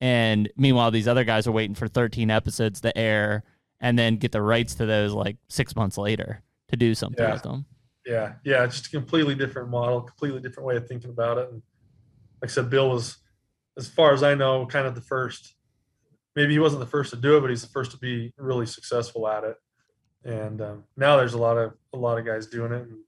And 0.00 0.50
meanwhile, 0.56 0.90
these 0.90 1.08
other 1.08 1.24
guys 1.24 1.46
are 1.46 1.52
waiting 1.52 1.74
for 1.74 1.88
13 1.88 2.30
episodes 2.30 2.80
to 2.82 2.96
air 2.98 3.42
and 3.84 3.98
then 3.98 4.16
get 4.16 4.32
the 4.32 4.40
rights 4.40 4.74
to 4.76 4.86
those 4.86 5.12
like 5.12 5.36
six 5.50 5.76
months 5.76 5.98
later 5.98 6.42
to 6.68 6.76
do 6.76 6.94
something 6.94 7.22
Yeah. 7.22 7.34
with 7.34 7.42
them. 7.42 7.66
Yeah, 8.06 8.36
yeah, 8.42 8.64
It's 8.64 8.76
just 8.80 8.86
a 8.86 8.90
completely 8.98 9.34
different 9.34 9.68
model, 9.68 10.00
completely 10.00 10.40
different 10.40 10.66
way 10.66 10.76
of 10.76 10.88
thinking 10.88 11.10
about 11.10 11.36
it. 11.36 11.50
And 11.50 11.62
like 12.40 12.50
I 12.50 12.52
said, 12.52 12.70
Bill 12.70 12.88
was, 12.88 13.18
as 13.76 13.86
far 13.86 14.14
as 14.14 14.22
I 14.22 14.34
know, 14.34 14.64
kind 14.66 14.86
of 14.86 14.94
the 14.94 15.00
first. 15.02 15.54
Maybe 16.34 16.54
he 16.54 16.58
wasn't 16.58 16.80
the 16.80 16.86
first 16.86 17.10
to 17.10 17.16
do 17.16 17.36
it, 17.36 17.42
but 17.42 17.50
he's 17.50 17.60
the 17.62 17.68
first 17.68 17.90
to 17.90 17.98
be 17.98 18.32
really 18.38 18.64
successful 18.66 19.28
at 19.28 19.44
it. 19.44 19.56
And 20.24 20.62
um, 20.62 20.84
now 20.96 21.18
there's 21.18 21.34
a 21.34 21.38
lot 21.38 21.58
of 21.58 21.74
a 21.92 21.98
lot 21.98 22.18
of 22.18 22.24
guys 22.24 22.46
doing 22.46 22.72
it 22.72 22.82
and 22.82 22.98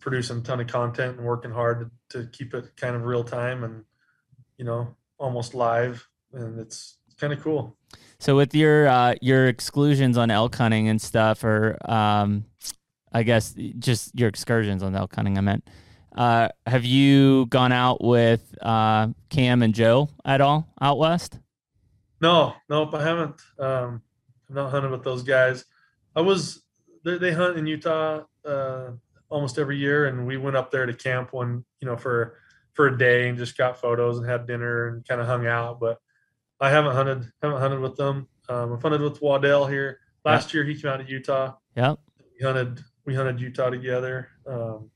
producing 0.00 0.38
a 0.38 0.42
ton 0.42 0.60
of 0.60 0.66
content 0.66 1.16
and 1.16 1.26
working 1.26 1.50
hard 1.50 1.90
to, 2.10 2.20
to 2.22 2.28
keep 2.30 2.52
it 2.54 2.76
kind 2.76 2.94
of 2.94 3.02
real 3.04 3.24
time 3.24 3.64
and 3.64 3.84
you 4.58 4.64
know 4.66 4.94
almost 5.18 5.54
live. 5.54 6.06
And 6.34 6.60
it's 6.60 6.98
kind 7.20 7.32
of 7.32 7.42
cool. 7.42 7.76
So 8.18 8.36
with 8.36 8.54
your 8.54 8.88
uh, 8.88 9.14
your 9.20 9.48
exclusions 9.48 10.18
on 10.18 10.30
elk 10.30 10.54
hunting 10.54 10.88
and 10.88 11.00
stuff, 11.00 11.44
or 11.44 11.78
um, 11.90 12.44
I 13.12 13.22
guess 13.22 13.54
just 13.78 14.18
your 14.18 14.28
excursions 14.28 14.82
on 14.82 14.94
elk 14.94 15.14
hunting, 15.14 15.38
I 15.38 15.40
meant. 15.40 15.68
Uh, 16.16 16.48
have 16.66 16.84
you 16.84 17.46
gone 17.46 17.72
out 17.72 18.02
with 18.02 18.54
uh, 18.60 19.08
Cam 19.28 19.62
and 19.62 19.74
Joe 19.74 20.10
at 20.24 20.40
all 20.40 20.68
out 20.80 20.98
west? 20.98 21.38
No, 22.20 22.54
nope, 22.68 22.94
I 22.94 23.02
haven't. 23.02 23.40
Um, 23.58 24.02
I've 24.48 24.56
not 24.56 24.70
hunted 24.70 24.90
with 24.90 25.04
those 25.04 25.22
guys. 25.22 25.64
I 26.14 26.20
was 26.20 26.62
they, 27.04 27.16
they 27.16 27.32
hunt 27.32 27.56
in 27.56 27.66
Utah 27.66 28.24
uh, 28.44 28.90
almost 29.28 29.58
every 29.58 29.78
year, 29.78 30.06
and 30.06 30.26
we 30.26 30.36
went 30.36 30.56
up 30.56 30.70
there 30.70 30.84
to 30.84 30.92
camp 30.92 31.32
one, 31.32 31.64
you 31.80 31.86
know, 31.86 31.96
for 31.96 32.36
for 32.74 32.88
a 32.88 32.98
day 32.98 33.28
and 33.28 33.38
just 33.38 33.56
got 33.56 33.80
photos 33.80 34.18
and 34.18 34.28
had 34.28 34.46
dinner 34.46 34.88
and 34.88 35.06
kind 35.06 35.20
of 35.20 35.26
hung 35.26 35.46
out. 35.46 35.80
But 35.80 35.98
I 36.60 36.70
haven't 36.70 36.94
hunted 36.94 37.30
haven't 37.42 37.60
hunted 37.60 37.80
with 37.80 37.96
them. 37.96 38.28
Um, 38.48 38.72
I've 38.72 38.82
hunted 38.82 39.00
with 39.00 39.22
Waddell 39.22 39.66
here. 39.66 40.00
Last 40.24 40.52
year 40.52 40.64
he 40.64 40.74
came 40.74 40.90
out 40.90 41.00
of 41.00 41.08
Utah. 41.08 41.54
Yeah. 41.76 41.94
We 42.38 42.44
hunted 42.44 42.80
we 43.06 43.14
hunted 43.14 43.40
Utah 43.40 43.70
together. 43.70 44.28
Um, 44.46 44.90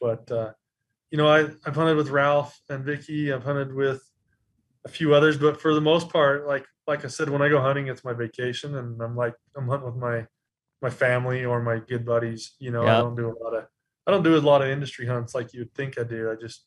but 0.00 0.30
uh, 0.30 0.52
you 1.10 1.18
know, 1.18 1.28
I 1.28 1.40
I've 1.66 1.74
hunted 1.74 1.96
with 1.96 2.10
Ralph 2.10 2.58
and 2.68 2.84
Vicky. 2.84 3.32
I've 3.32 3.44
hunted 3.44 3.74
with 3.74 4.02
a 4.84 4.88
few 4.88 5.14
others, 5.14 5.36
but 5.36 5.60
for 5.60 5.74
the 5.74 5.80
most 5.80 6.08
part, 6.08 6.46
like 6.46 6.66
like 6.86 7.04
I 7.04 7.08
said, 7.08 7.28
when 7.28 7.42
I 7.42 7.48
go 7.48 7.60
hunting, 7.60 7.88
it's 7.88 8.04
my 8.04 8.14
vacation, 8.14 8.76
and 8.76 9.00
I'm 9.02 9.16
like 9.16 9.34
I'm 9.56 9.68
hunting 9.68 9.86
with 9.86 9.96
my 9.96 10.26
my 10.80 10.90
family 10.90 11.44
or 11.44 11.60
my 11.60 11.80
good 11.80 12.06
buddies. 12.06 12.54
You 12.58 12.70
know, 12.70 12.86
I 12.86 12.98
don't 12.98 13.16
do 13.16 13.28
a 13.28 13.36
lot 13.44 13.54
of 13.54 13.66
I 14.06 14.10
don't 14.10 14.22
do 14.22 14.36
a 14.36 14.38
lot 14.38 14.62
of 14.62 14.68
industry 14.68 15.06
hunts 15.06 15.34
like 15.34 15.52
you'd 15.52 15.74
think 15.74 15.98
I 15.98 16.04
do. 16.04 16.30
I 16.30 16.34
just 16.34 16.64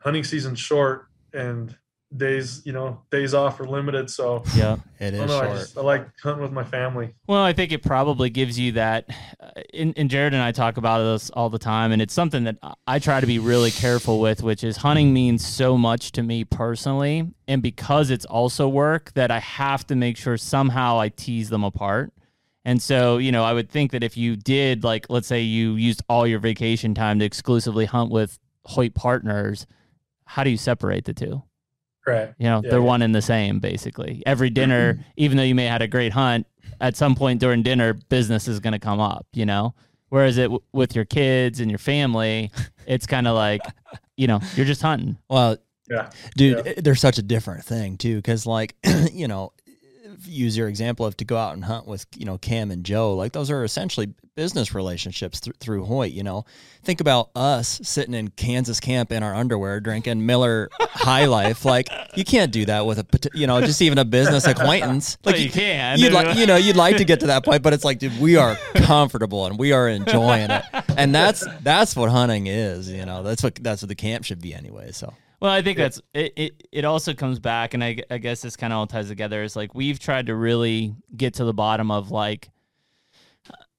hunting 0.00 0.24
season's 0.24 0.58
short 0.58 1.06
and 1.32 1.76
days 2.16 2.62
you 2.64 2.72
know 2.72 3.00
days 3.10 3.34
off 3.34 3.58
are 3.60 3.64
limited, 3.66 4.08
so 4.08 4.42
yeah 4.56 4.76
it 5.00 5.14
is 5.14 5.20
I 5.20 5.24
is 5.24 5.30
don't 5.30 5.44
know. 5.44 5.50
I, 5.50 5.54
just, 5.58 5.78
I 5.78 5.80
like 5.80 6.06
hunting 6.22 6.42
with 6.42 6.52
my 6.52 6.64
family. 6.64 7.14
Well, 7.26 7.42
I 7.42 7.52
think 7.52 7.72
it 7.72 7.82
probably 7.82 8.30
gives 8.30 8.58
you 8.58 8.72
that. 8.72 9.10
Uh, 9.40 9.50
and, 9.72 9.92
and 9.96 10.08
Jared 10.08 10.32
and 10.34 10.42
I 10.42 10.52
talk 10.52 10.76
about 10.76 10.98
this 11.02 11.30
all 11.30 11.50
the 11.50 11.58
time, 11.58 11.92
and 11.92 12.00
it's 12.00 12.14
something 12.14 12.44
that 12.44 12.56
I- 12.62 12.74
I 12.86 12.98
try 12.98 13.20
to 13.20 13.26
be 13.26 13.38
really 13.38 13.70
careful 13.70 14.20
with, 14.20 14.42
which 14.42 14.62
is 14.62 14.76
hunting 14.78 15.12
means 15.12 15.44
so 15.44 15.76
much 15.76 16.12
to 16.12 16.22
me 16.22 16.44
personally, 16.44 17.32
and 17.48 17.62
because 17.62 18.10
it's 18.10 18.24
also 18.24 18.68
work, 18.68 19.12
that 19.14 19.30
I 19.30 19.40
have 19.40 19.86
to 19.88 19.96
make 19.96 20.16
sure 20.16 20.36
somehow 20.36 21.00
I 21.00 21.08
tease 21.08 21.50
them 21.50 21.64
apart. 21.64 22.12
And 22.64 22.80
so, 22.80 23.18
you 23.18 23.30
know, 23.32 23.44
I 23.44 23.52
would 23.52 23.68
think 23.68 23.90
that 23.92 24.02
if 24.02 24.16
you 24.16 24.36
did, 24.36 24.84
like, 24.84 25.06
let's 25.10 25.26
say 25.28 25.42
you 25.42 25.74
used 25.74 26.02
all 26.08 26.26
your 26.26 26.38
vacation 26.38 26.94
time 26.94 27.18
to 27.18 27.24
exclusively 27.24 27.84
hunt 27.84 28.10
with 28.10 28.38
Hoyt 28.64 28.94
partners, 28.94 29.66
how 30.24 30.44
do 30.44 30.50
you 30.50 30.56
separate 30.56 31.04
the 31.04 31.12
two? 31.12 31.42
Right. 32.06 32.34
You 32.38 32.46
know, 32.46 32.60
Yeah, 32.62 32.70
they're 32.70 32.78
yeah. 32.80 32.84
one 32.84 33.02
and 33.02 33.14
the 33.14 33.22
same 33.22 33.60
basically. 33.60 34.22
Every 34.26 34.50
dinner, 34.50 35.04
even 35.16 35.36
though 35.36 35.42
you 35.42 35.54
may 35.54 35.64
have 35.64 35.72
had 35.72 35.82
a 35.82 35.88
great 35.88 36.12
hunt, 36.12 36.46
at 36.80 36.96
some 36.96 37.14
point 37.14 37.40
during 37.40 37.62
dinner, 37.62 37.94
business 37.94 38.46
is 38.48 38.60
going 38.60 38.72
to 38.72 38.78
come 38.78 39.00
up. 39.00 39.26
You 39.32 39.46
know, 39.46 39.74
whereas 40.10 40.36
it 40.38 40.44
w- 40.44 40.60
with 40.72 40.94
your 40.94 41.04
kids 41.04 41.60
and 41.60 41.70
your 41.70 41.78
family, 41.78 42.50
it's 42.86 43.06
kind 43.06 43.26
of 43.28 43.34
like, 43.36 43.62
you 44.16 44.26
know, 44.26 44.40
you're 44.56 44.66
just 44.66 44.82
hunting. 44.82 45.16
Well, 45.30 45.56
Yeah. 45.90 46.10
dude, 46.36 46.58
Yeah. 46.66 46.72
it- 46.72 46.84
there's 46.84 47.00
such 47.00 47.18
a 47.18 47.22
different 47.22 47.64
thing 47.64 47.96
too, 47.96 48.16
because 48.16 48.44
like, 48.46 48.74
you 49.12 49.28
know, 49.28 49.52
use 50.22 50.56
your 50.56 50.68
example 50.68 51.06
of 51.06 51.16
to 51.18 51.24
go 51.24 51.36
out 51.36 51.54
and 51.54 51.64
hunt 51.64 51.86
with 51.86 52.06
you 52.16 52.24
know 52.24 52.38
Cam 52.38 52.70
and 52.70 52.84
Joe, 52.84 53.14
like 53.14 53.32
those 53.32 53.50
are 53.50 53.64
essentially 53.64 54.14
business 54.34 54.74
relationships 54.74 55.40
th- 55.40 55.56
through 55.58 55.84
Hoyt. 55.84 56.12
You 56.12 56.22
know, 56.22 56.44
think 56.82 57.00
about 57.00 57.30
us 57.34 57.80
sitting 57.82 58.14
in 58.14 58.28
Kansas 58.28 58.80
camp 58.80 59.12
in 59.12 59.22
our 59.22 59.34
underwear 59.34 59.80
drinking 59.80 60.24
Miller 60.26 60.70
High 60.80 61.26
Life. 61.26 61.64
Like 61.64 61.88
you 62.14 62.24
can't 62.24 62.52
do 62.52 62.64
that 62.66 62.86
with 62.86 62.98
a 62.98 63.30
you 63.34 63.46
know 63.46 63.60
just 63.60 63.82
even 63.82 63.98
a 63.98 64.04
business 64.04 64.46
acquaintance. 64.46 65.18
Like 65.24 65.34
Well, 65.34 65.42
you 65.42 65.50
can. 65.50 65.98
You'd 65.98 66.12
like 66.12 66.36
you 66.36 66.46
know 66.46 66.56
you'd 66.56 66.76
like 66.76 66.96
to 66.98 67.04
get 67.04 67.20
to 67.20 67.26
that 67.28 67.44
point, 67.44 67.62
but 67.62 67.72
it's 67.72 67.84
like 67.84 67.98
dude, 67.98 68.20
we 68.20 68.36
are 68.36 68.56
comfortable 68.74 69.46
and 69.46 69.58
we 69.58 69.72
are 69.72 69.88
enjoying 69.88 70.50
it, 70.50 70.64
and 70.96 71.14
that's 71.14 71.44
that's 71.62 71.96
what 71.96 72.10
hunting 72.10 72.46
is. 72.46 72.90
You 72.90 73.06
know, 73.06 73.22
that's 73.22 73.42
what 73.42 73.56
that's 73.56 73.82
what 73.82 73.88
the 73.88 73.94
camp 73.94 74.24
should 74.24 74.40
be 74.40 74.54
anyway. 74.54 74.92
So. 74.92 75.12
Well, 75.44 75.52
I 75.52 75.60
think 75.60 75.76
that's 75.76 76.00
it, 76.14 76.32
it. 76.36 76.68
It 76.72 76.84
also 76.86 77.12
comes 77.12 77.38
back, 77.38 77.74
and 77.74 77.84
I, 77.84 77.98
I 78.10 78.16
guess 78.16 78.40
this 78.40 78.56
kind 78.56 78.72
of 78.72 78.78
all 78.78 78.86
ties 78.86 79.08
together. 79.08 79.42
Is 79.42 79.54
like 79.54 79.74
we've 79.74 79.98
tried 79.98 80.28
to 80.28 80.34
really 80.34 80.94
get 81.14 81.34
to 81.34 81.44
the 81.44 81.52
bottom 81.52 81.90
of 81.90 82.10
like, 82.10 82.48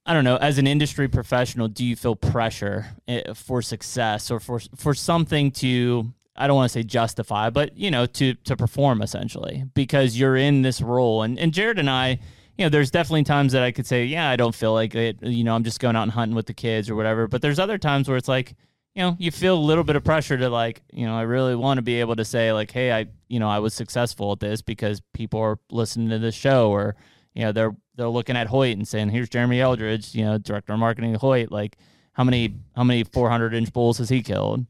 I 0.06 0.14
don't 0.14 0.26
know, 0.26 0.36
as 0.36 0.60
an 0.60 0.68
industry 0.68 1.08
professional, 1.08 1.68
do 1.68 1.84
you 1.84 1.96
feel 1.96 2.16
pressure 2.16 2.86
eh, 3.08 3.34
for 3.34 3.64
success 3.64 4.30
or 4.30 4.40
for 4.40 4.60
for 4.76 4.94
something 4.94 5.50
to 5.54 6.14
I 6.36 6.46
don't 6.46 6.56
want 6.56 6.72
to 6.72 6.74
say 6.74 6.84
justify, 6.84 7.50
but 7.50 7.76
you 7.76 7.90
know, 7.90 8.06
to 8.06 8.36
to 8.36 8.56
perform 8.56 9.02
essentially 9.02 9.64
because 9.74 10.20
you're 10.20 10.36
in 10.36 10.62
this 10.62 10.82
role. 10.82 11.24
And 11.24 11.40
and 11.40 11.52
Jared 11.52 11.80
and 11.80 11.90
I, 11.90 12.20
you 12.60 12.66
know, 12.66 12.70
there's 12.70 12.92
definitely 12.92 13.24
times 13.24 13.54
that 13.54 13.64
I 13.64 13.72
could 13.72 13.88
say, 13.88 14.06
yeah, 14.06 14.30
I 14.30 14.36
don't 14.36 14.54
feel 14.54 14.74
like 14.74 14.94
it. 14.94 15.18
You 15.24 15.44
know, 15.44 15.56
I'm 15.56 15.64
just 15.64 15.80
going 15.80 15.96
out 15.96 16.04
and 16.04 16.12
hunting 16.12 16.36
with 16.36 16.46
the 16.46 16.54
kids 16.54 16.92
or 16.92 16.96
whatever. 16.96 17.28
But 17.28 17.42
there's 17.42 17.58
other 17.58 17.80
times 17.80 18.08
where 18.08 18.18
it's 18.18 18.28
like 18.28 18.54
you 18.96 19.02
know, 19.04 19.16
you 19.20 19.30
feel 19.30 19.58
a 19.58 19.60
little 19.60 19.84
bit 19.84 19.98
of 19.98 20.06
pressure 20.06 20.38
to 20.38 20.50
like, 20.50 20.82
you 20.92 21.06
know, 21.06 21.18
I 21.18 21.24
really 21.24 21.54
want 21.54 21.78
to 21.80 21.82
be 21.82 22.00
able 22.00 22.16
to 22.16 22.24
say 22.24 22.54
like, 22.54 22.72
hey, 22.72 22.94
I, 22.94 23.08
you 23.28 23.40
know, 23.40 23.50
I 23.50 23.60
was 23.60 23.74
successful 23.74 24.32
at 24.32 24.40
this 24.40 24.62
because 24.62 25.02
people 25.14 25.42
are 25.42 25.60
listening 25.70 26.10
to 26.10 26.20
this 26.20 26.34
show, 26.34 26.72
or 26.72 26.96
you 27.34 27.44
know, 27.44 27.52
they're 27.52 27.76
they're 27.96 28.08
looking 28.08 28.38
at 28.38 28.48
Hoyt 28.48 28.78
and 28.78 28.88
saying, 28.88 29.10
here's 29.10 29.30
Jeremy 29.30 29.60
Eldridge, 29.60 30.16
you 30.16 30.24
know, 30.24 30.38
director 30.38 30.74
of 30.74 30.80
marketing 30.80 31.14
at 31.14 31.20
Hoyt, 31.20 31.52
like 31.52 31.78
how 32.14 32.24
many 32.24 32.56
how 32.76 32.86
many 32.86 33.04
400 33.04 33.54
inch 33.54 33.74
bulls 33.74 33.98
has 33.98 34.08
he 34.08 34.24
killed? 34.24 34.66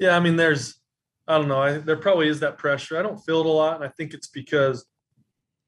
Yeah, 0.00 0.16
I 0.16 0.20
mean, 0.20 0.36
there's, 0.36 0.80
I 1.28 1.38
don't 1.38 1.48
know, 1.48 1.62
I, 1.62 1.78
there 1.78 1.96
probably 1.96 2.28
is 2.28 2.40
that 2.40 2.58
pressure. 2.58 2.98
I 2.98 3.02
don't 3.02 3.18
feel 3.24 3.40
it 3.40 3.46
a 3.46 3.50
lot, 3.50 3.76
and 3.76 3.84
I 3.84 3.88
think 3.88 4.14
it's 4.14 4.28
because 4.28 4.84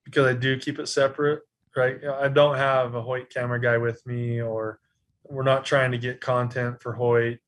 because 0.04 0.26
I 0.26 0.32
do 0.32 0.58
keep 0.58 0.78
it 0.80 0.88
separate, 0.88 1.42
right? 1.76 2.02
I 2.04 2.28
don't 2.28 2.56
have 2.56 2.94
a 2.96 3.02
Hoyt 3.02 3.30
camera 3.30 3.60
guy 3.60 3.78
with 3.78 4.04
me, 4.06 4.40
or 4.40 4.80
we're 5.28 5.42
not 5.42 5.64
trying 5.64 5.92
to 5.92 5.98
get 5.98 6.20
content 6.20 6.80
for 6.80 6.92
Hoyt 6.92 7.38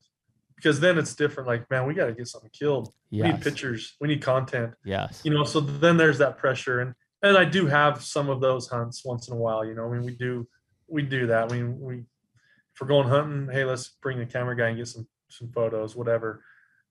because 0.57 0.81
then 0.81 0.99
it's 0.99 1.15
different. 1.15 1.49
Like, 1.49 1.71
man, 1.71 1.87
we 1.87 1.95
got 1.95 2.07
to 2.07 2.13
get 2.13 2.29
something 2.29 2.51
killed. 2.53 2.93
We 3.11 3.23
need 3.23 3.41
pictures. 3.41 3.97
We 4.01 4.09
need 4.09 4.23
content. 4.23 4.75
Yes. 4.85 5.23
You 5.25 5.33
know, 5.33 5.45
so 5.45 5.61
then 5.61 5.97
there's 5.97 6.19
that 6.19 6.39
pressure, 6.39 6.81
and 6.81 6.95
and 7.23 7.37
I 7.37 7.45
do 7.45 7.67
have 7.67 8.03
some 8.03 8.29
of 8.29 8.41
those 8.41 8.69
hunts 8.69 9.05
once 9.05 9.29
in 9.29 9.35
a 9.35 9.37
while. 9.37 9.65
You 9.65 9.75
know, 9.75 9.87
I 9.87 9.93
mean, 9.93 10.05
we 10.05 10.15
do 10.15 10.47
we 10.87 11.03
do 11.03 11.27
that. 11.29 11.51
We 11.51 11.65
we 11.65 11.97
if 11.97 12.81
we're 12.81 12.87
going 12.87 13.09
hunting, 13.09 13.49
hey, 13.53 13.65
let's 13.65 13.89
bring 14.03 14.19
the 14.19 14.27
camera 14.27 14.57
guy 14.57 14.69
and 14.69 14.77
get 14.77 14.89
some 14.89 15.09
some 15.29 15.51
photos, 15.51 15.97
whatever. 15.97 16.45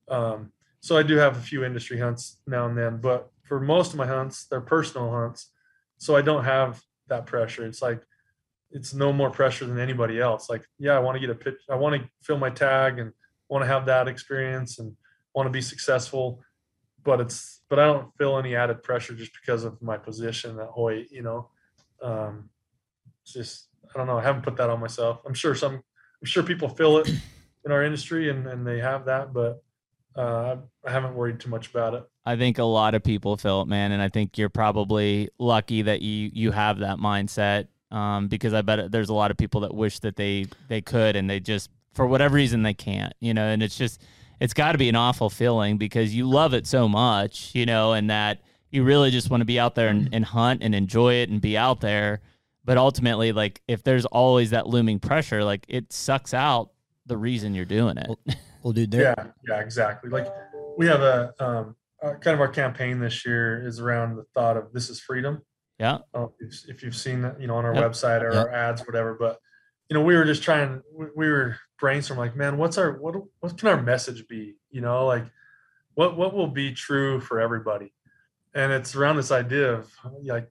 Um, 0.08 0.52
so 0.80 0.96
I 0.96 1.02
do 1.02 1.16
have 1.16 1.36
a 1.36 1.40
few 1.40 1.64
industry 1.64 1.98
hunts 1.98 2.40
now 2.46 2.66
and 2.66 2.76
then, 2.76 3.00
but 3.00 3.30
for 3.44 3.60
most 3.60 3.92
of 3.92 3.98
my 3.98 4.06
hunts, 4.06 4.46
they're 4.46 4.60
personal 4.60 5.10
hunts, 5.10 5.50
so 5.98 6.16
I 6.16 6.22
don't 6.22 6.44
have 6.44 6.82
that 7.08 7.26
pressure. 7.26 7.66
It's 7.66 7.82
like 7.82 8.02
it's 8.70 8.94
no 8.94 9.12
more 9.12 9.30
pressure 9.30 9.66
than 9.66 9.78
anybody 9.78 10.20
else. 10.20 10.48
Like, 10.48 10.62
yeah, 10.78 10.92
I 10.92 10.98
want 11.00 11.16
to 11.16 11.20
get 11.20 11.30
a 11.30 11.34
pitch, 11.34 11.56
I 11.68 11.74
want 11.74 12.00
to 12.00 12.08
fill 12.22 12.38
my 12.38 12.50
tag 12.50 12.98
and 12.98 13.12
want 13.48 13.62
to 13.62 13.68
have 13.68 13.86
that 13.86 14.08
experience 14.08 14.78
and 14.78 14.94
want 15.34 15.46
to 15.46 15.50
be 15.50 15.60
successful, 15.60 16.40
but 17.04 17.20
it's 17.20 17.60
but 17.68 17.78
I 17.78 17.86
don't 17.86 18.08
feel 18.18 18.36
any 18.36 18.56
added 18.56 18.82
pressure 18.82 19.14
just 19.14 19.32
because 19.40 19.64
of 19.64 19.80
my 19.80 19.96
position 19.96 20.58
at 20.58 20.68
Hoyt. 20.68 21.06
You 21.10 21.22
know, 21.22 21.48
um, 22.02 22.50
it's 23.22 23.32
just 23.32 23.68
I 23.94 23.98
don't 23.98 24.06
know. 24.06 24.18
I 24.18 24.22
haven't 24.22 24.42
put 24.42 24.56
that 24.56 24.70
on 24.70 24.80
myself. 24.80 25.20
I'm 25.26 25.34
sure 25.34 25.54
some 25.54 25.74
I'm 25.74 26.26
sure 26.26 26.42
people 26.42 26.68
feel 26.68 26.98
it 26.98 27.08
in 27.64 27.72
our 27.72 27.82
industry 27.82 28.30
and 28.30 28.46
and 28.46 28.66
they 28.66 28.78
have 28.78 29.04
that, 29.06 29.32
but 29.32 29.62
uh, 30.16 30.56
I 30.84 30.90
haven't 30.90 31.14
worried 31.14 31.40
too 31.40 31.50
much 31.50 31.70
about 31.70 31.94
it. 31.94 32.04
I 32.26 32.36
think 32.36 32.58
a 32.58 32.64
lot 32.64 32.94
of 32.94 33.02
people 33.02 33.36
feel 33.36 33.62
it, 33.62 33.68
man, 33.68 33.92
and 33.92 34.02
I 34.02 34.08
think 34.08 34.36
you're 34.36 34.48
probably 34.48 35.30
lucky 35.38 35.82
that 35.82 36.02
you 36.02 36.30
you 36.32 36.50
have 36.52 36.78
that 36.80 36.98
mindset. 36.98 37.68
Um, 37.90 38.28
because 38.28 38.54
I 38.54 38.62
bet 38.62 38.92
there's 38.92 39.08
a 39.08 39.14
lot 39.14 39.30
of 39.30 39.36
people 39.36 39.62
that 39.62 39.74
wish 39.74 39.98
that 40.00 40.16
they 40.16 40.46
they 40.68 40.80
could, 40.80 41.16
and 41.16 41.28
they 41.28 41.40
just 41.40 41.70
for 41.92 42.06
whatever 42.06 42.36
reason 42.36 42.62
they 42.62 42.74
can't, 42.74 43.12
you 43.20 43.34
know. 43.34 43.46
And 43.46 43.62
it's 43.62 43.76
just 43.76 44.00
it's 44.40 44.54
got 44.54 44.72
to 44.72 44.78
be 44.78 44.88
an 44.88 44.96
awful 44.96 45.30
feeling 45.30 45.76
because 45.76 46.14
you 46.14 46.28
love 46.28 46.54
it 46.54 46.66
so 46.66 46.88
much, 46.88 47.54
you 47.54 47.66
know, 47.66 47.92
and 47.92 48.10
that 48.10 48.40
you 48.70 48.84
really 48.84 49.10
just 49.10 49.30
want 49.30 49.40
to 49.40 49.44
be 49.44 49.58
out 49.58 49.74
there 49.74 49.88
and, 49.88 50.08
and 50.12 50.24
hunt 50.24 50.62
and 50.62 50.74
enjoy 50.74 51.14
it 51.14 51.28
and 51.28 51.40
be 51.40 51.56
out 51.56 51.80
there. 51.80 52.20
But 52.64 52.78
ultimately, 52.78 53.32
like 53.32 53.60
if 53.66 53.82
there's 53.82 54.06
always 54.06 54.50
that 54.50 54.66
looming 54.66 55.00
pressure, 55.00 55.44
like 55.44 55.64
it 55.68 55.92
sucks 55.92 56.32
out 56.32 56.70
the 57.06 57.16
reason 57.16 57.54
you're 57.54 57.64
doing 57.64 57.98
it. 57.98 58.08
Well, 58.62 58.74
dude, 58.74 58.90
there, 58.90 59.14
Yeah, 59.16 59.26
yeah, 59.48 59.60
exactly. 59.60 60.10
Like 60.10 60.26
we 60.76 60.86
have 60.86 61.00
a 61.00 61.32
um, 61.40 61.76
uh, 62.02 62.14
kind 62.14 62.34
of 62.34 62.40
our 62.40 62.48
campaign 62.48 63.00
this 63.00 63.24
year 63.24 63.66
is 63.66 63.80
around 63.80 64.16
the 64.16 64.24
thought 64.34 64.58
of 64.58 64.72
this 64.74 64.90
is 64.90 65.00
freedom. 65.00 65.40
Yeah. 65.80 65.98
Oh, 66.12 66.34
if, 66.38 66.68
if 66.68 66.82
you've 66.82 66.94
seen 66.94 67.22
that, 67.22 67.40
you 67.40 67.46
know, 67.46 67.56
on 67.56 67.64
our 67.64 67.74
Yep. 67.74 67.92
website 67.92 68.20
or 68.20 68.34
Yep. 68.34 68.46
our 68.46 68.50
ads, 68.52 68.82
whatever. 68.82 69.14
But 69.14 69.40
you 69.88 69.94
know, 69.94 70.02
we 70.02 70.14
were 70.14 70.26
just 70.26 70.42
trying. 70.42 70.82
We, 70.94 71.06
we 71.16 71.28
were 71.28 71.56
brainstorming, 71.82 72.18
like, 72.18 72.36
man, 72.36 72.58
what's 72.58 72.76
our 72.78 72.92
what? 73.00 73.16
What 73.40 73.58
can 73.58 73.68
our 73.68 73.82
message 73.82 74.28
be? 74.28 74.56
You 74.70 74.82
know, 74.82 75.06
like, 75.06 75.24
what 75.94 76.16
what 76.18 76.34
will 76.34 76.48
be 76.48 76.72
true 76.74 77.18
for 77.18 77.40
everybody? 77.40 77.92
And 78.54 78.72
it's 78.72 78.94
around 78.94 79.16
this 79.16 79.32
idea 79.32 79.72
of 79.72 79.90
like, 80.22 80.48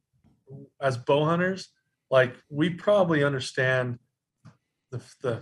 as 0.82 0.98
bow 0.98 1.26
hunters, 1.26 1.70
like 2.10 2.36
we 2.50 2.72
probably 2.72 3.24
understand 3.24 4.00
the 4.90 5.00
the 5.22 5.42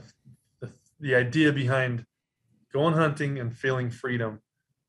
the, 0.59 0.69
the 0.99 1.15
idea 1.15 1.53
behind 1.53 2.05
going 2.73 2.93
hunting 2.93 3.39
and 3.39 3.55
feeling 3.55 3.89
freedom 3.89 4.41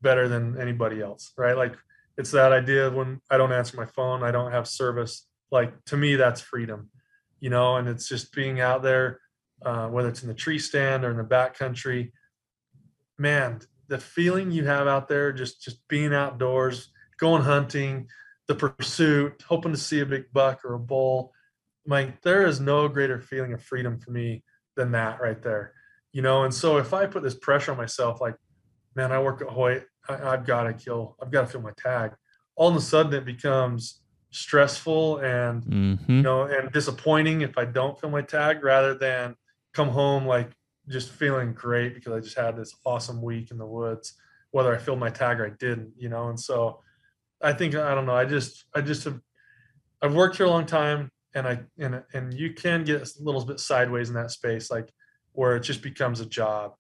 better 0.03 0.29
than 0.29 0.61
anybody 0.61 1.01
else, 1.01 1.33
right? 1.39 1.57
Like 1.57 1.77
it's 2.19 2.33
that 2.33 2.53
idea 2.53 2.91
when 2.91 3.21
I 3.31 3.39
don't 3.39 3.53
answer 3.53 3.77
my 3.77 3.87
phone, 3.87 4.25
I 4.25 4.33
don't 4.33 4.51
have 4.51 4.67
service. 4.67 5.27
Like 5.53 5.73
to 5.87 5.97
me, 5.97 6.17
that's 6.17 6.41
freedom, 6.41 6.91
you 7.41 7.49
know, 7.49 7.77
and 7.77 7.89
it's 7.89 8.09
just 8.09 8.35
being 8.35 8.61
out 8.61 8.83
there, 8.83 9.21
uh, 9.65 9.87
whether 9.87 10.09
it's 10.09 10.23
in 10.23 10.29
the 10.29 10.35
tree 10.35 10.59
stand 10.59 11.05
or 11.05 11.13
in 11.13 11.17
the 11.17 11.23
backcountry. 11.23 12.11
Man, 13.19 13.61
the 13.87 13.99
feeling 13.99 14.51
you 14.51 14.67
have 14.67 14.89
out 14.89 15.09
there, 15.09 15.33
just 15.33 15.63
just 15.63 15.87
being 15.89 16.13
outdoors, 16.13 16.91
going 17.19 17.43
hunting, 17.43 18.09
the 18.49 18.55
pursuit, 18.55 19.43
hoping 19.49 19.73
to 19.73 19.79
see 19.79 20.01
a 20.01 20.07
big 20.07 20.25
buck 20.33 20.65
or 20.65 20.75
a 20.75 20.79
bull. 20.79 21.33
Like 21.87 22.21
there 22.23 22.47
is 22.47 22.61
no 22.61 22.89
greater 22.89 23.21
feeling 23.21 23.53
of 23.53 23.63
freedom 23.63 23.99
for 24.01 24.11
me 24.11 24.43
than 24.77 24.91
that 24.93 25.21
right 25.21 25.41
there, 25.41 25.73
you 26.13 26.23
know. 26.23 26.43
And 26.43 26.53
so 26.53 26.79
if 26.79 26.93
I 26.93 27.07
put 27.07 27.23
this 27.23 27.37
pressure 27.37 27.71
on 27.71 27.79
myself, 27.79 28.21
like, 28.21 28.35
man, 28.97 29.13
I 29.13 29.21
work 29.21 29.41
at 29.41 29.49
Hoyt, 29.49 29.85
I, 30.09 30.33
I've 30.33 30.47
got 30.47 30.65
to 30.65 30.73
kill, 30.73 31.17
I've 31.23 31.31
got 31.31 31.43
to 31.43 31.47
fill 31.47 31.63
my 31.63 31.73
tag. 31.77 32.13
All 32.57 32.69
of 32.69 32.77
a 32.77 32.81
sudden, 32.81 33.13
it 33.15 33.25
becomes 33.25 34.01
stressful 34.31 35.19
and 35.19 35.63
Mm-hmm. 35.65 36.17
you 36.17 36.23
know 36.23 36.43
and 36.43 36.71
disappointing 36.71 37.41
if 37.41 37.57
I 37.57 37.65
don't 37.65 37.99
fill 37.99 38.11
my 38.11 38.21
tag, 38.23 38.63
rather 38.63 38.95
than 38.95 39.35
come 39.73 39.89
home 39.89 40.27
like 40.27 40.51
just 40.89 41.11
feeling 41.11 41.53
great 41.53 41.95
because 41.95 42.13
I 42.13 42.21
just 42.21 42.37
had 42.37 42.57
this 42.57 42.75
awesome 42.85 43.23
week 43.23 43.51
in 43.51 43.59
the 43.59 43.67
woods, 43.67 44.15
whether 44.51 44.75
I 44.75 44.79
filled 44.79 44.99
my 44.99 45.11
tag 45.11 45.41
or 45.41 45.47
I 45.47 45.51
didn't, 45.51 45.93
you 45.97 46.09
know. 46.09 46.29
And 46.29 46.39
so 46.41 46.81
I 47.43 47.53
think 47.53 47.75
I 47.75 47.95
don't 47.95 48.07
know. 48.07 48.15
I 48.17 48.25
just 48.25 48.65
I 48.75 48.81
just 48.81 49.05
have 49.05 49.21
I've 50.03 50.15
worked 50.15 50.37
here 50.37 50.47
a 50.47 50.51
long 50.51 50.67
time, 50.67 51.11
and 51.35 51.47
I 51.47 51.61
and 51.79 52.03
and 52.13 52.35
you 52.35 52.53
can 52.53 52.85
get 52.85 53.03
a 53.03 53.23
little 53.23 53.45
bit 53.45 53.61
sideways 53.61 54.09
in 54.09 54.15
that 54.17 54.31
space, 54.31 54.71
like 54.71 54.93
where 55.33 55.57
it 55.57 55.61
just 55.61 55.83
becomes 55.83 56.21
a 56.21 56.27
job. 56.27 56.75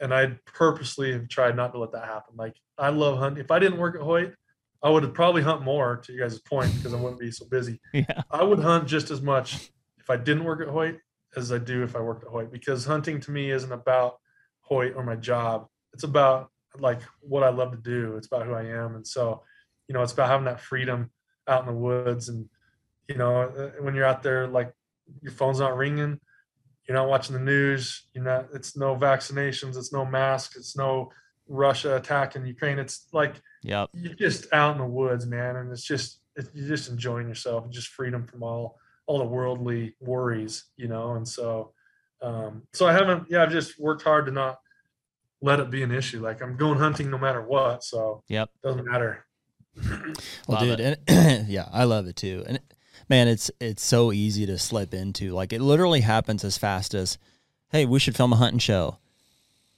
And 0.00 0.12
I 0.14 0.38
purposely 0.46 1.12
have 1.12 1.28
tried 1.28 1.56
not 1.56 1.72
to 1.72 1.78
let 1.78 1.92
that 1.92 2.04
happen. 2.04 2.34
Like 2.36 2.56
I 2.78 2.88
love 2.88 3.18
hunting. 3.18 3.42
If 3.42 3.50
I 3.50 3.58
didn't 3.58 3.78
work 3.78 3.94
at 3.94 4.02
Hoyt, 4.02 4.34
I 4.82 4.90
would 4.90 5.14
probably 5.14 5.42
hunt 5.42 5.62
more. 5.62 5.96
To 5.96 6.12
you 6.12 6.20
guys' 6.20 6.38
point, 6.40 6.74
because 6.74 6.92
I 6.92 7.00
wouldn't 7.00 7.20
be 7.20 7.30
so 7.30 7.46
busy. 7.46 7.80
Yeah. 7.92 8.22
I 8.30 8.42
would 8.42 8.58
hunt 8.58 8.86
just 8.88 9.10
as 9.10 9.22
much 9.22 9.70
if 9.98 10.10
I 10.10 10.16
didn't 10.16 10.44
work 10.44 10.60
at 10.60 10.68
Hoyt 10.68 10.98
as 11.36 11.52
I 11.52 11.58
do 11.58 11.82
if 11.82 11.96
I 11.96 12.00
worked 12.00 12.24
at 12.24 12.30
Hoyt 12.30 12.52
because 12.52 12.84
hunting 12.84 13.20
to 13.20 13.30
me 13.30 13.50
isn't 13.50 13.72
about 13.72 14.16
Hoyt 14.60 14.94
or 14.96 15.04
my 15.04 15.16
job. 15.16 15.66
It's 15.92 16.04
about 16.04 16.50
like 16.78 17.00
what 17.20 17.42
I 17.42 17.50
love 17.50 17.72
to 17.72 17.78
do. 17.78 18.16
It's 18.16 18.26
about 18.26 18.46
who 18.46 18.52
I 18.52 18.64
am. 18.64 18.96
And 18.96 19.06
so, 19.06 19.42
you 19.88 19.94
know, 19.94 20.02
it's 20.02 20.12
about 20.12 20.28
having 20.28 20.46
that 20.46 20.60
freedom 20.60 21.10
out 21.48 21.60
in 21.60 21.66
the 21.66 21.78
woods. 21.78 22.28
And, 22.28 22.48
you 23.08 23.16
know, 23.16 23.42
uh, 23.42 23.82
when 23.82 23.94
you're 23.94 24.06
out 24.06 24.22
there, 24.22 24.46
like 24.46 24.72
your 25.22 25.32
phone's 25.32 25.60
not 25.60 25.76
ringing, 25.76 26.18
you're 26.88 26.96
not 26.96 27.08
watching 27.08 27.34
the 27.34 27.42
news, 27.42 28.06
you're 28.12 28.24
not, 28.24 28.48
it's 28.54 28.76
no 28.76 28.96
vaccinations, 28.96 29.76
it's 29.76 29.92
no 29.92 30.04
masks, 30.04 30.56
it's 30.56 30.76
no 30.76 31.10
Russia 31.48 31.96
attacking 31.96 32.46
Ukraine. 32.46 32.78
It's 32.78 33.06
like 33.12 33.34
Yep. 33.62 33.90
you're 33.94 34.14
just 34.14 34.52
out 34.52 34.72
in 34.72 34.78
the 34.78 34.86
woods, 34.86 35.26
man. 35.26 35.56
And 35.56 35.70
it's 35.72 35.84
just, 35.84 36.20
it, 36.36 36.48
you're 36.54 36.68
just 36.68 36.90
enjoying 36.90 37.28
yourself, 37.28 37.68
just 37.70 37.88
freedom 37.88 38.26
from 38.26 38.42
all 38.42 38.78
all 39.06 39.18
the 39.18 39.24
worldly 39.24 39.94
worries, 40.00 40.64
you 40.78 40.88
know. 40.88 41.12
And 41.14 41.28
so, 41.28 41.72
um, 42.22 42.62
so 42.72 42.86
I 42.86 42.92
haven't, 42.94 43.24
yeah, 43.30 43.42
I've 43.42 43.52
just 43.52 43.78
worked 43.78 44.02
hard 44.02 44.24
to 44.26 44.32
not 44.32 44.58
let 45.42 45.60
it 45.60 45.70
be 45.70 45.82
an 45.82 45.90
issue. 45.92 46.22
Like 46.22 46.40
I'm 46.42 46.56
going 46.56 46.78
hunting 46.78 47.10
no 47.10 47.18
matter 47.18 47.42
what, 47.42 47.84
so 47.84 48.22
Yep. 48.28 48.48
doesn't 48.62 48.84
matter. 48.86 49.26
Well, 49.76 50.58
Love 50.60 50.60
dude, 50.60 50.80
and 51.08 51.48
yeah, 51.48 51.68
I 51.72 51.84
love 51.84 52.06
it 52.06 52.16
too. 52.16 52.44
And 52.46 52.60
man, 53.08 53.28
it's 53.28 53.50
it's 53.60 53.84
so 53.84 54.12
easy 54.12 54.46
to 54.46 54.56
slip 54.58 54.94
into. 54.94 55.32
Like 55.32 55.52
it 55.52 55.60
literally 55.60 56.00
happens 56.00 56.44
as 56.44 56.56
fast 56.56 56.94
as, 56.94 57.18
hey, 57.70 57.84
we 57.84 57.98
should 57.98 58.16
film 58.16 58.32
a 58.32 58.36
hunting 58.36 58.58
show. 58.58 58.98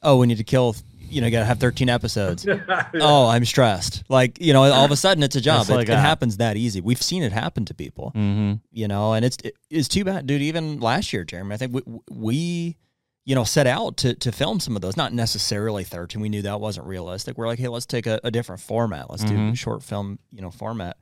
Oh, 0.02 0.18
we 0.18 0.26
need 0.26 0.38
to 0.38 0.44
kill. 0.44 0.76
You 1.08 1.20
know, 1.20 1.30
got 1.30 1.40
to 1.40 1.44
have 1.44 1.58
thirteen 1.58 1.88
episodes. 1.88 2.46
Oh, 3.00 3.28
I'm 3.28 3.44
stressed. 3.44 4.04
Like 4.08 4.40
you 4.40 4.52
know, 4.52 4.62
all 4.64 4.84
of 4.84 4.90
a 4.90 4.96
sudden 4.96 5.22
it's 5.22 5.36
a 5.36 5.40
job. 5.40 5.68
It, 5.68 5.74
like 5.74 5.84
it 5.84 5.92
that. 5.92 6.00
happens 6.00 6.36
that 6.38 6.56
easy. 6.56 6.80
We've 6.80 7.00
seen 7.02 7.22
it 7.22 7.32
happen 7.32 7.64
to 7.66 7.74
people. 7.74 8.12
Mm-hmm. 8.14 8.54
You 8.72 8.88
know, 8.88 9.12
and 9.12 9.24
it's 9.24 9.36
it, 9.44 9.54
it's 9.70 9.88
too 9.88 10.04
bad, 10.04 10.26
dude. 10.26 10.42
Even 10.42 10.80
last 10.80 11.12
year, 11.12 11.24
Jeremy, 11.24 11.54
I 11.54 11.56
think 11.58 11.74
we, 11.74 11.82
we 12.10 12.76
you 13.24 13.34
know 13.34 13.44
set 13.44 13.66
out 13.66 13.96
to 13.98 14.14
to 14.14 14.32
film 14.32 14.60
some 14.60 14.76
of 14.76 14.82
those. 14.82 14.96
Not 14.96 15.12
necessarily 15.12 15.84
thirteen. 15.84 16.20
We 16.22 16.28
knew 16.28 16.42
that 16.42 16.60
wasn't 16.60 16.86
realistic. 16.86 17.36
We're 17.36 17.46
like, 17.48 17.58
hey, 17.58 17.68
let's 17.68 17.86
take 17.86 18.06
a, 18.06 18.20
a 18.24 18.30
different 18.30 18.60
format. 18.62 19.10
Let's 19.10 19.24
do 19.24 19.34
Mhm. 19.34 19.52
a 19.52 19.56
short 19.56 19.82
film, 19.82 20.18
you 20.32 20.40
know, 20.42 20.50
format. 20.50 20.96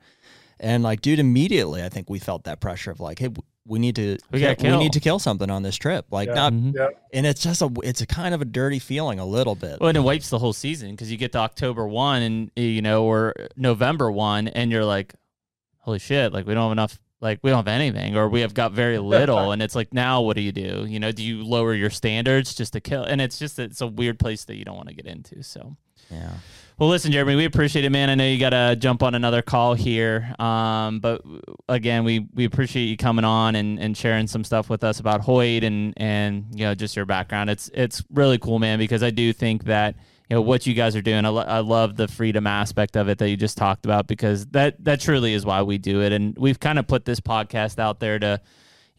And 0.59 0.83
like, 0.83 1.01
dude, 1.01 1.19
immediately, 1.19 1.83
I 1.83 1.89
think 1.89 2.09
we 2.09 2.19
felt 2.19 2.45
that 2.45 2.59
pressure 2.61 2.91
of 2.91 2.99
like, 2.99 3.19
hey, 3.19 3.27
w- 3.27 3.43
we 3.67 3.79
need 3.79 3.95
to 3.95 4.17
We 4.31 4.39
gotta 4.41 4.63
we 4.71 4.77
need 4.77 4.93
to 4.93 4.99
kill 4.99 5.17
something 5.19 5.49
on 5.49 5.63
this 5.63 5.75
trip. 5.75 6.05
Like, 6.11 6.27
Yeah. 6.29 6.33
not, 6.35 6.53
Mhm. 6.53 6.75
Yeah. 6.75 6.87
and 7.13 7.25
it's 7.25 7.41
just 7.41 7.61
a 7.61 7.71
it's 7.83 8.01
a 8.01 8.05
kind 8.05 8.33
of 8.35 8.41
a 8.41 8.45
dirty 8.45 8.79
feeling 8.79 9.19
a 9.19 9.25
little 9.25 9.55
bit. 9.55 9.79
Well, 9.79 9.89
and 9.89 9.97
it 9.97 10.01
wipes 10.01 10.29
the 10.29 10.39
whole 10.39 10.53
season 10.53 10.91
because 10.91 11.11
you 11.11 11.17
get 11.17 11.31
to 11.31 11.39
October 11.39 11.87
one 11.87 12.21
and 12.21 12.51
you 12.55 12.81
know, 12.81 13.05
or 13.05 13.33
November 13.55 14.11
one, 14.11 14.47
and 14.49 14.71
you're 14.71 14.85
like, 14.85 15.15
holy 15.79 15.99
shit, 15.99 16.31
like 16.33 16.45
we 16.45 16.53
don't 16.53 16.63
have 16.63 16.71
enough, 16.71 16.99
like 17.21 17.39
we 17.41 17.49
don't 17.49 17.57
have 17.57 17.67
anything, 17.67 18.15
or 18.15 18.29
we 18.29 18.41
have 18.41 18.53
got 18.53 18.71
very 18.71 18.99
little, 19.15 19.51
and 19.51 19.61
it's 19.63 19.73
like 19.75 19.93
now 19.93 20.21
what 20.21 20.35
do 20.35 20.43
you 20.43 20.51
do? 20.51 20.85
You 20.87 20.99
know, 20.99 21.11
do 21.11 21.23
you 21.23 21.43
lower 21.43 21.73
your 21.73 21.89
standards 21.89 22.53
just 22.53 22.73
to 22.73 22.81
kill? 22.81 23.03
And 23.03 23.19
it's 23.19 23.39
just 23.39 23.57
it's 23.57 23.81
a 23.81 23.87
weird 23.87 24.19
place 24.19 24.45
that 24.45 24.57
you 24.57 24.65
don't 24.65 24.75
want 24.77 24.89
to 24.89 24.95
get 24.95 25.07
into. 25.07 25.41
So. 25.43 25.75
yeah. 26.11 26.33
Well, 26.77 26.89
listen, 26.89 27.13
Jeremy, 27.13 27.35
we 27.35 27.45
appreciate 27.45 27.85
it, 27.85 27.89
man. 27.89 28.09
I 28.09 28.15
know 28.15 28.27
you 28.27 28.37
got 28.37 28.49
to 28.49 28.75
jump 28.75 29.01
on 29.01 29.15
another 29.15 29.41
call 29.41 29.75
here, 29.75 30.35
um, 30.39 30.99
but 30.99 31.21
again, 31.69 32.03
we 32.03 32.27
we 32.33 32.43
appreciate 32.43 32.83
you 32.83 32.97
coming 32.97 33.23
on 33.23 33.55
and, 33.55 33.79
and 33.79 33.95
sharing 33.95 34.27
some 34.27 34.43
stuff 34.43 34.69
with 34.69 34.83
us 34.83 34.99
about 34.99 35.21
Hoyt 35.21 35.63
and 35.63 35.93
and 35.95 36.47
you 36.53 36.65
know 36.65 36.75
just 36.75 36.97
your 36.97 37.05
background. 37.05 37.49
It's 37.49 37.71
it's 37.73 38.03
really 38.11 38.37
cool, 38.37 38.59
man, 38.59 38.77
because 38.77 39.03
I 39.03 39.09
do 39.09 39.31
think 39.31 39.63
that 39.65 39.95
you 40.29 40.35
know 40.35 40.41
what 40.41 40.67
you 40.67 40.73
guys 40.73 40.97
are 40.97 41.01
doing. 41.01 41.23
I, 41.25 41.29
lo- 41.29 41.45
I 41.47 41.59
love 41.59 41.95
the 41.95 42.09
freedom 42.09 42.45
aspect 42.45 42.97
of 42.97 43.07
it 43.07 43.19
that 43.19 43.29
you 43.29 43.37
just 43.37 43.57
talked 43.57 43.85
about 43.85 44.05
because 44.07 44.45
that 44.47 44.83
that 44.83 44.99
truly 44.99 45.33
is 45.33 45.45
why 45.45 45.61
we 45.61 45.77
do 45.77 46.01
it, 46.01 46.11
and 46.11 46.37
we've 46.37 46.59
kind 46.59 46.77
of 46.77 46.87
put 46.87 47.05
this 47.05 47.21
podcast 47.21 47.79
out 47.79 48.01
there 48.01 48.19
to 48.19 48.41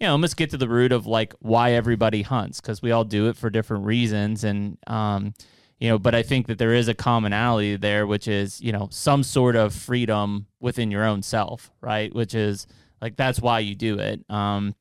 you 0.01 0.07
know, 0.07 0.13
almost 0.13 0.39
get 0.39 0.49
to 0.51 0.57
the 0.57 0.69
root 0.69 0.93
of 0.93 1.07
like 1.07 1.35
why 1.41 1.73
everybody 1.73 2.23
hunts 2.23 2.59
because 2.59 2.81
we 2.81 2.91
all 2.91 3.05
do 3.05 3.29
it 3.29 3.37
for 3.37 3.51
different 3.51 3.85
reasons. 3.85 4.45
And, 4.45 4.77
um, 4.87 5.35
you 5.79 5.91
know, 5.91 5.99
but 5.99 6.15
I 6.15 6.23
think 6.23 6.47
that 6.47 6.59
there 6.59 6.73
is 6.73 6.89
a 6.89 6.95
commonality 6.95 7.77
there, 7.77 8.07
which 8.07 8.29
is, 8.29 8.61
you 8.61 8.73
know, 8.73 8.89
some 8.91 9.23
sort 9.23 9.57
of 9.57 9.75
freedom 9.75 10.47
within 10.59 10.91
your 10.91 11.05
own 11.05 11.23
self, 11.23 11.71
right? 11.81 12.15
Which 12.15 12.35
is 12.35 12.67
like, 13.01 13.17
that's 13.17 13.41
why 13.41 13.59
you 13.59 13.75
do 13.75 13.99
it. 13.99 14.25
Um, 14.31 14.75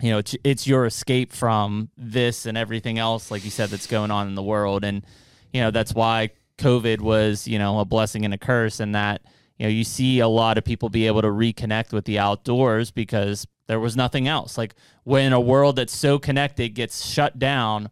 you 0.00 0.10
know, 0.10 0.18
it's, 0.18 0.36
it's 0.44 0.66
your 0.66 0.84
escape 0.84 1.32
from 1.32 1.88
this 1.96 2.46
and 2.46 2.58
everything 2.58 2.98
else, 2.98 3.30
like 3.30 3.44
you 3.44 3.50
said, 3.50 3.70
that's 3.70 3.86
going 3.86 4.10
on 4.10 4.28
in 4.28 4.34
the 4.34 4.42
world. 4.42 4.84
And, 4.84 5.04
you 5.52 5.62
know, 5.62 5.70
that's 5.70 5.94
why 5.94 6.30
COVID 6.58 7.00
was, 7.00 7.48
you 7.48 7.58
know, 7.58 7.78
a 7.78 7.84
blessing 7.84 8.24
and 8.24 8.34
a 8.34 8.38
curse 8.38 8.80
and 8.80 8.94
that, 8.94 9.22
you 9.58 9.64
know, 9.64 9.70
you 9.70 9.84
see 9.84 10.18
a 10.18 10.28
lot 10.28 10.58
of 10.58 10.64
people 10.64 10.88
be 10.88 11.06
able 11.06 11.22
to 11.22 11.28
reconnect 11.28 11.92
with 11.92 12.04
the 12.04 12.18
outdoors 12.18 12.90
because 12.90 13.46
there 13.66 13.80
was 13.80 13.96
nothing 13.96 14.28
else. 14.28 14.58
Like 14.58 14.74
when 15.04 15.32
a 15.32 15.40
world 15.40 15.76
that's 15.76 15.96
so 15.96 16.18
connected 16.18 16.70
gets 16.74 17.06
shut 17.06 17.38
down, 17.38 17.88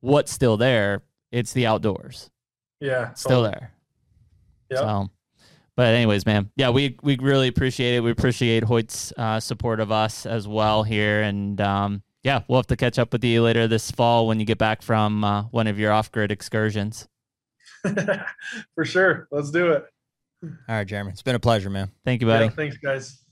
what's 0.00 0.30
still 0.30 0.56
there? 0.56 1.02
It's 1.36 1.52
the 1.52 1.66
outdoors. 1.66 2.30
Yeah. 2.80 3.12
Still 3.12 3.42
totally. 3.42 3.50
there. 3.50 3.72
Yep. 4.70 4.78
So, 4.80 5.10
but 5.76 5.94
anyways, 5.94 6.24
man, 6.24 6.50
yeah, 6.56 6.70
we 6.70 6.96
we 7.02 7.18
really 7.18 7.48
appreciate 7.48 7.94
it. 7.94 8.00
We 8.00 8.10
appreciate 8.10 8.64
Hoyt's 8.64 9.12
uh, 9.18 9.38
support 9.38 9.80
of 9.80 9.92
us 9.92 10.24
as 10.24 10.48
well 10.48 10.82
here, 10.82 11.20
and 11.20 11.60
um, 11.60 12.02
yeah, 12.22 12.42
we'll 12.48 12.58
have 12.58 12.66
to 12.68 12.76
catch 12.76 12.98
up 12.98 13.12
with 13.12 13.22
you 13.22 13.42
later 13.42 13.68
this 13.68 13.90
fall 13.90 14.26
when 14.26 14.40
you 14.40 14.46
get 14.46 14.56
back 14.56 14.80
from 14.80 15.22
uh, 15.22 15.42
one 15.50 15.66
of 15.66 15.78
your 15.78 15.92
off-grid 15.92 16.32
excursions. 16.32 17.06
For 18.74 18.84
sure. 18.84 19.28
Let's 19.30 19.50
do 19.50 19.72
it. 19.72 19.84
All 20.42 20.50
right, 20.68 20.86
Jeremy, 20.86 21.10
it's 21.10 21.22
been 21.22 21.34
a 21.34 21.40
pleasure, 21.40 21.68
man. 21.68 21.90
Thank 22.04 22.22
you, 22.22 22.26
buddy. 22.26 22.46
Yeah, 22.46 22.50
thanks, 22.52 22.78
guys. 22.78 23.22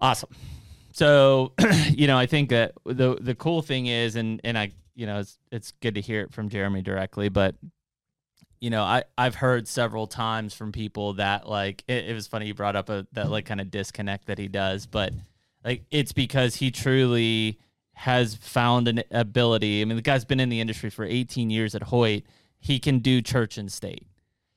Awesome. 0.00 0.30
So, 0.92 1.52
you 1.90 2.06
know, 2.06 2.16
I 2.16 2.24
think 2.24 2.48
that 2.48 2.72
the 2.86 3.18
the 3.20 3.34
cool 3.34 3.60
thing 3.60 3.86
is, 3.86 4.16
and 4.16 4.40
and 4.42 4.56
I, 4.56 4.72
you 4.96 5.06
know, 5.06 5.20
it's 5.20 5.38
it's 5.52 5.72
good 5.80 5.94
to 5.94 6.00
hear 6.00 6.22
it 6.22 6.32
from 6.32 6.48
Jeremy 6.48 6.82
directly, 6.82 7.28
but 7.28 7.54
you 8.60 8.70
know, 8.70 8.82
I 8.82 9.04
I've 9.16 9.36
heard 9.36 9.68
several 9.68 10.06
times 10.06 10.54
from 10.54 10.72
people 10.72 11.12
that 11.14 11.48
like 11.48 11.84
it, 11.86 12.06
it 12.06 12.14
was 12.14 12.26
funny 12.26 12.46
you 12.46 12.54
brought 12.54 12.74
up 12.74 12.88
a 12.88 13.06
that 13.12 13.30
like 13.30 13.44
kind 13.44 13.60
of 13.60 13.70
disconnect 13.70 14.26
that 14.26 14.38
he 14.38 14.48
does, 14.48 14.86
but 14.86 15.12
like 15.64 15.84
it's 15.90 16.12
because 16.12 16.56
he 16.56 16.70
truly 16.70 17.60
has 17.92 18.34
found 18.34 18.88
an 18.88 19.02
ability. 19.10 19.82
I 19.82 19.84
mean, 19.84 19.96
the 19.96 20.02
guy's 20.02 20.24
been 20.24 20.40
in 20.40 20.48
the 20.48 20.60
industry 20.60 20.90
for 20.90 21.04
18 21.04 21.50
years 21.50 21.74
at 21.74 21.84
Hoyt. 21.84 22.24
He 22.58 22.78
can 22.78 22.98
do 22.98 23.22
church 23.22 23.56
and 23.58 23.70
state. 23.70 24.06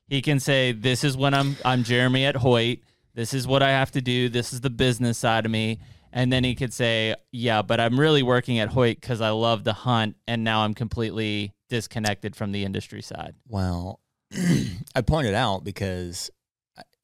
He 0.08 0.22
can 0.22 0.40
say, 0.40 0.72
"This 0.72 1.04
is 1.04 1.16
when 1.16 1.34
I'm 1.34 1.56
I'm 1.64 1.84
Jeremy 1.84 2.24
at 2.24 2.36
Hoyt. 2.36 2.80
This 3.14 3.34
is 3.34 3.46
what 3.46 3.62
I 3.62 3.70
have 3.70 3.90
to 3.92 4.00
do. 4.00 4.30
This 4.30 4.52
is 4.54 4.62
the 4.62 4.70
business 4.70 5.18
side 5.18 5.44
of 5.44 5.52
me." 5.52 5.78
And 6.12 6.32
then 6.32 6.44
he 6.44 6.54
could 6.54 6.72
say, 6.72 7.14
"Yeah, 7.32 7.62
but 7.62 7.80
I'm 7.80 7.98
really 7.98 8.22
working 8.22 8.58
at 8.58 8.68
Hoyt 8.68 9.00
because 9.00 9.20
I 9.20 9.30
love 9.30 9.64
to 9.64 9.72
hunt, 9.72 10.16
and 10.26 10.44
now 10.44 10.60
I'm 10.62 10.74
completely 10.74 11.54
disconnected 11.68 12.34
from 12.34 12.52
the 12.52 12.64
industry 12.64 13.02
side." 13.02 13.34
Well, 13.48 14.00
I 14.94 15.02
pointed 15.02 15.34
out 15.34 15.64
because, 15.64 16.30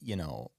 you 0.01 0.17
know, 0.17 0.51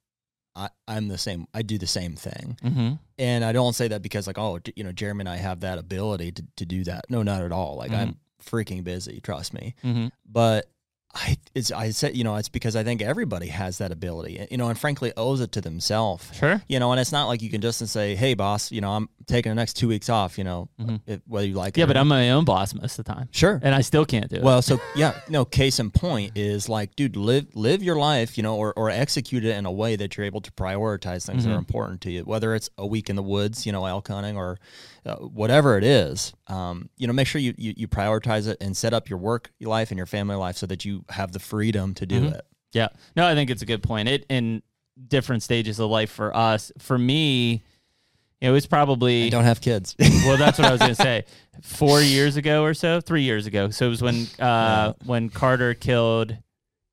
I, 0.56 0.70
I'm 0.88 1.08
the 1.08 1.18
same. 1.18 1.48
I 1.54 1.62
do 1.62 1.78
the 1.78 1.88
same 1.88 2.16
thing. 2.16 2.58
Mm-hmm. 2.64 2.94
And 3.20 3.46
I 3.46 3.52
don't 3.52 3.74
say 3.74 3.88
that 3.90 4.02
because, 4.02 4.28
like, 4.28 4.38
oh, 4.38 4.60
you 4.76 4.84
know, 4.84 4.92
Jeremy 4.92 5.22
and 5.22 5.30
I 5.30 5.38
have 5.38 5.62
that 5.62 5.78
ability 5.78 6.32
to, 6.34 6.44
to 6.58 6.66
do 6.66 6.84
that. 6.86 7.06
No, 7.10 7.24
not 7.24 7.44
at 7.44 7.52
all. 7.52 7.76
Like, 7.78 7.92
I'm 7.92 8.18
freaking 8.44 8.84
busy, 8.84 9.20
trust 9.22 9.54
me. 9.54 9.76
Mm-hmm. 9.84 10.08
But 10.26 10.70
I, 11.20 11.38
it's, 11.56 11.72
I 11.72 11.90
said, 11.90 12.16
you 12.16 12.24
know, 12.24 12.36
it's 12.36 12.50
because 12.50 12.76
I 12.76 12.84
think 12.84 13.02
everybody 13.02 13.48
has 13.48 13.80
that 13.80 13.92
ability, 13.92 14.46
you 14.52 14.58
know, 14.58 14.70
and 14.70 14.78
frankly 14.78 15.12
owes 15.18 15.42
it 15.42 15.52
to 15.54 15.62
themselves. 15.62 16.30
Sure. 16.36 16.62
You 16.68 16.80
know, 16.80 16.92
and 16.92 17.02
it's 17.02 17.12
not 17.12 17.26
like 17.28 17.42
you 17.42 17.50
can 17.50 17.60
just 17.62 17.86
say, 17.88 18.16
"Hey, 18.16 18.36
boss, 18.36 18.72
you 18.72 18.82
know, 18.82 18.92
I'm 18.92 19.10
taking 19.26 19.50
the 19.50 19.56
next 19.56 19.74
two 19.74 19.88
weeks 19.88 20.10
off." 20.10 20.38
You 20.38 20.44
know, 20.44 20.70
Mhm. 20.80 21.02
if, 21.08 21.22
whether 21.28 21.48
you 21.48 21.56
like 21.56 21.78
it. 21.78 21.82
Yeah, 21.82 21.86
but. 21.88 21.98
I'm 21.98 22.08
my 22.08 22.30
own 22.30 22.46
boss 22.46 22.76
most 22.76 23.00
of 23.00 23.06
the 23.06 23.14
time, 23.14 23.28
sure. 23.32 23.60
and 23.64 23.74
I 23.74 23.82
still 23.82 24.06
can't 24.06 24.30
do 24.30 24.36
it. 24.36 24.44
Well, 24.44 24.62
so 24.62 24.80
yeah, 24.96 25.14
no. 25.30 25.44
Case 25.46 25.80
in 25.80 25.90
point 25.90 26.34
is 26.38 26.70
like, 26.70 26.96
dude, 26.96 27.16
live 27.16 27.48
live 27.56 27.82
your 27.82 27.96
life, 27.98 28.38
you 28.38 28.44
know, 28.44 28.56
or, 28.56 28.74
or 28.78 28.90
execute 28.92 29.44
it 29.44 29.58
in 29.58 29.66
a 29.66 29.72
way 29.72 29.96
that 29.96 30.16
you're 30.16 30.26
able 30.28 30.42
to 30.42 30.52
prioritize 30.52 31.26
things 31.26 31.44
that 31.46 31.50
Mhm. 31.50 31.56
are 31.56 31.58
important 31.58 32.02
to 32.02 32.12
you. 32.12 32.22
Whether 32.22 32.54
it's 32.54 32.70
a 32.78 32.86
week 32.86 33.10
in 33.10 33.16
the 33.16 33.24
woods, 33.24 33.66
you 33.66 33.72
know, 33.72 33.86
elk 33.86 34.08
hunting, 34.10 34.38
or 34.38 34.60
uh, 35.08 35.16
whatever 35.18 35.78
it 35.78 35.84
is, 35.84 36.34
um, 36.48 36.90
you 36.98 37.08
know, 37.08 37.14
make 37.14 37.28
sure 37.28 37.40
you, 37.40 37.54
you 37.58 37.74
you 37.78 37.88
prioritize 37.88 38.48
it 38.48 38.58
and 38.62 38.76
set 38.76 38.94
up 38.94 39.10
your 39.10 39.20
work 39.20 39.52
life 39.62 39.90
and 39.92 39.98
your 39.98 40.06
family 40.06 40.36
life 40.36 40.58
so 40.58 40.66
that 40.68 40.84
you 40.86 41.06
have 41.10 41.32
the 41.32 41.40
freedom 41.40 41.94
to 41.96 42.06
do 42.06 42.22
Mhm. 42.24 42.34
it. 42.36 42.46
Yeah. 42.74 42.90
No, 43.16 43.26
I 43.26 43.34
think 43.34 43.50
it's 43.50 43.62
a 43.62 43.66
good 43.66 43.82
point. 43.82 44.10
It 44.10 44.26
in 44.30 44.62
different 45.08 45.44
stages 45.44 45.80
of 45.80 45.90
life 45.90 46.12
for 46.12 46.36
us. 46.36 46.72
For 46.80 46.98
me, 46.98 47.64
it 48.42 48.50
was 48.52 48.68
probably 48.68 49.24
And 49.24 49.32
don't 49.32 49.46
have 49.46 49.62
kids. 49.62 49.96
well, 50.00 50.38
that's 50.38 50.60
what 50.60 50.68
I 50.68 50.72
was 50.72 50.80
gonna 50.82 50.96
say. 50.96 51.24
Four 51.64 52.02
years 52.02 52.36
ago 52.36 52.64
or 52.64 52.74
so, 52.74 53.02
three 53.02 53.24
years 53.24 53.48
ago. 53.48 53.70
So 53.70 53.88
it 53.88 53.90
was 53.90 54.02
when 54.02 54.28
uh, 54.40 54.94
when 55.06 55.30
Carter 55.30 55.74
killed 55.74 56.36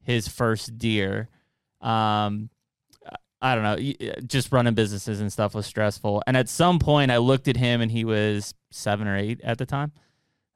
his 0.03 0.28
first 0.28 0.78
deer. 0.78 1.28
Um, 1.81 2.49
I 3.45 3.55
don't 3.55 3.62
know. 3.62 3.93
Just 4.27 4.53
running 4.53 4.73
businesses 4.75 5.21
and 5.21 5.31
stuff 5.33 5.55
was 5.55 5.66
stressful. 5.66 6.23
And 6.27 6.35
at 6.37 6.49
some 6.49 6.79
point, 6.79 7.11
I 7.11 7.19
looked 7.19 7.47
at 7.47 7.57
him, 7.59 7.81
and 7.83 7.91
he 7.91 8.05
was 8.05 8.55
seven 8.71 9.07
or 9.07 9.16
eight 9.16 9.41
at 9.45 9.59
the 9.59 9.66
time. 9.66 9.93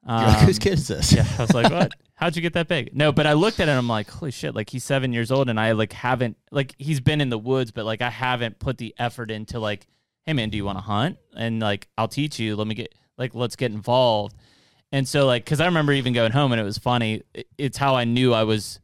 You're 0.07 0.17
like, 0.17 0.37
Um, 0.39 0.45
whose 0.45 0.57
kid 0.59 0.73
is 0.73 0.87
this? 0.87 1.13
yeah, 1.13 1.25
I 1.37 1.41
was 1.43 1.53
like, 1.53 1.71
what? 1.71 1.91
How'd 2.15 2.35
you 2.35 2.41
get 2.41 2.53
that 2.53 2.67
big? 2.67 2.95
No, 2.95 3.11
but 3.11 3.27
I 3.27 3.33
looked 3.33 3.59
at 3.59 3.69
it. 3.69 3.73
I'm 3.73 3.87
like, 3.87 4.09
holy 4.09 4.31
shit! 4.31 4.55
Like 4.55 4.69
he's 4.71 4.83
seven 4.83 5.13
years 5.13 5.29
old, 5.29 5.49
and 5.49 5.59
I 5.59 5.73
like 5.73 5.93
haven't 5.93 6.37
like 6.51 6.73
he's 6.79 6.99
been 6.99 7.21
in 7.21 7.29
the 7.29 7.37
woods, 7.37 7.71
but 7.71 7.85
like 7.85 8.01
I 8.01 8.09
haven't 8.09 8.57
put 8.59 8.77
the 8.79 8.95
effort 8.97 9.29
into 9.29 9.59
like, 9.59 9.85
hey 10.25 10.33
man, 10.33 10.49
do 10.49 10.57
you 10.57 10.65
want 10.65 10.79
to 10.79 10.81
hunt? 10.81 11.17
And 11.37 11.59
like 11.59 11.87
I'll 11.97 12.07
teach 12.07 12.39
you. 12.39 12.55
Let 12.55 12.65
me 12.67 12.73
get 12.75 12.95
like 13.17 13.35
let's 13.35 13.55
get 13.55 13.71
involved. 13.71 14.35
And 14.91 15.07
so 15.07 15.27
like, 15.27 15.45
cause 15.45 15.61
I 15.61 15.65
remember 15.65 15.93
even 15.93 16.13
going 16.13 16.31
home, 16.31 16.51
and 16.53 16.59
it 16.59 16.63
was 16.63 16.79
funny. 16.79 17.21
It's 17.57 17.77
how 17.77 17.95
I 17.95 18.05
knew 18.05 18.33
I 18.33 18.43
was 18.45 18.79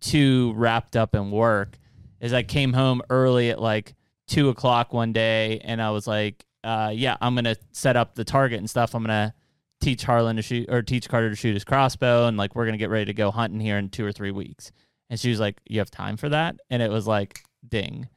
too 0.00 0.52
wrapped 0.56 0.96
up 0.96 1.14
in 1.14 1.30
work. 1.30 1.76
Is 2.20 2.32
I 2.32 2.42
came 2.42 2.72
home 2.72 3.02
early 3.10 3.50
at 3.50 3.60
like 3.60 3.94
two 4.26 4.48
o'clock 4.48 4.92
one 4.92 5.12
day, 5.12 5.60
and 5.64 5.80
I 5.80 5.90
was 5.90 6.06
like, 6.06 6.44
uh, 6.64 6.92
yeah, 6.94 7.16
I'm 7.20 7.34
gonna 7.34 7.56
set 7.72 7.96
up 7.96 8.14
the 8.14 8.24
target 8.24 8.58
and 8.58 8.68
stuff. 8.68 8.94
I'm 8.94 9.02
gonna 9.02 9.34
teach 9.80 10.04
Harlan 10.04 10.36
to 10.36 10.42
shoot 10.42 10.68
or 10.68 10.82
teach 10.82 11.08
Carter 11.08 11.30
to 11.30 11.36
shoot 11.36 11.54
his 11.54 11.64
crossbow 11.64 12.26
and 12.26 12.36
like 12.36 12.54
we're 12.54 12.64
gonna 12.64 12.78
get 12.78 12.90
ready 12.90 13.06
to 13.06 13.14
go 13.14 13.30
hunting 13.30 13.60
here 13.60 13.78
in 13.78 13.90
two 13.90 14.04
or 14.04 14.12
three 14.12 14.32
weeks. 14.32 14.72
And 15.10 15.18
she 15.18 15.30
was 15.30 15.40
like, 15.40 15.60
You 15.68 15.78
have 15.78 15.90
time 15.90 16.16
for 16.16 16.28
that? 16.28 16.56
And 16.70 16.82
it 16.82 16.90
was 16.90 17.06
like 17.06 17.40
ding. 17.66 18.08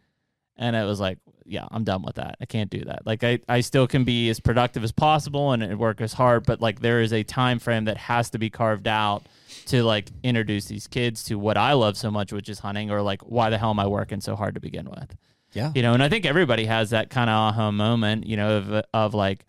And 0.58 0.76
it 0.76 0.86
was 0.86 1.00
like, 1.00 1.20
yeah, 1.46 1.66
I'm 1.72 1.84
done 1.84 2.04
with 2.04 2.16
that. 2.16 2.38
I 2.40 2.46
can't 2.46 2.70
do 2.70 2.84
that. 2.86 3.06
Like 3.06 3.24
I, 3.24 3.40
I 3.48 3.62
still 3.62 3.88
can 3.88 4.04
be 4.04 4.30
as 4.30 4.40
productive 4.40 4.84
as 4.84 4.92
possible 4.92 5.52
and, 5.52 5.78
work 5.80 6.02
as 6.02 6.14
hard, 6.14 6.46
but 6.46 6.62
like 6.62 6.80
there 6.82 7.02
is 7.02 7.14
a 7.14 7.24
time 7.24 7.60
frame 7.60 7.86
that 7.86 7.98
has 7.98 8.30
to 8.32 8.40
be 8.40 8.50
carved 8.50 8.88
out 8.88 9.24
to 9.68 9.84
like 9.84 10.10
introduce 10.24 10.66
these 10.66 10.88
kids 10.88 11.24
to 11.26 11.36
what 11.36 11.58
I 11.58 11.74
love 11.74 11.98
so 11.98 12.12
much, 12.12 12.32
which 12.32 12.50
is 12.50 12.60
hunting, 12.60 12.92
or 12.92 13.02
like 13.02 13.22
why 13.22 13.50
the 13.50 13.58
hell 13.58 13.72
am 13.72 13.80
I 13.80 13.88
working 13.88 14.22
so 14.22 14.36
hard 14.36 14.56
to 14.56 14.62
begin 14.62 14.90
with? 14.90 15.16
Yeah. 15.54 15.72
You 15.76 15.82
know, 15.82 15.94
and 15.94 16.02
I 16.02 16.10
think 16.10 16.26
everybody 16.26 16.66
has 16.66 16.92
that 16.92 17.10
kind 17.10 17.30
of 17.30 17.36
aha 17.36 17.72
moment, 17.72 18.26
you 18.26 18.38
know, 18.38 18.58
of 18.58 18.86
of 18.94 19.14
like 19.14 19.46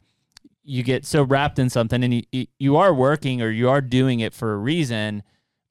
you 0.64 0.82
get 0.82 1.04
so 1.04 1.22
wrapped 1.22 1.58
in 1.58 1.70
something 1.70 2.02
and 2.02 2.24
you 2.32 2.46
you 2.58 2.76
are 2.76 2.94
working 2.94 3.42
or 3.42 3.50
you 3.50 3.68
are 3.68 3.80
doing 3.80 4.20
it 4.20 4.34
for 4.34 4.52
a 4.52 4.56
reason, 4.56 5.22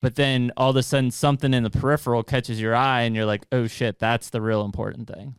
but 0.01 0.15
then 0.15 0.51
all 0.57 0.71
of 0.71 0.75
a 0.75 0.83
sudden 0.83 1.11
something 1.11 1.53
in 1.53 1.63
the 1.63 1.69
peripheral 1.69 2.23
catches 2.23 2.59
your 2.59 2.75
eye 2.75 3.01
and 3.01 3.15
you're 3.15 3.25
like, 3.25 3.45
"Oh 3.51 3.67
shit, 3.67 3.99
that's 3.99 4.29
the 4.29 4.41
real 4.41 4.63
important 4.63 5.07
thing." 5.07 5.35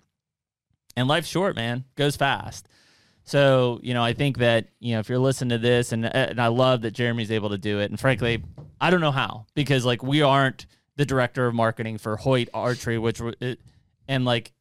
And 0.97 1.09
life's 1.09 1.29
short, 1.29 1.57
man. 1.57 1.85
Goes 1.97 2.17
fast. 2.17 2.69
So, 3.25 3.79
you 3.83 3.95
know, 3.95 4.03
I 4.03 4.13
think 4.13 4.39
that, 4.39 4.69
you 4.81 4.95
know, 4.95 5.01
if 5.01 5.09
you're 5.09 5.19
listening 5.19 5.51
to 5.51 5.59
this 5.59 5.93
and 5.93 6.07
uh, 6.07 6.11
and 6.13 6.41
I 6.41 6.49
love 6.49 6.83
that 6.83 6.91
Jeremy's 6.93 7.31
able 7.31 7.51
to 7.51 7.59
do 7.59 7.79
it. 7.79 7.91
And 7.91 7.99
frankly, 7.99 8.43
I 8.81 8.91
don't 8.91 9.01
know 9.01 9.13
how 9.13 9.47
because 9.55 9.85
like 9.85 10.03
we 10.03 10.23
aren't 10.23 10.67
the 10.97 11.07
director 11.07 11.47
of 11.47 11.55
marketing 11.55 11.99
for 11.99 12.17
Hoyt 12.17 12.49
Archery, 12.53 12.99
which 12.99 13.21
and 14.09 14.25
like 14.25 14.53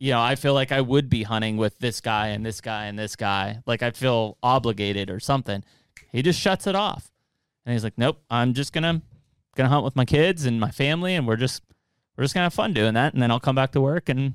you 0.00 0.12
know, 0.12 0.20
I 0.20 0.36
feel 0.36 0.54
like 0.54 0.70
I 0.70 0.80
would 0.80 1.10
be 1.10 1.24
hunting 1.24 1.56
with 1.56 1.78
this 1.80 2.00
guy 2.00 2.28
and 2.28 2.46
this 2.46 2.60
guy 2.60 2.86
and 2.86 2.98
this 2.98 3.16
guy. 3.16 3.62
Like 3.66 3.82
I 3.82 3.90
feel 3.90 4.38
obligated 4.42 5.10
or 5.10 5.18
something. 5.18 5.64
He 6.12 6.22
just 6.22 6.40
shuts 6.40 6.66
it 6.66 6.76
off. 6.76 7.10
And 7.66 7.72
he's 7.74 7.84
like, 7.84 7.98
Nope, 7.98 8.22
I'm 8.30 8.54
just 8.54 8.72
gonna 8.72 9.02
gonna 9.54 9.68
hunt 9.68 9.84
with 9.84 9.96
my 9.96 10.04
kids 10.04 10.46
and 10.46 10.60
my 10.60 10.70
family 10.70 11.14
and 11.14 11.26
we're 11.26 11.36
just 11.36 11.62
we're 12.16 12.24
just 12.24 12.32
gonna 12.32 12.44
have 12.44 12.54
fun 12.54 12.72
doing 12.72 12.94
that 12.94 13.12
and 13.12 13.22
then 13.22 13.30
I'll 13.30 13.40
come 13.40 13.56
back 13.56 13.72
to 13.72 13.80
work 13.80 14.08
and 14.08 14.34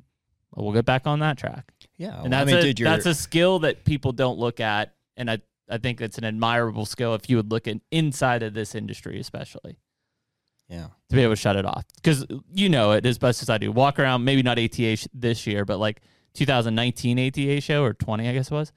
we'll 0.56 0.74
get 0.74 0.86
back 0.86 1.08
on 1.08 1.20
that 1.20 1.38
track. 1.38 1.72
Yeah. 1.98 2.22
And 2.24 2.34
that's 2.34 2.52
I 2.52 2.56
mean, 2.56 2.66
a 2.66 2.74
dude, 2.74 2.86
that's 2.86 3.06
a 3.06 3.14
skill 3.16 3.60
that 3.60 3.86
people 3.86 4.12
don't 4.12 4.38
look 4.40 4.60
at 4.60 4.94
and 5.18 5.30
I 5.30 5.40
I 5.70 5.78
think 5.78 6.02
it's 6.02 6.18
an 6.18 6.26
admirable 6.26 6.86
skill 6.86 7.14
if 7.16 7.30
you 7.30 7.38
would 7.38 7.52
look 7.52 7.68
at 7.68 7.78
inside 7.92 8.44
of 8.44 8.54
this 8.54 8.76
industry 8.76 9.20
especially 9.20 9.78
yeah. 10.70 10.88
to 11.10 11.16
be 11.16 11.22
able 11.22 11.34
to 11.34 11.38
shut 11.38 11.56
it 11.56 11.66
off 11.66 11.86
because 11.96 12.26
you 12.54 12.70
know 12.70 12.92
it 12.92 13.06
as 13.06 13.18
best 13.18 13.42
as 13.42 13.50
I 13.50 13.58
do. 13.58 13.72
Walk 13.72 14.00
around, 14.00 14.24
maybe 14.24 14.42
not 14.44 14.58
ATA 14.60 14.96
sh- 14.98 15.08
this 15.14 15.46
year, 15.48 15.66
but 15.66 15.78
like 15.78 16.02
2019 16.34 17.20
ATA 17.20 17.62
show 17.62 17.84
or 17.84 17.94
20, 17.94 18.28
I 18.28 18.34
guess 18.34 18.52
it 18.52 18.54
was. 18.54 18.72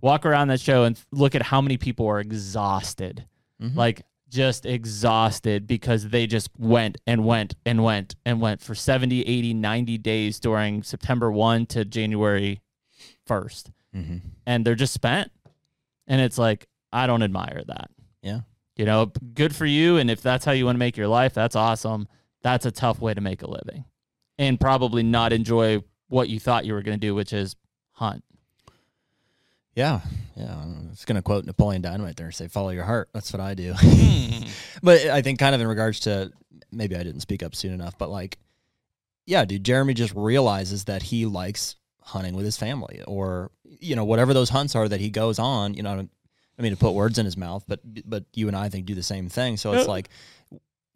Walk 0.00 0.26
around 0.26 0.48
that 0.48 0.60
show 0.60 0.84
and 0.84 0.98
look 1.12 1.34
at 1.34 1.42
how 1.42 1.60
many 1.60 1.76
people 1.76 2.06
are 2.06 2.20
exhausted, 2.20 3.26
Mhm. 3.62 3.76
like 3.76 4.02
just 4.32 4.64
exhausted 4.64 5.66
because 5.66 6.08
they 6.08 6.26
just 6.26 6.48
went 6.58 6.96
and 7.06 7.24
went 7.26 7.54
and 7.66 7.84
went 7.84 8.14
and 8.24 8.40
went 8.40 8.62
for 8.62 8.74
70, 8.74 9.20
80, 9.22 9.52
90 9.52 9.98
days 9.98 10.40
during 10.40 10.82
September 10.82 11.30
1 11.30 11.66
to 11.66 11.84
January 11.84 12.62
1st. 13.28 13.70
Mhm. 13.94 14.20
And 14.46 14.64
they're 14.64 14.74
just 14.74 14.94
spent. 14.94 15.30
And 16.06 16.20
it's 16.22 16.38
like, 16.38 16.66
I 16.92 17.06
don't 17.06 17.22
admire 17.22 17.62
that 17.66 17.90
Yeah. 18.22 18.40
you 18.76 18.84
know 18.86 19.12
good 19.34 19.54
for 19.54 19.66
you 19.66 19.98
and 19.98 20.10
if 20.10 20.22
that's 20.22 20.44
how 20.46 20.52
you 20.52 20.64
want 20.66 20.76
to 20.76 20.78
make 20.78 20.96
your 20.96 21.08
life 21.08 21.32
that's 21.34 21.54
awesome 21.56 22.06
that's 22.42 22.64
a 22.66 22.70
tough 22.70 23.00
way 23.00 23.12
to 23.14 23.20
make 23.20 23.42
a 23.42 23.46
living 23.50 23.84
and 24.38 24.58
probably 24.60 25.02
not 25.02 25.32
enjoy 25.32 25.82
what 26.08 26.28
you 26.30 26.38
thought 26.40 26.64
you 26.66 26.72
were 26.74 26.82
going 26.82 26.98
to 26.98 27.06
do 27.06 27.14
which 27.14 27.32
is 27.32 27.54
hunt 27.92 28.22
Yeah. 29.74 30.00
Yeah. 30.36 30.54
I 30.54 30.88
was 30.90 31.04
going 31.04 31.16
to 31.16 31.22
quote 31.22 31.44
Napoleon 31.44 31.82
Dynamite 31.82 32.16
there 32.16 32.26
and 32.26 32.34
say, 32.34 32.48
follow 32.48 32.70
your 32.70 32.84
heart. 32.84 33.08
That's 33.14 33.32
what 33.32 33.40
I 33.40 33.54
do. 33.54 33.74
Hmm. 33.76 34.44
but 34.82 35.00
I 35.06 35.22
think 35.22 35.38
kind 35.38 35.54
of 35.54 35.60
in 35.60 35.66
regards 35.66 36.00
to 36.00 36.30
maybe 36.70 36.96
I 36.96 37.02
didn't 37.02 37.20
speak 37.20 37.42
up 37.42 37.54
soon 37.54 37.72
enough, 37.72 37.96
but 37.98 38.10
like, 38.10 38.38
yeah, 39.26 39.44
dude, 39.44 39.64
Jeremy 39.64 39.94
just 39.94 40.14
realizes 40.14 40.84
that 40.84 41.02
he 41.04 41.26
likes 41.26 41.76
hunting 42.02 42.34
with 42.34 42.44
his 42.44 42.56
family 42.56 43.02
or, 43.06 43.50
you 43.64 43.94
know, 43.94 44.04
whatever 44.04 44.34
those 44.34 44.48
hunts 44.50 44.74
are 44.74 44.88
that 44.88 45.00
he 45.00 45.10
goes 45.10 45.38
on, 45.38 45.74
you 45.74 45.82
know, 45.82 46.06
I 46.58 46.62
mean, 46.62 46.72
to 46.72 46.76
put 46.78 46.92
words 46.92 47.18
in 47.18 47.24
his 47.24 47.36
mouth, 47.36 47.64
but, 47.68 47.80
but 48.08 48.24
you 48.34 48.48
and 48.48 48.56
I, 48.56 48.64
I 48.64 48.68
think 48.68 48.86
do 48.86 48.94
the 48.94 49.02
same 49.02 49.28
thing. 49.28 49.56
So 49.56 49.72
it's 49.72 49.88
like, 49.88 50.08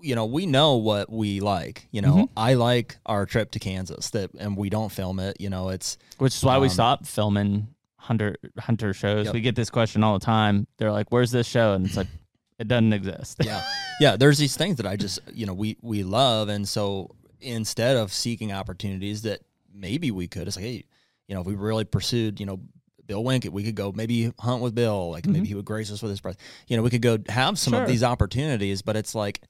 you 0.01 0.15
know, 0.15 0.27
we 0.27 0.45
know 0.45 0.77
what 0.77 1.11
we 1.11 1.41
like, 1.41 1.89
you 1.91 2.03
know, 2.03 2.15
Mhm. 2.17 2.29
I 2.37 2.55
like 2.55 2.99
our 3.07 3.25
trip 3.25 3.53
to 3.53 3.59
Kansas 3.59 4.11
that, 4.11 4.31
and 4.39 4.57
we 4.57 4.69
don't 4.69 4.91
film 4.93 5.19
it, 5.21 5.41
you 5.41 5.49
know, 5.49 5.71
it's, 5.71 5.97
which 6.19 6.35
is 6.35 6.45
why 6.45 6.59
we 6.59 6.67
Um, 6.67 6.73
stopped 6.73 7.07
filming 7.07 7.69
hunter 8.07 8.37
hunter 8.59 8.95
shows. 8.95 9.27
Yep. 9.27 9.35
we 9.35 9.41
get 9.41 9.57
this 9.57 9.71
question 9.71 10.05
all 10.05 10.19
the 10.19 10.25
time. 10.25 10.67
They're 10.79 10.93
like 10.93 11.11
where's 11.11 11.31
this 11.31 11.47
show? 11.47 11.73
And 11.73 11.87
it's 11.87 11.97
like 11.97 12.07
it 12.59 12.69
doesn't 12.69 12.93
exist. 12.93 13.39
Yeah. 13.45 13.63
Yeah 14.01 14.17
there's 14.17 14.39
these 14.39 14.57
things 14.57 14.77
that 14.77 14.87
i 14.87 14.97
just 14.97 15.21
you 15.33 15.47
know 15.47 15.55
we 15.55 15.77
we 15.83 16.03
love. 16.03 16.49
And 16.49 16.69
so 16.69 17.15
instead 17.41 17.97
of 17.97 18.13
seeking 18.13 18.53
opportunities 18.53 19.23
that 19.23 19.41
maybe 19.75 20.11
we 20.11 20.27
could 20.27 20.47
it's 20.47 20.57
like 20.57 20.65
hey 20.65 20.85
you 21.29 21.35
know 21.35 21.41
if 21.43 21.47
we 21.47 21.55
really 21.55 21.85
pursued 21.85 22.41
you 22.41 22.47
know 22.47 22.61
bill 23.07 23.23
winkett 23.23 23.51
we 23.51 23.63
could 23.63 23.75
go 23.75 23.93
maybe 23.93 24.33
hunt 24.39 24.63
with 24.63 24.75
bill. 24.75 25.11
Like 25.11 25.25
mm-hmm. 25.25 25.33
maybe 25.33 25.49
he 25.49 25.55
would 25.55 25.65
grace 25.65 25.91
us 25.91 26.03
with 26.03 26.11
his 26.11 26.21
breath. 26.21 26.37
You 26.69 26.77
know 26.77 26.83
we 26.83 26.91
could 26.91 27.03
go 27.03 27.19
have 27.29 27.59
some 27.59 27.73
Sure. 27.73 27.83
of 27.83 27.89
these 27.89 28.03
opportunities 28.05 28.83
but 28.83 28.97
it's 28.97 29.15
like 29.15 29.41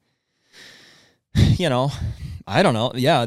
you 1.34 1.68
know 1.68 1.90
i 2.46 2.62
don't 2.62 2.74
know. 2.74 2.92
Yeah 2.94 3.26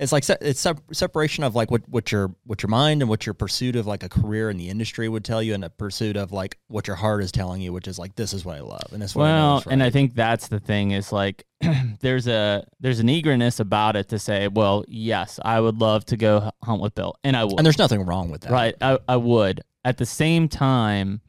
it's 0.00 0.12
like 0.12 0.24
se- 0.24 0.38
it's 0.40 0.60
sep- 0.60 0.82
separation 0.92 1.44
of 1.44 1.54
like 1.54 1.70
what, 1.70 1.88
what 1.88 2.10
your 2.10 2.34
what 2.44 2.62
your 2.62 2.70
mind 2.70 3.02
and 3.02 3.08
what 3.08 3.26
your 3.26 3.34
pursuit 3.34 3.76
of 3.76 3.86
like 3.86 4.02
a 4.02 4.08
career 4.08 4.50
in 4.50 4.56
the 4.56 4.68
industry 4.68 5.08
would 5.08 5.24
tell 5.24 5.42
you 5.42 5.54
and 5.54 5.62
a 5.64 5.70
pursuit 5.70 6.16
of 6.16 6.32
like 6.32 6.58
what 6.68 6.86
your 6.86 6.96
heart 6.96 7.22
is 7.22 7.30
telling 7.30 7.60
you 7.60 7.72
which 7.72 7.86
is 7.86 7.98
like 7.98 8.16
this 8.16 8.32
is 8.32 8.44
what 8.44 8.56
i 8.56 8.60
love 8.60 8.88
and 8.92 9.00
this 9.02 9.10
is 9.10 9.16
what 9.16 9.26
I 9.26 9.38
know 9.38 9.46
well 9.48 9.58
is 9.58 9.66
and 9.66 9.82
i 9.82 9.90
think 9.90 10.14
that's 10.14 10.48
the 10.48 10.58
thing 10.58 10.90
is 10.90 11.12
like 11.12 11.44
there's 12.00 12.26
a 12.26 12.66
there's 12.80 12.98
an 12.98 13.08
eagerness 13.08 13.60
about 13.60 13.94
it 13.94 14.08
to 14.08 14.18
say 14.18 14.48
well 14.48 14.84
yes 14.88 15.38
i 15.44 15.60
would 15.60 15.80
love 15.80 16.04
to 16.06 16.16
go 16.16 16.50
hunt 16.64 16.80
with 16.80 16.94
bill 16.94 17.14
and 17.22 17.36
i 17.36 17.44
would 17.44 17.58
And 17.58 17.66
there's 17.66 17.78
nothing 17.78 18.04
wrong 18.06 18.30
with 18.30 18.40
that. 18.42 18.50
Right. 18.52 18.74
I, 18.80 18.98
I 19.06 19.16
would. 19.16 19.60
At 19.84 19.98
the 19.98 20.06
same 20.06 20.48
time, 20.48 21.20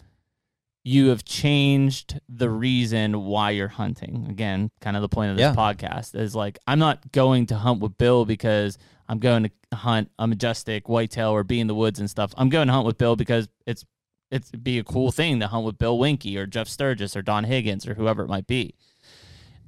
you 0.83 1.09
have 1.09 1.23
changed 1.23 2.19
the 2.27 2.49
reason 2.49 3.23
why 3.25 3.51
you're 3.51 3.67
hunting. 3.67 4.27
Again, 4.29 4.71
kind 4.81 4.95
of 4.95 5.01
the 5.01 5.09
point 5.09 5.31
of 5.31 5.37
this 5.37 5.43
Yeah. 5.43 5.53
podcast 5.55 6.15
is 6.19 6.33
like, 6.35 6.57
I'm 6.65 6.79
not 6.79 7.11
going 7.11 7.45
to 7.47 7.55
hunt 7.55 7.81
with 7.81 7.97
Bill 7.97 8.25
because 8.25 8.77
I'm 9.07 9.19
going 9.19 9.43
to 9.43 9.75
hunt 9.77 10.09
a 10.17 10.25
majestic 10.25 10.89
whitetail 10.89 11.29
or 11.29 11.43
be 11.43 11.59
in 11.59 11.67
the 11.67 11.75
woods 11.75 11.99
and 11.99 12.09
stuff. 12.09 12.33
I'm 12.35 12.49
going 12.49 12.67
to 12.67 12.73
hunt 12.73 12.85
with 12.87 12.97
Bill 12.97 13.15
because 13.15 13.47
it's 13.67 13.85
it's 14.31 14.49
it'd 14.49 14.63
be 14.63 14.79
a 14.79 14.83
cool 14.83 15.11
thing 15.11 15.39
to 15.41 15.47
hunt 15.47 15.65
with 15.65 15.77
Bill 15.77 15.99
Winke 15.99 16.35
or 16.37 16.47
Jeff 16.47 16.67
Sturgis 16.67 17.15
or 17.17 17.21
Don 17.21 17.43
Higgins 17.43 17.85
or 17.85 17.93
whoever 17.93 18.23
it 18.23 18.27
might 18.29 18.47
be. 18.47 18.73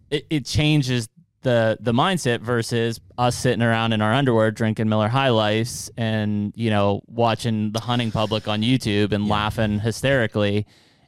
It, 0.10 0.26
it 0.30 0.45
changes 0.45 1.10
the 1.41 1.77
the 1.81 1.91
mindset 1.91 2.40
versus 2.40 3.02
us 3.18 3.35
sitting 3.35 3.61
around 3.61 3.91
in 3.91 4.02
our 4.02 4.14
underwear 4.14 4.49
drinking 4.52 4.88
Miller 4.88 5.10
High 5.10 5.30
Lifes 5.30 5.91
and 5.98 6.53
you 6.56 6.69
know 6.69 7.02
watching 7.07 7.72
the 7.73 7.81
hunting 7.81 8.10
public 8.11 8.48
on 8.48 8.61
YouTube 8.61 9.11
and 9.11 9.27
laughing 9.27 9.80
hysterically. 9.80 10.65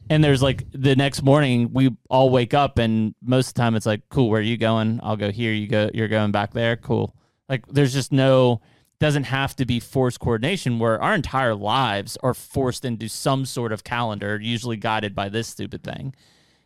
And 0.08 0.22
there's 0.22 0.42
like 0.42 0.64
the 0.72 0.94
next 0.94 1.22
morning 1.22 1.72
we 1.72 1.96
all 2.08 2.30
wake 2.30 2.54
up 2.54 2.78
and 2.78 3.14
most 3.20 3.48
of 3.48 3.54
the 3.54 3.60
time 3.60 3.74
it's 3.74 3.86
like 3.86 4.08
cool 4.08 4.30
where 4.30 4.40
are 4.40 4.44
you 4.44 4.56
going? 4.56 5.00
I'll 5.02 5.16
go 5.16 5.30
here. 5.30 5.52
You 5.52 5.66
go. 5.66 5.90
You're 5.92 6.08
going 6.08 6.32
back 6.32 6.52
there. 6.52 6.76
Cool. 6.76 7.16
Like 7.48 7.66
there's 7.66 7.92
just 7.92 8.12
no 8.12 8.60
doesn't 8.98 9.24
have 9.24 9.54
to 9.56 9.66
be 9.66 9.78
forced 9.78 10.20
coordination 10.20 10.78
where 10.78 11.00
our 11.02 11.14
entire 11.14 11.54
lives 11.54 12.16
are 12.22 12.34
forced 12.34 12.84
into 12.84 13.08
some 13.08 13.44
sort 13.44 13.72
of 13.72 13.84
calendar, 13.84 14.40
usually 14.40 14.76
guided 14.76 15.14
by 15.14 15.28
this 15.28 15.48
stupid 15.48 15.82
thing. 15.82 16.14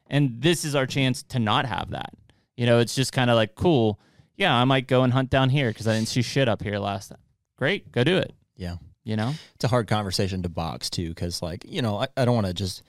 And 0.06 0.40
this 0.40 0.64
is 0.64 0.74
our 0.74 0.86
chance 0.86 1.22
to 1.24 1.38
not 1.38 1.66
have 1.66 1.90
that. 1.90 2.12
You 2.56 2.66
know, 2.66 2.78
it's 2.78 2.94
just 2.94 3.12
kind 3.12 3.30
of 3.30 3.36
like, 3.36 3.54
cool. 3.54 3.98
Yeah, 4.36 4.54
I 4.54 4.64
might 4.64 4.86
go 4.86 5.02
and 5.02 5.12
hunt 5.12 5.30
down 5.30 5.50
here 5.50 5.70
because 5.70 5.88
I 5.88 5.94
didn't 5.94 6.08
see 6.08 6.22
shit 6.22 6.48
up 6.48 6.62
here 6.62 6.78
last 6.78 7.08
time. 7.08 7.18
Great, 7.56 7.90
go 7.92 8.04
do 8.04 8.16
it. 8.16 8.32
Yeah. 8.56 8.76
You 9.04 9.16
know? 9.16 9.34
It's 9.54 9.64
a 9.64 9.68
hard 9.68 9.88
conversation 9.88 10.42
to 10.42 10.48
box 10.48 10.88
too, 10.88 11.08
because 11.08 11.42
like, 11.42 11.64
you 11.66 11.82
know, 11.82 12.00
I, 12.00 12.08
I 12.16 12.24
don't 12.24 12.34
want 12.34 12.46
to 12.46 12.54
just 12.54 12.82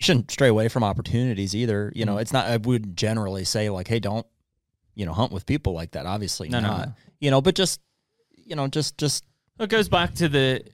you 0.00 0.04
shouldn't 0.04 0.30
stray 0.30 0.48
away 0.48 0.68
from 0.68 0.82
opportunities 0.82 1.54
either. 1.54 1.92
You 1.94 2.04
know, 2.06 2.12
Mm-hmm. 2.12 2.20
it's 2.22 2.32
not 2.32 2.46
I 2.46 2.56
would 2.56 2.96
generally 2.96 3.44
say 3.44 3.68
like, 3.70 3.86
hey, 3.88 4.00
don't, 4.00 4.26
you 4.94 5.04
know, 5.06 5.12
hunt 5.12 5.30
with 5.32 5.46
people 5.46 5.72
like 5.74 5.92
that. 5.92 6.06
Obviously 6.06 6.48
No, 6.48 6.60
no, 6.60 6.68
not. 6.68 6.86
no. 6.88 6.94
You 7.20 7.30
know, 7.30 7.40
but 7.40 7.54
just 7.54 7.80
you 8.34 8.56
know, 8.56 8.66
just 8.66 8.98
just 8.98 9.24
It 9.58 9.68
goes 9.68 9.88
back 9.88 10.14
to 10.14 10.28
the, 10.28 10.64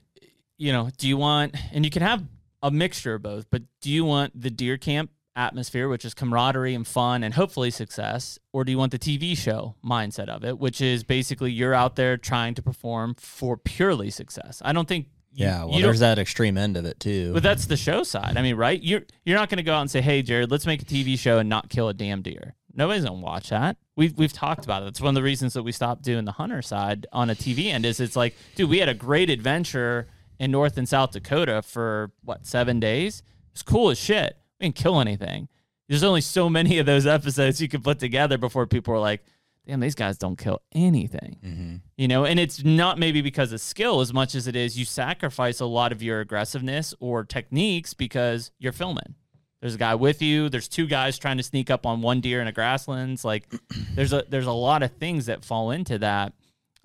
you 0.57 0.71
know, 0.71 0.89
do 0.97 1.07
you 1.07 1.17
want, 1.17 1.55
and 1.73 1.83
you 1.85 1.91
can 1.91 2.01
have 2.01 2.23
a 2.63 2.71
mixture 2.71 3.13
of 3.15 3.21
both, 3.21 3.45
but 3.51 3.61
do 3.81 3.91
you 3.91 4.03
want 4.05 4.39
the 4.41 4.49
deer 4.49 4.77
camp 4.77 5.11
atmosphere, 5.35 5.87
which 5.87 6.03
is 6.03 6.15
camaraderie 6.15 6.73
and 6.73 6.87
fun 6.87 7.21
and 7.23 7.35
hopefully 7.35 7.69
success, 7.69 8.39
or 8.53 8.63
do 8.63 8.71
you 8.71 8.77
want 8.79 8.91
the 8.91 8.97
TV 8.97 9.37
show 9.37 9.75
mindset 9.85 10.27
of 10.29 10.43
it, 10.43 10.57
which 10.57 10.81
is 10.81 11.03
basically 11.03 11.51
you're 11.51 11.75
out 11.75 11.95
there 11.95 12.17
trying 12.17 12.55
to 12.55 12.61
perform 12.63 13.13
for 13.19 13.55
purely 13.57 14.09
success? 14.09 14.59
I 14.65 14.73
don't 14.73 14.87
think. 14.87 15.07
You, 15.37 15.45
yeah, 15.45 15.65
well 15.65 15.79
there's 15.79 15.99
that 15.99 16.17
extreme 16.17 16.57
end 16.57 16.77
of 16.77 16.85
it 16.85 16.99
too. 16.99 17.31
But 17.31 17.43
that's 17.43 17.67
the 17.67 17.77
show 17.77 18.01
side. 18.01 18.37
I 18.37 18.41
mean, 18.41 18.55
right? 18.55 18.81
You're 18.81 19.03
you're 19.23 19.37
not 19.37 19.49
going 19.49 19.57
to 19.57 19.63
go 19.63 19.75
out 19.75 19.81
and 19.81 19.91
say, 19.91 20.01
"Hey, 20.01 20.23
Jared, 20.23 20.49
let's 20.49 20.65
make 20.65 20.81
a 20.81 20.85
TV 20.85 21.17
show 21.17 21.37
and 21.37 21.47
not 21.47 21.69
kill 21.69 21.89
a 21.89 21.93
damn 21.93 22.23
deer." 22.23 22.55
Nobody's 22.73 23.05
going 23.05 23.19
to 23.19 23.23
watch 23.23 23.49
that. 23.51 23.77
We've 23.95 24.17
we've 24.17 24.33
talked 24.33 24.65
about 24.65 24.81
it. 24.81 24.87
It's 24.87 24.99
one 24.99 25.09
of 25.09 25.15
the 25.15 25.21
reasons 25.21 25.53
that 25.53 25.61
we 25.61 25.71
stopped 25.71 26.01
doing 26.01 26.25
the 26.25 26.31
hunter 26.31 26.63
side 26.63 27.05
on 27.11 27.29
a 27.29 27.35
TV 27.35 27.65
end. 27.65 27.85
Is 27.85 27.99
it's 27.99 28.15
like, 28.15 28.35
dude, 28.55 28.67
we 28.67 28.79
had 28.79 28.89
a 28.89 28.95
great 28.95 29.29
adventure 29.29 30.07
in 30.39 30.49
North 30.49 30.75
and 30.75 30.89
South 30.89 31.11
Dakota 31.11 31.61
for 31.61 32.11
what 32.23 32.47
seven 32.47 32.79
days. 32.79 33.21
It's 33.51 33.61
cool 33.61 33.91
as 33.91 33.99
shit. 33.99 34.37
We 34.59 34.65
didn't 34.65 34.77
kill 34.77 34.99
anything. 34.99 35.49
There's 35.87 36.03
only 36.03 36.21
so 36.21 36.49
many 36.49 36.79
of 36.79 36.87
those 36.87 37.05
episodes 37.05 37.61
you 37.61 37.69
can 37.69 37.81
put 37.81 37.99
together 37.99 38.39
before 38.39 38.65
people 38.65 38.95
are 38.95 38.99
like, 38.99 39.23
damn, 39.67 39.79
these 39.81 39.95
guys 39.95 40.17
don't 40.17 40.37
kill 40.37 40.61
anything. 40.73 41.37
Mm-hmm. 41.43 41.75
You 41.97 42.07
know, 42.07 42.25
and 42.25 42.39
it's 42.39 42.63
not 42.63 42.97
maybe 42.97 43.21
because 43.21 43.51
of 43.51 43.59
skill 43.59 43.99
as 43.99 44.13
much 44.13 44.33
as 44.33 44.47
it 44.47 44.55
is 44.55 44.79
you 44.79 44.85
sacrifice 44.85 45.59
a 45.59 45.65
lot 45.65 45.91
of 45.91 46.01
your 46.01 46.21
aggressiveness 46.21 46.93
or 46.99 47.23
techniques 47.23 47.93
because 47.93 48.51
you're 48.59 48.71
filming. 48.71 49.15
There's 49.59 49.75
a 49.75 49.79
guy 49.79 49.95
with 49.95 50.21
you. 50.21 50.49
There's 50.49 50.67
two 50.67 50.87
guys 50.87 51.17
trying 51.17 51.37
to 51.37 51.43
sneak 51.43 51.69
up 51.69 51.85
on 51.85 52.01
one 52.01 52.21
deer 52.21 52.41
in 52.41 52.47
a 52.47 52.51
grasslands. 52.51 53.25
Like, 53.25 53.51
there's 53.95 54.13
a 54.13 54.23
there's 54.29 54.45
a 54.45 54.51
lot 54.51 54.83
of 54.83 54.91
things 54.93 55.25
that 55.25 55.43
fall 55.43 55.71
into 55.71 55.97
that, 55.99 56.33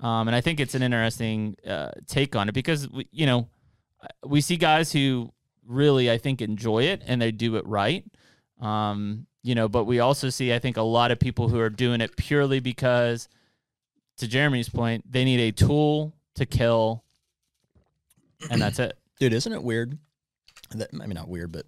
um, 0.01 0.27
and 0.27 0.35
I 0.35 0.41
think 0.41 0.59
it's 0.59 0.75
an 0.75 0.83
interesting 0.83 1.57
uh, 1.67 1.91
take 2.07 2.35
on 2.35 2.49
it 2.49 2.53
because 2.53 2.89
we, 2.91 3.07
you 3.13 3.27
know 3.27 3.49
we 4.27 4.41
see 4.41 4.57
guys 4.57 4.91
who 4.93 5.31
really 5.67 6.11
I 6.11 6.19
think 6.19 6.43
enjoy 6.43 6.85
it 6.85 7.03
and 7.07 7.23
they 7.23 7.31
do 7.31 7.57
it 7.57 7.67
right. 7.67 8.05
Um, 8.63 9.27
you 9.43 9.55
know, 9.55 9.69
but 9.69 9.85
we 9.85 9.99
also 10.01 10.31
see 10.31 10.53
I 10.55 10.59
think 10.61 10.77
a 10.77 10.83
lot 10.83 11.11
of 11.11 11.19
people 11.19 11.49
who 11.49 11.59
are 11.59 11.69
doing 11.71 12.01
it 12.01 12.17
purely 12.17 12.61
because, 12.61 13.29
to 14.19 14.29
Jeremy's 14.29 14.69
point, 14.69 15.11
they 15.11 15.25
need 15.25 15.41
a 15.41 15.51
tool 15.53 16.15
to 16.37 16.47
kill, 16.47 17.03
and 18.51 18.61
that's 18.61 18.79
it. 18.79 18.97
Dude, 19.19 19.33
isn't 19.33 19.53
it 19.53 19.63
weird? 19.63 19.99
That 20.75 20.91
I 20.95 21.07
mean, 21.07 21.15
not 21.15 21.29
weird, 21.29 21.53
but 21.53 21.67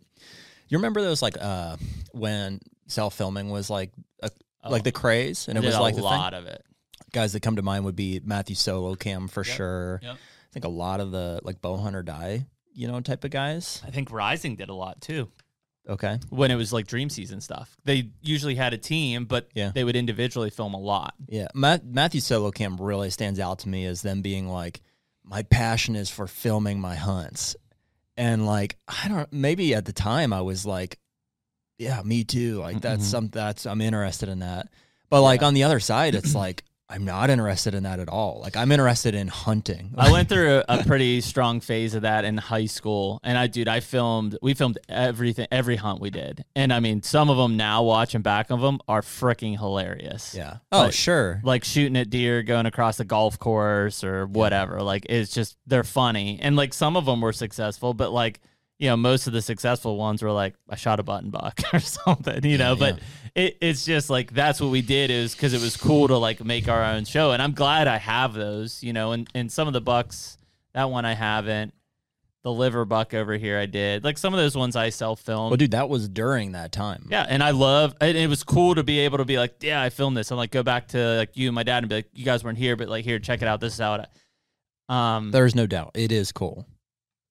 you 0.69 0.79
remember 0.79 1.03
those 1.03 1.21
like 1.21 1.37
uh 1.41 1.77
when 2.13 2.61
self 2.87 3.15
filming 3.15 3.51
was 3.51 3.71
like 3.71 3.91
a, 4.23 4.31
like 4.69 4.85
the 4.85 4.93
craze, 4.93 5.49
and 5.49 5.59
it 5.59 5.65
was 5.65 5.75
a 5.75 5.81
like 5.81 5.95
the 5.95 6.01
thing? 6.01 6.05
lot 6.11 6.33
of 6.35 6.47
it. 6.47 6.65
guys 7.13 7.33
that 7.33 7.41
come 7.41 7.57
to 7.57 7.63
mind 7.63 7.85
would 7.85 7.97
be 7.97 8.21
Matthew 8.25 8.55
Solo 8.57 8.95
Cam 8.95 9.29
for 9.29 9.45
Yep. 9.45 9.57
sure. 9.57 10.01
Yep. 10.03 10.15
I 10.15 10.53
think 10.53 10.65
a 10.65 10.69
lot 10.69 11.01
of 11.01 11.11
the 11.11 11.41
like 11.43 11.61
bow 11.61 11.77
hunter 11.77 12.03
die, 12.05 12.47
you 12.73 12.87
know, 12.89 13.01
type 13.01 13.25
of 13.25 13.31
guys. 13.33 13.83
I 13.85 13.91
think 13.91 14.11
Rising 14.13 14.55
did 14.57 14.69
a 14.69 14.75
lot 14.75 15.01
too. 15.01 15.29
Okay. 15.89 16.19
when 16.31 16.51
it 16.51 16.55
was 16.57 16.73
like 16.73 16.87
dream 16.87 17.11
season 17.11 17.41
stuff. 17.43 17.77
They 17.85 18.11
usually 18.23 18.55
had 18.55 18.73
a 18.73 18.79
team, 18.79 19.27
but 19.27 19.49
Yeah. 19.55 19.71
they 19.75 19.85
would 19.85 19.97
individually 19.97 20.49
film 20.51 20.73
a 20.75 20.79
lot. 20.81 21.15
Yeah. 21.29 21.49
Matt, 21.55 21.85
Matthew 21.85 22.21
Solo 22.21 22.51
Cam 22.51 22.77
really 22.79 23.11
stands 23.11 23.39
out 23.39 23.59
to 23.61 23.69
me 23.69 23.85
as 23.85 24.01
them 24.03 24.23
being 24.23 24.49
like, 24.49 24.81
my 25.23 25.43
passion 25.43 25.95
is 25.97 26.09
for 26.09 26.27
filming 26.27 26.81
my 26.81 26.95
hunts. 26.95 27.55
And 28.17 28.47
like, 28.47 28.77
I 28.89 29.09
don't 29.09 29.31
maybe 29.33 29.75
at 29.75 29.85
the 29.85 29.93
time 29.93 30.33
I 30.33 30.41
was 30.41 30.65
like, 30.65 30.99
yeah, 31.79 32.01
me 32.03 32.25
too. 32.25 32.61
Like 32.61 32.81
that's 32.81 33.05
Mhm. 33.05 33.11
some 33.11 33.29
that's 33.29 33.67
I'm 33.67 33.81
interested 33.81 34.29
in 34.29 34.39
that. 34.39 34.69
But 35.11 35.23
like 35.23 35.43
on 35.43 35.53
the 35.55 35.65
other 35.65 35.81
side, 35.81 36.15
it's 36.15 36.35
like 36.35 36.65
I'm 36.89 37.05
not 37.07 37.31
interested 37.31 37.75
in 37.75 37.85
that 37.85 37.99
at 37.99 38.09
all. 38.11 38.41
Like 38.43 38.57
I'm 38.57 38.71
interested 38.71 39.15
in 39.15 39.29
hunting. 39.29 39.95
I 39.97 40.13
went 40.13 40.29
through 40.31 40.63
a, 40.69 40.81
a 40.81 40.85
pretty 40.85 41.23
strong 41.23 41.61
phase 41.61 41.95
of 41.95 42.03
that 42.03 42.25
in 42.27 42.37
high 42.37 42.67
school, 42.67 43.21
and 43.25 43.39
I, 43.39 43.47
dude, 43.47 43.69
I 43.69 43.81
filmed. 43.81 44.37
We 44.43 44.53
filmed 44.55 44.79
everything, 44.89 45.47
every 45.51 45.77
hunt 45.77 46.01
we 46.01 46.11
did, 46.11 46.45
and 46.55 46.73
I 46.73 46.81
mean, 46.81 47.03
some 47.03 47.31
of 47.31 47.37
them 47.39 47.57
now 47.57 47.83
watching 47.83 48.21
back 48.23 48.51
of 48.51 48.61
them 48.61 48.81
are 48.87 49.01
freaking 49.01 49.59
hilarious. 49.59 50.35
yeah. 50.37 50.59
Oh, 50.71 50.85
Like- 50.85 50.93
sure. 50.93 51.41
like 51.43 51.65
shooting 51.65 51.97
at 51.97 52.11
deer 52.11 52.43
going 52.43 52.67
across 52.67 53.01
a 53.01 53.05
golf 53.05 53.39
course 53.39 54.05
or 54.05 54.27
whatever. 54.27 54.83
Like 54.83 55.07
it's 55.09 55.33
just 55.33 55.57
they're 55.67 55.85
funny, 55.85 56.39
and 56.43 56.55
like 56.55 56.75
some 56.75 56.97
of 56.99 57.07
them 57.07 57.23
were 57.23 57.33
successful, 57.33 57.95
but 57.95 58.13
like 58.13 58.41
you 58.79 58.89
know 58.89 58.97
most 58.97 59.27
of 59.27 59.33
the 59.33 59.43
successful 59.43 59.97
ones 59.97 60.23
were 60.23 60.33
like 60.33 60.55
I 60.69 60.77
shot 60.77 61.01
a 61.01 61.03
button 61.03 61.31
buck 61.31 61.61
or 61.73 61.81
something, 61.81 62.45
you 62.45 62.59
know. 62.59 62.73
Yeah, 62.73 62.79
but 62.79 63.01
it, 63.35 63.57
it's 63.61 63.85
just 63.85 64.11
like 64.11 64.33
that's 64.33 64.61
what 64.61 64.71
we 64.71 64.83
did 64.83 65.11
is 65.11 65.35
because 65.35 65.53
it 65.55 65.61
was 65.61 65.77
cool 65.77 66.09
to 66.09 66.17
like 66.19 66.45
make 66.45 66.69
our 66.69 66.83
own 66.83 67.05
show, 67.05 67.33
and 67.33 67.43
I'm 67.43 67.53
glad 67.53 67.87
I 67.89 67.99
have 67.99 68.35
those, 68.35 68.83
you 68.83 68.93
know. 68.93 69.13
And 69.13 69.29
and 69.35 69.51
some 69.51 69.67
of 69.69 69.75
the 69.75 69.81
bucks, 69.81 70.39
that 70.73 70.91
one 70.91 71.05
I 71.05 71.15
haven't. 71.15 71.75
The 72.43 72.53
liver 72.53 72.85
buck 72.85 73.15
over 73.15 73.39
here, 73.39 73.59
I 73.59 73.65
did. 73.65 74.05
Like 74.05 74.19
some 74.19 74.35
of 74.35 74.39
those 74.39 74.55
ones 74.55 74.77
I 74.77 74.91
self 74.91 75.21
filmed. 75.21 75.51
Well, 75.51 75.57
dude, 75.57 75.71
that 75.71 75.89
was 75.89 76.11
during 76.11 76.53
that 76.53 76.73
time. 76.73 77.09
Yeah, 77.11 77.25
and 77.27 77.43
I 77.43 77.53
love 77.53 77.95
and 78.03 78.19
it 78.19 78.29
was 78.29 78.45
cool 78.45 78.75
to 78.75 78.83
be 78.83 78.99
able 79.01 79.17
to 79.17 79.25
be 79.25 79.39
like, 79.39 79.63
yeah, 79.63 79.81
I 79.81 79.89
filmed 79.89 80.15
this, 80.15 80.31
and 80.31 80.37
like 80.37 80.51
go 80.51 80.63
back 80.63 80.89
to 80.89 81.17
like 81.17 81.39
you 81.39 81.49
and 81.49 81.55
my 81.55 81.63
dad 81.63 81.85
and 81.85 81.89
be 81.89 81.95
like, 81.97 82.09
you 82.13 82.25
guys 82.27 82.45
weren't 82.45 82.59
here, 82.59 82.77
but 82.77 82.89
like 82.91 83.05
here, 83.05 83.19
check 83.19 83.41
it 83.41 83.49
out. 83.49 83.61
This 83.61 83.73
is 83.73 83.79
how 83.79 83.95
it. 83.95 84.09
Um, 84.93 85.31
There's 85.31 85.55
no 85.55 85.67
doubt. 85.67 85.93
It 85.95 86.13
is 86.13 86.33
cool. 86.33 86.67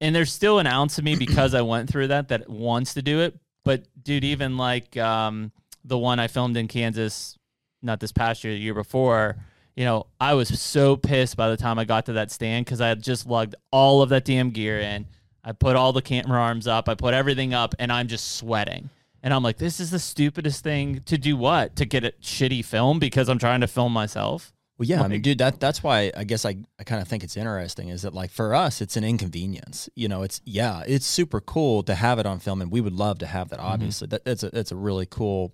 And 0.04 0.14
there's 0.14 0.34
still 0.34 0.60
an 0.60 0.68
ounce 0.68 0.98
of 0.98 1.06
me 1.06 1.16
because 1.16 1.56
I 1.56 1.62
went 1.62 1.90
through 1.90 2.10
that 2.10 2.28
that 2.28 2.50
wants 2.50 2.94
to 2.96 3.02
do 3.02 3.22
it. 3.22 3.40
But 3.64 3.86
dude, 4.04 4.26
even 4.26 4.58
like 4.58 4.98
um, 4.98 5.54
the 5.86 5.98
one 5.98 6.20
I 6.20 6.28
filmed 6.28 6.58
in 6.58 6.68
Kansas, 6.68 7.40
not 7.82 8.02
this 8.02 8.12
past 8.12 8.44
year, 8.44 8.54
the 8.54 8.60
year 8.60 8.74
before, 8.74 9.38
you 9.78 9.86
know, 9.86 10.08
I 10.20 10.34
was 10.34 10.60
so 10.60 10.98
pissed 10.98 11.38
by 11.38 11.50
the 11.50 11.56
time 11.56 11.80
I 11.80 11.86
got 11.86 12.06
to 12.08 12.14
that 12.14 12.32
stand 12.32 12.66
because 12.66 12.82
I 12.82 12.90
had 12.90 13.02
just 13.02 13.26
lugged 13.26 13.56
all 13.72 14.02
of 14.02 14.10
that 14.10 14.26
damn 14.26 14.50
gear 14.52 14.78
in. 14.80 15.08
I 15.42 15.54
put 15.54 15.78
all 15.78 15.94
the 15.94 16.02
camera 16.02 16.40
arms 16.40 16.68
up, 16.68 16.88
I 16.90 16.96
put 16.96 17.14
everything 17.14 17.54
up, 17.54 17.74
and 17.80 17.92
I'm 17.92 18.08
just 18.08 18.36
sweating. 18.36 18.90
And 19.24 19.34
I'm 19.34 19.42
like, 19.42 19.58
this 19.58 19.80
is 19.80 19.90
the 19.90 20.00
stupidest 20.00 20.64
thing 20.64 21.02
to 21.06 21.18
do. 21.18 21.38
What 21.38 21.78
to 21.78 21.86
get 21.86 22.04
a 22.04 22.12
shitty 22.22 22.66
film 22.66 23.00
because 23.00 23.30
I'm 23.30 23.40
trying 23.40 23.62
to 23.62 23.68
film 23.68 23.94
myself. 23.94 24.53
Well, 24.78 24.88
yeah, 24.88 25.04
I 25.04 25.08
mean, 25.08 25.22
dude, 25.22 25.38
that 25.38 25.60
that's 25.60 25.84
why 25.84 26.12
I 26.18 26.24
guess 26.24 26.46
I, 26.46 26.56
I 26.80 26.84
kind 26.84 27.02
of 27.02 27.08
think 27.08 27.24
it's 27.24 27.38
interesting 27.38 27.90
is 27.90 28.02
that 28.02 28.14
like 28.14 28.32
for 28.32 28.56
us, 28.56 28.82
it's 28.82 28.98
an 28.98 29.04
inconvenience. 29.04 29.88
You 29.96 30.08
know, 30.08 30.24
it's 30.24 30.42
yeah, 30.46 30.82
it's 30.88 31.06
super 31.06 31.40
cool 31.42 31.84
to 31.84 31.94
have 31.96 32.18
it 32.20 32.26
on 32.26 32.40
film, 32.40 32.62
and 32.62 32.72
we 32.72 32.82
would 32.82 32.94
love 32.94 33.20
to 33.20 33.28
have 33.28 33.50
that. 33.50 33.60
Obviously, 33.60 34.08
that 34.08 34.26
that's 34.26 34.42
a 34.44 34.50
that's 34.50 34.72
a 34.72 34.76
really 34.76 35.06
cool 35.06 35.54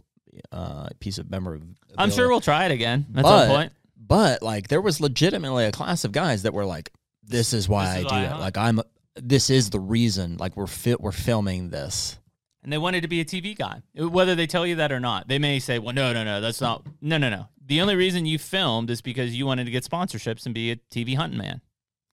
uh, 0.52 0.88
piece 1.00 1.18
of 1.18 1.30
memory. 1.30 1.60
I'm 1.98 2.12
sure 2.12 2.30
we'll 2.30 2.40
try 2.42 2.66
it 2.66 2.72
again 2.72 3.08
at 3.16 3.24
But- 3.24 3.40
some 3.48 3.56
point. 3.56 3.72
But 3.98 4.42
like, 4.42 4.70
there 4.70 4.82
was 4.82 5.00
legitimately 5.02 5.66
a 5.66 5.72
class 5.72 6.04
of 6.06 6.12
guys 6.12 6.44
that 6.44 6.54
were 6.54 6.66
like, 6.66 6.92
"This 7.24 7.54
is 7.54 7.68
why 7.70 7.86
This 7.86 7.94
I 7.94 7.98
is 8.00 8.06
do 8.06 8.10
why 8.16 8.24
it. 8.24 8.28
hunt." 8.30 8.40
Like, 8.42 8.58
I'm. 8.58 8.80
This 9.16 9.50
is 9.50 9.70
the 9.72 9.80
reason. 9.80 10.38
Like, 10.38 10.56
we're 10.56 10.66
fit. 10.68 11.02
We're 11.02 11.12
filming 11.12 11.70
this. 11.70 12.18
And 12.64 12.72
they 12.74 12.78
wanted 12.78 13.02
to 13.02 13.08
be 13.08 13.22
a 13.22 13.26
TV 13.26 13.58
guy. 13.58 13.82
Whether 13.96 14.36
they 14.36 14.48
tell 14.48 14.66
you 14.66 14.76
that 14.76 14.92
or 14.92 15.00
not, 15.00 15.28
they 15.28 15.40
may 15.40 15.60
say, 15.60 15.80
"Well, 15.80 15.94
no, 15.94 16.14
no, 16.14 16.24
no, 16.24 16.42
that's 16.42 16.62
not. 16.62 16.86
No, 17.02 17.18
no, 17.18 17.30
no. 17.30 17.48
The 17.66 17.82
only 17.82 17.96
reason 17.96 18.26
you 18.26 18.40
filmed 18.40 18.90
is 18.90 19.02
because 19.02 19.36
you 19.36 19.46
wanted 19.46 19.66
to 19.66 19.72
get 19.72 19.84
sponsorships 19.84 20.46
and 20.46 20.54
be 20.56 20.72
a 20.72 20.76
TV 20.76 21.16
hunting 21.16 21.38
man." 21.38 21.62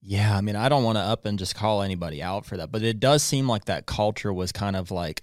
Yeah, 0.03 0.37
I 0.37 0.41
mean, 0.41 0.55
I 0.55 0.69
don't 0.69 0.85
want 0.85 0.99
to 0.99 1.03
up 1.03 1.27
and 1.27 1.39
just 1.39 1.57
call 1.57 1.83
anybody 1.83 2.23
out 2.23 2.47
for 2.47 2.57
that, 2.59 2.71
but 2.71 2.83
it 2.83 3.01
does 3.01 3.23
seem 3.23 3.49
like 3.49 3.65
that 3.65 3.87
culture 3.87 4.33
was 4.33 4.53
kind 4.53 4.77
of 4.77 4.91
like 4.93 5.23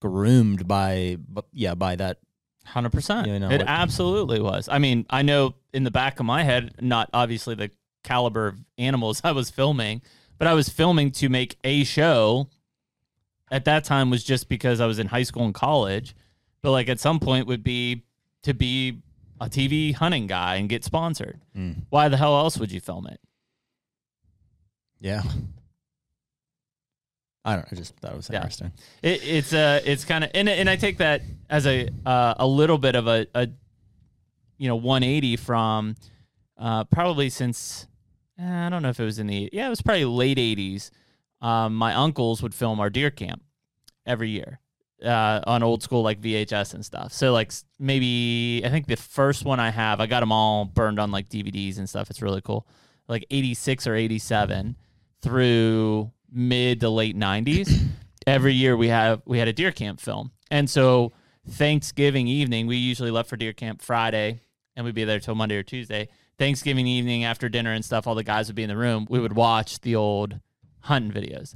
groomed 0.00 0.66
by, 0.66 1.18
yeah, 1.52 1.74
by 1.74 1.96
that. 1.96 2.18
Hundred 2.64 2.90
percent. 2.90 3.26
You 3.26 3.38
know, 3.38 3.50
it 3.50 3.58
like- 3.58 3.68
absolutely 3.68 4.40
was. 4.40 4.68
I 4.68 4.78
mean, 4.78 5.06
I 5.10 5.22
know 5.22 5.54
in 5.72 5.84
the 5.84 5.90
back 5.90 6.20
of 6.20 6.26
my 6.26 6.42
head, 6.42 6.74
not 6.80 7.08
obviously 7.12 7.54
the 7.54 7.70
caliber 8.04 8.48
of 8.48 8.58
animals 8.78 9.20
I 9.24 9.32
was 9.32 9.50
filming, 9.50 10.02
but 10.38 10.46
I 10.48 10.54
was 10.54 10.68
filming 10.68 11.10
to 11.12 11.28
make 11.28 11.56
a 11.64 11.84
show. 11.84 12.48
At 13.50 13.64
that 13.64 13.84
time 13.84 14.10
was 14.10 14.22
just 14.22 14.48
because 14.48 14.80
I 14.80 14.86
was 14.86 14.98
in 14.98 15.08
high 15.08 15.24
school 15.24 15.44
and 15.44 15.52
college, 15.54 16.14
but 16.62 16.70
like 16.70 16.88
at 16.88 17.00
some 17.00 17.18
point 17.18 17.46
would 17.46 17.64
be 17.64 18.04
to 18.44 18.54
be 18.54 19.00
a 19.40 19.46
TV 19.48 19.94
hunting 19.94 20.26
guy 20.26 20.56
and 20.56 20.68
get 20.68 20.84
sponsored. 20.84 21.40
Mm, 21.56 21.82
Why 21.90 22.08
the 22.08 22.16
hell 22.16 22.36
else 22.38 22.58
would 22.58 22.70
you 22.70 22.80
film 22.80 23.06
it? 23.06 23.20
yeah. 25.00 25.22
I 27.44 27.54
don't 27.56 27.62
know. 27.62 27.68
I 27.72 27.74
just 27.74 27.96
thought 27.96 28.12
it 28.12 28.16
was 28.16 28.28
Yeah. 28.30 28.36
interesting. 28.38 28.72
It, 29.02 29.20
it's 29.24 29.52
uh, 29.54 29.80
it's 29.84 30.04
kind 30.04 30.24
of 30.24 30.30
and 30.34 30.48
and 30.48 30.68
I 30.68 30.76
take 30.76 30.98
that 30.98 31.22
as 31.48 31.66
a 31.66 31.88
uh, 32.04 32.34
a 32.38 32.46
little 32.46 32.76
bit 32.78 32.94
of 32.94 33.06
a, 33.06 33.26
a 33.34 33.48
you 34.58 34.68
know 34.68 34.76
180 34.76 35.36
from 35.36 35.96
uh, 36.58 36.84
probably 36.84 37.30
since 37.30 37.86
eh, 38.38 38.66
I 38.66 38.68
don't 38.68 38.82
know 38.82 38.90
if 38.90 39.00
it 39.00 39.04
was 39.04 39.18
in 39.18 39.26
the 39.26 39.48
yeah 39.54 39.66
it 39.66 39.70
was 39.70 39.80
probably 39.80 40.04
late 40.04 40.36
80s. 40.36 40.90
Um, 41.40 41.74
my 41.74 41.94
uncles 41.94 42.42
would 42.42 42.54
film 42.54 42.80
our 42.80 42.90
deer 42.90 43.10
camp 43.10 43.42
every 44.06 44.30
year 44.30 44.60
uh, 45.04 45.40
on 45.46 45.62
old 45.62 45.82
school 45.82 46.02
like 46.02 46.20
VHS 46.20 46.74
and 46.74 46.84
stuff. 46.84 47.12
So 47.12 47.32
like 47.32 47.52
maybe 47.78 48.62
I 48.64 48.68
think 48.68 48.86
the 48.86 48.96
first 48.96 49.44
one 49.44 49.60
I 49.60 49.70
have 49.70 50.00
I 50.00 50.06
got 50.06 50.20
them 50.20 50.32
all 50.32 50.64
burned 50.64 50.98
on 50.98 51.10
like 51.10 51.28
DVDs 51.28 51.78
and 51.78 51.88
stuff. 51.88 52.10
It's 52.10 52.22
really 52.22 52.42
cool. 52.42 52.66
Like 53.08 53.24
86 53.30 53.86
or 53.86 53.94
87 53.94 54.76
through 55.22 56.10
mid 56.32 56.80
to 56.80 56.88
late 56.88 57.16
90s 57.16 57.88
every 58.26 58.54
year 58.54 58.76
we 58.76 58.88
have 58.88 59.20
we 59.26 59.38
had 59.38 59.48
a 59.48 59.52
deer 59.52 59.72
camp 59.72 60.00
film 60.00 60.30
and 60.50 60.70
so 60.70 61.12
thanksgiving 61.48 62.28
evening 62.28 62.66
we 62.66 62.76
usually 62.76 63.10
left 63.10 63.28
for 63.28 63.36
deer 63.36 63.52
camp 63.52 63.82
friday 63.82 64.40
and 64.76 64.84
we'd 64.84 64.94
be 64.94 65.02
there 65.02 65.18
till 65.18 65.34
monday 65.34 65.56
or 65.56 65.64
tuesday 65.64 66.08
thanksgiving 66.38 66.86
evening 66.86 67.24
after 67.24 67.48
dinner 67.48 67.72
and 67.72 67.84
stuff 67.84 68.06
all 68.06 68.14
the 68.14 68.22
guys 68.22 68.46
would 68.46 68.54
be 68.54 68.62
in 68.62 68.68
the 68.68 68.76
room 68.76 69.06
we 69.10 69.18
would 69.18 69.32
watch 69.32 69.80
the 69.80 69.96
old 69.96 70.38
hunting 70.82 71.10
videos 71.12 71.54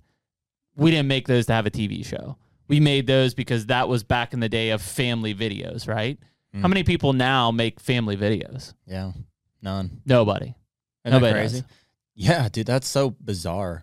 we 0.76 0.90
didn't 0.90 1.08
make 1.08 1.26
those 1.28 1.46
to 1.46 1.52
have 1.52 1.66
a 1.66 1.70
tv 1.70 2.04
show 2.04 2.36
we 2.68 2.80
made 2.80 3.06
those 3.06 3.34
because 3.34 3.66
that 3.66 3.88
was 3.88 4.02
back 4.02 4.32
in 4.32 4.40
the 4.40 4.48
day 4.48 4.70
of 4.70 4.80
family 4.82 5.34
videos 5.34 5.86
right 5.88 6.18
how 6.54 6.60
Mm. 6.60 6.68
many 6.68 6.82
people 6.84 7.12
now 7.12 7.50
make 7.50 7.80
family 7.80 8.16
videos 8.16 8.74
Yeah. 8.86 9.12
None. 9.62 10.00
nobody 10.06 10.54
Isn't 11.04 11.12
Nobody 11.20 11.32
crazy? 11.32 11.60
does. 11.62 11.70
Yeah, 12.16 12.48
dude, 12.48 12.66
that's 12.66 12.86
so 12.86 13.10
bizarre. 13.10 13.82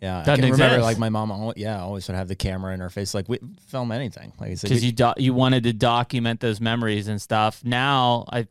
Yeah, 0.00 0.18
I 0.20 0.24
Doesn't 0.24 0.42
can 0.44 0.52
remember 0.52 0.82
like 0.82 0.98
my 0.98 1.08
mom. 1.08 1.30
al- 1.30 1.54
Yeah, 1.56 1.80
always 1.82 2.06
would 2.08 2.16
have 2.16 2.28
the 2.28 2.34
camera 2.36 2.72
in 2.74 2.80
her 2.80 2.90
face, 2.90 3.14
like 3.14 3.28
we 3.28 3.38
film 3.66 3.90
anything. 3.92 4.32
Like 4.40 4.50
I 4.50 4.54
because 4.54 4.84
you 4.84 4.92
do- 4.92 5.14
you 5.16 5.34
wanted 5.34 5.64
to 5.64 5.72
document 5.72 6.40
those 6.40 6.60
memories 6.60 7.08
and 7.08 7.20
stuff 7.22 7.64
now 7.64 8.24
i 8.32 8.46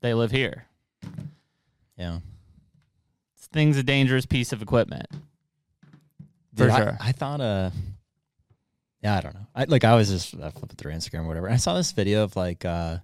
they 0.00 0.12
live 0.14 0.30
here 0.30 0.64
yeah. 1.98 2.18
Thing's 3.52 3.76
a 3.76 3.82
dangerous 3.82 4.26
piece 4.26 4.52
of 4.52 4.62
equipment. 4.62 5.06
For 6.54 6.64
Dude, 6.64 6.70
I, 6.70 6.78
sure. 6.78 6.96
I 7.00 7.12
thought, 7.12 7.40
uh, 7.40 7.70
yeah, 9.02 9.16
I 9.16 9.20
don't 9.20 9.34
know. 9.34 9.46
I 9.54 9.64
like 9.64 9.84
I 9.84 9.94
was 9.94 10.08
just 10.08 10.34
uh, 10.34 10.50
flipping 10.50 10.76
through 10.76 10.92
Instagram 10.92 11.24
or 11.24 11.28
whatever. 11.28 11.50
I 11.50 11.56
saw 11.56 11.74
this 11.74 11.92
video 11.92 12.24
of 12.24 12.34
like, 12.34 12.64
uh, 12.64 12.98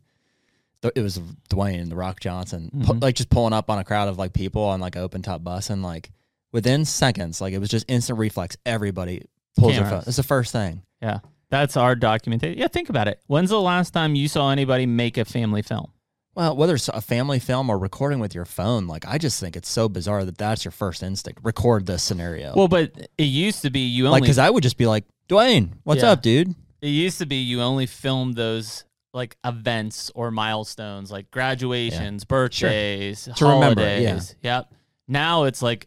th- 0.81 0.93
it 0.97 1.02
was 1.02 1.19
Dwayne 1.51 1.89
the 1.89 1.97
Rock 1.97 2.20
Johnson, 2.20 2.70
pu- 2.85 2.94
Mhm. 2.94 3.02
like 3.02 3.14
just 3.14 3.28
pulling 3.31 3.52
up 3.52 3.70
on 3.70 3.78
a 3.78 3.85
crowd 3.85 4.09
of 4.09 4.19
like 4.19 4.32
people 4.32 4.62
on 4.62 4.81
like 4.81 4.97
an 4.97 5.02
open 5.02 5.23
top 5.23 5.44
bus, 5.44 5.70
and 5.70 5.82
like 5.82 6.10
within 6.51 6.85
seconds, 6.85 7.40
like 7.40 7.52
it 7.52 7.59
was 7.59 7.69
just 7.69 7.85
instant 7.89 8.19
reflex. 8.19 8.56
Everybody 8.66 9.27
pulls 9.56 9.73
their 9.73 9.82
phone. 9.82 9.89
Cameras. 9.90 10.09
It's 10.09 10.16
the 10.16 10.23
first 10.23 10.51
thing. 10.52 10.82
Yeah. 11.02 11.19
That's 11.51 11.77
our 11.77 11.94
documentation. 11.94 12.59
Yeah, 12.59 12.69
think 12.69 12.89
about 12.89 13.09
it. 13.09 13.20
When's 13.27 13.51
the 13.51 13.60
last 13.60 13.90
time 13.93 14.14
you 14.14 14.27
saw 14.27 14.51
anybody 14.51 14.86
make 14.86 15.19
a 15.19 15.27
family 15.27 15.60
film? 15.60 15.91
Well, 16.35 16.57
whether 16.57 16.75
it's 16.75 16.89
a 16.89 17.01
family 17.03 17.39
film 17.39 17.69
or 17.69 17.79
recording 17.79 18.19
with 18.19 18.35
your 18.35 18.47
phone, 18.47 18.87
like 18.87 19.07
I 19.07 19.19
just 19.19 19.39
think 19.39 19.55
it's 19.57 19.69
so 19.69 19.89
bizarre 19.89 20.25
that 20.25 20.39
that's 20.39 20.65
your 20.65 20.73
first 20.73 21.03
instinct. 21.03 21.41
Record 21.43 21.85
this 21.87 22.03
scenario. 22.03 22.55
Well, 22.57 22.69
but 22.69 23.09
it 23.19 23.25
used 23.25 23.63
to 23.63 23.71
be 23.71 23.81
you 23.81 24.05
like 24.05 24.11
only 24.11 24.21
because 24.23 24.39
I 24.39 24.49
would 24.49 24.63
just 24.63 24.79
be 24.79 24.87
like, 24.87 25.05
Dwayne, 25.29 25.73
what's 25.85 26.03
Yeah. 26.03 26.11
up, 26.13 26.23
dude? 26.23 26.55
it 26.81 26.89
used 26.89 27.19
to 27.19 27.27
be 27.27 27.37
you 27.37 27.61
only 27.63 27.87
filmed 27.87 28.35
those 28.35 28.85
like 29.15 29.37
events 29.45 30.11
or 30.15 30.31
milestones 30.33 31.13
like 31.13 31.31
graduations, 31.31 32.25
birthdays, 32.25 33.29
To 33.37 33.45
remember 33.45 33.83
it, 33.83 34.05
holidays. 34.05 34.35
Yep. 34.43 34.73
Now 35.07 35.45
it's 35.45 35.61
like 35.63 35.87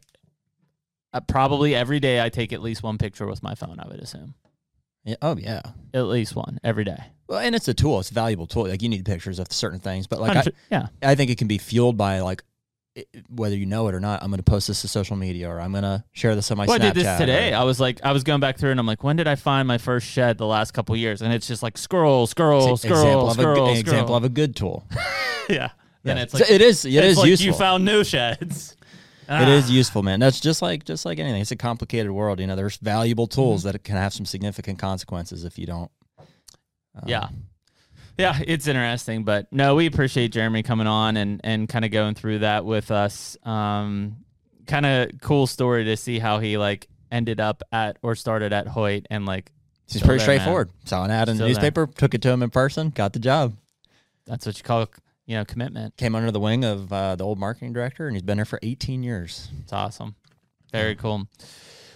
uh, 1.12 1.22
probably 1.22 1.74
every 1.76 2.00
day 2.00 2.22
I 2.22 2.30
take 2.30 2.54
at 2.54 2.62
least 2.62 2.84
one 2.84 2.98
picture 2.98 3.26
with 3.26 3.42
my 3.42 3.56
phone, 3.56 3.80
I 3.80 3.88
would 3.88 4.00
assume. 4.00 4.36
Yeah, 5.04 5.16
oh 5.22 5.36
yeah. 5.38 5.62
At 5.94 6.06
least 6.06 6.36
one 6.36 6.60
every 6.64 6.84
day. 6.84 7.04
Well, 7.28 7.40
and 7.40 7.56
it's 7.56 7.68
a 7.68 7.74
tool. 7.74 8.00
It's 8.00 8.12
a 8.12 8.14
valuable 8.14 8.46
tool. 8.48 8.68
Like 8.68 8.82
you 8.82 8.90
need 8.90 9.04
pictures 9.06 9.40
of 9.40 9.52
certain 9.52 9.80
things, 9.80 10.08
but 10.08 10.20
like 10.22 10.38
I, 10.38 10.44
yeah. 10.72 10.88
I 11.02 11.16
think 11.16 11.32
it 11.32 11.38
can 11.38 11.48
be 11.48 11.58
fueled 11.58 11.98
by 11.98 12.20
like 12.20 12.44
i- 12.98 13.06
whether 13.30 13.56
you 13.56 13.66
know 13.66 13.88
it 13.88 13.96
or 13.96 14.00
not. 14.00 14.22
I'm 14.22 14.30
going 14.30 14.38
to 14.38 14.44
post 14.44 14.68
this 14.68 14.82
to 14.82 14.88
social 14.88 15.16
media, 15.16 15.50
or 15.50 15.60
I'm 15.60 15.72
going 15.72 15.84
to 15.84 16.04
share 16.14 16.36
this 16.36 16.52
on 16.52 16.58
my. 16.58 16.66
Well, 16.66 16.76
I 16.76 16.80
did 16.80 16.94
this 16.94 17.18
today. 17.18 17.54
or- 17.54 17.58
I 17.58 17.64
was 17.64 17.80
like, 17.80 18.00
I 18.04 18.12
was 18.12 18.24
going 18.24 18.40
back 18.42 18.58
through 18.58 18.72
and 18.72 18.80
I'm 18.80 18.86
like, 18.86 19.04
when 19.04 19.16
did 19.16 19.28
I 19.28 19.36
find 19.36 19.68
my 19.68 19.78
first 19.80 20.06
shed 20.08 20.38
the 20.38 20.46
last 20.46 20.72
couple 20.74 20.96
years? 20.96 21.22
And 21.22 21.34
it's 21.34 21.48
just 21.48 21.64
like 21.64 21.78
scroll, 21.78 22.28
scroll, 22.28 22.78
scroll, 22.78 23.00
example 23.00 23.30
of 23.32 23.40
a, 23.40 23.42
scroll, 23.42 23.56
scroll. 23.56 23.76
example 23.78 24.16
of 24.16 24.24
a 24.24 24.30
good 24.30 24.56
tool. 24.56 24.86
yeah. 25.50 25.70
And 26.04 26.20
it's 26.20 26.34
like 26.34 26.46
So 26.46 26.54
it 26.54 26.62
is. 26.62 26.86
It 26.86 26.94
is 27.04 27.18
like 27.18 27.28
useful. 27.28 27.48
You 27.48 27.54
found 27.54 27.86
new 27.86 28.04
sheds. 28.04 28.76
It 29.28 29.48
is 29.50 29.66
Ah. 29.72 29.74
useful, 29.74 30.04
man. 30.04 30.20
That's 30.20 30.40
just 30.40 30.62
like 30.62 30.86
just 30.86 31.04
like 31.04 31.18
anything. 31.18 31.42
It's 31.42 31.50
a 31.50 31.56
complicated 31.56 32.12
world. 32.12 32.40
You 32.40 32.46
know, 32.46 32.56
there's 32.56 32.78
valuable 32.78 33.26
tools 33.26 33.62
Mm-hmm. 33.64 33.72
that 33.72 33.84
can 33.84 33.96
have 33.96 34.14
some 34.14 34.24
significant 34.28 34.78
consequences 34.78 35.44
if 35.44 35.58
you 35.58 35.66
don't. 35.66 35.90
Um, 36.96 37.04
Yeah. 37.08 37.28
Yeah, 38.18 38.40
it's 38.48 38.66
interesting, 38.68 39.26
but 39.26 39.52
no, 39.52 39.76
we 39.76 39.88
appreciate 39.88 40.32
Jeremy 40.32 40.64
coming 40.64 40.88
on 40.88 41.18
and 41.18 41.42
and 41.44 41.68
kind 41.68 41.84
of 41.84 41.92
going 41.92 42.16
through 42.16 42.40
that 42.40 42.64
with 42.64 42.90
us. 42.90 43.36
Um, 43.44 44.18
kind 44.68 44.86
of 44.86 45.10
cool 45.22 45.48
story 45.48 45.84
to 45.84 45.98
see 45.98 46.18
how 46.20 46.40
he 46.40 46.58
like 46.58 46.88
ended 47.12 47.42
up 47.42 47.62
at 47.74 47.98
or 48.02 48.16
started 48.16 48.54
at 48.54 48.68
Hoyt 48.68 49.06
and 49.10 49.26
like 49.26 49.52
He's 49.88 50.02
pretty 50.02 50.06
there, 50.06 50.16
man. 50.16 50.20
straightforward. 50.40 50.70
Saw 50.86 51.04
an 51.04 51.12
ad 51.12 51.28
in 51.28 51.36
the 51.36 51.40
Still 51.40 51.46
there. 51.48 51.54
newspaper, 51.56 51.88
took 51.88 52.14
it 52.14 52.22
to 52.22 52.30
him 52.32 52.42
in 52.42 52.50
person, 52.52 52.90
got 52.90 53.12
the 53.12 53.20
job. 53.20 53.54
that's 54.26 54.46
what 54.46 54.58
you 54.58 54.64
call 54.64 54.88
you 55.26 55.36
know 55.36 55.44
commitment. 55.44 55.98
Came 55.98 56.16
under 56.16 56.32
the 56.32 56.40
wing 56.40 56.64
of 56.64 56.94
uh, 56.94 57.18
the 57.18 57.26
old 57.26 57.38
marketing 57.38 57.74
director, 57.74 58.08
and 58.08 58.16
he's 58.16 58.24
been 58.24 58.38
there 58.38 58.46
for 58.46 58.60
18 58.64 59.04
years. 59.04 59.50
It's 59.62 59.74
awesome. 59.74 60.16
Very 60.72 60.96
cool. 60.96 61.28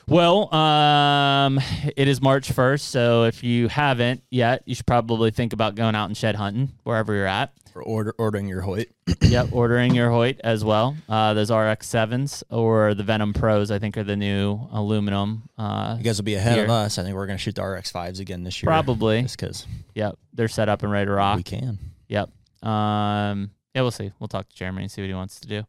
Well, 0.10 0.54
um, 0.54 1.60
it 1.96 2.08
is 2.08 2.20
March 2.20 2.50
1st, 2.50 2.80
so 2.82 3.24
if 3.26 3.44
you 3.44 3.68
haven't 3.68 4.24
yet, 4.32 4.64
you 4.66 4.74
should 4.74 4.88
probably 4.88 5.30
think 5.30 5.54
about 5.54 5.76
going 5.76 5.94
out 5.94 6.06
and 6.08 6.18
shed 6.18 6.36
hunting 6.36 6.72
wherever 6.84 7.14
you're 7.14 7.28
at. 7.28 7.54
For 7.72 7.84
order, 7.84 8.16
ordering 8.18 8.48
your 8.48 8.62
Hoyt. 8.62 8.88
yep, 9.22 9.50
ordering 9.52 9.94
your 9.94 10.10
Hoyt 10.10 10.40
as 10.44 10.66
well. 10.66 10.98
Uh, 11.08 11.36
those 11.36 11.52
RX 11.52 11.88
sevens 11.88 12.44
or 12.50 12.96
the 12.96 13.04
Ventum 13.04 13.36
Pros, 13.36 13.70
I 13.70 13.78
think, 13.78 13.98
are 13.98 14.04
the 14.04 14.16
new 14.16 14.60
aluminum. 14.72 15.44
Uh, 15.60 15.96
You 16.00 16.04
guys 16.04 16.18
will 16.18 16.26
be 16.26 16.34
ahead 16.34 16.58
of 16.58 16.72
us. 16.72 16.98
I 16.98 17.04
think 17.04 17.16
we're 17.16 17.28
going 17.28 17.38
to 17.38 17.44
shoot 17.44 17.54
the 17.54 17.64
RX 17.64 17.92
fives 17.92 18.20
again 18.20 18.44
this 18.44 18.64
year. 18.64 18.68
probably. 18.68 19.22
just 19.22 19.38
because 19.38 19.68
Yep, 19.94 20.18
they're 20.34 20.48
set 20.48 20.70
up 20.70 20.82
and 20.82 20.92
ready 20.92 21.06
to 21.06 21.12
rock. 21.12 21.38
we 21.38 21.44
can. 21.44 21.78
Yep. 22.08 22.32
Um, 22.64 23.52
yeah, 23.76 23.82
we'll 23.84 23.92
see. 23.92 24.12
We'll 24.20 24.28
talk 24.28 24.50
to 24.50 24.56
Jeremy 24.56 24.82
and 24.82 24.92
see 24.92 25.04
what 25.04 25.08
he 25.08 25.14
wants 25.14 25.40
to 25.42 25.48
do. 25.48 25.64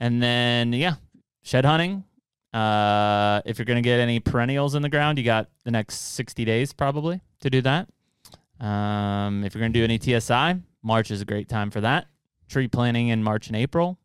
And 0.00 0.20
then, 0.20 0.72
yeah, 0.72 0.94
shed 1.44 1.64
hunting. 1.64 2.02
Uh, 2.52 3.40
if 3.44 3.58
you're 3.58 3.64
gonna 3.66 3.80
get 3.82 4.00
any 4.00 4.18
perennials 4.20 4.74
in 4.74 4.82
the 4.82 4.88
ground, 4.88 5.18
you 5.18 5.24
got 5.24 5.48
the 5.64 5.70
next 5.70 6.14
60 6.14 6.44
days 6.44 6.72
probably 6.72 7.20
to 7.40 7.50
do 7.50 7.60
that. 7.62 7.88
Um, 8.58 9.44
if 9.44 9.54
you're 9.54 9.60
gonna 9.60 9.72
do 9.72 9.84
any 9.84 9.98
TSI, 9.98 10.56
March 10.82 11.10
is 11.10 11.20
a 11.20 11.24
great 11.24 11.48
time 11.48 11.70
for 11.70 11.80
that. 11.80 12.06
Tree 12.48 12.68
planting 12.68 13.08
in 13.08 13.22
March 13.22 13.46
and 13.46 13.56
April. 13.56 13.98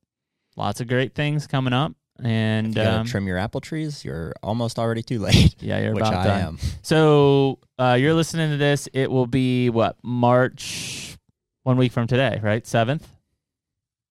Lots 0.55 0.79
of 0.79 0.87
great 0.87 1.15
things 1.15 1.47
coming 1.47 1.73
up. 1.73 1.93
And 2.23 2.77
If 2.77 2.83
you 2.83 2.89
um, 2.89 3.05
trim 3.05 3.27
your 3.27 3.37
apple 3.37 3.59
trees, 3.59 4.05
you're 4.05 4.33
almost 4.41 4.79
already 4.79 5.03
too 5.03 5.19
late, 5.27 5.55
yeah, 5.61 5.79
you're 5.79 5.93
which 5.93 6.01
about 6.05 6.13
I 6.13 6.23
done. 6.23 6.41
am. 6.41 6.57
So 6.81 7.59
uh, 7.77 7.97
you're 7.99 8.13
listening 8.13 8.51
to 8.51 8.57
this. 8.57 8.87
It 8.93 9.11
will 9.11 9.27
be 9.27 9.69
what 9.69 9.97
March, 10.01 11.17
one 11.63 11.75
week 11.75 11.91
from 11.91 12.07
today, 12.07 12.39
right? 12.41 12.65
Seventh. 12.65 13.05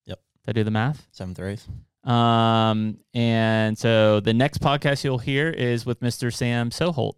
Yep. 0.05 0.19
Did 0.45 0.49
I 0.49 0.53
do 0.53 0.63
the 0.63 0.71
math? 0.71 1.07
Seventh 1.11 1.39
or 1.39 1.47
eighth. 1.47 1.67
Um, 2.05 2.99
and 3.13 3.77
so 3.77 4.19
the 4.19 4.33
next 4.33 4.59
podcast 4.61 5.03
you'll 5.03 5.17
hear 5.17 5.49
is 5.49 5.85
with 5.85 5.99
Mr. 6.01 6.33
Sam 6.33 6.69
Soholt. 6.69 7.13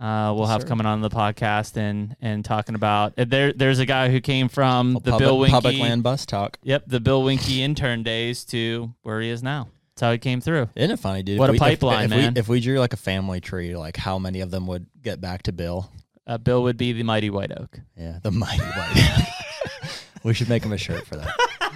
Uh, 0.00 0.32
we'll 0.36 0.46
have 0.46 0.62
sir. 0.62 0.68
coming 0.68 0.86
on 0.86 1.00
the 1.00 1.08
podcast 1.10 1.76
and 1.76 2.14
and 2.20 2.44
talking 2.44 2.76
about 2.76 3.14
uh, 3.18 3.24
there. 3.26 3.52
There's 3.52 3.80
a 3.80 3.86
guy 3.86 4.10
who 4.10 4.20
came 4.20 4.48
from 4.48 4.92
the 4.94 5.00
public, 5.00 5.18
Bill 5.18 5.38
Winke, 5.40 5.50
public 5.50 5.78
land 5.80 6.04
bus 6.04 6.24
talk. 6.24 6.56
yep, 6.62 6.84
the 6.86 7.00
Bill 7.00 7.24
Winke 7.24 7.58
intern 7.58 8.04
days 8.04 8.44
to 8.46 8.94
where 9.02 9.20
he 9.20 9.28
is 9.28 9.42
now. 9.42 9.66
That's 9.96 10.02
how 10.02 10.12
he 10.12 10.18
came 10.18 10.40
through. 10.40 10.68
Isn't 10.76 10.92
it 10.92 11.00
funny, 11.00 11.24
dude? 11.24 11.40
What 11.40 11.46
If 11.50 11.50
a 11.50 11.52
we- 11.54 11.58
pipeline, 11.58 12.04
if, 12.04 12.10
man. 12.10 12.34
We, 12.34 12.38
if 12.40 12.48
we 12.48 12.60
drew 12.60 12.78
like 12.78 12.92
a 12.92 12.96
family 12.96 13.40
tree, 13.40 13.74
like 13.74 13.96
how 13.96 14.20
many 14.20 14.40
of 14.40 14.52
them 14.52 14.68
would 14.68 14.86
get 15.02 15.20
back 15.20 15.42
to 15.44 15.52
Bill? 15.52 15.90
Uh, 16.24 16.38
Bill 16.38 16.62
would 16.62 16.76
be 16.76 16.92
the 16.92 17.02
mighty 17.02 17.30
white 17.30 17.50
oak. 17.50 17.80
Yeah, 17.96 18.20
the 18.22 18.30
mighty 18.30 18.62
white. 18.62 19.18
oak. 19.18 19.90
we 20.22 20.32
should 20.34 20.48
make 20.48 20.62
him 20.62 20.72
a 20.72 20.78
shirt 20.78 21.04
for 21.08 21.16
that. 21.16 21.34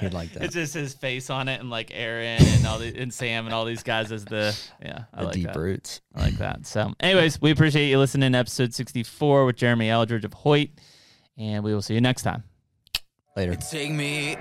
He'd 0.00 0.12
like 0.14 0.32
that. 0.32 0.44
It's 0.44 0.54
just 0.54 0.74
his 0.74 0.94
face 0.94 1.30
on 1.30 1.48
it, 1.48 1.60
and 1.60 1.70
like 1.70 1.90
Aaron 1.94 2.42
and 2.42 2.66
all 2.66 2.78
the 2.78 2.96
and 2.96 3.12
Sam 3.12 3.46
and 3.46 3.54
all 3.54 3.64
these 3.64 3.82
guys 3.82 4.10
as 4.12 4.24
the 4.24 4.58
yeah. 4.82 5.04
I 5.14 5.20
the 5.20 5.26
like 5.26 5.34
deep 5.34 5.46
that. 5.46 5.56
roots. 5.56 6.00
I 6.14 6.22
like 6.22 6.38
that. 6.38 6.66
So, 6.66 6.92
anyways, 7.00 7.40
we 7.40 7.50
appreciate 7.50 7.88
you 7.88 7.98
listening 7.98 8.32
to 8.32 8.38
episode 8.38 8.74
sixty 8.74 9.02
four 9.02 9.46
with 9.46 9.56
Jeremy 9.56 9.90
Eldridge 9.90 10.24
of 10.24 10.32
Hoyt, 10.34 10.70
and 11.38 11.62
we 11.62 11.74
will 11.74 11.82
see 11.82 11.94
you 11.94 12.00
next 12.00 12.22
time. 12.22 12.44
Later. 13.36 13.54
Take 13.54 13.92
me 13.92 14.36